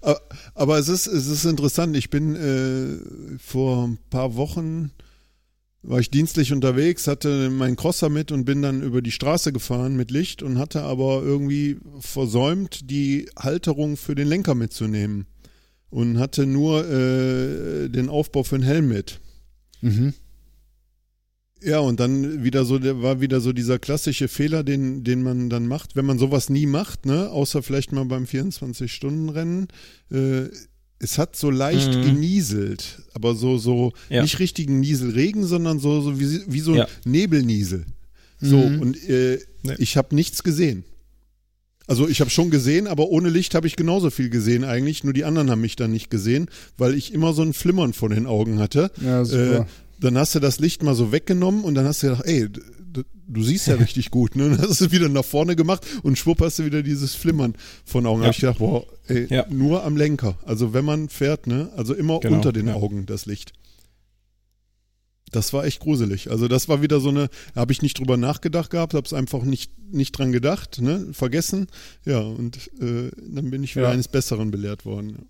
Aber, 0.00 0.20
aber 0.54 0.78
es 0.78 0.88
ist, 0.88 1.06
es 1.06 1.26
ist 1.26 1.44
interessant. 1.44 1.96
Ich 1.96 2.08
bin 2.10 2.36
äh, 2.36 3.38
vor 3.44 3.88
ein 3.88 3.98
paar 4.08 4.36
Wochen 4.36 4.92
war 5.86 6.00
ich 6.00 6.10
dienstlich 6.10 6.52
unterwegs, 6.52 7.06
hatte 7.06 7.48
meinen 7.48 7.76
Crosser 7.76 8.08
mit 8.08 8.32
und 8.32 8.44
bin 8.44 8.60
dann 8.60 8.82
über 8.82 9.02
die 9.02 9.12
Straße 9.12 9.52
gefahren 9.52 9.96
mit 9.96 10.10
Licht 10.10 10.42
und 10.42 10.58
hatte 10.58 10.82
aber 10.82 11.22
irgendwie 11.22 11.78
versäumt, 12.00 12.90
die 12.90 13.30
Halterung 13.38 13.96
für 13.96 14.14
den 14.14 14.26
Lenker 14.26 14.54
mitzunehmen 14.54 15.26
und 15.90 16.18
hatte 16.18 16.44
nur 16.46 16.88
äh, 16.88 17.88
den 17.88 18.08
Aufbau 18.08 18.42
für 18.42 18.58
den 18.58 18.64
Helm 18.64 18.88
mit. 18.88 19.20
Mhm. 19.80 20.12
Ja, 21.62 21.78
und 21.78 22.00
dann 22.00 22.44
wieder 22.44 22.64
so, 22.64 22.78
der 22.78 23.00
war 23.00 23.20
wieder 23.20 23.40
so 23.40 23.52
dieser 23.52 23.78
klassische 23.78 24.28
Fehler, 24.28 24.62
den, 24.62 25.04
den 25.04 25.22
man 25.22 25.48
dann 25.48 25.66
macht, 25.66 25.96
wenn 25.96 26.04
man 26.04 26.18
sowas 26.18 26.50
nie 26.50 26.66
macht, 26.66 27.06
ne, 27.06 27.30
außer 27.30 27.62
vielleicht 27.62 27.92
mal 27.92 28.04
beim 28.04 28.24
24-Stunden-Rennen. 28.24 29.68
Äh, 30.10 30.48
es 30.98 31.18
hat 31.18 31.36
so 31.36 31.50
leicht 31.50 31.94
Mhm. 31.94 32.02
genieselt, 32.02 33.02
aber 33.14 33.34
so, 33.34 33.58
so 33.58 33.92
Ja. 34.08 34.22
nicht 34.22 34.38
richtigen 34.38 34.80
Nieselregen, 34.80 35.44
sondern 35.46 35.78
so, 35.78 36.00
so 36.00 36.18
wie, 36.20 36.40
wie 36.46 36.60
so 36.60 36.72
ein 36.72 36.78
Ja. 36.78 36.88
Nebelniesel. 37.04 37.84
So, 38.40 38.56
Mhm. 38.56 38.80
und 38.80 39.08
äh, 39.08 39.38
Nee. 39.62 39.74
ich 39.78 39.96
habe 39.96 40.14
nichts 40.14 40.42
gesehen. 40.42 40.84
Also 41.86 42.08
ich 42.08 42.20
habe 42.20 42.30
schon 42.30 42.50
gesehen, 42.50 42.86
aber 42.88 43.08
ohne 43.10 43.28
Licht 43.28 43.54
habe 43.54 43.66
ich 43.68 43.76
genauso 43.76 44.10
viel 44.10 44.28
gesehen 44.28 44.64
eigentlich. 44.64 45.04
Nur 45.04 45.12
die 45.12 45.24
anderen 45.24 45.50
haben 45.50 45.60
mich 45.60 45.76
dann 45.76 45.92
nicht 45.92 46.10
gesehen, 46.10 46.48
weil 46.76 46.94
ich 46.94 47.14
immer 47.14 47.32
so 47.32 47.42
ein 47.42 47.52
Flimmern 47.52 47.92
vor 47.92 48.08
den 48.08 48.26
Augen 48.26 48.58
hatte. 48.58 48.90
Ja, 49.00 49.24
super. 49.24 49.60
Äh, 49.60 49.64
dann 50.00 50.18
hast 50.18 50.34
du 50.34 50.40
das 50.40 50.58
Licht 50.58 50.82
mal 50.82 50.94
so 50.94 51.12
weggenommen 51.12 51.62
und 51.64 51.74
dann 51.74 51.86
hast 51.86 52.02
du 52.02 52.08
gedacht, 52.08 52.24
ey, 52.26 52.48
du 53.28 53.42
siehst 53.42 53.66
ja 53.66 53.74
richtig 53.76 54.10
gut. 54.10 54.36
Ne? 54.36 54.50
Dann 54.50 54.68
hast 54.68 54.80
du 54.80 54.90
wieder 54.92 55.08
nach 55.08 55.24
vorne 55.24 55.56
gemacht 55.56 55.84
und 56.02 56.16
schwupp 56.18 56.40
hast 56.40 56.58
du 56.58 56.64
wieder 56.64 56.82
dieses 56.82 57.14
Flimmern 57.14 57.54
von 57.84 58.04
den 58.04 58.08
Augen. 58.10 58.20
Da 58.20 58.26
Ja. 58.26 58.28
hab 58.28 58.34
ich 58.36 58.40
gedacht, 58.40 58.58
boah, 58.58 58.84
ey, 59.08 59.26
Ja. 59.28 59.46
nur 59.50 59.84
am 59.84 59.96
Lenker. 59.96 60.38
Also 60.44 60.72
wenn 60.74 60.84
man 60.84 61.08
fährt, 61.08 61.46
ne, 61.46 61.70
also 61.76 61.94
immer 61.94 62.20
Genau, 62.20 62.36
unter 62.36 62.52
den 62.52 62.68
ja. 62.68 62.74
Augen 62.74 63.06
das 63.06 63.26
Licht. 63.26 63.52
Das 65.32 65.52
war 65.52 65.64
echt 65.64 65.80
gruselig. 65.80 66.30
Also 66.30 66.46
das 66.46 66.68
war 66.68 66.82
wieder 66.82 67.00
so 67.00 67.08
eine, 67.08 67.28
da 67.54 67.60
habe 67.62 67.72
ich 67.72 67.82
nicht 67.82 67.98
drüber 67.98 68.16
nachgedacht 68.16 68.70
gehabt, 68.70 68.94
habe 68.94 69.04
es 69.06 69.12
einfach 69.12 69.42
nicht, 69.42 69.72
nicht 69.92 70.12
dran 70.12 70.30
gedacht, 70.30 70.80
ne, 70.80 71.08
vergessen. 71.12 71.66
Ja, 72.04 72.20
und 72.20 72.70
äh, 72.80 73.10
dann 73.28 73.50
bin 73.50 73.64
ich 73.64 73.74
wieder 73.74 73.86
Ja. 73.86 73.92
eines 73.92 74.08
Besseren 74.08 74.50
belehrt 74.52 74.84
worden. 74.84 75.28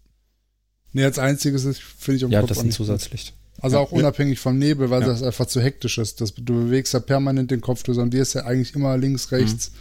Nee, 0.92 1.04
als 1.04 1.18
einziges 1.18 1.64
ist, 1.64 1.80
finde 1.80 2.16
ich 2.18 2.24
am 2.24 2.30
Ja, 2.30 2.40
Kopf 2.40 2.48
das 2.50 2.58
auch 2.58 2.60
ist 2.60 2.64
ein 2.64 2.68
nicht 2.68 2.78
gut. 2.78 3.32
Also 3.60 3.78
auch 3.78 3.90
Ja. 3.92 3.98
unabhängig 3.98 4.38
vom 4.38 4.58
Nebel, 4.58 4.90
weil 4.90 5.00
Ja. 5.02 5.08
das 5.08 5.22
einfach 5.22 5.46
zu 5.46 5.60
hektisch 5.60 5.98
ist. 5.98 6.20
Das, 6.20 6.34
du 6.34 6.42
bewegst 6.64 6.92
ja 6.94 7.00
permanent 7.00 7.50
den 7.50 7.60
Kopf, 7.60 7.82
du 7.82 7.92
sondierst 7.94 8.34
ja 8.34 8.44
eigentlich 8.44 8.74
immer 8.74 8.96
links, 8.98 9.32
rechts. 9.32 9.72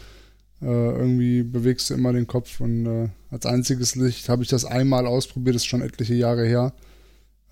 Äh, 0.61 0.65
irgendwie 0.67 1.43
bewegst 1.43 1.89
du 1.89 1.93
immer 1.95 2.13
den 2.13 2.27
Kopf 2.27 2.61
und 2.61 2.85
äh, 2.85 3.09
als 3.29 3.45
einziges 3.45 3.95
Licht 3.95 4.29
habe 4.29 4.41
ich 4.43 4.49
das 4.49 4.63
einmal 4.63 5.05
ausprobiert, 5.05 5.55
ist 5.57 5.65
schon 5.65 5.81
etliche 5.81 6.13
Jahre 6.15 6.45
her. 6.47 6.71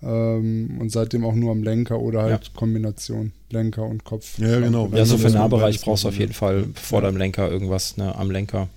Ähm, 0.02 0.78
und 0.80 0.90
seitdem 0.90 1.24
auch 1.24 1.34
nur 1.34 1.50
am 1.52 1.62
Lenker 1.62 2.00
oder 2.00 2.22
halt 2.22 2.52
Kombination 2.54 3.32
Lenker 3.50 3.84
und 3.84 4.04
Kopf. 4.04 4.38
Ja, 4.38 4.60
genau. 4.60 4.88
Ja, 4.92 5.04
so 5.04 5.16
für 5.16 5.24
das 5.24 5.32
den 5.32 5.40
Nahbereich 5.40 5.80
brauchst 5.80 6.04
du 6.04 6.08
auf 6.08 6.18
jeden 6.18 6.32
ja. 6.32 6.38
Fall 6.38 6.66
vor 6.74 7.00
Ja. 7.00 7.06
deinem 7.06 7.16
Lenker 7.18 7.50
irgendwas, 7.50 7.96
ne, 7.96 8.14
am 8.16 8.30
Lenker. 8.30 8.68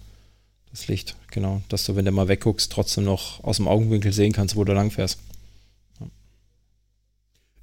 Das 0.71 0.87
Licht, 0.87 1.15
genau. 1.31 1.61
Dass 1.69 1.85
du, 1.85 1.95
wenn 1.95 2.05
du 2.05 2.11
mal 2.11 2.27
wegguckst, 2.27 2.71
trotzdem 2.71 3.05
noch 3.05 3.43
aus 3.43 3.57
dem 3.57 3.67
Augenwinkel 3.67 4.13
sehen 4.13 4.31
kannst, 4.33 4.55
wo 4.55 4.63
du 4.63 4.73
lang 4.73 4.91
fährst. 4.91 5.19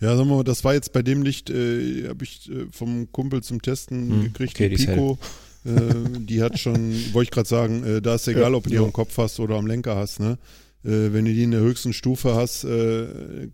Ja, 0.04 0.16
sagen 0.16 0.28
wir 0.28 0.36
mal, 0.36 0.44
das 0.44 0.62
war 0.64 0.74
jetzt 0.74 0.92
bei 0.92 1.02
dem 1.02 1.22
Licht, 1.22 1.50
äh, 1.50 2.08
habe 2.08 2.24
ich 2.24 2.50
äh, 2.50 2.66
vom 2.70 3.10
Kumpel 3.10 3.42
zum 3.42 3.62
Testen 3.62 4.10
Hm, 4.10 4.22
gekriegt, 4.24 4.54
okay, 4.54 4.68
die 4.68 4.76
Pico. 4.86 5.18
Äh, 5.64 6.20
die 6.20 6.42
hat 6.42 6.58
schon, 6.58 6.92
wollte 7.14 7.28
ich 7.28 7.30
gerade 7.30 7.48
sagen, 7.48 7.82
äh, 7.84 8.02
da 8.02 8.16
ist 8.16 8.28
egal, 8.28 8.54
ob 8.54 8.64
du 8.64 8.70
die 8.70 8.78
am 8.78 8.92
Kopf 8.92 9.16
hast 9.18 9.40
oder 9.40 9.56
am 9.56 9.66
Lenker 9.66 9.96
hast. 9.96 10.20
Ne? 10.20 10.38
Äh, 10.84 11.12
wenn 11.12 11.24
du 11.24 11.32
die 11.32 11.42
in 11.44 11.52
der 11.52 11.60
höchsten 11.60 11.92
Stufe 11.94 12.34
hast, 12.34 12.64
äh, 12.64 13.48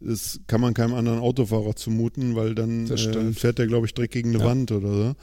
das 0.00 0.40
kann 0.48 0.60
man 0.60 0.74
keinem 0.74 0.94
anderen 0.94 1.20
Autofahrer 1.20 1.76
zumuten, 1.76 2.34
weil 2.34 2.54
dann 2.54 2.90
äh, 2.90 3.32
fährt 3.32 3.58
der, 3.58 3.68
glaube 3.68 3.86
ich, 3.86 3.94
direkt 3.94 4.12
gegen 4.14 4.30
eine 4.30 4.38
Ja. 4.40 4.44
Wand 4.46 4.72
oder 4.72 4.88
so. 4.92 5.14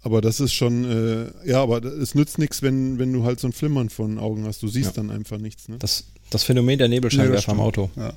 Aber 0.00 0.20
das 0.20 0.38
ist 0.38 0.52
schon, 0.52 0.84
äh, 0.84 1.48
ja, 1.48 1.62
aber 1.62 1.82
es 1.82 2.14
nützt 2.14 2.38
nichts, 2.38 2.60
wenn, 2.62 2.98
wenn 2.98 3.12
du 3.12 3.24
halt 3.24 3.40
so 3.40 3.48
ein 3.48 3.52
Flimmern 3.52 3.88
von 3.88 4.18
Augen 4.18 4.44
hast. 4.44 4.62
Du 4.62 4.68
siehst 4.68 4.96
Ja. 4.96 5.02
dann 5.02 5.10
einfach 5.10 5.38
nichts. 5.38 5.68
Ne? 5.68 5.78
Das, 5.78 6.04
das 6.34 6.44
Phänomen 6.44 6.78
der 6.78 6.88
Nee, 6.88 6.96
Nebelscheinwerfer 6.96 7.34
das 7.34 7.48
am 7.48 7.60
Auto. 7.60 7.90
Ja. 7.96 8.14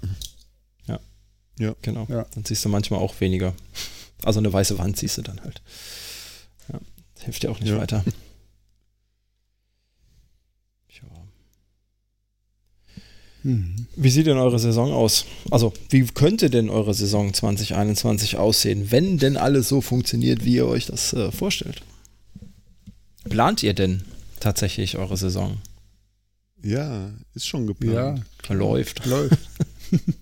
Ja. 1.59 1.75
Genau. 1.81 2.05
Ja. 2.07 2.25
Dann 2.35 2.45
siehst 2.45 2.63
du 2.65 2.69
manchmal 2.69 2.99
auch 2.99 3.19
weniger. 3.19 3.55
Also 4.23 4.39
eine 4.39 4.53
weiße 4.53 4.77
Wand 4.77 4.95
siehst 4.97 5.17
du 5.17 5.23
dann 5.23 5.41
halt. 5.41 5.61
Ja. 6.71 6.79
Hilft 7.21 7.41
dir 7.43 7.49
auch 7.51 7.59
nicht 7.59 7.69
Ja. 7.71 7.77
weiter. 7.79 8.03
Ja. 10.89 11.07
Mhm. 13.43 13.87
Wie 13.95 14.09
sieht 14.09 14.27
denn 14.27 14.37
eure 14.37 14.59
Saison 14.59 14.91
aus? 14.93 15.25
Also, 15.51 15.73
wie 15.89 16.05
könnte 16.05 16.49
denn 16.49 16.69
eure 16.69 16.93
Saison 16.93 17.33
2021 17.33 18.37
aussehen, 18.37 18.91
wenn 18.91 19.17
denn 19.17 19.37
alles 19.37 19.69
so 19.69 19.81
funktioniert, 19.81 20.43
wie 20.45 20.55
ihr 20.55 20.67
euch 20.67 20.85
das 20.87 21.13
äh, 21.13 21.31
vorstellt? 21.31 21.81
Plant 23.29 23.63
ihr 23.63 23.73
denn 23.73 24.03
tatsächlich 24.39 24.97
eure 24.97 25.17
Saison? 25.17 25.57
Ja, 26.63 27.13
ist 27.33 27.47
schon 27.47 27.61
Ja, 27.61 27.67
geplant. 27.67 28.25
Läuft. 28.49 29.05
läuft. 29.05 29.39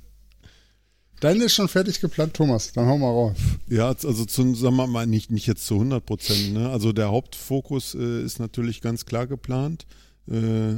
Deine 1.21 1.45
ist 1.45 1.53
schon 1.53 1.69
fertig 1.69 2.01
geplant, 2.01 2.33
Thomas. 2.33 2.73
Dann 2.73 2.85
hau 2.87 2.97
mal 2.97 3.07
raus. 3.09 3.37
Ja, 3.67 3.87
also 3.87 4.25
zu, 4.25 4.53
sagen 4.53 4.75
wir 4.75 4.85
mal, 4.85 5.07
nicht, 5.07 5.31
nicht 5.31 5.47
jetzt 5.47 5.65
zu 5.65 5.75
100 5.75 6.05
Prozent. 6.05 6.53
Ne? 6.53 6.69
Also 6.69 6.91
der 6.91 7.07
Hauptfokus 7.09 7.95
äh, 7.95 8.21
ist 8.23 8.39
natürlich 8.39 8.81
ganz 8.81 9.05
klar 9.05 9.25
geplant. 9.25 9.87
Äh, 10.29 10.73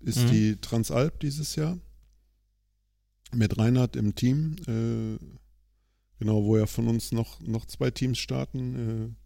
ist 0.00 0.24
Mhm. 0.24 0.30
die 0.30 0.56
Transalp 0.60 1.18
dieses 1.20 1.56
Jahr. 1.56 1.78
Mit 3.34 3.58
Reinhard 3.58 3.96
im 3.96 4.14
Team. 4.14 4.56
Äh, 4.68 5.18
genau, 6.18 6.44
wo 6.44 6.56
ja 6.58 6.66
von 6.66 6.86
uns 6.86 7.10
noch, 7.10 7.40
noch 7.40 7.64
zwei 7.66 7.90
Teams 7.90 8.18
starten. 8.18 9.16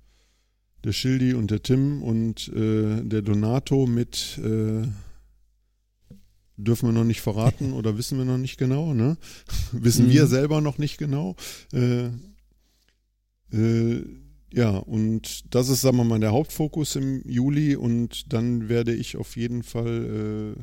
Der 0.85 0.93
Schildi 0.93 1.35
und 1.35 1.51
der 1.51 1.63
Tim 1.63 2.03
und 2.03 2.49
äh, 2.49 3.03
der 3.05 3.23
Donato 3.23 3.87
mit 3.87 4.39
äh, 4.43 4.83
dürfen 6.57 6.89
wir 6.89 6.93
noch 6.93 7.05
nicht 7.05 7.21
verraten 7.21 7.73
oder 7.79 7.97
wissen 7.99 8.19
wir 8.19 8.25
noch 8.25 8.39
nicht 8.39 8.59
genau, 8.59 8.93
ne? 8.95 9.17
wissen 9.73 10.11
wir 10.11 10.25
Mhm. 10.25 10.29
selber 10.29 10.61
noch 10.61 10.79
nicht 10.79 10.99
genau. 10.99 11.37
Äh, 11.73 12.07
äh, 13.53 14.05
ja, 14.55 14.77
und 14.77 15.55
das 15.55 15.69
ist, 15.71 15.81
sagen 15.81 15.97
wir 15.97 16.05
mal, 16.05 16.21
der 16.21 16.33
Hauptfokus 16.33 16.97
im 16.97 17.23
Juli 17.27 17.75
und 17.75 18.33
dann 18.33 18.69
werde 18.69 18.93
ich 18.95 19.17
auf 19.17 19.37
jeden 19.37 19.63
Fall, 19.63 20.57
äh, 20.59 20.63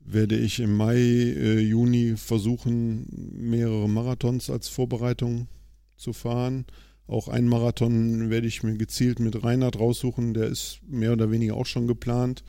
werde 0.00 0.36
ich 0.36 0.60
im 0.60 0.76
Mai, 0.76 0.96
äh, 0.98 1.60
Juni 1.60 2.16
versuchen, 2.16 3.06
mehrere 3.32 3.88
Marathons 3.88 4.50
als 4.50 4.68
Vorbereitung 4.68 5.48
zu 5.96 6.12
fahren. 6.12 6.66
Auch 7.06 7.28
einen 7.28 7.48
Marathon 7.48 8.30
werde 8.30 8.46
ich 8.46 8.62
mir 8.62 8.76
gezielt 8.76 9.20
mit 9.20 9.44
Reinhard 9.44 9.78
raussuchen, 9.78 10.32
der 10.34 10.46
ist 10.46 10.80
mehr 10.88 11.12
oder 11.12 11.30
weniger 11.30 11.54
auch 11.54 11.66
schon 11.66 11.86
geplant. 11.86 12.42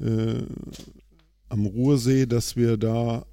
Äh, 0.00 0.42
am 1.50 1.66
Ruhrsee, 1.66 2.26
dass 2.26 2.56
wir 2.56 2.76
da 2.76 3.26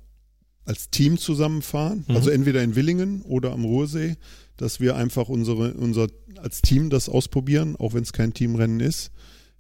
als 0.66 0.90
Team 0.90 1.18
zusammenfahren, 1.18 2.06
Mhm. 2.08 2.16
also 2.16 2.30
entweder 2.30 2.64
in 2.64 2.76
Willingen 2.76 3.22
oder 3.22 3.54
am 3.54 3.66
Ruhrsee, 3.66 4.16
dass 4.58 4.80
wir 4.80 4.96
einfach 4.96 5.30
unsere, 5.30 5.74
unser 5.76 6.08
als 6.38 6.62
Team 6.62 6.90
das 6.90 7.08
ausprobieren, 7.08 7.76
auch 7.76 7.94
wenn 7.94 8.04
es 8.04 8.14
kein 8.14 8.34
Teamrennen 8.34 8.80
ist, 8.80 9.12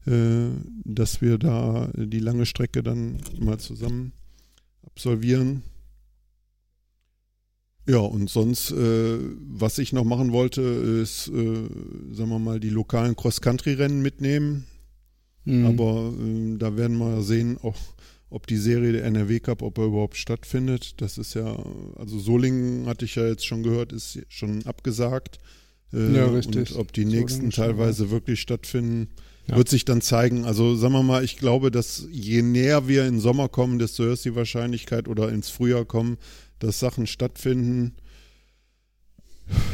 äh, 0.07 0.47
dass 0.83 1.21
wir 1.21 1.37
da 1.37 1.89
die 1.95 2.19
lange 2.19 2.45
Strecke 2.45 2.81
dann 2.83 3.19
mal 3.39 3.59
zusammen 3.59 4.13
absolvieren. 4.85 5.63
Ja, 7.87 7.99
und 7.99 8.29
sonst, 8.29 8.71
äh, 8.71 9.17
was 9.47 9.77
ich 9.77 9.93
noch 9.93 10.05
machen 10.05 10.31
wollte, 10.31 10.61
ist, 10.61 11.27
äh, 11.27 11.31
sagen 12.11 12.29
wir 12.29 12.39
mal, 12.39 12.59
die 12.59 12.69
lokalen 12.71 13.15
Cross-Country-Rennen 13.15 14.01
mitnehmen. 14.01 14.65
Mhm. 15.43 15.65
Aber 15.67 16.11
ähm, 16.19 16.57
da 16.57 16.75
werden 16.77 16.97
wir 16.97 17.21
sehen, 17.21 17.57
auch, 17.61 17.77
ob 18.31 18.47
die 18.47 18.57
Serie 18.57 18.91
der 18.93 19.03
NRW 19.05 19.39
Cup, 19.39 19.61
ob 19.61 19.77
er 19.77 19.85
überhaupt 19.85 20.17
stattfindet. 20.17 20.99
Das 20.99 21.19
ist 21.19 21.35
ja, 21.35 21.55
also 21.95 22.17
Solingen 22.17 22.87
hatte 22.87 23.05
ich 23.05 23.15
ja 23.15 23.27
jetzt 23.27 23.45
schon 23.45 23.61
gehört, 23.61 23.93
ist 23.93 24.19
schon 24.29 24.65
abgesagt. 24.65 25.37
Äh, 25.93 26.15
Ja, 26.15 26.25
richtig. 26.25 26.71
Und 26.73 26.79
ob 26.79 26.91
die 26.91 27.01
Solingen 27.03 27.19
nächsten 27.21 27.49
teilweise 27.51 28.09
wirklich 28.09 28.41
stattfinden, 28.41 29.09
Ja. 29.47 29.57
wird 29.57 29.69
sich 29.69 29.85
dann 29.85 30.01
zeigen. 30.01 30.43
Also 30.45 30.75
sagen 30.75 30.93
wir 30.93 31.03
mal, 31.03 31.23
ich 31.23 31.37
glaube, 31.37 31.69
dass 31.69 32.07
je 32.09 32.41
näher 32.41 32.87
wir 32.87 33.05
in 33.05 33.19
Sommer 33.19 33.47
kommen, 33.47 33.77
desto 33.77 34.03
höher 34.03 34.13
ist 34.13 34.25
die 34.25 34.33
Wahrscheinlichkeit 34.35 35.07
oder 35.07 35.29
ins 35.31 35.49
Frühjahr 35.49 35.85
kommen, 35.85 36.17
dass 36.59 36.79
Sachen 36.79 37.07
stattfinden. 37.07 37.95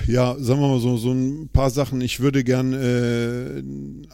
Ja, 0.08 0.36
sagen 0.38 0.60
wir 0.60 0.68
mal 0.68 0.80
so, 0.82 0.98
so 0.98 1.12
ein 1.14 1.48
paar 1.50 1.70
Sachen. 1.70 2.02
Ich 2.02 2.20
würde 2.20 2.44
gern 2.44 2.74
äh, 2.74 3.60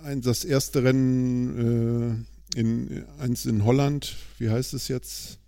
ein, 0.03 0.21
das 0.21 0.45
erste 0.45 0.83
Rennen 0.83 2.25
äh, 2.55 2.59
in 2.59 3.05
eins 3.19 3.45
in 3.45 3.63
Holland, 3.65 4.15
wie 4.37 4.49
heißt 4.49 4.73
es 4.73 4.87
jetzt? 4.87 5.39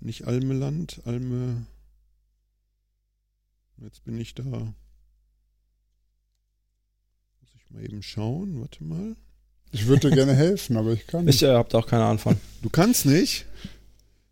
Nicht 0.00 0.26
Almeland, 0.26 1.00
Alme. 1.04 1.66
Jetzt 3.80 4.04
bin 4.04 4.18
ich 4.18 4.34
da. 4.34 4.42
Muss 4.42 4.74
ich 7.56 7.70
mal 7.70 7.84
eben 7.84 8.02
schauen, 8.02 8.60
warte 8.60 8.82
mal. 8.84 9.16
Ich 9.72 9.86
würde 9.86 10.08
dir 10.10 10.14
gerne 10.16 10.34
helfen, 10.34 10.76
aber 10.76 10.92
ich 10.92 11.06
kann 11.06 11.20
Ich 11.28 11.40
nicht. 11.40 11.42
äh, 11.42 11.54
habe 11.54 11.68
da 11.68 11.78
auch 11.78 11.86
keine 11.86 12.04
Ahnung 12.04 12.18
von. 12.18 12.36
Du 12.62 12.70
kannst 12.70 13.06
nicht? 13.06 13.46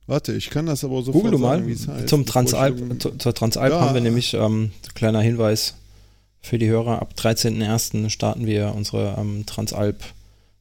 Warte, 0.06 0.32
ich 0.32 0.50
kann 0.50 0.66
das 0.66 0.84
aber 0.84 1.02
sofort 1.02 1.24
Google 1.24 1.38
sagen, 1.40 1.66
wie 1.66 1.72
es 1.72 1.86
heißt. 1.88 2.08
Zum 2.08 2.26
Transalp, 2.26 3.00
zu- 3.00 3.10
zur 3.18 3.34
Transalp 3.34 3.72
Ja. 3.72 3.80
haben 3.80 3.94
wir 3.94 4.00
nämlich, 4.00 4.34
ähm, 4.34 4.72
kleiner 4.94 5.20
Hinweis 5.20 5.74
für 6.40 6.58
die 6.58 6.68
Hörer, 6.68 7.00
ab 7.00 7.14
13.01. 7.16 8.10
starten 8.10 8.46
wir 8.46 8.74
unsere 8.74 9.16
ähm, 9.18 9.46
Transalp 9.46 10.02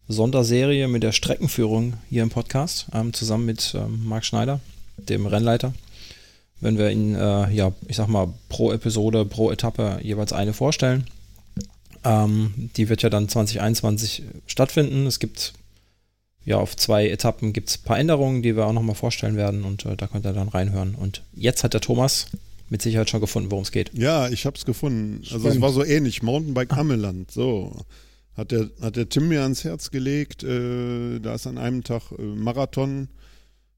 Sonderserie 0.08 0.88
mit 0.88 1.04
der 1.04 1.12
Streckenführung 1.12 1.94
hier 2.10 2.22
im 2.24 2.30
Podcast, 2.30 2.88
ähm, 2.94 3.14
zusammen 3.14 3.46
mit 3.46 3.74
ähm, 3.76 4.06
Marc 4.06 4.26
Schneider, 4.26 4.60
dem 4.98 5.26
Rennleiter. 5.26 5.74
Wenn 6.60 6.78
wir 6.78 6.92
Ihnen, 6.92 7.16
äh, 7.16 7.50
ja, 7.52 7.72
ich 7.88 7.96
sag 7.96 8.08
mal, 8.08 8.28
pro 8.50 8.72
Episode, 8.72 9.26
pro 9.26 9.50
Etappe 9.52 10.00
jeweils 10.04 10.34
eine 10.34 10.54
vorstellen. 10.54 11.06
Ähm, 12.04 12.70
die 12.78 12.90
wird 12.90 13.02
ja 13.02 13.10
dann 13.10 13.30
2021 13.30 14.24
stattfinden. 14.48 15.08
Es 15.08 15.20
gibt 15.20 15.54
ja, 16.46 16.58
auf 16.58 16.76
zwei 16.76 17.08
Etappen 17.10 17.54
gibt 17.54 17.70
es 17.70 17.78
ein 17.78 17.84
paar 17.84 18.00
Änderungen, 18.00 18.42
die 18.42 18.56
wir 18.56 18.66
auch 18.66 18.74
nochmal 18.74 18.96
vorstellen 18.96 19.36
werden 19.36 19.64
und 19.64 19.86
äh, 19.86 19.96
da 19.96 20.08
könnt 20.08 20.26
ihr 20.26 20.34
dann 20.34 20.48
reinhören. 20.50 20.96
Und 20.96 21.24
jetzt 21.34 21.64
hat 21.64 21.74
der 21.74 21.82
Thomas 21.82 22.28
mit 22.70 22.82
Sicherheit 22.82 23.10
schon 23.10 23.22
gefunden, 23.22 23.52
worum 23.52 23.64
es 23.64 23.72
geht. 23.72 23.92
Ja, 23.94 24.30
ich 24.30 24.46
habe 24.46 24.58
es 24.58 24.66
gefunden. 24.66 25.20
Also 25.24 25.36
es 25.36 25.42
Spannend. 25.42 25.62
war 25.62 25.72
so 25.72 25.84
ähnlich, 25.84 26.24
Mountainbike 26.24 26.74
Ameland. 26.74 27.30
So 27.32 27.76
hat 28.36 28.52
der, 28.52 28.70
hat 28.82 28.96
der 28.96 29.10
Tim 29.10 29.28
mir 29.28 29.42
ans 29.44 29.64
Herz 29.64 29.92
gelegt. 29.92 30.44
Äh, 30.44 31.20
da 31.20 31.36
ist 31.36 31.46
an 31.48 31.58
einem 31.58 31.84
Tag 31.84 32.04
äh, 32.18 32.22
Marathon 32.22 33.10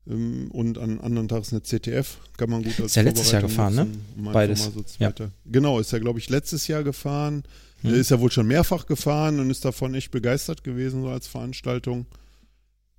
ähm, 0.08 0.50
und 0.52 0.78
an 0.78 1.00
anderen 1.02 1.28
Tag 1.28 1.42
ist 1.42 1.52
eine 1.54 1.62
CTF. 1.64 2.18
Kann 2.38 2.50
man 2.50 2.64
gut 2.64 2.80
als 2.80 2.92
Ist 2.92 2.96
ja 2.96 3.02
letztes 3.02 3.32
Jahr 3.32 3.42
gefahren, 3.42 3.76
ne? 3.76 3.86
nutzen, 3.86 4.06
um 4.16 4.22
einfach 4.28 4.34
Beides. 4.34 4.64
so 4.74 4.84
zweite- 4.84 5.32
Genau, 5.46 5.80
ist 5.80 5.92
ja 5.92 6.00
glaube 6.00 6.20
ich 6.20 6.30
letztes 6.30 6.68
Jahr 6.68 6.84
gefahren. 6.84 7.44
Hm. 7.82 7.94
Er 7.94 8.00
ist 8.00 8.12
ja 8.12 8.20
wohl 8.20 8.32
schon 8.32 8.48
mehrfach 8.48 8.86
gefahren 8.86 9.40
und 9.40 9.50
ist 9.50 9.66
davon 9.66 9.96
echt 9.96 10.12
begeistert 10.12 10.64
gewesen 10.64 11.02
so 11.02 11.10
als 11.10 11.28
Veranstaltung. 11.28 12.06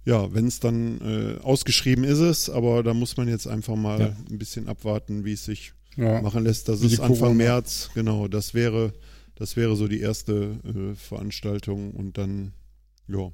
Ja, 0.07 0.33
wenn 0.35 0.47
es 0.47 0.61
dann 0.61 1.01
äh, 1.01 1.41
ausgeschrieben 1.43 2.05
ist 2.05 2.19
es, 2.19 2.51
aber 2.51 2.83
da 2.83 2.93
muss 2.93 3.17
man 3.17 3.27
jetzt 3.29 3.47
einfach 3.47 3.75
mal 3.77 4.01
Ja. 4.01 4.17
ein 4.31 4.39
bisschen 4.39 4.69
abwarten, 4.69 5.25
wie 5.25 5.33
es 5.33 5.45
sich 5.45 5.73
Ja. 5.97 6.21
machen 6.21 6.45
lässt. 6.45 6.69
Das 6.69 6.83
Wie 6.83 6.87
ist 6.87 7.01
Anfang 7.01 7.19
Corona. 7.19 7.35
März, 7.35 7.91
genau. 7.95 8.29
Das 8.29 8.53
wäre, 8.53 8.93
das 9.37 9.57
wäre 9.57 9.77
so 9.77 9.89
die 9.89 10.01
erste 10.01 10.59
äh, 10.65 10.95
Veranstaltung 10.95 11.93
und 11.93 12.19
dann, 12.19 12.53
ja, 13.09 13.31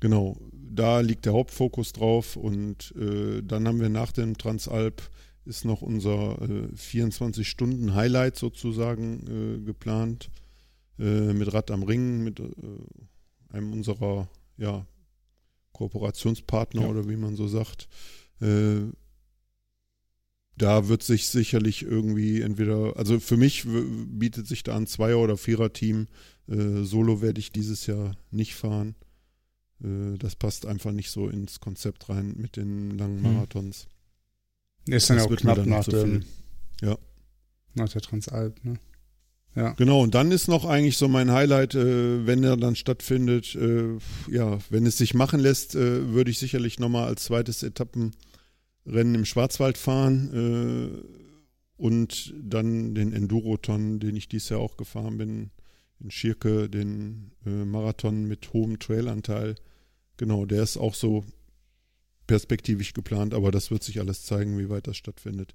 genau. 0.00 0.36
Da 0.52 1.00
liegt 1.00 1.24
der 1.26 1.32
Hauptfokus 1.32 1.92
drauf 1.92 2.36
und 2.36 2.94
äh, 2.96 3.42
dann 3.42 3.66
haben 3.66 3.80
wir 3.80 3.88
nach 3.88 4.12
dem 4.12 4.38
Transalp 4.38 5.02
ist 5.44 5.64
noch 5.64 5.80
unser 5.82 6.40
äh, 6.42 6.68
24-Stunden-Highlight 6.76 8.36
sozusagen 8.36 9.26
äh, 9.26 9.64
geplant 9.64 10.30
äh, 10.98 11.32
mit 11.32 11.52
Rad 11.52 11.70
am 11.70 11.82
Ring, 11.82 12.22
mit 12.22 12.38
äh, 12.40 12.44
einem 13.50 13.72
unserer 13.72 14.28
ja, 14.56 14.86
Kooperationspartner 15.78 16.82
Ja. 16.82 16.88
oder 16.88 17.08
wie 17.08 17.16
man 17.16 17.36
so 17.36 17.46
sagt. 17.48 17.88
Äh, 18.40 18.80
da 20.56 20.88
wird 20.88 21.04
sich 21.04 21.28
sicherlich 21.28 21.82
irgendwie 21.84 22.42
entweder, 22.42 22.96
also 22.96 23.20
für 23.20 23.36
mich 23.36 23.64
bietet 23.66 24.48
sich 24.48 24.64
da 24.64 24.76
ein 24.76 24.88
Zweier- 24.88 25.18
oder 25.20 25.36
Vierer-Team. 25.36 26.08
Äh, 26.48 26.82
Solo 26.82 27.22
werde 27.22 27.38
ich 27.38 27.52
dieses 27.52 27.86
Jahr 27.86 28.16
nicht 28.32 28.56
fahren. 28.56 28.96
Äh, 29.82 30.18
das 30.18 30.34
passt 30.34 30.66
einfach 30.66 30.90
nicht 30.90 31.10
so 31.10 31.28
ins 31.28 31.60
Konzept 31.60 32.08
rein 32.08 32.34
mit 32.36 32.56
den 32.56 32.98
langen 32.98 33.22
Hm. 33.24 33.34
Marathons. 33.34 33.86
Ist 34.86 35.08
dann 35.10 35.18
Das 35.18 35.26
ja 35.26 35.30
auch 35.32 35.36
knapp 35.36 35.56
dann 35.56 35.68
nach, 35.68 35.84
zu 35.84 35.90
dem. 35.92 36.24
Ja. 36.82 36.98
nach 37.74 37.88
der 37.90 38.00
Transalp, 38.02 38.64
ne? 38.64 38.74
Ja. 39.58 39.72
Genau, 39.72 40.02
und 40.02 40.14
dann 40.14 40.30
ist 40.30 40.46
noch 40.46 40.64
eigentlich 40.64 40.96
so 40.96 41.08
mein 41.08 41.32
Highlight, 41.32 41.74
äh, 41.74 42.24
wenn 42.24 42.44
er 42.44 42.56
dann 42.56 42.76
stattfindet, 42.76 43.56
äh, 43.56 43.98
ja, 44.30 44.58
wenn 44.70 44.86
es 44.86 44.98
sich 44.98 45.14
machen 45.14 45.40
lässt, 45.40 45.74
äh, 45.74 46.12
würde 46.12 46.30
ich 46.30 46.38
sicherlich 46.38 46.78
nochmal 46.78 47.08
als 47.08 47.24
zweites 47.24 47.64
Etappenrennen 47.64 49.16
im 49.16 49.24
Schwarzwald 49.24 49.76
fahren 49.76 50.30
äh, 50.32 51.82
und 51.82 52.32
dann 52.40 52.94
den 52.94 53.12
Enduroton, 53.12 53.98
den 53.98 54.14
ich 54.14 54.28
dieses 54.28 54.50
Jahr 54.50 54.60
auch 54.60 54.76
gefahren 54.76 55.18
bin, 55.18 55.50
in 55.98 56.12
Schirke, 56.12 56.70
den 56.70 57.32
äh, 57.44 57.64
Marathon 57.64 58.26
mit 58.26 58.52
hohem 58.52 58.78
Trailanteil. 58.78 59.56
Genau, 60.18 60.46
der 60.46 60.62
ist 60.62 60.76
auch 60.76 60.94
so 60.94 61.24
perspektivisch 62.28 62.92
geplant, 62.92 63.34
aber 63.34 63.50
das 63.50 63.72
wird 63.72 63.82
sich 63.82 63.98
alles 63.98 64.22
zeigen, 64.22 64.56
wie 64.56 64.68
weit 64.68 64.86
das 64.86 64.96
stattfindet. 64.96 65.52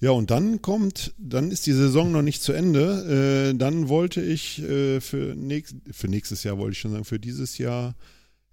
Ja, 0.00 0.10
und 0.10 0.30
dann 0.30 0.60
kommt, 0.60 1.14
dann 1.18 1.50
ist 1.50 1.66
die 1.66 1.72
Saison 1.72 2.12
noch 2.12 2.22
nicht 2.22 2.42
zu 2.42 2.52
Ende. 2.52 3.50
Äh, 3.52 3.56
dann 3.56 3.88
wollte 3.88 4.20
ich 4.20 4.62
äh, 4.62 5.00
für, 5.00 5.34
nächst, 5.34 5.76
für 5.90 6.08
nächstes 6.08 6.42
Jahr, 6.44 6.58
wollte 6.58 6.72
ich 6.72 6.78
schon 6.80 6.92
sagen, 6.92 7.04
für 7.04 7.18
dieses 7.18 7.56
Jahr 7.56 7.94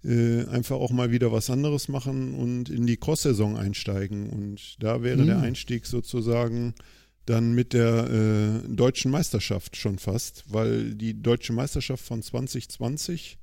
äh, 0.02 0.46
einfach 0.46 0.76
auch 0.76 0.90
mal 0.90 1.10
wieder 1.10 1.32
was 1.32 1.50
anderes 1.50 1.88
machen 1.88 2.34
und 2.34 2.70
in 2.70 2.86
die 2.86 2.96
Cross-Saison 2.96 3.56
einsteigen. 3.58 4.30
Und 4.30 4.76
da 4.82 5.02
wäre 5.02 5.22
Mhm. 5.22 5.26
der 5.26 5.40
Einstieg 5.40 5.84
sozusagen 5.86 6.74
dann 7.26 7.54
mit 7.54 7.72
der 7.72 8.62
äh, 8.64 8.68
deutschen 8.68 9.10
Meisterschaft 9.10 9.76
schon 9.76 9.98
fast, 9.98 10.44
weil 10.48 10.94
die 10.94 11.22
deutsche 11.22 11.52
Meisterschaft 11.52 12.04
von 12.04 12.22
2020 12.22 13.38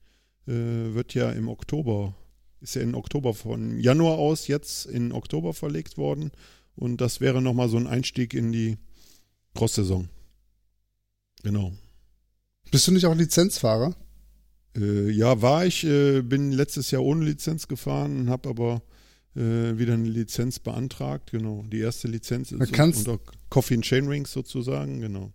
äh, 0.47 0.51
wird 0.51 1.13
ja 1.13 1.31
im 1.31 1.47
Oktober, 1.49 2.15
ist 2.61 2.75
ja 2.75 2.81
in 2.81 2.95
Oktober 2.95 3.33
von 3.33 3.79
Januar 3.79 4.17
aus 4.17 4.47
jetzt 4.47 4.85
in 4.85 5.11
Oktober 5.11 5.53
verlegt 5.53 5.97
worden. 5.97 6.31
Und 6.75 7.01
das 7.01 7.21
wäre 7.21 7.41
nochmal 7.41 7.69
so 7.69 7.77
ein 7.77 7.87
Einstieg 7.87 8.33
in 8.33 8.51
die 8.51 8.77
Cross-Saison. 9.55 10.09
Genau. 11.43 11.73
Bist 12.71 12.87
du 12.87 12.91
nicht 12.91 13.05
auch 13.05 13.15
Lizenzfahrer? 13.15 13.95
Äh, 14.77 15.09
ja, 15.11 15.41
war 15.41 15.65
ich, 15.65 15.83
äh, 15.83 16.21
bin 16.21 16.51
letztes 16.51 16.91
Jahr 16.91 17.03
ohne 17.03 17.25
Lizenz 17.25 17.67
gefahren, 17.67 18.29
habe 18.29 18.49
aber 18.49 18.81
äh, 19.35 19.77
wieder 19.77 19.93
eine 19.93 20.07
Lizenz 20.07 20.59
beantragt. 20.59 21.31
Genau, 21.31 21.63
die 21.71 21.79
erste 21.79 22.07
Lizenz 22.07 22.51
ist 22.51 22.59
unter 22.97 23.19
Coffee 23.49 23.79
Chain 23.81 24.07
Rings 24.07 24.31
sozusagen, 24.31 25.01
genau. 25.01 25.31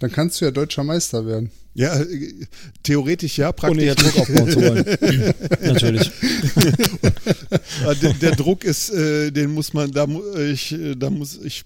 Dann 0.00 0.10
kannst 0.12 0.40
du 0.40 0.44
ja 0.44 0.50
deutscher 0.50 0.84
Meister 0.84 1.24
werden. 1.26 1.50
Ja, 1.74 1.98
äh, 2.00 2.46
theoretisch 2.82 3.38
ja, 3.38 3.50
praktisch. 3.52 3.78
Ohne 3.78 3.82
hier 3.82 3.94
Druck 3.94 4.18
aufbauen 4.18 4.50
zu 4.50 4.60
wollen. 4.60 5.34
Natürlich. 5.62 6.10
Der, 8.02 8.12
der 8.14 8.30
Druck 8.32 8.64
ist, 8.64 8.90
äh, 8.90 9.30
den 9.30 9.52
muss 9.52 9.72
man, 9.72 9.90
da 9.90 10.06
mu- 10.06 10.22
ich, 10.36 10.72
äh, 10.72 10.94
da 10.94 11.10
muss 11.10 11.38
ich, 11.42 11.64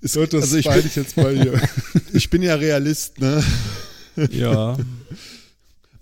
ist, 0.00 0.16
Das 0.16 0.34
also 0.34 0.56
ich 0.56 0.68
bin, 0.68 0.82
ich 0.86 0.96
jetzt 0.96 1.14
bei 1.16 1.34
dir. 1.34 1.60
ich 2.12 2.28
bin 2.30 2.42
ja 2.42 2.54
Realist, 2.54 3.18
ne? 3.20 3.42
Ja. 4.30 4.76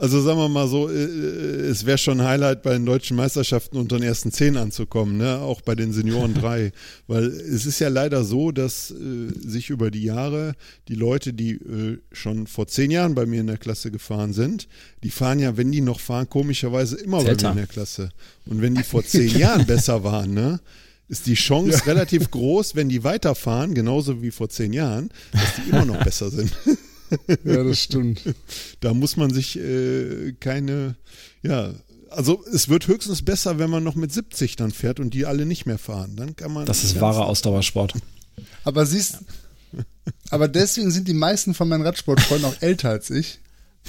Also 0.03 0.21
sagen 0.21 0.37
wir 0.37 0.49
mal 0.49 0.67
so, 0.67 0.91
äh, 0.91 0.95
äh, 0.95 1.69
es 1.69 1.87
wäre 1.87 1.97
schon 1.97 2.21
ein 2.21 2.27
Highlight 2.27 2.65
bei 2.65 2.73
den 2.73 2.85
deutschen 2.85 3.17
Meisterschaften 3.17 3.77
unter 3.77 3.99
den 3.99 4.03
ersten 4.03 4.33
zehn 4.33 4.57
anzukommen, 4.57 5.17
ne? 5.17 5.39
auch 5.39 5.61
bei 5.61 5.77
den 5.77 5.93
Senioren 5.93 6.35
drei. 6.35 6.73
Weil 7.07 7.27
es 7.27 7.67
ist 7.67 7.79
ja 7.79 7.87
leider 7.89 8.25
so, 8.25 8.51
dass 8.51 8.91
äh, 8.91 8.95
sich 9.49 9.71
über 9.71 9.93
die 9.93 10.03
Jahre 10.03 10.55
die 10.89 10.97
Leute, 10.97 11.33
die 11.33 11.53
äh, 11.53 11.99
schon 12.11 12.49
vor 12.49 12.67
zehn 12.67 12.91
Jahren 12.91 13.15
bei 13.15 13.27
mir 13.27 13.43
in 13.43 13.47
der 13.47 13.59
Klasse 13.59 13.93
gefahren 13.93 14.33
sind, 14.33 14.67
die 15.05 15.11
fahren 15.11 15.39
ja, 15.39 15.57
wenn 15.57 15.71
die 15.71 15.81
noch 15.81 16.01
fahren, 16.01 16.29
komischerweise 16.29 16.97
immer 16.97 17.19
bei 17.19 17.27
Seltsam. 17.27 17.55
mir 17.55 17.61
in 17.61 17.67
der 17.69 17.73
Klasse. 17.73 18.09
Und 18.47 18.61
wenn 18.61 18.75
die 18.75 18.83
vor 18.83 19.05
zehn 19.05 19.39
Jahren 19.39 19.67
besser 19.69 20.03
waren, 20.03 20.35
ne? 20.35 20.59
ist 21.07 21.29
die 21.29 21.35
Chance 21.35 21.87
relativ 21.87 22.29
groß, 22.29 22.75
wenn 22.75 22.89
die 22.89 23.05
weiterfahren, 23.05 23.73
genauso 23.73 24.21
wie 24.21 24.33
vor 24.33 24.49
zehn 24.49 24.73
Jahren, 24.73 25.11
dass 25.31 25.55
die 25.55 25.71
immer 25.71 25.85
noch 25.85 25.99
besser 26.05 26.29
sind. 26.29 26.51
Ja, 27.45 27.63
das 27.65 27.81
stimmt. 27.81 28.23
Da 28.81 28.95
muss 28.95 29.17
man 29.17 29.33
sich 29.33 29.59
äh, 29.59 30.33
keine, 30.41 30.97
ja, 31.43 31.73
also 32.11 32.45
es 32.53 32.69
wird 32.69 32.89
höchstens 32.89 33.23
besser, 33.23 33.59
wenn 33.59 33.71
man 33.71 33.85
noch 33.85 33.95
mit 33.95 34.13
70 34.13 34.57
dann 34.57 34.71
fährt 34.71 35.01
und 35.01 35.15
die 35.15 35.27
alle 35.27 35.47
nicht 35.47 35.67
mehr 35.67 35.79
fahren. 35.79 36.17
Dann 36.17 36.37
kann 36.37 36.53
man. 36.53 36.67
Das 36.67 36.85
ist 36.85 37.01
wahrer 37.01 37.27
Ausdauersport. 37.27 37.95
Aber 38.65 38.87
siehst, 38.87 39.19
aber 40.31 40.49
deswegen 40.49 40.91
sind 40.91 41.09
die 41.09 41.15
meisten 41.15 41.55
von 41.55 41.69
meinen 41.69 41.83
Radsportfreunden 41.83 42.47
auch 42.47 42.63
älter 42.63 42.91
als 42.91 43.11
ich. 43.11 43.39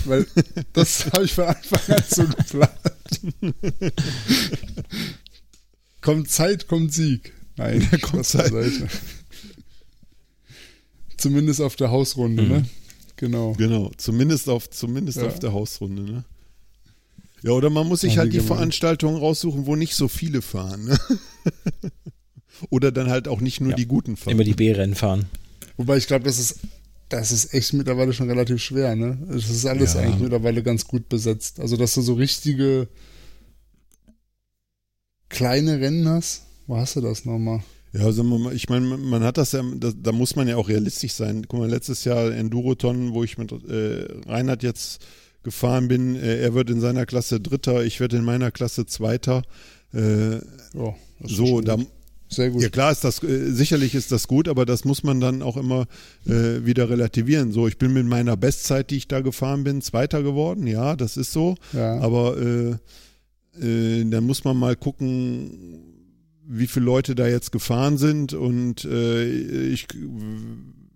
Weil 0.05 0.25
das 0.73 1.05
habe 1.13 1.25
ich 1.25 1.33
von 1.33 1.45
Anfang 1.45 1.95
an 1.95 2.03
so 2.09 2.23
geplant. 2.25 2.71
kommt 6.01 6.29
Zeit, 6.29 6.67
kommt 6.67 6.93
Sieg. 6.93 7.33
Nein, 7.57 7.87
kommt 8.01 8.25
Spaß 8.25 8.51
beiseite. 8.51 8.87
Zumindest 11.17 11.61
auf 11.61 11.75
der 11.75 11.91
Hausrunde, 11.91 12.43
ne? 12.43 12.65
Genau. 13.17 13.53
Genau, 13.53 13.91
zumindest 13.97 14.49
auf, 14.49 14.69
zumindest 14.69 15.17
Ja. 15.19 15.27
auf 15.27 15.39
der 15.39 15.53
Hausrunde, 15.53 16.01
ne? 16.03 16.23
Ja, 17.43 17.51
oder 17.51 17.69
man 17.69 17.87
muss 17.87 18.01
sich 18.01 18.13
Ja, 18.15 18.19
halt 18.21 18.33
die 18.33 18.37
gemein. 18.37 18.47
Veranstaltungen 18.47 19.17
raussuchen, 19.17 19.65
wo 19.65 19.75
nicht 19.75 19.95
so 19.95 20.07
viele 20.07 20.41
fahren. 20.41 20.85
Ne? 20.85 20.97
Oder 22.69 22.91
dann 22.93 23.09
halt 23.09 23.27
auch 23.27 23.41
nicht 23.41 23.59
nur 23.59 23.71
Ja. 23.71 23.75
die 23.75 23.85
guten 23.87 24.15
fahren. 24.15 24.31
Immer 24.31 24.45
die 24.45 24.53
B-Rennen 24.53 24.95
fahren. 24.95 25.25
Wobei 25.75 25.97
ich 25.97 26.07
glaube, 26.07 26.23
das 26.23 26.39
ist, 26.39 26.59
das 27.09 27.31
ist 27.33 27.53
echt 27.53 27.73
mittlerweile 27.73 28.13
schon 28.13 28.29
relativ 28.29 28.61
schwer, 28.63 28.95
ne? 28.95 29.17
Es 29.35 29.49
ist 29.49 29.65
alles 29.65 29.95
Ja. 29.95 29.99
eigentlich 30.01 30.19
mittlerweile 30.21 30.63
ganz 30.63 30.85
gut 30.87 31.09
besetzt. 31.09 31.59
Also, 31.59 31.75
dass 31.75 31.93
du 31.95 32.01
so 32.01 32.13
richtige 32.13 32.87
kleine 35.29 35.79
Rennen 35.81 36.07
hast. 36.07 36.43
Wo 36.67 36.77
hast 36.77 36.95
du 36.95 37.01
das 37.01 37.25
nochmal? 37.25 37.61
Ja, 37.93 38.15
wir 38.15 38.23
mal, 38.23 38.55
ich 38.55 38.69
meine, 38.69 38.85
man- 38.87 39.05
man 39.05 39.23
hat 39.23 39.37
das 39.37 39.51
ja, 39.51 39.61
da, 39.77 39.91
da 39.95 40.11
muss 40.11 40.35
man 40.35 40.47
ja 40.47 40.55
auch 40.57 40.67
realistisch 40.67 41.13
sein. 41.13 41.45
Guck 41.47 41.59
mal, 41.59 41.69
letztes 41.69 42.03
Jahr 42.05 42.31
Enduroton, 42.31 43.13
wo 43.13 43.23
ich 43.23 43.37
mit 43.37 43.51
äh, 43.51 44.07
Reinhard 44.27 44.63
jetzt 44.63 45.05
gefahren 45.43 45.87
bin, 45.87 46.15
äh, 46.15 46.39
er 46.39 46.53
wird 46.55 46.69
in 46.71 46.81
seiner 46.81 47.05
Klasse 47.05 47.39
Dritter, 47.39 47.83
ich 47.85 47.99
werde 47.99 48.17
in 48.17 48.23
meiner 48.23 48.49
Klasse 48.49 48.85
Zweiter. 48.87 49.43
Äh, 49.93 50.37
ist 50.37 50.43
so, 51.23 51.61
da, 51.61 51.77
sehr 52.29 52.49
gut. 52.49 52.63
ja 52.63 52.69
klar 52.69 52.91
ist 52.91 53.03
das, 53.03 53.21
äh, 53.21 53.51
sicherlich 53.51 53.93
ist 53.93 54.11
das 54.11 54.27
gut, 54.27 54.47
aber 54.47 54.65
das 54.65 54.85
muss 54.85 55.03
man 55.03 55.19
dann 55.19 55.43
auch 55.43 55.55
immer 55.57 55.85
äh, 56.25 56.65
wieder 56.65 56.89
relativieren. 56.89 57.51
So, 57.51 57.67
ich 57.67 57.77
bin 57.77 57.93
mit 57.93 58.07
meiner 58.07 58.35
Bestzeit, 58.37 58.89
die 58.89 58.97
ich 58.97 59.07
da 59.07 59.19
gefahren 59.21 59.63
bin, 59.63 59.81
Zweiter 59.83 60.23
geworden, 60.23 60.65
ja, 60.65 60.95
das 60.95 61.15
ist 61.15 61.31
so. 61.31 61.55
Ja. 61.73 61.99
Aber 61.99 62.37
äh, 62.41 62.71
äh, 63.61 64.03
dann 64.09 64.23
muss 64.25 64.43
man 64.45 64.57
mal 64.57 64.75
gucken, 64.75 66.02
wie 66.47 66.67
viele 66.67 66.85
Leute 66.85 67.15
da 67.15 67.27
jetzt 67.27 67.51
gefahren 67.51 67.97
sind 67.97 68.33
und 68.33 68.85
äh, 68.85 69.67
ich, 69.67 69.87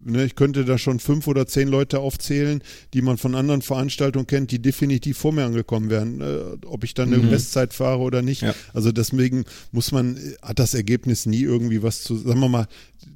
ne, 0.03 0.25
ich 0.25 0.35
könnte 0.35 0.65
da 0.65 0.77
schon 0.77 0.99
fünf 0.99 1.27
oder 1.27 1.47
zehn 1.47 1.67
Leute 1.67 1.99
aufzählen, 1.99 2.61
die 2.93 3.01
man 3.01 3.17
von 3.17 3.35
anderen 3.35 3.61
Veranstaltungen 3.61 4.27
kennt, 4.27 4.51
die 4.51 4.61
definitiv 4.61 5.17
vor 5.17 5.31
mir 5.33 5.45
angekommen 5.45 5.89
wären, 5.89 6.21
äh, 6.21 6.65
ob 6.65 6.83
ich 6.83 6.93
dann 6.93 7.13
eine 7.13 7.23
Mhm. 7.23 7.29
Bestzeit 7.29 7.73
fahre 7.73 7.99
oder 7.99 8.21
nicht. 8.21 8.41
Ja. 8.41 8.53
Also 8.73 8.91
deswegen 8.91 9.45
muss 9.71 9.91
man, 9.91 10.17
hat 10.41 10.59
das 10.59 10.73
Ergebnis 10.73 11.25
nie 11.25 11.41
irgendwie 11.43 11.83
was 11.83 12.03
zu, 12.03 12.17
sagen 12.17 12.39
wir 12.39 12.49
mal, 12.49 12.67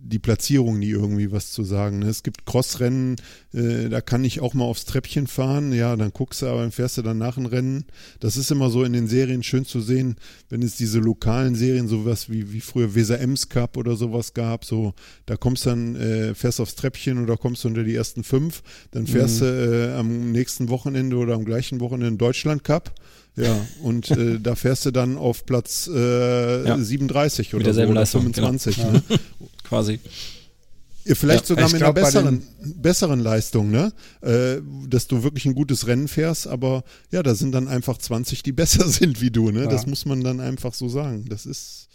die 0.03 0.19
Platzierung 0.19 0.79
nie 0.79 0.89
irgendwie 0.89 1.31
was 1.31 1.51
zu 1.51 1.63
sagen. 1.63 1.99
Ne? 1.99 2.07
Es 2.09 2.23
gibt 2.23 2.45
Crossrennen, 2.45 3.15
äh, 3.53 3.87
da 3.89 4.01
kann 4.01 4.23
ich 4.25 4.39
auch 4.41 4.53
mal 4.53 4.65
aufs 4.65 4.85
Treppchen 4.85 5.27
fahren, 5.27 5.71
ja, 5.73 5.95
dann 5.95 6.11
guckst 6.11 6.41
du, 6.41 6.47
aber 6.47 6.61
dann 6.61 6.71
fährst 6.71 6.97
du 6.97 7.01
danach 7.01 7.37
ein 7.37 7.45
Rennen. 7.45 7.85
Das 8.19 8.35
ist 8.37 8.51
immer 8.51 8.69
so 8.69 8.83
in 8.83 8.93
den 8.93 9.07
Serien 9.07 9.41
schön 9.43 9.65
zu 9.65 9.79
sehen, 9.79 10.15
wenn 10.49 10.61
es 10.63 10.75
diese 10.75 10.99
lokalen 10.99 11.55
Serien, 11.55 11.87
sowas 11.87 12.29
wie, 12.29 12.51
wie 12.51 12.59
früher 12.61 12.93
Weser 12.93 13.19
Ems 13.21 13.47
Cup 13.49 13.77
oder 13.77 13.95
sowas 13.95 14.33
gab, 14.33 14.65
so, 14.65 14.93
da 15.25 15.37
kommst 15.37 15.65
dann, 15.65 15.95
äh, 15.95 16.35
fährst 16.35 16.59
aufs 16.59 16.75
Treppchen 16.75 17.23
oder 17.23 17.37
kommst 17.37 17.65
unter 17.65 17.83
die 17.83 17.95
ersten 17.95 18.23
fünf, 18.23 18.63
dann 18.91 19.07
fährst 19.07 19.41
Mhm. 19.41 19.45
du 19.45 19.91
äh, 19.91 19.93
am 19.97 20.31
nächsten 20.31 20.67
Wochenende 20.69 21.15
oder 21.15 21.35
am 21.35 21.45
gleichen 21.45 21.79
Wochenende 21.79 22.17
Deutschland 22.17 22.63
Cup. 22.63 22.93
Ja, 23.37 23.55
und 23.81 24.11
äh, 24.11 24.39
da 24.43 24.55
fährst 24.55 24.85
du 24.85 24.91
dann 24.91 25.17
auf 25.17 25.45
Platz 25.45 25.89
äh, 25.93 26.67
Ja. 26.67 26.77
37 26.77 27.55
oder, 27.55 27.73
so, 27.73 27.81
oder 27.81 27.93
Leistung, 27.93 28.23
genau. 28.23 28.33
25. 28.47 28.77
Ja. 28.77 28.91
Ne? 28.91 29.01
Quasi. 29.71 29.99
Vielleicht 31.05 31.43
Ja, 31.43 31.47
sogar 31.47 31.65
ich 31.67 31.73
mit 31.73 31.81
einer 31.81 31.93
besseren, 31.93 32.43
besseren 32.75 33.19
Leistung, 33.21 33.71
ne? 33.71 33.91
Äh, 34.21 34.57
dass 34.87 35.07
du 35.07 35.23
wirklich 35.23 35.45
ein 35.45 35.55
gutes 35.55 35.87
Rennen 35.87 36.07
fährst, 36.07 36.45
aber 36.45 36.83
ja, 37.09 37.23
da 37.23 37.33
sind 37.35 37.53
dann 37.53 37.67
einfach 37.69 37.97
20, 37.97 38.43
die 38.43 38.51
besser 38.61 38.87
sind 38.87 39.19
wie 39.21 39.31
du, 39.31 39.49
ne? 39.49 39.61
Ja. 39.61 39.67
Das 39.67 39.87
muss 39.87 40.05
man 40.05 40.21
dann 40.23 40.39
einfach 40.41 40.73
so 40.75 40.89
sagen. 40.89 41.25
Das 41.29 41.45
ist, 41.47 41.87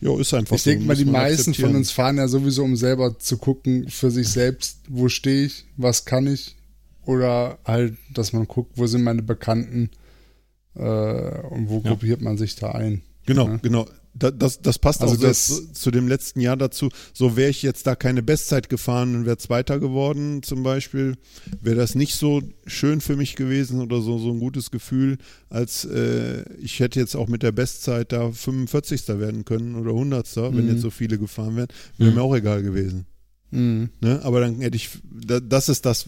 ja, 0.00 0.14
ist 0.20 0.34
einfach 0.34 0.56
Ich 0.56 0.62
so. 0.62 0.70
denke 0.70 0.84
mal, 0.86 0.96
die 0.96 1.04
meisten 1.06 1.54
von 1.54 1.74
uns 1.76 1.90
fahren 1.92 2.16
ja 2.18 2.26
sowieso, 2.28 2.64
um 2.64 2.76
selber 2.76 3.16
zu 3.18 3.38
gucken 3.38 3.88
für 3.88 4.10
sich 4.10 4.28
selbst, 4.28 4.78
wo 4.88 5.08
stehe 5.08 5.46
ich, 5.46 5.64
was 5.76 6.04
kann 6.04 6.26
ich. 6.26 6.56
Oder 7.06 7.58
halt, 7.64 7.96
dass 8.12 8.32
man 8.32 8.46
guckt, 8.48 8.72
wo 8.76 8.86
sind 8.86 9.04
meine 9.04 9.22
Bekannten 9.22 9.90
äh, 10.74 10.80
und 10.80 11.68
wo 11.68 11.80
Ja. 11.82 11.90
gruppiert 11.90 12.20
man 12.20 12.36
sich 12.36 12.56
da 12.56 12.72
ein. 12.72 13.02
Genau, 13.24 13.48
Ja. 13.48 13.56
genau. 13.56 13.86
Da, 14.16 14.30
das, 14.30 14.62
das 14.62 14.78
passt 14.78 15.02
Also 15.02 15.14
auch 15.14 15.18
sehr 15.18 15.30
das- 15.30 15.72
zu, 15.72 15.90
dem 15.90 16.06
letzten 16.06 16.40
Jahr 16.40 16.56
dazu. 16.56 16.88
So 17.12 17.36
wäre 17.36 17.50
ich 17.50 17.62
jetzt 17.62 17.86
da 17.86 17.96
keine 17.96 18.22
Bestzeit 18.22 18.68
gefahren 18.68 19.16
und 19.16 19.26
wäre 19.26 19.38
Zweiter 19.38 19.80
geworden 19.80 20.42
zum 20.44 20.62
Beispiel, 20.62 21.16
wäre 21.60 21.74
das 21.76 21.96
nicht 21.96 22.14
so 22.14 22.40
schön 22.64 23.00
für 23.00 23.16
mich 23.16 23.34
gewesen 23.34 23.80
oder 23.80 24.00
so, 24.00 24.18
so 24.18 24.30
ein 24.30 24.38
gutes 24.38 24.70
Gefühl, 24.70 25.18
als 25.50 25.84
äh, 25.84 26.44
ich 26.60 26.78
hätte 26.78 27.00
jetzt 27.00 27.16
auch 27.16 27.26
mit 27.28 27.42
der 27.42 27.50
Bestzeit 27.52 28.12
da 28.12 28.30
45. 28.30 29.08
werden 29.18 29.44
können 29.44 29.74
oder 29.74 29.90
100. 29.92 30.36
wenn 30.54 30.64
Mhm. 30.66 30.70
jetzt 30.70 30.82
so 30.82 30.90
viele 30.90 31.18
gefahren 31.18 31.56
wären. 31.56 31.68
Wäre 31.98 32.10
Mhm. 32.10 32.16
mir 32.16 32.22
auch 32.22 32.36
egal 32.36 32.62
gewesen. 32.62 33.06
Mhm. 33.54 33.90
Ne? 34.00 34.20
Aber 34.24 34.40
dann 34.40 34.60
hätte 34.60 34.76
ich, 34.76 34.90
da- 35.10 35.40
das 35.40 35.68
ist 35.68 35.86
das, 35.86 36.00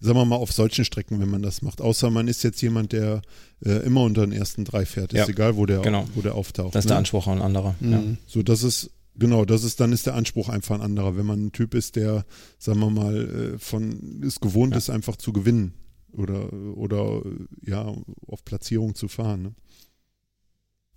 sagen 0.00 0.18
wir 0.18 0.24
mal, 0.24 0.36
auf 0.36 0.52
solchen 0.52 0.84
Strecken, 0.84 1.20
wenn 1.20 1.28
man 1.30 1.42
das 1.42 1.62
macht. 1.62 1.80
Außer 1.80 2.10
man 2.10 2.28
ist 2.28 2.42
jetzt 2.44 2.60
jemand, 2.62 2.92
der 2.92 3.22
äh, 3.64 3.84
immer 3.84 4.02
unter 4.02 4.22
den 4.26 4.32
ersten 4.32 4.64
drei 4.64 4.86
fährt. 4.86 5.12
Ist 5.12 5.18
Ja, 5.18 5.28
egal, 5.28 5.56
wo 5.56 5.66
der, 5.66 5.80
genau. 5.80 6.06
wo 6.14 6.20
der 6.22 6.34
auftaucht. 6.34 6.74
Das 6.74 6.84
ist 6.84 6.88
ne? 6.88 6.90
der 6.90 6.98
Anspruch 6.98 7.26
an 7.26 7.40
anderer. 7.42 7.74
Ja. 7.80 7.98
Mhm. 8.00 8.18
So, 8.26 8.42
das 8.42 8.62
ist, 8.62 8.90
genau, 9.16 9.44
das 9.44 9.64
ist, 9.64 9.80
dann 9.80 9.92
ist 9.92 10.06
der 10.06 10.14
Anspruch 10.14 10.48
einfach 10.48 10.74
ein 10.76 10.80
anderer. 10.82 11.16
Wenn 11.16 11.26
man 11.26 11.46
ein 11.46 11.52
Typ 11.52 11.74
ist, 11.74 11.96
der, 11.96 12.24
sagen 12.58 12.78
wir 12.80 12.90
mal, 12.90 13.54
äh, 13.54 13.58
von, 13.58 14.22
es 14.26 14.40
gewohnt 14.40 14.72
Ja. 14.72 14.78
ist, 14.78 14.90
einfach 14.90 15.16
zu 15.16 15.32
gewinnen. 15.32 15.74
Oder, 16.12 16.52
oder, 16.76 17.22
ja, 17.66 17.92
auf 18.28 18.44
Platzierung 18.44 18.94
zu 18.94 19.08
fahren. 19.08 19.42
Ne? 19.42 19.54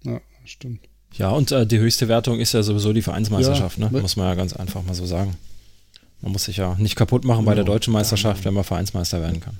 Ja, 0.04 0.22
stimmt. 0.46 0.82
Ja, 1.14 1.32
und 1.32 1.52
äh, 1.52 1.66
die 1.66 1.80
höchste 1.80 2.08
Wertung 2.08 2.40
ist 2.40 2.54
ja 2.54 2.62
sowieso 2.62 2.94
die 2.94 3.02
Vereinsmeisterschaft, 3.02 3.80
Ja, 3.80 3.90
ne? 3.90 4.02
muss 4.02 4.16
man 4.16 4.28
ja 4.28 4.36
ganz 4.36 4.54
einfach 4.54 4.84
mal 4.84 4.94
so 4.94 5.06
sagen. 5.06 5.36
Man 6.22 6.32
muss 6.32 6.46
sich 6.46 6.58
ja 6.58 6.76
nicht 6.80 6.96
kaputt 6.96 7.24
machen 7.26 7.46
bei 7.46 7.54
der 7.56 7.64
Genau. 7.64 7.76
deutschen 7.76 7.94
Meisterschaft, 7.94 8.44
wenn 8.46 8.54
man 8.54 8.64
Vereinsmeister 8.64 9.22
werden 9.22 9.40
kann. 9.40 9.58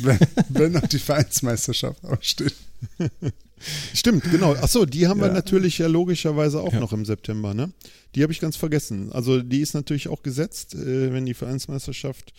Wenn, 0.00 0.18
wenn 0.48 0.72
noch 0.72 0.86
die 0.86 0.98
Vereinsmeisterschaft 0.98 2.04
aussteht. 2.04 2.54
Stimmt, 3.94 4.24
genau. 4.30 4.52
Achso, 4.54 4.84
die 4.84 5.06
haben 5.06 5.20
wir 5.20 5.28
Ja. 5.28 5.32
natürlich 5.32 5.78
ja 5.78 5.86
logischerweise 5.86 6.60
auch 6.60 6.72
Ja. 6.72 6.80
noch 6.80 6.92
im 6.92 7.04
September, 7.04 7.54
ne? 7.54 7.72
Die 8.14 8.22
habe 8.22 8.32
ich 8.32 8.40
ganz 8.40 8.56
vergessen. 8.56 9.12
Also 9.12 9.40
die 9.40 9.60
ist 9.60 9.74
natürlich 9.74 10.08
auch 10.08 10.22
gesetzt, 10.22 10.74
äh, 10.74 11.12
wenn 11.12 11.24
die 11.24 11.34
Vereinsmeisterschaft 11.34 12.32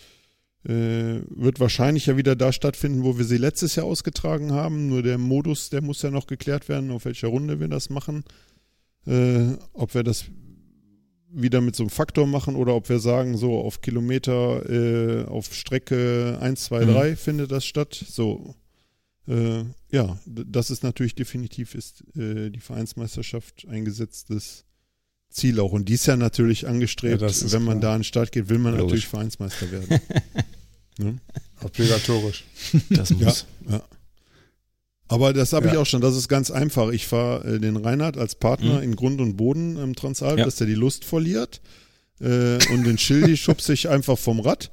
äh, 0.68 1.22
wird 1.30 1.60
wahrscheinlich 1.60 2.08
ja 2.08 2.18
wieder 2.18 2.36
da 2.36 2.52
stattfinden, 2.52 3.04
wo 3.04 3.18
wir 3.20 3.26
sie 3.26 3.38
letztes 3.38 3.76
Jahr 3.76 3.86
ausgetragen 3.86 4.52
haben. 4.52 4.90
Nur 4.90 5.04
der 5.04 5.20
Modus, 5.20 5.70
der 5.70 5.82
muss 5.84 6.02
ja 6.02 6.10
noch 6.10 6.26
geklärt 6.26 6.70
werden, 6.70 6.90
auf 6.90 7.06
welcher 7.06 7.28
Runde 7.28 7.60
wir 7.60 7.68
das 7.68 7.90
machen. 7.92 8.24
Äh, 9.06 9.54
ob 9.74 9.94
wir 9.94 10.02
das 10.04 10.26
wieder 11.38 11.62
mit 11.62 11.76
so 11.76 11.84
einem 11.84 11.90
Faktor 11.90 12.26
machen 12.28 12.56
oder 12.56 12.76
ob 12.76 12.88
wir 12.90 13.00
sagen, 13.00 13.38
so 13.38 13.58
auf 13.60 13.82
Kilometer, 13.82 14.70
äh, 14.70 15.26
auf 15.26 15.54
Strecke 15.54 16.38
1, 16.42 16.64
2, 16.66 16.86
Mhm. 16.86 16.94
3 16.94 17.16
findet 17.16 17.52
das 17.52 17.66
statt. 17.66 17.94
So, 18.08 18.56
äh, 19.28 19.64
ja, 19.92 20.18
das 20.26 20.70
ist 20.70 20.84
natürlich 20.84 21.16
definitiv 21.16 21.76
ist 21.76 22.04
äh, 22.16 22.50
die 22.50 22.60
Vereinsmeisterschaft 22.60 23.66
ein 23.70 23.86
gesetztes 23.86 24.64
Ziel 25.30 25.60
auch. 25.60 25.72
Und 25.74 25.90
dies 25.90 26.06
ja 26.06 26.16
natürlich 26.16 26.68
angestrebt, 26.68 27.22
Ja, 27.22 27.28
ist 27.28 27.52
wenn 27.52 27.64
man 27.64 27.80
klar. 27.80 27.92
da 27.92 27.96
an 27.96 28.00
den 28.00 28.06
Start 28.06 28.32
geht, 28.32 28.48
will 28.50 28.60
man 28.60 28.74
Logisch. 28.74 28.84
natürlich 28.86 29.08
Vereinsmeister 29.08 29.72
werden. 29.72 30.00
ne? 30.98 31.18
Obligatorisch. 31.62 32.46
Das 32.90 33.10
muss. 33.12 33.46
Ja. 33.70 33.84
Aber 35.08 35.34
das 35.34 35.54
habe 35.54 35.68
ich 35.68 35.74
Ja. 35.74 35.80
auch 35.80 35.86
schon, 35.86 36.02
das 36.02 36.16
ist 36.16 36.28
ganz 36.28 36.50
einfach. 36.52 36.90
Ich 36.90 37.06
fahre 37.08 37.56
äh, 37.56 37.60
den 37.60 37.78
Reinhard 37.78 38.18
als 38.18 38.36
Partner 38.36 38.78
Mhm. 38.78 38.84
in 38.84 38.96
Grund 38.96 39.22
und 39.22 39.38
Boden 39.38 39.78
im 39.78 39.96
Transalp, 39.96 40.40
Ja. 40.40 40.46
dass 40.46 40.56
der 40.56 40.68
die 40.68 40.74
Lust 40.74 41.06
verliert. 41.06 41.62
Äh, 42.22 42.58
und 42.74 42.86
den 42.86 42.98
Schildi 42.98 43.38
schubse 43.38 43.74
ich 43.74 43.90
einfach 43.90 44.18
vom 44.18 44.40
Rad 44.40 44.72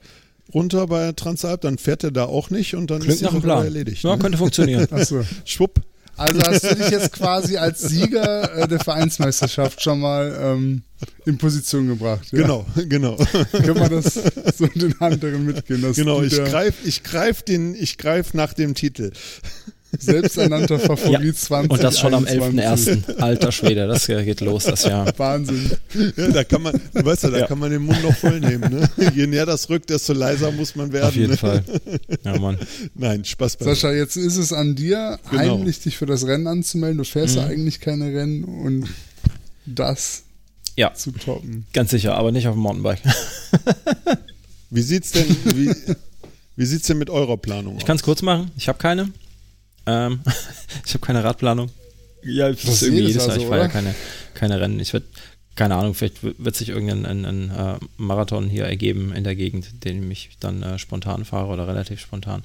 runter 0.55 0.87
bei 0.87 1.13
Transalp, 1.13 1.63
dann 1.63 1.79
fährt 1.79 2.05
er 2.05 2.11
da 2.11 2.25
auch 2.25 2.51
nicht 2.51 2.75
und 2.75 2.91
dann 2.91 2.99
Klingt 3.01 3.15
ist 3.15 3.21
die 3.21 3.25
nach 3.25 3.33
Sache 3.33 3.43
Plan. 3.43 3.65
erledigt. 3.65 4.03
Ja, 4.05 4.17
ne? 4.17 4.23
könnte 4.23 4.39
funktionieren. 4.39 4.87
Achso. 4.91 5.23
Schwupp. 5.45 5.81
Also 6.15 6.41
hast 6.43 6.63
du 6.65 6.75
dich 6.75 6.91
jetzt 6.91 7.13
quasi 7.13 7.57
als 7.57 7.81
Sieger 7.81 8.55
äh, 8.55 8.69
der 8.69 8.81
Vereinsmeisterschaft 8.81 9.83
schon 9.83 9.99
mal 10.01 10.37
ähm, 10.41 10.83
in 11.25 11.39
Position 11.39 11.89
gebracht. 11.89 12.29
Ja? 12.33 12.43
Genau, 12.43 12.67
genau. 12.89 13.17
Können 13.51 13.77
wir 13.81 13.89
das 13.89 14.21
so 14.59 14.67
den 14.67 15.01
anderen 15.01 15.47
mitgehen? 15.47 15.81
Dass 15.81 15.97
genau, 15.97 16.23
ich 16.23 16.37
greife 16.37 16.87
ich 16.87 17.03
greif 17.03 17.43
den, 17.43 17.75
ich 17.75 17.97
greif 17.97 18.35
nach 18.35 18.53
dem 18.53 18.75
Titel. 18.75 19.11
Selbsternannter 19.99 20.79
Favorit 20.79 21.37
20. 21.37 21.71
Und 21.71 21.83
das 21.83 21.99
schon 21.99 22.15
am 22.15 22.25
21. 22.27 23.05
11.01. 23.07 23.17
Alter 23.21 23.53
Schwede, 23.53 23.87
das 23.87 24.07
geht 24.07 24.41
los, 24.41 24.65
das 24.65 24.85
Jahr. 24.85 25.13
Wahnsinn. 25.19 25.71
Ja, 26.17 26.29
da 26.29 26.45
kann 26.45 26.63
man, 26.63 26.81
du 26.95 27.05
weißt 27.05 27.25
ja, 27.25 27.31
da 27.31 27.39
Ja. 27.41 27.47
kann 27.47 27.59
man 27.59 27.71
den 27.71 27.83
Mund 27.83 28.03
noch 28.03 28.17
voll 28.17 28.41
nehmen. 28.41 28.73
Ne? 28.73 28.89
Je 29.15 29.27
näher 29.27 29.47
das 29.47 29.69
rückt, 29.69 29.91
desto 29.91 30.13
leiser 30.15 30.51
muss 30.51 30.75
man 30.77 30.93
werden. 30.93 31.09
Auf 31.09 31.17
jeden 31.17 31.31
ne? 31.33 31.37
Fall. 31.37 31.63
Ja, 32.25 32.39
Mann. 32.39 32.59
Nein, 32.95 33.25
Spaß 33.25 33.57
bei 33.59 33.65
Sascha, 33.67 33.93
jetzt 33.93 34.17
ist 34.17 34.37
es 34.39 34.53
an 34.53 34.75
dir, 34.75 35.19
Genau. 35.31 35.57
heimlich 35.59 35.81
dich 35.81 35.97
für 35.99 36.07
das 36.07 36.27
Rennen 36.27 36.47
anzumelden. 36.47 36.99
Du 36.99 37.05
fährst 37.05 37.37
ja 37.37 37.43
Mhm. 37.45 37.51
eigentlich 37.51 37.81
keine 37.81 38.07
Rennen 38.07 38.45
und 38.45 38.89
das 39.67 40.23
Ja, 40.77 40.95
zu 40.95 41.13
toppen. 41.13 41.67
ganz 41.73 41.91
sicher, 41.91 42.15
aber 42.17 42.33
nicht 42.33 42.49
auf 42.49 42.55
dem 42.55 42.61
Mountainbike. 42.63 43.01
Wie 44.71 44.83
sieht's 44.83 45.11
denn, 45.13 45.29
wie, 45.55 45.71
wie 46.57 46.65
sieht's 46.65 46.87
denn 46.87 46.97
mit 46.99 47.11
eurer 47.11 47.37
Planung 47.37 47.75
Ich 47.77 47.83
aus? 47.83 47.87
kann 47.87 47.97
es 47.97 48.03
kurz 48.03 48.23
machen. 48.23 48.51
Ich 48.57 48.69
habe 48.69 48.79
keine. 48.79 49.11
Ähm, 49.87 50.21
ich 50.87 50.95
habe 50.95 51.05
keine 51.05 51.25
Radplanung. 51.25 51.71
Ja, 52.23 52.49
das 52.49 52.63
Das 52.63 52.75
ist 52.75 52.83
irgendwie 52.83 53.03
jedes 53.03 53.27
Jahr 53.27 53.29
Jahr. 53.29 53.37
Ich 53.37 53.43
so, 53.43 53.49
fahre 53.49 53.63
ja 53.63 53.69
keine, 53.69 53.95
keine 54.35 54.61
Rennen. 54.61 54.81
Ich 54.81 54.93
werde, 54.93 55.07
keine 55.55 55.75
Ahnung, 55.77 55.95
vielleicht 55.95 56.23
wird 56.23 56.57
sich 56.57 56.69
irgendein 56.69 57.05
ein, 57.05 57.25
ein, 57.25 57.51
äh, 57.51 57.79
Marathon 57.97 58.49
hier 58.49 58.65
ergeben 58.65 59.13
in 59.13 59.25
der 59.25 59.35
Gegend, 59.35 59.85
den 59.85 60.11
ich 60.11 60.31
dann 60.41 60.63
äh, 60.63 60.79
spontan 60.79 61.25
fahre 61.25 61.53
oder 61.53 61.67
relativ 61.67 62.01
spontan. 62.01 62.45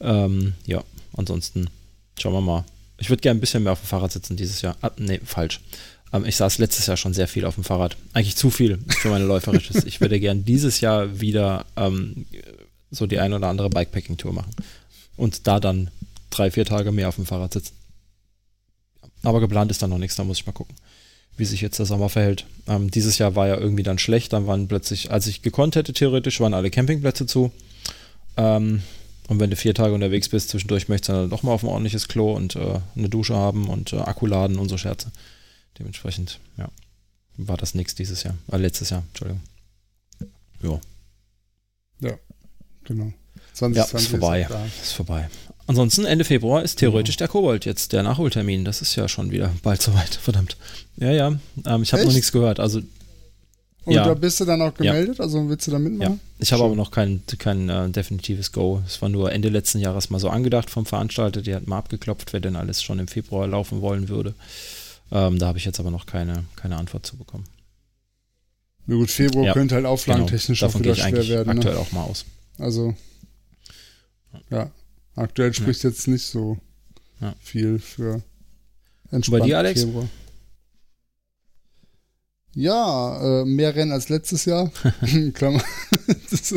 Ähm, 0.00 0.54
ja, 0.66 0.82
ansonsten 1.16 1.70
schauen 2.18 2.32
wir 2.32 2.40
mal. 2.40 2.64
Ich 2.98 3.10
würde 3.10 3.20
gerne 3.20 3.38
ein 3.38 3.40
bisschen 3.40 3.62
mehr 3.62 3.72
auf 3.72 3.80
dem 3.80 3.86
Fahrrad 3.86 4.12
sitzen 4.12 4.36
dieses 4.36 4.60
Jahr. 4.62 4.76
Ah, 4.80 4.90
nee, 4.98 5.20
falsch. 5.24 5.60
Ähm, 6.12 6.24
ich 6.24 6.36
saß 6.36 6.58
letztes 6.58 6.86
Jahr 6.86 6.96
schon 6.96 7.14
sehr 7.14 7.28
viel 7.28 7.44
auf 7.44 7.54
dem 7.54 7.64
Fahrrad. 7.64 7.96
Eigentlich 8.12 8.36
zu 8.36 8.50
viel 8.50 8.78
für 8.88 9.08
meine 9.08 9.24
läuferisches. 9.24 9.84
ich 9.84 10.00
würde 10.00 10.18
gern 10.20 10.44
dieses 10.44 10.80
Jahr 10.80 11.20
wieder 11.20 11.66
ähm, 11.76 12.26
so 12.90 13.06
die 13.06 13.18
ein 13.18 13.32
oder 13.32 13.48
andere 13.48 13.70
Bikepacking-Tour 13.70 14.32
machen. 14.32 14.52
Und 15.16 15.46
da 15.46 15.60
dann 15.60 15.90
drei, 16.30 16.50
vier 16.50 16.64
Tage 16.64 16.92
mehr 16.92 17.08
auf 17.08 17.16
dem 17.16 17.26
Fahrrad 17.26 17.52
sitzen. 17.52 17.74
Aber 19.22 19.40
geplant 19.40 19.70
ist 19.70 19.82
dann 19.82 19.90
noch 19.90 19.98
nichts, 19.98 20.16
da 20.16 20.24
muss 20.24 20.38
ich 20.38 20.46
mal 20.46 20.52
gucken, 20.52 20.76
wie 21.36 21.44
sich 21.44 21.60
jetzt 21.60 21.78
der 21.78 21.86
Sommer 21.86 22.08
verhält. 22.08 22.46
Ähm, 22.66 22.90
dieses 22.90 23.18
Jahr 23.18 23.34
war 23.34 23.48
ja 23.48 23.56
irgendwie 23.56 23.82
dann 23.82 23.98
schlecht, 23.98 24.32
dann 24.32 24.46
waren 24.46 24.68
plötzlich, 24.68 25.10
als 25.10 25.26
ich 25.26 25.42
gekonnt 25.42 25.76
hätte, 25.76 25.92
theoretisch, 25.92 26.40
waren 26.40 26.54
alle 26.54 26.70
Campingplätze 26.70 27.26
zu. 27.26 27.52
Ähm, 28.36 28.82
und 29.28 29.40
wenn 29.40 29.50
du 29.50 29.56
vier 29.56 29.74
Tage 29.74 29.92
unterwegs 29.92 30.28
bist, 30.28 30.48
zwischendurch 30.48 30.88
möchtest 30.88 31.10
du 31.10 31.12
dann 31.12 31.30
doch 31.30 31.42
mal 31.42 31.52
auf 31.52 31.62
ein 31.62 31.68
ordentliches 31.68 32.08
Klo 32.08 32.32
und 32.32 32.56
äh, 32.56 32.80
eine 32.96 33.08
Dusche 33.08 33.34
haben 33.36 33.68
und 33.68 33.92
äh, 33.92 33.98
Akku 33.98 34.26
laden 34.26 34.58
und 34.58 34.68
so 34.68 34.78
Scherze. 34.78 35.12
Dementsprechend, 35.78 36.40
ja, 36.56 36.68
war 37.36 37.56
das 37.56 37.74
nichts 37.74 37.94
dieses 37.94 38.22
Jahr. 38.22 38.36
Äh, 38.50 38.56
letztes 38.56 38.90
Jahr, 38.90 39.04
Entschuldigung. 39.08 39.42
Ja. 40.62 40.80
Ja, 42.00 42.16
genau. 42.84 43.12
2020 43.52 43.76
ja, 43.76 43.98
ist 43.98 44.08
vorbei. 44.08 44.40
Ist, 44.66 44.82
ist 44.82 44.92
vorbei. 44.92 45.28
Ansonsten 45.68 46.06
Ende 46.06 46.24
Februar 46.24 46.62
ist 46.62 46.76
theoretisch 46.76 47.16
ja. 47.16 47.18
der 47.18 47.28
Kobold 47.28 47.66
jetzt 47.66 47.92
der 47.92 48.02
Nachholtermin. 48.02 48.64
Das 48.64 48.80
ist 48.80 48.96
ja 48.96 49.06
schon 49.06 49.30
wieder 49.30 49.52
bald 49.62 49.82
soweit. 49.82 50.14
Verdammt. 50.22 50.56
Ja, 50.96 51.12
ja. 51.12 51.38
Ähm, 51.66 51.82
ich 51.82 51.92
habe 51.92 52.04
noch 52.06 52.12
nichts 52.12 52.32
gehört. 52.32 52.58
Also 52.58 52.80
und 53.84 53.94
ja. 53.94 54.04
da 54.04 54.14
bist 54.14 54.40
du 54.40 54.44
dann 54.46 54.60
auch 54.62 54.74
gemeldet? 54.74 55.18
Ja. 55.18 55.24
Also 55.24 55.48
willst 55.48 55.66
du 55.66 55.70
da 55.70 55.78
mitmachen? 55.78 56.14
Ja. 56.14 56.18
Ich 56.38 56.52
habe 56.52 56.64
aber 56.64 56.74
noch 56.74 56.90
kein, 56.90 57.22
kein 57.38 57.68
äh, 57.68 57.88
definitives 57.90 58.52
Go. 58.52 58.82
Es 58.86 59.00
war 59.02 59.10
nur 59.10 59.30
Ende 59.30 59.50
letzten 59.50 59.78
Jahres 59.78 60.08
mal 60.08 60.18
so 60.18 60.30
angedacht 60.30 60.70
vom 60.70 60.86
Veranstalter. 60.86 61.42
Die 61.42 61.54
hat 61.54 61.66
mal 61.66 61.78
abgeklopft, 61.78 62.32
wer 62.32 62.40
denn 62.40 62.56
alles 62.56 62.82
schon 62.82 62.98
im 62.98 63.08
Februar 63.08 63.46
laufen 63.46 63.82
wollen 63.82 64.08
würde. 64.08 64.34
Ähm, 65.12 65.38
da 65.38 65.48
habe 65.48 65.58
ich 65.58 65.66
jetzt 65.66 65.80
aber 65.80 65.90
noch 65.90 66.06
keine, 66.06 66.44
keine 66.56 66.76
Antwort 66.76 67.04
zu 67.06 67.16
bekommen. 67.16 67.44
Na 68.86 68.96
gut, 68.96 69.10
Februar 69.10 69.44
ja. 69.44 69.52
könnte 69.52 69.74
halt 69.74 69.84
auflagentechnisch 69.84 70.60
genau. 70.60 70.72
auch 70.72 70.78
wieder 70.78 70.94
schwer 70.94 71.28
werden. 71.28 71.48
Ne? 71.48 71.54
Aktuell 71.54 71.74
ne? 71.74 71.80
auch 71.80 71.92
mal 71.92 72.04
aus. 72.04 72.24
Also, 72.58 72.94
ja, 74.50 74.70
aktuell 75.18 75.52
spricht 75.54 75.82
ja. 75.82 75.90
jetzt 75.90 76.08
nicht 76.08 76.26
so 76.26 76.58
ja. 77.20 77.34
viel 77.40 77.78
für 77.78 78.22
entspannt 79.10 79.40
Bei 79.40 79.46
dir, 79.46 79.58
Alex? 79.58 79.82
Februar. 79.82 80.08
Ja, 82.54 83.42
äh, 83.42 83.44
mehr 83.44 83.74
Rennen 83.74 83.92
als 83.92 84.08
letztes 84.08 84.44
Jahr. 84.44 84.70
Klammer. 85.34 85.62
das 86.30 86.54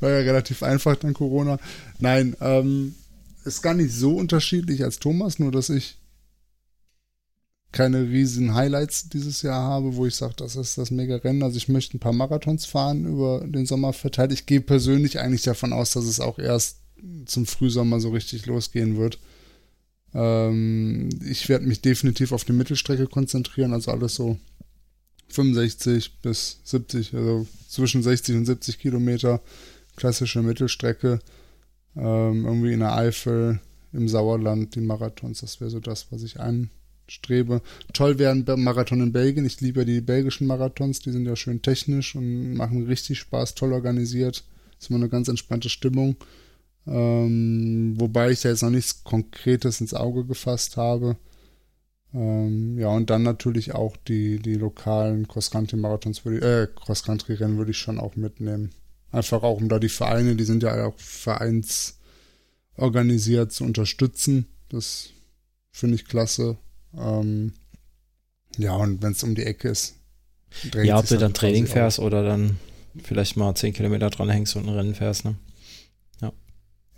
war 0.00 0.10
ja 0.10 0.18
relativ 0.18 0.62
einfach 0.62 0.96
dann 0.96 1.14
Corona. 1.14 1.58
Nein, 1.98 2.36
ähm, 2.40 2.94
ist 3.44 3.62
gar 3.62 3.74
nicht 3.74 3.92
so 3.92 4.16
unterschiedlich 4.16 4.84
als 4.84 4.98
Thomas, 4.98 5.38
nur 5.38 5.50
dass 5.50 5.70
ich 5.70 5.96
keine 7.70 8.08
riesen 8.08 8.54
Highlights 8.54 9.08
dieses 9.08 9.42
Jahr 9.42 9.62
habe, 9.62 9.96
wo 9.96 10.06
ich 10.06 10.16
sage, 10.16 10.34
das 10.36 10.56
ist 10.56 10.78
das 10.78 10.90
mega 10.90 11.16
Rennen. 11.16 11.42
Also 11.42 11.56
ich 11.56 11.68
möchte 11.68 11.96
ein 11.96 12.00
paar 12.00 12.12
Marathons 12.12 12.64
fahren 12.64 13.04
über 13.04 13.44
den 13.46 13.66
Sommer 13.66 13.92
verteilt. 13.92 14.32
Ich 14.32 14.46
gehe 14.46 14.60
persönlich 14.60 15.18
eigentlich 15.18 15.42
davon 15.42 15.72
aus, 15.72 15.90
dass 15.90 16.04
es 16.04 16.20
auch 16.20 16.38
erst 16.38 16.78
zum 17.26 17.46
Frühsommer 17.46 18.00
so 18.00 18.10
richtig 18.10 18.46
losgehen 18.46 18.96
wird. 18.96 19.18
Ähm, 20.14 21.08
ich 21.24 21.48
werde 21.48 21.66
mich 21.66 21.80
definitiv 21.80 22.32
auf 22.32 22.44
die 22.44 22.52
Mittelstrecke 22.52 23.06
konzentrieren, 23.06 23.72
also 23.72 23.90
alles 23.90 24.14
so 24.14 24.38
65 25.28 26.20
bis 26.22 26.60
70, 26.64 27.14
also 27.14 27.46
zwischen 27.68 28.02
60 28.02 28.36
und 28.36 28.46
70 28.46 28.78
Kilometer 28.78 29.40
klassische 29.96 30.42
Mittelstrecke. 30.42 31.20
Ähm, 31.96 32.44
irgendwie 32.46 32.72
in 32.72 32.80
der 32.80 32.94
Eifel, 32.94 33.60
im 33.92 34.08
Sauerland, 34.08 34.74
die 34.74 34.80
Marathons, 34.80 35.40
das 35.40 35.60
wäre 35.60 35.70
so 35.70 35.80
das, 35.80 36.06
was 36.10 36.22
ich 36.22 36.38
anstrebe. 36.40 37.62
Toll 37.92 38.18
wäre 38.18 38.32
ein 38.32 38.44
Marathon 38.62 39.00
in 39.00 39.12
Belgien. 39.12 39.44
Ich 39.44 39.60
liebe 39.60 39.84
die 39.84 40.00
belgischen 40.00 40.46
Marathons, 40.46 41.00
die 41.00 41.10
sind 41.10 41.26
ja 41.26 41.36
schön 41.36 41.62
technisch 41.62 42.14
und 42.14 42.54
machen 42.54 42.86
richtig 42.86 43.18
Spaß, 43.18 43.54
toll 43.54 43.72
organisiert. 43.72 44.44
Ist 44.78 44.90
immer 44.90 44.98
eine 44.98 45.08
ganz 45.08 45.28
entspannte 45.28 45.68
Stimmung. 45.68 46.16
Ähm, 46.90 47.94
wobei 47.98 48.30
ich 48.30 48.40
da 48.40 48.48
jetzt 48.48 48.62
noch 48.62 48.70
nichts 48.70 49.04
Konkretes 49.04 49.80
ins 49.80 49.94
Auge 49.94 50.24
gefasst 50.24 50.76
habe. 50.76 51.16
Ähm, 52.14 52.78
ja, 52.78 52.88
und 52.88 53.10
dann 53.10 53.22
natürlich 53.22 53.74
auch 53.74 53.96
die, 53.96 54.38
die 54.38 54.54
lokalen 54.54 55.28
Cross-Country-Marathons, 55.28 56.24
äh, 56.24 56.68
Cross-Country-Rennen 56.74 57.58
würde 57.58 57.72
ich 57.72 57.78
schon 57.78 58.00
auch 58.00 58.16
mitnehmen. 58.16 58.70
Einfach 59.12 59.42
auch, 59.42 59.60
um 59.60 59.68
da 59.68 59.78
die 59.78 59.90
Vereine, 59.90 60.36
die 60.36 60.44
sind 60.44 60.62
ja 60.62 60.86
auch 60.86 60.98
vereinsorganisiert 60.98 63.52
zu 63.52 63.64
unterstützen. 63.64 64.46
Das 64.70 65.10
finde 65.70 65.96
ich 65.96 66.06
klasse. 66.06 66.56
Ähm, 66.96 67.52
ja, 68.56 68.74
und 68.74 69.02
wenn 69.02 69.12
es 69.12 69.22
um 69.22 69.34
die 69.34 69.44
Ecke 69.44 69.68
ist. 69.68 69.96
Ja, 70.74 70.98
ob 70.98 71.06
du 71.06 71.18
dann 71.18 71.34
Training 71.34 71.66
fährst 71.66 71.98
oder 71.98 72.22
dann 72.22 72.56
vielleicht 73.02 73.36
mal 73.36 73.54
10 73.54 73.74
Kilometer 73.74 74.08
dran 74.08 74.30
hängst 74.30 74.56
und 74.56 74.66
ein 74.66 74.74
Rennen 74.74 74.94
fährst, 74.94 75.26
ne? 75.26 75.34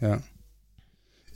Ja. 0.01 0.22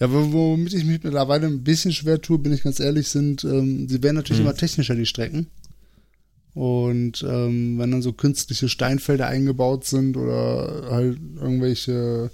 Ja. 0.01 0.11
Womit 0.11 0.75
ich 0.75 0.85
mich 0.85 1.03
mittlerweile 1.03 1.47
ein 1.47 1.63
bisschen 1.63 1.93
schwer 1.93 2.21
tue, 2.21 2.39
bin 2.39 2.53
ich 2.53 2.63
ganz 2.63 2.81
ehrlich, 2.81 3.09
sind, 3.09 3.45
ähm, 3.45 3.89
sie 3.89 4.03
werden 4.03 4.17
natürlich 4.17 4.41
mhm. 4.41 4.49
immer 4.49 4.57
technischer, 4.57 4.95
die 4.95 5.07
Strecken. 5.07 5.47
Und 6.55 7.25
ähm, 7.29 7.79
wenn 7.79 7.91
dann 7.91 8.03
so 8.03 8.13
künstliche 8.13 8.69
Steinfelder 8.69 9.27
eingebaut 9.27 9.85
sind 9.87 10.17
oder 10.17 10.89
halt 10.89 11.19
irgendwelche 11.37 12.31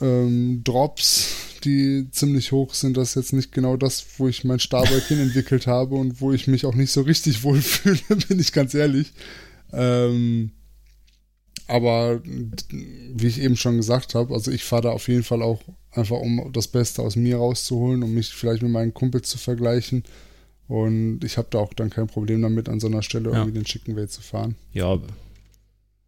ähm, 0.00 0.62
Drops, 0.64 1.28
die 1.64 2.08
ziemlich 2.10 2.50
hoch 2.50 2.74
sind, 2.74 2.96
das 2.96 3.10
ist 3.10 3.14
jetzt 3.14 3.32
nicht 3.32 3.52
genau 3.52 3.76
das, 3.76 4.04
wo 4.18 4.28
ich 4.28 4.44
mein 4.44 4.58
Starbike 4.58 5.04
hin 5.08 5.20
entwickelt 5.20 5.66
habe 5.66 5.94
und 5.94 6.20
wo 6.20 6.32
ich 6.32 6.48
mich 6.48 6.66
auch 6.66 6.74
nicht 6.74 6.90
so 6.90 7.02
richtig 7.02 7.44
wohlfühle, 7.44 7.98
bin 8.28 8.40
ich 8.40 8.52
ganz 8.52 8.74
ehrlich. 8.74 9.12
Ähm, 9.72 10.50
aber 11.68 12.20
wie 12.24 13.26
ich 13.26 13.40
eben 13.40 13.56
schon 13.56 13.76
gesagt 13.76 14.14
habe, 14.14 14.34
also 14.34 14.50
ich 14.50 14.64
fahre 14.64 14.82
da 14.82 14.90
auf 14.90 15.06
jeden 15.06 15.22
Fall 15.22 15.42
auch 15.42 15.60
einfach, 15.92 16.16
um 16.16 16.50
das 16.52 16.66
Beste 16.66 17.02
aus 17.02 17.14
mir 17.14 17.36
rauszuholen, 17.36 18.02
um 18.02 18.14
mich 18.14 18.34
vielleicht 18.34 18.62
mit 18.62 18.72
meinen 18.72 18.94
Kumpels 18.94 19.28
zu 19.28 19.38
vergleichen. 19.38 20.02
Und 20.66 21.24
ich 21.24 21.36
habe 21.38 21.48
da 21.50 21.58
auch 21.58 21.72
dann 21.74 21.90
kein 21.90 22.06
Problem 22.06 22.42
damit, 22.42 22.68
an 22.68 22.80
so 22.80 22.86
einer 22.86 23.02
Stelle 23.02 23.30
irgendwie 23.30 23.52
den 23.52 23.64
Chicken 23.64 23.96
Way 23.96 24.08
zu 24.08 24.22
fahren. 24.22 24.54
Ja. 24.72 24.98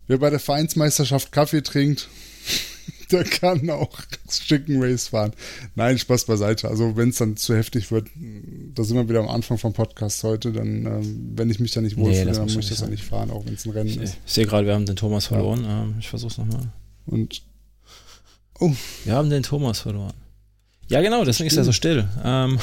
Wer 0.06 0.18
bei 0.18 0.30
der 0.30 0.40
Vereinsmeisterschaft 0.40 1.30
Kaffee 1.30 1.62
trinkt, 1.62 2.08
der 3.12 3.24
kann 3.24 3.68
auch 3.70 4.00
Chicken 4.28 4.82
Race 4.82 5.08
fahren. 5.08 5.32
Nein, 5.74 5.98
Spaß 5.98 6.24
beiseite. 6.26 6.68
Also 6.68 6.96
wenn 6.96 7.10
es 7.10 7.16
dann 7.16 7.36
zu 7.36 7.56
heftig 7.56 7.90
wird, 7.90 8.08
da 8.74 8.84
sind 8.84 8.96
wir 8.96 9.08
wieder 9.08 9.20
am 9.20 9.28
Anfang 9.28 9.58
vom 9.58 9.72
Podcast 9.72 10.22
heute, 10.24 10.52
dann, 10.52 10.86
ähm, 10.86 11.32
wenn 11.34 11.50
ich 11.50 11.60
mich 11.60 11.72
da 11.72 11.80
nicht 11.80 11.96
wohlfühle, 11.96 12.26
nee, 12.26 12.32
dann 12.32 12.42
muss 12.42 12.56
ich 12.56 12.68
das 12.68 12.80
ja 12.80 12.86
nicht 12.86 13.04
fahren, 13.04 13.30
auch 13.30 13.44
wenn 13.46 13.54
es 13.54 13.66
ein 13.66 13.72
Rennen 13.72 13.90
ich, 13.90 13.96
ist. 13.96 14.16
Ich 14.26 14.32
sehe 14.32 14.46
gerade, 14.46 14.66
wir 14.66 14.74
haben 14.74 14.86
den 14.86 14.96
Thomas 14.96 15.26
verloren. 15.26 15.64
Ja. 15.64 15.82
Ähm, 15.82 15.96
ich 15.98 16.08
versuch's 16.08 16.38
nochmal. 16.38 16.72
Und 17.06 17.42
oh. 18.60 18.72
Wir 19.04 19.14
haben 19.14 19.30
den 19.30 19.42
Thomas 19.42 19.80
verloren. 19.80 20.14
Ja, 20.88 21.00
genau, 21.00 21.24
deswegen 21.24 21.50
Stimmt. 21.50 21.52
ist 21.52 21.56
er 21.56 21.64
so 21.64 21.72
still. 21.72 22.08
Ähm, 22.24 22.58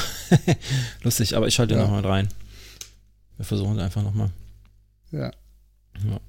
lustig, 1.04 1.36
aber 1.36 1.48
ich 1.48 1.56
schalte 1.56 1.76
ja. 1.76 1.82
nochmal 1.82 2.06
rein. 2.06 2.30
Wir 3.38 3.46
versuchen 3.46 3.80
einfach 3.80 4.04
nochmal. 4.04 4.30
Ja. 5.12 5.32
ja. 6.04 6.20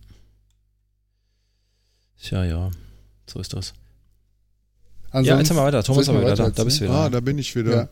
Tja, 2.20 2.45
ja, 2.45 2.70
so 3.27 3.40
ist 3.40 3.53
das. 3.53 3.74
Ansonsten, 5.10 5.28
ja, 5.28 5.39
jetzt 5.39 5.55
mal 5.55 5.64
weiter. 5.64 5.82
Thomas 5.82 6.02
ist 6.02 6.09
aber 6.09 6.20
wieder 6.20 6.36
da. 6.36 6.51
Da 6.51 6.64
bist 6.64 6.80
du 6.80 6.85
wieder. 6.85 6.94
Ah, 6.94 7.09
da 7.09 7.20
bin 7.20 7.39
ich 7.39 7.55
wieder. 7.56 7.70
Ja. 7.70 7.89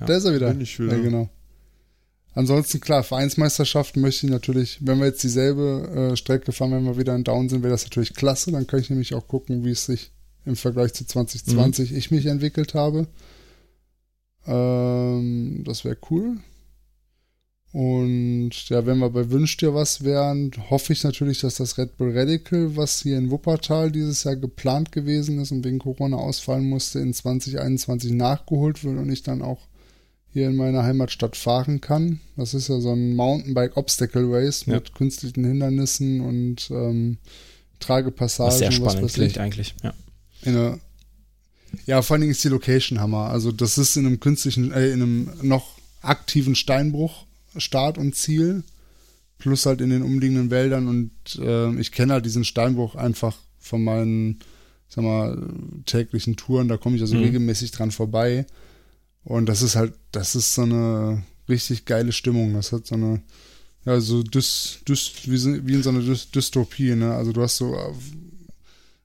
Ja. 0.00 0.06
Da 0.06 0.16
ist 0.16 0.24
er 0.24 0.34
wieder. 0.34 0.50
Bin 0.50 0.60
ich 0.60 0.78
wieder. 0.78 0.96
Ja, 0.96 1.02
genau. 1.02 1.28
Ansonsten, 2.34 2.80
klar, 2.80 3.04
Vereinsmeisterschaften 3.04 4.02
möchte 4.02 4.26
ich 4.26 4.32
natürlich, 4.32 4.78
wenn 4.80 4.98
wir 4.98 5.06
jetzt 5.06 5.22
dieselbe 5.22 6.10
äh, 6.12 6.16
Strecke 6.16 6.52
fahren, 6.52 6.72
wenn 6.72 6.84
wir 6.84 6.98
wieder 6.98 7.14
in 7.14 7.22
Down 7.22 7.48
sind, 7.48 7.62
wäre 7.62 7.72
das 7.72 7.84
natürlich 7.84 8.14
klasse. 8.14 8.50
Dann 8.50 8.66
kann 8.66 8.80
ich 8.80 8.90
nämlich 8.90 9.14
auch 9.14 9.28
gucken, 9.28 9.64
wie 9.64 9.70
es 9.70 9.86
sich 9.86 10.10
im 10.44 10.56
Vergleich 10.56 10.94
zu 10.94 11.06
2020 11.06 11.92
mhm. 11.92 11.96
ich 11.96 12.10
mich 12.10 12.26
entwickelt 12.26 12.74
habe. 12.74 13.06
Ähm, 14.46 15.62
das 15.64 15.84
wäre 15.84 15.96
cool. 16.10 16.38
Und 17.74 18.68
ja, 18.68 18.86
wenn 18.86 18.98
wir 18.98 19.10
bei 19.10 19.32
Wünsch 19.32 19.56
dir 19.56 19.74
was 19.74 20.04
wären, 20.04 20.52
hoffe 20.70 20.92
ich 20.92 21.02
natürlich, 21.02 21.40
dass 21.40 21.56
das 21.56 21.76
Red 21.76 21.96
Bull 21.96 22.16
Radical, 22.16 22.76
was 22.76 23.02
hier 23.02 23.18
in 23.18 23.32
Wuppertal 23.32 23.90
dieses 23.90 24.22
Jahr 24.22 24.36
geplant 24.36 24.92
gewesen 24.92 25.40
ist 25.40 25.50
und 25.50 25.64
wegen 25.64 25.80
Corona 25.80 26.16
ausfallen 26.16 26.68
musste, 26.68 27.00
in 27.00 27.12
2021 27.12 28.12
nachgeholt 28.12 28.84
wird 28.84 28.96
und 28.96 29.10
ich 29.10 29.24
dann 29.24 29.42
auch 29.42 29.58
hier 30.32 30.46
in 30.46 30.54
meiner 30.54 30.84
Heimatstadt 30.84 31.34
fahren 31.34 31.80
kann. 31.80 32.20
Das 32.36 32.54
ist 32.54 32.68
ja 32.68 32.78
so 32.78 32.92
ein 32.92 33.16
Mountainbike 33.16 33.76
Obstacle 33.76 34.26
Race 34.32 34.66
ja. 34.66 34.74
mit 34.74 34.94
künstlichen 34.94 35.44
Hindernissen 35.44 36.20
und 36.20 36.70
ähm, 36.70 37.18
Tragepassagen. 37.80 38.52
Was 38.52 38.58
sehr 38.58 38.70
spannend 38.70 39.02
was 39.02 39.14
klingt 39.14 39.38
eigentlich, 39.38 39.74
ja. 39.82 39.92
Eine, 40.44 40.78
ja, 41.86 42.02
vor 42.02 42.14
allen 42.14 42.20
Dingen 42.20 42.30
ist 42.30 42.44
die 42.44 42.48
Location 42.50 43.00
Hammer. 43.00 43.30
Also 43.30 43.50
das 43.50 43.78
ist 43.78 43.96
in 43.96 44.06
einem 44.06 44.20
künstlichen, 44.20 44.70
äh, 44.70 44.90
in 44.90 45.02
einem 45.02 45.30
noch 45.42 45.76
aktiven 46.02 46.54
Steinbruch 46.54 47.26
Start 47.58 47.98
und 47.98 48.14
Ziel, 48.14 48.62
plus 49.38 49.66
halt 49.66 49.80
in 49.80 49.90
den 49.90 50.02
umliegenden 50.02 50.50
Wäldern 50.50 50.88
und 50.88 51.10
äh, 51.38 51.74
ich 51.80 51.92
kenne 51.92 52.14
halt 52.14 52.26
diesen 52.26 52.44
Steinbruch 52.44 52.94
einfach 52.94 53.36
von 53.58 53.82
meinen, 53.82 54.40
sag 54.88 55.04
mal, 55.04 55.50
täglichen 55.86 56.36
Touren, 56.36 56.68
da 56.68 56.76
komme 56.76 56.96
ich 56.96 57.02
also 57.02 57.16
mhm. 57.16 57.22
regelmäßig 57.24 57.70
dran 57.72 57.90
vorbei. 57.90 58.46
Und 59.24 59.46
das 59.46 59.62
ist 59.62 59.74
halt, 59.74 59.94
das 60.12 60.34
ist 60.34 60.54
so 60.54 60.62
eine 60.62 61.22
richtig 61.48 61.86
geile 61.86 62.12
Stimmung. 62.12 62.52
Das 62.52 62.72
hat 62.72 62.86
so 62.86 62.94
eine, 62.94 63.22
ja, 63.86 63.98
so 64.00 64.22
dys, 64.22 64.80
dys, 64.86 65.12
wie, 65.24 65.36
so- 65.38 65.66
wie 65.66 65.74
in 65.74 65.82
so 65.82 65.90
einer 65.90 66.00
Dys 66.02 66.30
Dystopie, 66.30 66.94
ne? 66.94 67.14
Also 67.14 67.32
du 67.32 67.40
hast 67.42 67.56
so 67.56 67.74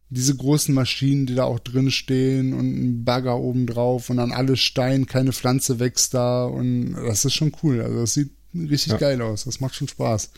diese 0.10 0.36
großen 0.36 0.74
Maschinen, 0.74 1.26
die 1.26 1.36
da 1.36 1.44
auch 1.44 1.60
drin 1.60 1.92
stehen 1.92 2.54
und 2.54 2.66
ein 2.66 3.06
Bagger 3.06 3.38
oben 3.38 3.68
drauf 3.68 4.10
und 4.10 4.18
dann 4.18 4.32
alles 4.32 4.60
Stein, 4.60 5.06
keine 5.06 5.32
Pflanze 5.34 5.80
wächst 5.80 6.14
da 6.16 6.46
und 6.46 6.94
das 6.94 7.26
ist 7.26 7.36
schon 7.36 7.54
cool. 7.64 7.82
Also 7.82 8.00
das 8.00 8.14
sieht 8.16 8.32
richtig 8.54 8.94
Ja. 8.94 8.98
geil 8.98 9.22
aus. 9.22 9.46
Das 9.46 9.60
macht 9.60 9.76
schon 9.76 9.88
Spaß. 9.88 10.32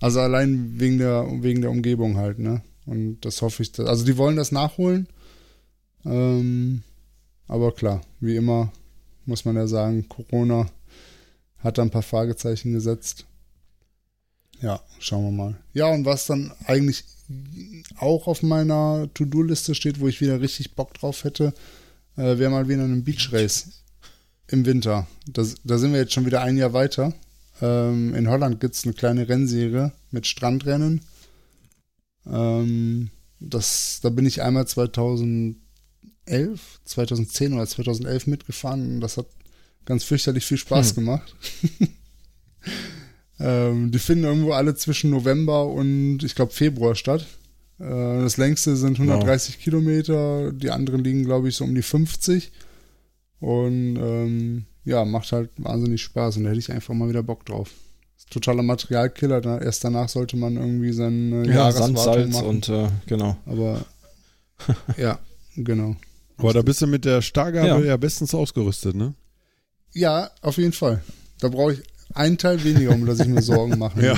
Also 0.00 0.20
allein 0.20 0.78
wegen 0.80 0.98
der, 0.98 1.26
wegen 1.42 1.60
der 1.60 1.70
Umgebung 1.70 2.16
halt, 2.16 2.38
ne? 2.38 2.62
Und 2.86 3.20
das 3.24 3.42
hoffe 3.42 3.62
ich, 3.62 3.78
also 3.78 4.04
die 4.04 4.16
wollen 4.16 4.36
das 4.36 4.50
nachholen. 4.52 5.06
Ähm, 6.04 6.82
aber 7.46 7.72
klar, 7.72 8.00
wie 8.20 8.36
immer 8.36 8.72
muss 9.26 9.44
man 9.44 9.56
ja 9.56 9.66
sagen, 9.66 10.08
Corona 10.08 10.66
hat 11.58 11.78
da 11.78 11.82
ein 11.82 11.90
paar 11.90 12.02
Fragezeichen 12.02 12.72
gesetzt. 12.72 13.26
Ja, 14.62 14.80
schauen 14.98 15.24
wir 15.24 15.30
mal. 15.30 15.56
Ja, 15.72 15.86
und 15.88 16.04
was 16.04 16.26
dann 16.26 16.52
eigentlich 16.66 17.04
auch 17.98 18.26
auf 18.26 18.42
meiner 18.42 19.08
To-Do-Liste 19.14 19.74
steht, 19.74 20.00
wo 20.00 20.08
ich 20.08 20.20
wieder 20.20 20.40
richtig 20.40 20.74
Bock 20.74 20.94
drauf 20.94 21.24
hätte, 21.24 21.52
äh, 22.16 22.38
wäre 22.38 22.50
mal 22.50 22.68
wieder 22.68 22.82
ein 22.84 23.04
Beach 23.04 23.30
Race 23.32 23.82
im 24.48 24.66
Winter. 24.66 25.06
Das, 25.28 25.56
da 25.64 25.78
sind 25.78 25.92
wir 25.92 26.00
jetzt 26.00 26.12
schon 26.12 26.26
wieder 26.26 26.40
ein 26.42 26.56
Jahr 26.56 26.72
weiter. 26.72 27.12
Ähm, 27.60 28.14
in 28.14 28.28
Holland 28.28 28.60
gibt 28.60 28.74
es 28.74 28.84
eine 28.84 28.94
kleine 28.94 29.28
Rennserie 29.28 29.92
mit 30.10 30.26
Strandrennen. 30.26 31.02
Ähm, 32.26 33.10
das, 33.38 34.00
da 34.02 34.10
bin 34.10 34.26
ich 34.26 34.42
einmal 34.42 34.66
2011, 34.66 35.60
2010 36.84 37.52
oder 37.54 37.66
2011 37.66 38.26
mitgefahren 38.26 38.94
und 38.94 39.00
das 39.00 39.16
hat 39.16 39.26
ganz 39.84 40.04
fürchterlich 40.04 40.44
viel 40.44 40.58
Spaß 40.58 40.90
Hm. 40.90 40.94
gemacht. 40.96 41.34
ähm, 43.40 43.90
die 43.90 43.98
finden 43.98 44.24
irgendwo 44.24 44.52
alle 44.52 44.74
zwischen 44.74 45.10
November 45.10 45.66
und 45.66 46.22
ich 46.22 46.34
glaube 46.34 46.52
Februar 46.52 46.94
statt. 46.94 47.26
Äh, 47.78 47.84
das 48.22 48.36
längste 48.36 48.76
sind 48.76 49.00
130 49.00 49.58
Kilometer, 49.58 50.52
die 50.52 50.70
anderen 50.70 51.02
liegen 51.02 51.24
glaube 51.24 51.48
ich 51.48 51.56
so 51.56 51.64
um 51.64 51.74
die 51.74 51.82
50 51.82 52.52
und 53.40 53.96
ähm, 53.96 54.66
ja, 54.84 55.04
macht 55.04 55.30
halt 55.32 55.50
wahnsinnig 55.58 56.02
Spaß 56.02 56.36
und 56.38 56.44
da 56.44 56.50
hätte 56.50 56.58
ich 56.60 56.70
einfach 56.72 56.94
mal 56.94 57.08
wieder 57.08 57.22
Bock 57.22 57.44
drauf. 57.46 57.70
Ist 58.16 58.30
totaler 58.30 58.62
Materialkiller, 58.62 59.40
da, 59.40 59.58
erst 59.58 59.84
danach 59.84 60.08
sollte 60.08 60.36
man 60.36 60.56
irgendwie 60.56 60.92
seine 60.92 61.46
Ja, 61.46 61.70
Sand, 61.72 61.96
Jahreswartung 61.96 61.96
Salz 61.96 62.32
machen. 62.34 62.46
und 62.46 62.68
äh, 62.68 62.88
genau. 63.06 63.36
Aber 63.46 63.84
ja, 64.96 65.18
genau. 65.56 65.96
Aber 66.36 66.52
da 66.54 66.62
bist 66.62 66.80
du 66.80 66.86
mit 66.86 67.04
der 67.04 67.20
Stargabe 67.22 67.66
Ja. 67.66 67.78
ja, 67.80 67.96
bestens 67.96 68.34
ausgerüstet, 68.34 68.94
ne? 68.96 69.14
Ja, 69.92 70.30
auf 70.42 70.56
jeden 70.56 70.72
Fall. 70.72 71.02
Da 71.40 71.48
brauche 71.48 71.74
ich 71.74 71.82
einen 72.14 72.38
Teil 72.38 72.62
weniger, 72.64 72.92
um 72.92 73.04
dass 73.06 73.20
ich 73.20 73.26
mir 73.28 73.42
Sorgen 73.42 73.78
mache. 73.78 74.04
Ja. 74.04 74.14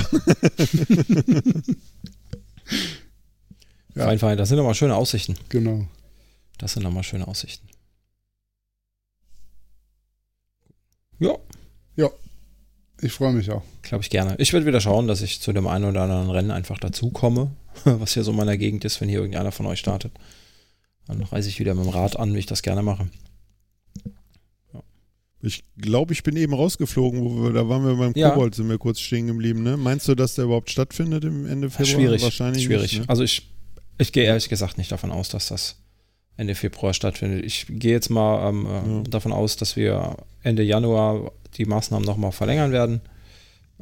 Ja. 3.95 4.05
Fein, 4.05 4.17
fein. 4.19 4.37
Das 4.37 4.49
sind 4.49 4.57
nochmal 4.57 4.73
schöne 4.73 4.95
Aussichten. 4.95 5.35
Genau. 5.49 5.85
Das 6.57 6.73
sind 6.73 6.83
nochmal 6.83 7.03
schöne 7.03 7.27
Aussichten. 7.27 7.67
Ja, 11.95 12.09
Ich 13.01 13.11
freue 13.11 13.33
mich 13.33 13.49
auch. 13.51 13.63
glaube 13.81 14.03
ich 14.03 14.09
gerne. 14.09 14.35
Ich 14.39 14.53
werde 14.53 14.65
wieder 14.65 14.79
schauen, 14.81 15.07
dass 15.07 15.21
ich 15.21 15.41
zu 15.41 15.51
dem 15.53 15.67
einen 15.67 15.85
oder 15.85 16.03
anderen 16.03 16.29
Rennen 16.29 16.51
einfach 16.51 16.79
dazukomme, 16.79 17.51
was 17.85 18.13
hier 18.13 18.23
so 18.23 18.31
in 18.31 18.37
meiner 18.37 18.57
Gegend 18.57 18.85
ist, 18.85 19.01
wenn 19.01 19.09
hier 19.09 19.19
irgendeiner 19.19 19.51
von 19.51 19.65
euch 19.65 19.79
startet. 19.79 20.11
Dann 21.07 21.21
reise 21.23 21.49
ich 21.49 21.59
wieder 21.59 21.73
mit 21.75 21.83
dem 21.85 21.89
Rad 21.89 22.17
an, 22.17 22.33
wie 22.33 22.39
ich 22.39 22.45
das 22.45 22.61
gerne 22.61 22.81
mache. 22.81 23.07
Ich 25.45 25.61
glaube, 25.77 26.13
ich 26.13 26.23
bin 26.23 26.37
eben 26.37 26.53
rausgeflogen, 26.53 27.21
wo 27.21 27.43
wir, 27.43 27.51
da 27.51 27.67
waren 27.67 27.83
wir 27.85 27.95
beim 27.95 28.13
Ja. 28.15 28.29
Kobold, 28.29 28.55
sind 28.55 28.69
wir 28.69 28.77
kurz 28.77 29.01
stehen 29.01 29.27
geblieben, 29.27 29.61
ne? 29.61 29.75
Meinst 29.75 30.07
du, 30.07 30.15
dass 30.15 30.35
der 30.35 30.45
überhaupt 30.45 30.69
stattfindet 30.71 31.25
im 31.25 31.45
Ende 31.45 31.69
Februar? 31.69 31.85
schwierig. 31.95 32.21
Wahrscheinlich 32.21 32.63
schwierig. 32.63 32.93
Nicht, 32.93 33.01
ne? 33.01 33.09
Also 33.09 33.23
ich, 33.23 33.51
ich 33.97 34.13
gehe 34.13 34.23
ehrlich 34.23 34.47
gesagt 34.47 34.77
nicht 34.77 34.89
davon 34.93 35.11
aus, 35.11 35.27
dass 35.27 35.49
das 35.49 35.82
Ende 36.37 36.55
Februar 36.55 36.93
stattfindet. 36.93 37.45
Ich 37.45 37.65
gehe 37.69 37.91
jetzt 37.91 38.09
mal 38.09 38.49
ähm, 38.49 38.65
äh, 38.65 38.69
Ja. 38.69 39.03
davon 39.09 39.31
aus, 39.31 39.55
dass 39.55 39.75
wir 39.75 40.17
Ende 40.41 40.63
Januar 40.63 41.31
die 41.57 41.65
Maßnahmen 41.65 42.05
nochmal 42.05 42.31
verlängern 42.31 42.71
werden. 42.71 43.01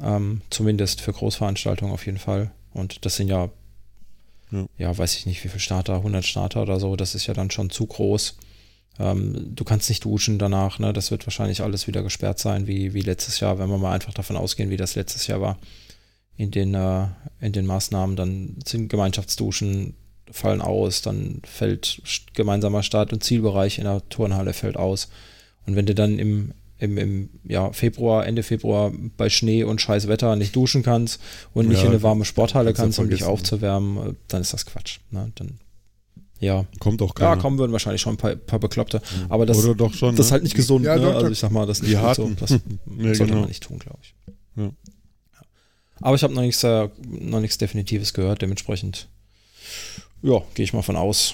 Ähm, 0.02 0.42
zumindest 0.50 1.02
für 1.02 1.14
Großveranstaltungen 1.14 1.94
auf 1.94 2.06
jeden 2.06 2.18
Fall. 2.18 2.52
Und 2.74 3.06
das 3.06 3.16
sind 3.16 3.28
ja, 3.30 3.50
Ja. 4.52 4.66
ja, 4.78 4.98
weiß 4.98 5.16
ich 5.18 5.26
nicht, 5.26 5.44
wie 5.44 5.48
viele 5.48 5.60
Starter, 5.62 5.96
100 5.98 6.26
Starter 6.26 6.62
oder 6.62 6.80
so. 6.80 6.96
Das 6.96 7.16
ist 7.16 7.28
ja 7.28 7.34
dann 7.34 7.52
schon 7.52 7.70
zu 7.70 7.86
groß. 7.86 8.36
Ähm, 9.00 9.54
du 9.56 9.64
kannst 9.64 9.88
nicht 9.90 10.04
duschen 10.04 10.38
danach. 10.38 10.78
Ne? 10.80 10.92
Das 10.92 11.12
wird 11.12 11.26
wahrscheinlich 11.26 11.62
alles 11.62 11.88
wieder 11.88 12.04
gesperrt 12.04 12.40
sein, 12.40 12.68
wie, 12.68 12.94
wie 12.94 13.02
letztes 13.02 13.40
Jahr, 13.40 13.60
wenn 13.60 13.70
wir 13.70 13.78
mal 13.78 13.94
einfach 13.94 14.14
davon 14.14 14.36
ausgehen, 14.36 14.70
wie 14.70 14.78
das 14.78 14.96
letztes 14.96 15.28
Jahr 15.28 15.40
war. 15.40 15.58
In 16.36 16.52
den, 16.52 16.74
äh, 16.74 17.08
in 17.40 17.54
den 17.54 17.66
Maßnahmen, 17.66 18.16
dann 18.18 18.58
sind 18.66 18.90
Gemeinschaftsduschen 18.90 19.94
fallen 20.32 20.62
aus, 20.62 21.02
dann 21.02 21.42
fällt 21.44 22.02
gemeinsamer 22.34 22.84
Start- 22.84 23.14
und 23.14 23.24
Zielbereich 23.24 23.78
in 23.78 23.84
der 23.86 24.08
Turnhalle 24.10 24.54
fällt 24.54 24.78
aus. 24.78 25.10
Und 25.66 25.76
wenn 25.76 25.86
du 25.86 25.94
dann 25.94 26.18
im, 26.18 26.54
im, 26.80 26.98
im 26.98 27.30
ja, 27.44 27.72
Februar, 27.72 28.26
Ende 28.26 28.44
Februar 28.44 28.92
bei 29.18 29.30
Schnee 29.30 29.64
und 29.64 29.82
scheiß 29.82 30.08
Wetter 30.08 30.36
nicht 30.36 30.56
duschen 30.56 30.84
kannst 30.84 31.22
und 31.54 31.68
nicht 31.68 31.80
Ja, 31.80 31.86
in 31.86 31.92
eine 31.92 32.04
warme 32.04 32.26
Sporthalle 32.26 32.74
kannst 32.74 32.98
kannst, 32.98 33.00
um 33.00 33.10
dich 33.10 33.24
aufzuwärmen, 33.24 34.10
äh, 34.10 34.14
dann 34.28 34.42
ist 34.42 34.54
das 34.54 34.66
Quatsch. 34.66 35.00
Ne? 35.12 35.32
Dann, 35.36 35.60
ja, 36.40 36.66
Kommt 36.80 37.04
auch 37.04 37.14
ja, 37.20 37.30
keiner. 37.30 37.42
kommen 37.42 37.60
würden 37.60 37.72
wahrscheinlich 37.72 38.02
schon 38.02 38.16
ein 38.16 38.18
paar, 38.18 38.36
paar 38.36 38.60
Bekloppte. 38.60 39.00
Aber 39.30 39.46
das, 39.46 39.64
Oder 39.64 39.76
doch 39.76 39.94
schon. 39.94 40.16
das 40.16 40.26
ist 40.26 40.32
ne? 40.32 40.34
halt 40.34 40.44
nicht 40.44 40.56
gesund. 40.56 40.86
Ja, 40.86 40.96
ne? 40.96 41.04
doch, 41.04 41.16
also 41.16 41.30
ich 41.30 41.38
sag 41.38 41.52
mal, 41.52 41.68
das 41.68 41.82
ist 41.82 41.88
nicht 41.88 42.02
gut 42.02 42.16
so. 42.16 42.32
Das 42.40 42.50
Ja, 42.52 42.58
sollte 43.14 43.26
genau. 43.26 43.40
man 43.42 43.48
nicht 43.48 43.62
tun, 43.64 43.78
glaube 43.78 44.00
ich. 44.02 44.16
Ja. 44.56 44.64
Ja. 44.64 44.72
Aber 46.02 46.16
ich 46.16 46.24
habe 46.24 46.34
noch 46.34 46.42
nichts, 46.42 46.64
äh, 46.64 46.90
noch 47.08 47.42
nichts 47.42 47.60
Definitives 47.60 48.14
gehört. 48.14 48.42
Dementsprechend, 48.42 49.08
ja, 50.24 50.42
gehe 50.54 50.64
ich 50.64 50.74
mal 50.74 50.82
von 50.82 50.96
aus, 50.96 51.34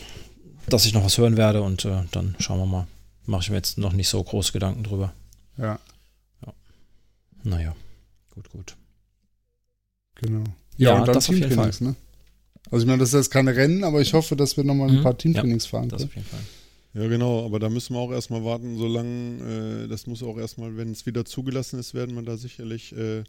dass 0.69 0.85
ich 0.85 0.93
noch 0.93 1.03
was 1.03 1.17
hören 1.17 1.37
werde 1.37 1.61
und 1.61 1.85
äh, 1.85 2.03
dann 2.11 2.35
schauen 2.39 2.59
wir 2.59 2.65
mal. 2.65 2.87
Mache 3.25 3.41
ich 3.43 3.49
mir 3.49 3.57
jetzt 3.57 3.77
noch 3.77 3.91
nicht 3.93 4.07
so 4.07 4.23
große 4.23 4.53
Gedanken 4.53 4.83
drüber. 4.83 5.13
Ja, 5.57 5.79
Naja, 7.43 7.75
gut, 8.33 8.49
gut. 8.49 8.75
genau. 10.15 10.43
Ja, 10.77 10.99
und 10.99 11.07
dann 11.07 11.15
das 11.15 11.29
auf 11.29 11.35
jeden 11.35 11.47
Teamtrainings, 11.49 11.81
ne? 11.81 11.95
Also 12.69 12.83
ich 12.83 12.87
meine, 12.87 12.99
das 12.99 13.09
ist 13.09 13.15
jetzt 13.15 13.31
keine 13.31 13.55
Rennen, 13.55 13.83
aber 13.83 14.01
ich 14.01 14.13
hoffe, 14.13 14.35
dass 14.35 14.57
wir 14.57 14.63
nochmal 14.63 14.89
ein 14.89 14.97
Mhm. 14.97 15.03
paar 15.03 15.17
Teamtrainings 15.17 15.65
fahren 15.65 15.87
Das 15.89 15.99
können. 15.99 16.09
auf 16.09 16.15
jeden 16.15 16.27
Fall. 16.27 16.39
Ja, 16.93 17.07
genau, 17.07 17.45
aber 17.45 17.59
da 17.59 17.69
müssen 17.69 17.93
wir 17.93 17.99
auch 17.99 18.11
erstmal 18.11 18.43
warten, 18.43 18.77
solange, 18.77 19.83
äh, 19.85 19.87
das 19.87 20.07
muss 20.07 20.23
auch 20.23 20.37
erstmal, 20.37 20.75
wenn 20.77 20.91
es 20.91 21.05
wieder 21.05 21.23
zugelassen 21.25 21.79
ist, 21.79 21.93
werden 21.93 22.15
wir 22.15 22.23
da 22.23 22.35
sicherlich 22.37 22.91
äh, 22.95 23.23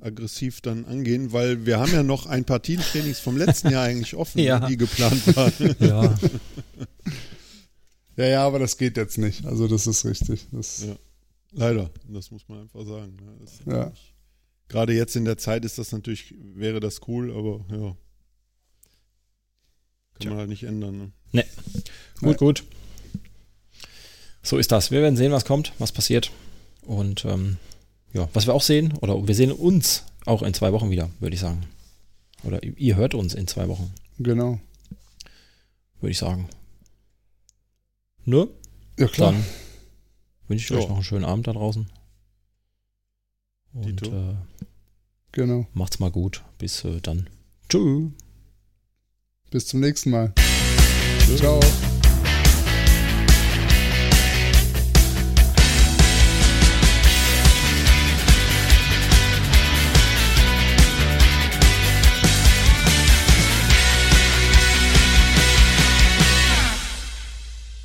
aggressiv 0.00 0.60
dann 0.60 0.84
angehen, 0.84 1.32
weil 1.32 1.64
wir 1.66 1.78
haben 1.78 1.92
ja 1.92 2.02
noch 2.02 2.26
ein 2.26 2.44
paar 2.44 2.60
Teamtrainings 2.62 3.20
vom 3.20 3.36
letzten 3.36 3.70
Jahr 3.70 3.84
eigentlich 3.84 4.14
offen, 4.16 4.38
Ja. 4.40 4.66
die 4.66 4.76
geplant 4.76 5.36
waren. 5.36 5.52
Ja, 5.80 6.14
Ja, 8.16 8.26
ja, 8.26 8.46
aber 8.46 8.58
das 8.58 8.76
geht 8.76 8.96
jetzt 8.96 9.16
nicht. 9.18 9.46
Also 9.46 9.68
das 9.68 9.86
ist 9.86 10.04
richtig. 10.04 10.46
Das, 10.52 10.84
Ja. 10.84 10.96
Leider, 11.54 11.90
das 12.08 12.30
muss 12.30 12.48
man 12.48 12.62
einfach 12.62 12.84
sagen. 12.86 13.16
ne. 13.66 13.72
Ja. 13.74 13.92
Gerade 14.68 14.94
jetzt 14.94 15.16
in 15.16 15.24
der 15.26 15.36
Zeit 15.38 15.64
ist 15.64 15.78
das 15.78 15.92
natürlich, 15.92 16.34
wäre 16.54 16.80
das 16.80 17.00
cool, 17.08 17.30
aber 17.30 17.64
ja. 17.70 17.96
Kann 20.14 20.20
Tja. 20.20 20.30
man 20.30 20.38
halt 20.40 20.48
nicht 20.48 20.62
ändern. 20.64 21.12
Ne? 21.32 21.44
gut, 22.20 22.38
gut. 22.38 22.64
So 24.42 24.56
ist 24.58 24.72
das. 24.72 24.90
Wir 24.90 25.00
werden 25.02 25.16
sehen, 25.16 25.32
was 25.32 25.44
kommt, 25.44 25.72
was 25.78 25.92
passiert. 25.92 26.30
Und 26.82 27.24
ähm, 27.24 27.58
ja, 28.12 28.28
was 28.32 28.46
wir 28.46 28.54
auch 28.54 28.62
sehen, 28.62 28.92
oder 29.00 29.26
wir 29.26 29.34
sehen 29.34 29.52
uns 29.52 30.04
auch 30.26 30.42
in 30.42 30.54
zwei 30.54 30.72
Wochen 30.72 30.90
wieder, 30.90 31.10
würde 31.20 31.34
ich 31.34 31.40
sagen. 31.40 31.64
Oder 32.44 32.62
ihr 32.62 32.96
hört 32.96 33.14
uns 33.14 33.34
in 33.34 33.46
zwei 33.46 33.68
Wochen, 33.68 33.92
Genau. 34.18 34.58
würde 36.00 36.10
ich 36.10 36.18
sagen. 36.18 36.48
Ne? 38.24 38.48
Ja, 38.98 39.06
klar. 39.08 39.32
Dann 39.32 39.44
wünsche 40.48 40.64
ich 40.64 40.70
euch 40.78 40.82
Ja. 40.84 40.88
noch 40.88 40.96
einen 40.96 41.04
schönen 41.04 41.24
Abend 41.24 41.46
da 41.46 41.52
draußen. 41.52 41.88
Und 43.74 44.02
äh, 44.06 44.34
Genau. 45.32 45.66
macht's 45.72 45.98
mal 45.98 46.10
gut. 46.10 46.42
Bis 46.58 46.84
äh, 46.84 47.00
dann. 47.00 47.28
Tschüss. 47.68 48.10
Bis 49.50 49.66
zum 49.66 49.80
nächsten 49.80 50.10
Mal. 50.10 50.32
Ciao. 51.36 51.60